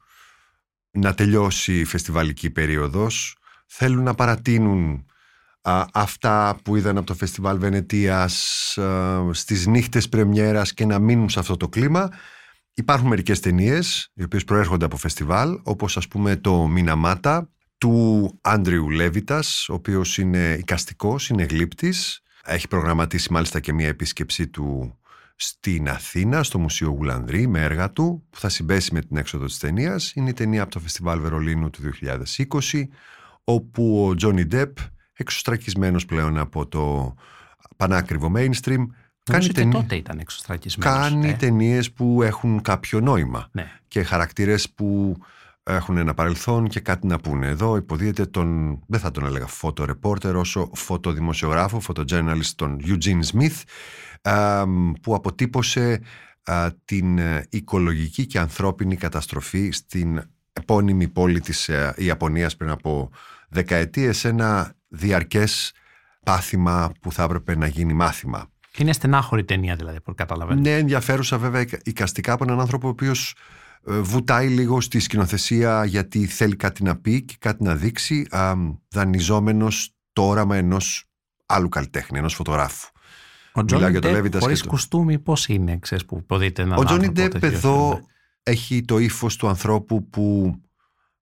να 0.92 1.14
τελειώσει 1.14 1.80
η 1.80 1.84
φεστιβαλική 1.86 2.50
περίοδος, 2.50 3.38
θέλουν 3.68 4.04
να 4.04 4.14
παρατείνουν 4.14 5.06
α, 5.62 5.86
αυτά 5.94 6.58
που 6.64 6.76
είδαν 6.76 6.98
από 6.98 7.06
το 7.06 7.14
φεστιβάλ 7.16 7.58
Βενετίας 7.58 8.78
α, 8.78 9.22
στις 9.32 9.68
νύχτες 9.68 10.10
πρεμιέρας 10.10 10.74
και 10.74 10.86
να 10.86 11.00
μείνουν 11.00 11.30
σε 11.30 11.40
αυτό 11.40 11.58
το 11.58 11.70
κλίμα. 11.70 12.10
Υπάρχουν 12.76 13.08
μερικές 13.08 13.40
ταινίες, 13.40 14.12
οι 14.14 14.24
οποίες 14.24 14.44
προέρχονται 14.44 14.86
από 14.86 14.98
φεστιβάλ, 14.98 15.60
όπως 15.64 15.98
ας 15.98 16.08
πούμε 16.08 16.36
το 16.36 16.68
Μιναμάτα 16.68 17.50
του 17.78 18.32
Άντριου 18.42 18.90
Λέβιτας, 18.90 19.70
ο 19.70 19.74
οποίος 19.74 20.18
είναι 20.18 20.56
οικαστικός, 20.60 21.30
είναι 21.30 21.44
γλύπτης. 21.44 22.22
Έχει 22.44 22.68
προγραμματίσει 22.68 23.34
μάλιστα 23.34 23.60
και 23.60 23.74
μια 23.74 23.88
επίσκεψή 23.88 24.48
του 24.48 24.98
στην 25.36 25.90
Αθήνα, 25.90 26.44
στο 26.44 26.60
Μουσείο 26.60 26.90
Γουλανδρή, 26.90 27.48
με 27.48 27.62
έργα 27.62 27.92
του, 27.92 28.28
που 28.30 28.40
θα 28.40 28.50
συμπέσει 28.50 28.94
με 28.94 29.02
την 29.02 29.18
έξοδο 29.18 29.46
της 29.46 29.58
ταινίας. 29.58 30.14
Είναι 30.14 30.30
η 30.30 30.34
ταινία 30.34 30.62
από 30.62 30.72
το 30.72 30.80
Φεστιβάλ 30.80 31.20
Βερολίνου 31.20 31.70
του 31.70 31.82
2020, 31.82 32.88
όπου 33.44 34.08
ο 34.08 34.16
Τζόνι 34.16 34.46
Ντεπ, 34.46 34.78
εξωστρακισμένος 35.14 36.06
πλέον 36.06 36.38
από 36.38 36.68
το 36.68 37.14
πανάκριβο 37.78 38.32
mainstream, 38.36 38.86
Νομίζω 39.32 39.48
και 39.48 39.54
ταινί- 39.54 39.74
τότε 39.74 39.96
ήταν 39.96 40.20
εξωστρακισμένος. 40.20 41.00
κάνει 41.00 41.30
ε. 41.30 41.34
ταινίες 41.34 41.92
που 41.92 42.22
έχουν 42.24 42.62
κάποιο 42.62 43.00
νόημα 43.00 43.48
Ναι. 43.52 43.72
και 43.88 44.04
χαρακτήρες 44.04 44.70
που 44.70 45.16
έχουν 45.64 45.98
ένα 45.98 46.14
παρελθόν 46.14 46.68
και 46.68 46.80
κάτι 46.80 47.08
να 47.08 47.18
πούνε. 47.20 47.48
Εδώ 47.48 47.76
υποδίεται 47.76 48.26
τον, 48.26 48.80
δεν 48.88 49.00
θα 49.00 49.12
τον 49.12 49.26
έλεγα 49.26 49.48
φωτορεπόρτερ, 49.48 50.36
όσο 50.36 50.70
φωτοδημοσιογράφο, 50.74 51.80
φωτοjournalist, 51.80 52.52
τον 52.56 52.80
Eugene 52.86 53.22
Smith, 53.34 53.62
α, 54.32 54.64
που 55.02 55.16
αποτύπωσε 55.16 56.02
α, 56.44 56.68
την 56.86 57.18
ε, 57.18 57.46
οικολογική 57.50 58.26
και 58.26 58.40
ανθρώπινη 58.40 58.96
καταστροφή 58.96 59.70
στην 59.72 60.22
επώνυμη 60.54 61.08
πόλη 61.08 61.40
της 61.40 61.70
ε, 61.70 61.94
Ιαπωνίας 61.98 62.56
πριν 62.56 62.70
από 62.70 63.10
δεκαετίες, 63.50 64.26
ένα 64.26 64.74
διαρκές 64.88 65.74
πάθημα 66.24 66.92
που 67.02 67.12
θα 67.12 67.24
έπρεπε 67.24 67.56
να 67.56 67.68
γίνει 67.68 67.94
μάθημα. 67.94 68.48
Είναι 68.78 68.94
στενάχωρη 68.94 69.44
ταινία 69.44 69.76
δηλαδή, 69.76 70.02
που 70.02 70.14
καταλαβαίνω. 70.16 70.60
Ναι, 70.62 70.78
ενδιαφέρουσα 70.78 71.38
βέβαια 71.38 71.62
εικ- 71.62 71.88
εικαστικά 71.88 72.34
από 72.34 72.44
έναν 72.44 72.60
άνθρωπο 72.60 72.88
ο 72.88 72.90
οποίος 72.90 73.36
ε, 73.88 74.00
βουτάει 74.00 74.48
λίγο 74.48 74.82
στη 74.82 75.00
σκηνοθεσία 75.00 75.86
γιατί 75.86 76.26
θέλει 76.26 76.56
κάτι 76.56 76.84
να 76.84 76.96
πει 76.96 77.22
και 77.22 77.36
κάτι 77.40 77.64
να 77.64 77.76
δείξει 77.76 78.28
α, 78.30 78.54
δανειζόμενος 78.90 79.96
το 80.14 80.28
όραμα 80.28 80.56
ενός 80.56 81.06
άλλου 81.46 81.70
καλλιτέχνη, 81.70 82.18
ενός 82.18 82.34
φωτογράφου. 82.34 82.88
Ο 83.56 83.62
Μιλάω 83.62 83.66
Τζόνι 83.80 83.92
για 83.92 84.02
το 84.02 84.08
Ντεπ 84.08 84.16
Λέβιτας 84.16 84.42
χωρίς 84.42 84.60
και 84.60 84.66
το- 84.66 84.72
κουστούμι 84.72 85.20
πώς 85.20 85.48
είναι, 85.48 85.78
ξέρεις, 85.78 86.06
που 86.06 86.18
υποδείται 86.18 86.62
έναν 86.62 86.78
Ο 86.80 86.84
Τζόνι 86.84 87.06
άνθρωπο 87.06 87.30
Ντεπ 87.30 87.42
τέτοιο, 87.42 87.58
εδώ 87.58 87.90
ναι. 87.94 88.00
έχει 88.44 88.82
το 88.86 88.98
ύφος 88.98 89.36
του 89.36 89.48
ανθρώπου 89.48 90.10
που 90.10 90.56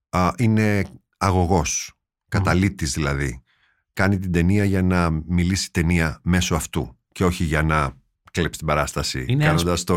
α, 0.08 0.30
είναι 0.38 0.84
αγωγός, 1.18 1.92
καταλήτης 2.28 2.92
δηλαδή. 2.92 3.42
Κάνει 3.92 4.18
την 4.18 4.32
ταινία 4.32 4.64
για 4.64 4.82
να 4.82 5.10
μιλήσει 5.10 5.70
ταινία 5.70 6.20
μέσω 6.22 6.54
αυτού 6.54 6.96
και 7.12 7.24
όχι 7.24 7.44
για 7.44 7.62
να 7.62 7.92
κλέψει 8.30 8.58
την 8.58 8.66
παράσταση 8.66 9.24
Είναι 9.28 9.44
κάνοντας 9.44 9.84
το 9.84 9.96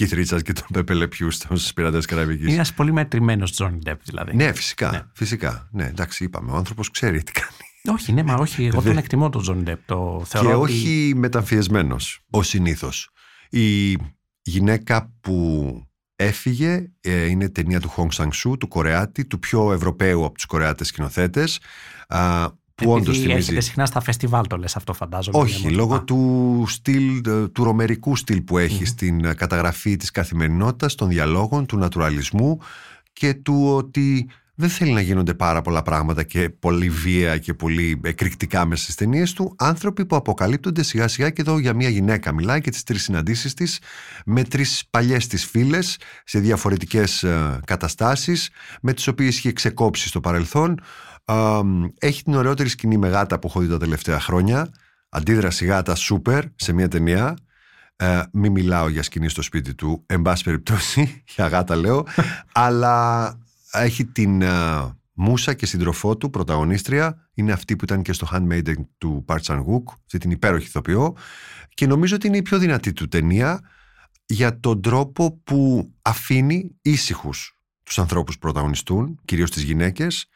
Keith 0.00 0.12
Richards 0.12 0.42
και 0.42 0.52
τον 0.52 0.66
Πέπε 0.72 0.94
Λεπιού 0.94 1.30
στους 1.30 1.72
πειρατές 1.72 2.06
Καραβικής. 2.06 2.44
Είναι 2.44 2.54
ένας 2.54 2.74
πολύ 2.74 2.92
μετρημένος 2.92 3.52
Τζόνι 3.52 3.78
Ντεπ 3.78 4.00
δηλαδή. 4.04 4.36
Ναι, 4.36 4.52
φυσικά. 4.52 4.90
Ναι. 4.90 5.02
Φυσικά. 5.14 5.68
Ναι, 5.72 5.84
εντάξει, 5.84 6.24
είπαμε. 6.24 6.52
Ο 6.52 6.56
άνθρωπος 6.56 6.90
ξέρει 6.90 7.22
τι 7.22 7.32
κάνει. 7.32 7.96
Όχι, 7.98 8.12
ναι, 8.12 8.22
μα 8.22 8.34
όχι. 8.34 8.64
Εγώ 8.64 8.82
τον 8.82 8.96
εκτιμώ 8.96 9.28
τον 9.28 9.42
Τζον 9.42 9.62
Ντεπ. 9.62 9.86
Το 9.86 10.22
θεωρώ 10.26 10.48
και 10.48 10.54
ότι- 10.54 10.72
όχι 10.72 11.12
μεταμφιεσμένος, 11.16 12.20
ως 12.30 12.48
συνήθως. 12.48 13.10
Η 13.50 13.96
γυναίκα 14.42 15.12
που 15.20 15.74
έφυγε 16.16 16.90
ε, 17.00 17.24
είναι 17.26 17.48
ταινία 17.48 17.80
του 17.80 17.92
Hong 17.96 18.08
Sang-soo, 18.16 18.58
του 18.58 18.68
Κορεάτη, 18.68 19.24
του 19.26 19.38
πιο 19.38 19.72
Ευρωπαίου 19.72 20.24
από 20.24 20.34
τους 20.34 20.46
Κορεάτες 20.46 20.86
σκηνοθέτες, 20.88 21.60
α, 22.08 22.48
που 22.84 22.90
όντως 22.90 23.08
Επειδή 23.08 23.18
θυμίζει... 23.18 23.38
έρχεται 23.38 23.60
συχνά 23.60 23.86
στα 23.86 24.00
φεστιβάλ 24.00 24.46
το 24.46 24.56
λες 24.56 24.76
αυτό 24.76 24.92
φαντάζομαι. 24.92 25.38
Όχι, 25.38 25.62
Είναι 25.62 25.70
λόγω 25.76 25.88
μόνο- 25.88 26.02
του 26.04 26.64
στυλ, 26.68 27.22
ε, 27.26 27.48
του 27.48 27.64
ρομερικού 27.64 28.16
στυλ 28.16 28.40
που 28.40 28.58
έχει 28.58 28.84
στην 28.84 29.24
ε, 29.24 29.34
καταγραφή 29.34 29.96
της 29.96 30.10
καθημερινότητας, 30.10 30.94
των 30.94 31.08
διαλόγων, 31.08 31.66
του 31.66 31.76
νατουραλισμού 31.76 32.58
και 33.12 33.34
του 33.34 33.74
ότι 33.74 34.28
δεν 34.54 34.68
θέλει 34.68 34.92
να 34.92 35.00
γίνονται 35.00 35.34
πάρα 35.34 35.62
πολλά 35.62 35.82
πράγματα 35.82 36.22
και 36.22 36.50
πολύ 36.50 36.88
βία 36.90 37.38
και 37.38 37.54
πολύ 37.54 38.00
εκρηκτικά 38.04 38.64
μέσα 38.66 38.82
στις 38.82 38.94
ταινίες 38.94 39.32
του. 39.32 39.54
Άνθρωποι 39.58 40.06
που 40.06 40.16
αποκαλύπτονται 40.16 40.82
σιγά 40.82 41.08
σιγά 41.08 41.30
και 41.30 41.40
εδώ 41.40 41.58
για 41.58 41.74
μια 41.74 41.88
γυναίκα 41.88 42.32
μιλάει 42.32 42.60
και 42.60 42.70
τις 42.70 42.82
τρεις 42.82 43.02
συναντήσεις 43.02 43.54
της 43.54 43.78
με 44.24 44.42
τρεις 44.44 44.84
παλιές 44.90 45.26
της 45.26 45.44
φίλες 45.44 45.98
σε 46.24 46.38
διαφορετικές 46.38 47.22
ε, 47.22 47.60
καταστάσεις 47.66 48.50
με 48.82 48.92
τις 48.92 49.06
οποίες 49.08 49.38
είχε 49.38 49.52
ξεκόψει 49.52 50.08
στο 50.08 50.20
παρελθόν. 50.20 50.80
Α, 51.30 51.60
έχει 51.98 52.22
την 52.22 52.34
ωραιότερη 52.34 52.68
σκηνή 52.68 52.96
με 52.96 53.08
γάτα 53.08 53.38
που 53.38 53.46
έχω 53.46 53.60
δει 53.60 53.68
τα 53.68 53.78
τελευταία 53.78 54.20
χρόνια. 54.20 54.70
Αντίδραση 55.08 55.64
γάτα 55.64 55.94
σούπερ 55.94 56.44
σε 56.56 56.72
μια 56.72 56.88
ταινία. 56.88 57.36
Ε, 57.96 58.22
μη 58.32 58.48
μιλάω 58.50 58.88
για 58.88 59.02
σκηνή 59.02 59.28
στο 59.28 59.42
σπίτι 59.42 59.74
του, 59.74 60.02
εν 60.06 60.22
πάση 60.22 60.44
περιπτώσει, 60.44 61.22
για 61.34 61.46
γάτα 61.46 61.76
λέω, 61.76 62.06
αλλά 62.52 63.38
έχει 63.72 64.04
την 64.04 64.42
ε, 64.42 64.48
Μούσα 65.12 65.54
και 65.54 65.66
συντροφό 65.66 66.16
του, 66.16 66.30
πρωταγωνίστρια, 66.30 67.28
είναι 67.34 67.52
αυτή 67.52 67.76
που 67.76 67.84
ήταν 67.84 68.02
και 68.02 68.12
στο 68.12 68.28
Handmaiden 68.32 68.74
του 68.98 69.24
Park 69.28 69.38
Chan 69.42 69.58
Wook, 69.58 69.82
αυτή 70.04 70.18
την 70.18 70.30
υπέροχη 70.30 70.66
ηθοποιό, 70.66 71.16
και 71.74 71.86
νομίζω 71.86 72.14
ότι 72.14 72.26
είναι 72.26 72.36
η 72.36 72.42
πιο 72.42 72.58
δυνατή 72.58 72.92
του 72.92 73.08
ταινία 73.08 73.60
για 74.26 74.60
τον 74.60 74.82
τρόπο 74.82 75.40
που 75.44 75.90
αφήνει 76.02 76.76
ήσυχους 76.82 77.58
τους 77.82 77.98
ανθρώπους 77.98 78.34
που 78.34 78.40
πρωταγωνιστούν, 78.40 79.20
κυρίως 79.24 79.50
τις 79.50 79.62
γυναίκες, 79.62 80.28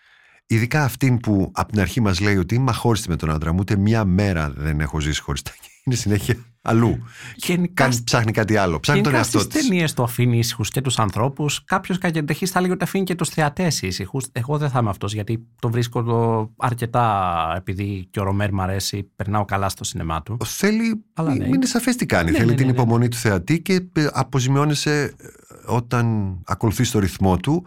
Ειδικά 0.47 0.85
αυτήν 0.85 1.19
που 1.19 1.51
από 1.55 1.73
την 1.73 1.81
αρχή 1.81 2.01
μας 2.01 2.21
λέει 2.21 2.37
ότι 2.37 2.55
είμαι 2.55 2.71
αχώριστη 2.71 3.09
με 3.09 3.17
τον 3.17 3.31
άντρα 3.31 3.53
μου, 3.53 3.59
ούτε 3.61 3.77
μια 3.77 4.05
μέρα 4.05 4.53
δεν 4.57 4.81
έχω 4.81 5.01
ζήσει 5.01 5.21
χωριστά. 5.21 5.51
Και 5.61 5.69
Είναι 5.85 5.97
συνέχεια 5.97 6.37
αλλού. 6.63 6.99
Γενικά 7.37 7.85
Κάνει, 7.85 8.03
ψάχνει 8.05 8.33
κάτι 8.33 8.57
άλλο. 8.57 8.81
Ψάχνει 8.81 9.03
τον 9.03 9.13
Γενικά 9.13 9.29
εαυτό 9.29 9.39
στις 9.51 9.61
της. 9.61 9.69
ταινίες 9.69 9.93
του 9.95 10.03
αφήνει 10.03 10.39
ήσυχους 10.39 10.71
και 10.71 10.81
τους 10.81 10.99
ανθρώπους. 10.99 11.65
Κάποιος 11.65 11.99
κακεντεχή 11.99 12.47
θα 12.47 12.61
λέγει 12.61 12.73
ότι 12.73 12.85
αφήνει 12.85 13.05
και 13.05 13.15
τους 13.15 13.29
θεατές 13.29 13.83
ήσυχους. 13.83 14.25
Εγώ 14.33 14.59
δεν 14.59 14.71
θα 14.71 14.79
είμαι 14.79 14.91
αυτός 14.91 15.15
γιατί 15.15 15.47
το 15.61 15.71
βρίσκω 15.71 16.03
το 16.03 16.51
αρκετά 16.57 17.53
επειδή 17.57 18.07
και 18.11 18.21
ο 18.21 18.23
Ρομέρ 18.23 18.53
μ' 18.53 18.61
αρέσει, 18.61 19.11
περνάω 19.17 19.45
καλά 19.45 19.69
στο 19.69 19.85
σινεμά 19.85 20.23
του. 20.23 20.37
Θέλει. 20.45 21.05
Αλλά 21.15 21.35
ναι. 21.35 21.47
Είναι 21.47 21.67
σαφέ 21.67 21.91
τι 21.91 22.07
κάνει. 22.07 22.31
Ναι, 22.31 22.37
Θέλει 22.37 22.51
ναι, 22.51 22.57
την 22.57 22.67
ναι, 22.67 22.73
ναι. 22.73 22.79
υπομονή 22.79 23.09
του 23.09 23.17
θεατή 23.17 23.63
και 23.63 23.87
ε, 23.93 24.07
αποζημιώνεσαι 24.13 25.03
ε, 25.03 25.27
όταν 25.67 26.37
ακολουθείς 26.47 26.91
το 26.91 26.99
ρυθμό 26.99 27.37
του. 27.37 27.67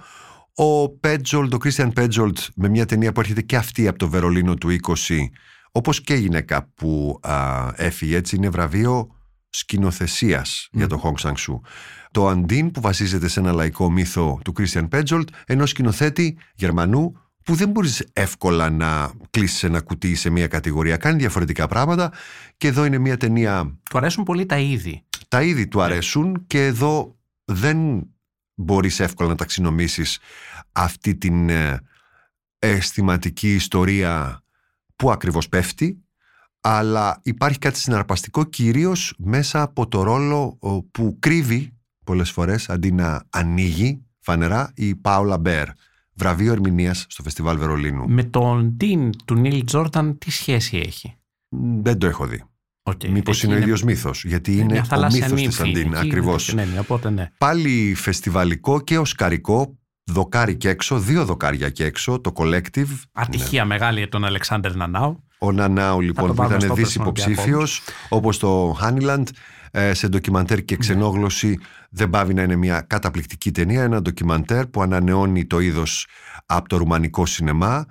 Ο 0.60 0.90
Πέτζολτ, 0.90 1.54
ο 1.54 1.58
Κρίστιαν 1.58 1.94
Πέτζολτ, 1.94 2.38
με 2.56 2.70
μια 2.70 2.86
ταινία 2.86 3.12
που 3.12 3.20
έρχεται 3.20 3.42
και 3.42 3.56
αυτή 3.56 3.88
από 3.88 3.98
το 3.98 4.10
Βερολίνο 4.10 4.56
του 4.56 4.70
20, 4.70 4.96
όπως 5.72 6.02
και 6.02 6.14
η 6.14 6.20
γυναίκα 6.20 6.72
που 6.76 7.20
α, 7.22 7.68
έφυγε, 7.76 8.16
έτσι 8.16 8.36
είναι 8.36 8.50
βραβείο 8.50 9.16
σκηνοθεσίας 9.50 10.68
για 10.72 10.88
τον 10.88 11.02
Hong 11.04 11.28
Sang-soo. 11.28 11.60
Το 12.12 12.28
Αντίν 12.28 12.72
που 12.72 12.82
βασίζεται 12.82 13.28
σε 13.28 13.40
ένα 13.40 13.52
λαϊκό 13.52 13.92
μύθο 13.92 14.40
του 14.44 14.52
Κρίστιαν 14.52 14.88
Πέτζολτ, 14.88 15.30
ενός 15.46 15.70
σκηνοθέτη 15.70 16.38
Γερμανού 16.56 17.14
που 17.44 17.56
δεν 17.56 17.70
μπορείς 17.70 18.08
εύκολα 18.14 18.70
να 18.70 19.12
κλείσεις 19.30 19.64
ένα 19.64 19.82
κουτί 19.82 20.16
σε 20.16 20.30
μια 20.30 20.48
κατηγορία. 20.48 20.98
Κάνει 20.98 21.18
διαφορετικά 21.18 21.68
πράγματα 21.68 22.12
και 22.58 22.68
εδώ 22.68 22.86
είναι 22.86 22.98
μια 22.98 23.18
ταινία 23.18 23.80
Του 23.90 23.98
αρέσουν 23.98 24.24
πολύ 24.24 24.46
τα 24.46 24.58
είδη. 24.58 25.06
τα 25.28 25.42
είδη 25.42 25.68
του 25.68 25.82
αρέσουν 25.82 26.44
και 26.48 26.66
εδώ 26.66 27.16
δεν 27.46 28.08
μπορείς 28.58 29.00
εύκολα 29.00 29.30
να 29.30 29.36
ταξινομήσεις 29.36 30.20
αυτή 30.72 31.16
την 31.16 31.50
ε, 31.50 31.82
αισθηματική 32.60 33.54
ιστορία 33.56 34.42
που 34.96 35.12
ακριβώς 35.12 35.50
πέφτει 35.50 36.02
αλλά 36.62 37.20
υπάρχει 37.24 37.60
κάτι 37.60 37.80
συναρπαστικό 37.80 38.44
κυρίως 38.44 39.14
μέσα 39.18 39.62
από 39.62 39.88
το 39.88 40.04
ρόλο 40.04 40.58
ο, 40.60 40.84
που 40.84 41.18
κρύβει 41.20 41.74
πολλές 42.04 42.32
φορές 42.32 42.70
αντί 42.70 42.92
να 42.92 43.24
ανοίγει 43.30 44.06
φανερά 44.20 44.72
η 44.76 44.96
Πάολα 44.96 45.38
Μπέρ 45.38 45.68
βραβείο 46.14 46.52
ερμηνείας 46.52 47.06
στο 47.10 47.24
Φεστιβάλ 47.24 47.58
Βερολίνου 47.58 48.10
Με 48.10 48.24
τον 48.24 48.72
Ντίν 48.72 49.12
του 49.26 49.36
Νίλ 49.36 49.64
Τζόρταν 49.64 50.18
τι 50.18 50.32
σχέση 50.32 50.78
έχει; 50.78 51.18
δεν 51.82 51.98
το 51.98 52.08
έχω 52.08 52.26
δει 52.26 52.44
Okay. 52.90 53.08
μήπως 53.10 53.44
είναι 53.44 53.54
ο 53.54 53.58
ίδιος 53.58 53.84
μύθος 53.84 54.24
γιατί 54.26 54.54
είναι 54.54 54.72
μια 54.72 54.82
ο 54.82 54.86
θαλάσσια 54.86 55.30
μύθος 55.34 55.56
της 55.56 55.60
νύμφη 55.60 55.80
Αντίν 55.80 55.94
εκεί, 55.94 56.06
ακριβώς 56.06 56.54
Ναι, 56.54 56.66
ναι, 56.66 56.80
οπότε 56.80 57.10
ναι. 57.10 57.32
πάλι 57.38 57.94
φεστιβαλικό 57.96 58.82
και 58.82 58.98
οσκαρικό 58.98 59.78
δοκάρι 60.04 60.56
και 60.56 60.70
έξω, 60.70 61.00
δύο 61.00 61.26
δοκάρια 61.26 61.70
και 61.70 61.86
έξω, 61.86 62.20
το 62.20 62.32
Collective. 62.36 62.88
Ατυχία 63.12 63.66
μεγάλη 63.66 63.98
για 63.98 64.10
τον 64.10 64.26
Αλεξάνδρ 64.26 64.76
Νανάου. 64.76 65.24
Ο 65.38 65.52
Νανάου 65.52 66.02
λοιπόν 66.02 66.28
το 66.28 66.34
που 66.34 66.38
βάλουμε 66.38 66.56
ήταν 66.56 66.70
στο 66.70 66.76
δις 66.76 66.98
Operation 66.98 67.02
υποψήφιος, 67.02 67.82
όπως 68.10 68.38
το 68.38 68.78
Honeyland, 68.82 69.24
ε, 69.72 69.94
σε 69.94 70.08
ντοκιμαντέρ 70.08 70.64
και 70.64 70.78
ξενόγλωση 70.78 71.60
δεν 71.90 72.10
πάβει 72.10 72.34
να 72.34 72.42
είναι 72.42 72.56
μια 72.56 72.82
καταπληκτική 72.82 73.52
ταινία, 73.52 73.84
ένα 73.84 74.02
ντοκιμαντέρ 74.02 74.68
που 74.68 74.82
ανανεώνει 74.82 75.46
το 75.46 75.60
είδος 75.60 76.08
από 76.46 76.70
το 76.70 76.78
ρουμανικό 76.78 77.26
σινεμά 77.26 77.86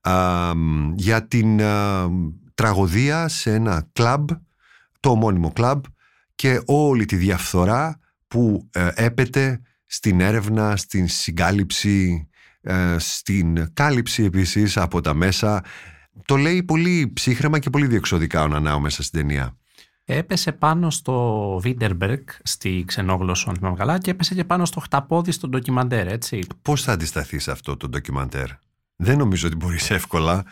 α, 0.00 0.52
για 0.94 1.26
την 1.26 1.62
α, 1.62 2.08
τραγωδία 2.56 3.28
σε 3.28 3.52
ένα 3.52 3.88
κλαμπ, 3.92 4.28
το 5.00 5.10
ομώνυμο 5.10 5.52
κλαμπ 5.52 5.84
και 6.34 6.62
όλη 6.66 7.04
τη 7.04 7.16
διαφθορά 7.16 8.00
που 8.28 8.68
ε, 8.72 8.88
έπεται 8.94 9.60
στην 9.86 10.20
έρευνα, 10.20 10.76
στην 10.76 11.08
συγκάλυψη, 11.08 12.28
ε, 12.60 12.96
στην 12.98 13.72
κάλυψη 13.72 14.24
επίσης 14.24 14.76
από 14.76 15.00
τα 15.00 15.14
μέσα. 15.14 15.64
Το 16.24 16.36
λέει 16.36 16.62
πολύ 16.62 17.10
ψύχρεμα 17.14 17.58
και 17.58 17.70
πολύ 17.70 17.86
διεξοδικά 17.86 18.42
ο 18.42 18.48
Νανάου 18.48 18.80
μέσα 18.80 19.02
στην 19.02 19.20
ταινία. 19.20 19.56
Έπεσε 20.04 20.52
πάνω 20.52 20.90
στο 20.90 21.58
Βίντερμπεργκ 21.62 22.22
στη 22.42 22.84
ξενόγλωση, 22.86 23.44
αν 23.48 23.56
θυμάμαι 23.56 23.76
καλά, 23.76 23.98
και 23.98 24.10
έπεσε 24.10 24.34
και 24.34 24.44
πάνω 24.44 24.64
στο 24.64 24.80
χταπόδι 24.80 25.32
στο 25.32 25.48
ντοκιμαντέρ, 25.48 26.06
έτσι. 26.06 26.46
Πώς 26.62 26.82
θα 26.82 26.92
αντισταθείς 26.92 27.42
σε 27.42 27.50
αυτό 27.50 27.76
το 27.76 27.88
ντοκιμαντέρ; 27.88 28.48
Δεν 28.96 29.18
νομίζω 29.18 29.46
ότι 29.46 29.56
μπορείς 29.56 29.90
εύκολα. 29.90 30.44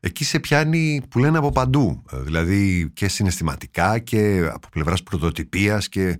Εκεί 0.00 0.24
σε 0.24 0.38
πιάνει 0.38 1.02
που 1.10 1.18
λένε 1.18 1.38
από 1.38 1.50
παντού. 1.50 2.04
Ε, 2.12 2.20
Δηλαδή 2.20 2.90
και 2.94 3.08
συναισθηματικά 3.08 3.98
και 3.98 4.50
από 4.52 4.68
πλευράς 4.68 5.02
πρωτοτυπίας 5.02 5.88
και 5.88 6.16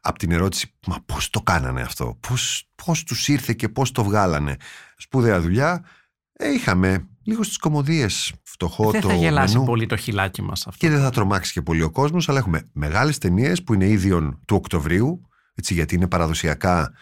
από 0.00 0.18
την 0.18 0.30
ερώτηση 0.30 0.74
«Μα 0.86 0.96
πώς 1.06 1.30
το 1.30 1.40
κάνανε 1.40 1.80
αυτό, 1.80 2.18
πώς, 2.28 2.68
πώς 2.84 3.04
τους 3.04 3.28
ήρθε 3.28 3.52
και 3.52 3.68
πώς 3.68 3.92
το 3.92 4.04
βγάλανε». 4.04 4.56
Σπουδαία 4.96 5.40
δουλειά. 5.40 5.84
Ε, 6.32 6.52
είχαμε 6.52 7.06
λίγο 7.22 7.42
στις 7.42 7.56
κομμωδίες 7.56 8.32
φτωχό 8.42 8.90
Δεν 8.90 9.00
το 9.00 9.08
θα 9.08 9.14
γελάσει 9.14 9.54
μενού. 9.54 9.66
πολύ 9.66 9.86
το 9.86 9.96
χιλάκι 9.96 10.42
μας 10.42 10.66
αυτό. 10.66 10.86
Και 10.86 10.92
δεν 10.92 11.02
θα 11.02 11.10
τρομάξει 11.10 11.52
και 11.52 11.62
πολύ 11.62 11.82
ο 11.82 11.90
κόσμος, 11.90 12.28
αλλά 12.28 12.38
έχουμε 12.38 12.68
μεγάλες 12.72 13.18
ταινίες 13.18 13.62
που 13.62 13.74
είναι 13.74 13.86
ίδιον 13.86 14.40
του 14.46 14.56
Οκτωβρίου, 14.56 15.28
έτσι, 15.54 15.74
γιατί 15.74 15.94
είναι 15.94 16.08
παραδοσιακά 16.08 16.92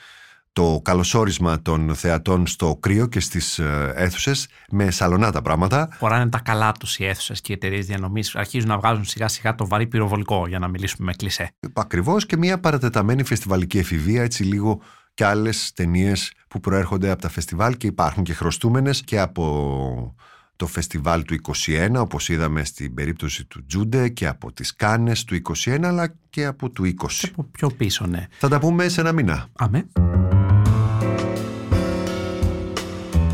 το 0.53 0.81
καλωσόρισμα 0.85 1.63
των 1.63 1.95
θεατών 1.95 2.47
στο 2.47 2.77
κρύο 2.81 3.07
και 3.07 3.21
στις 3.21 3.59
ε, 3.59 3.93
αίθουσες 3.95 4.49
με 4.71 4.91
σαλονά 4.91 5.33
τα 5.33 5.43
πράγματα. 5.43 5.89
Χωράνε 5.99 6.31
τα 6.31 6.39
καλά 6.39 6.73
τους 6.73 6.99
οι 6.99 7.07
αίθουσες 7.07 7.41
και 7.41 7.53
οι 7.53 7.55
εταιρείες 7.55 7.87
διανομής. 7.87 8.35
Αρχίζουν 8.35 8.69
να 8.69 8.79
βγάζουν 8.79 9.05
σιγά 9.05 9.29
σιγά 9.29 9.55
το 9.55 9.67
βαρύ 9.67 9.87
πυροβολικό 9.87 10.47
για 10.49 10.59
να 10.59 10.69
μιλήσουμε 10.69 11.07
με 11.07 11.13
κλισέ. 11.13 11.51
Ακριβώς 11.73 12.27
και 12.27 12.37
μια 12.37 12.61
παρατεταμένη 12.61 13.25
φεστιβαλική 13.25 13.79
εφηβεία, 13.79 14.23
έτσι 14.23 14.45
λίγο 14.45 14.81
και 15.15 15.25
άλλες 15.25 15.73
ταινίες 15.75 16.33
που 16.49 16.61
προέρχονται 16.61 17.11
από 17.11 17.23
τα 17.23 17.29
φεστιβάλ 17.29 17.77
και 17.77 17.87
υπάρχουν 17.87 18.23
και 18.23 18.35
χρωστούμενες 18.35 19.03
και 19.03 19.21
από 19.21 20.15
το 20.57 20.67
φεστιβάλ 20.67 21.23
του 21.23 21.37
21 21.67 21.91
όπως 21.97 22.29
είδαμε 22.29 22.65
στην 22.65 22.95
περίπτωση 22.95 23.45
του 23.45 23.67
Τζούντε 23.67 24.09
και 24.09 24.27
από 24.27 24.53
τις 24.53 24.77
Κάνες 24.77 25.25
του 25.25 25.43
21 25.65 25.81
αλλά 25.83 26.15
και 26.31 26.45
από 26.47 26.71
του 26.71 26.85
20. 26.85 26.93
Και 27.19 27.29
από 27.33 27.43
πιο 27.43 27.71
πίσω, 27.71 28.07
ναι. 28.07 28.27
Θα 28.39 28.49
τα 28.49 28.59
πούμε 28.59 28.89
σε 28.89 29.01
ένα 29.01 29.13
μήνα. 29.13 29.47
Αμέ. 29.57 29.87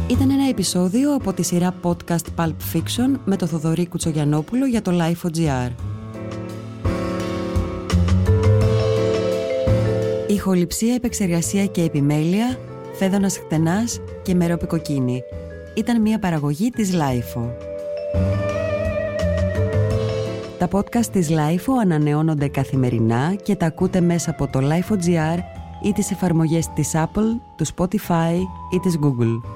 Ήταν 0.08 0.30
ένα 0.30 0.48
επεισόδιο 0.48 1.14
από 1.14 1.32
τη 1.32 1.42
σειρά 1.42 1.74
podcast 1.82 2.24
Pulp 2.36 2.54
Fiction 2.72 3.18
με 3.24 3.36
το 3.36 3.46
Θοδωρή 3.46 3.86
Κουτσογιανόπουλο 3.86 4.66
για 4.66 4.82
το 4.82 4.92
Life.gr. 4.94 5.70
Ηχοληψία, 10.26 10.94
επεξεργασία 10.94 11.66
και 11.66 11.82
επιμέλεια, 11.82 12.58
φέδωνας 12.98 13.38
χτενάς 13.38 14.00
και 14.22 14.34
μερόπικοκίνη. 14.34 15.22
Ήταν 15.74 16.00
μια 16.00 16.18
παραγωγή 16.18 16.70
της 16.70 16.92
Lifeo. 16.92 17.50
Τα 20.58 20.68
podcast 20.72 21.06
της 21.12 21.28
Lifeo 21.30 21.74
ανανεώνονται 21.82 22.48
καθημερινά 22.48 23.34
και 23.42 23.56
τα 23.56 23.66
ακούτε 23.66 24.00
μέσα 24.00 24.30
από 24.30 24.46
το 24.46 24.60
Lifeo.gr 24.62 25.38
ή 25.82 25.92
τις 25.92 26.10
εφαρμογές 26.10 26.68
της 26.74 26.92
Apple, 26.94 27.40
του 27.56 27.66
Spotify 27.76 28.38
ή 28.70 28.78
της 28.78 28.98
Google. 29.02 29.55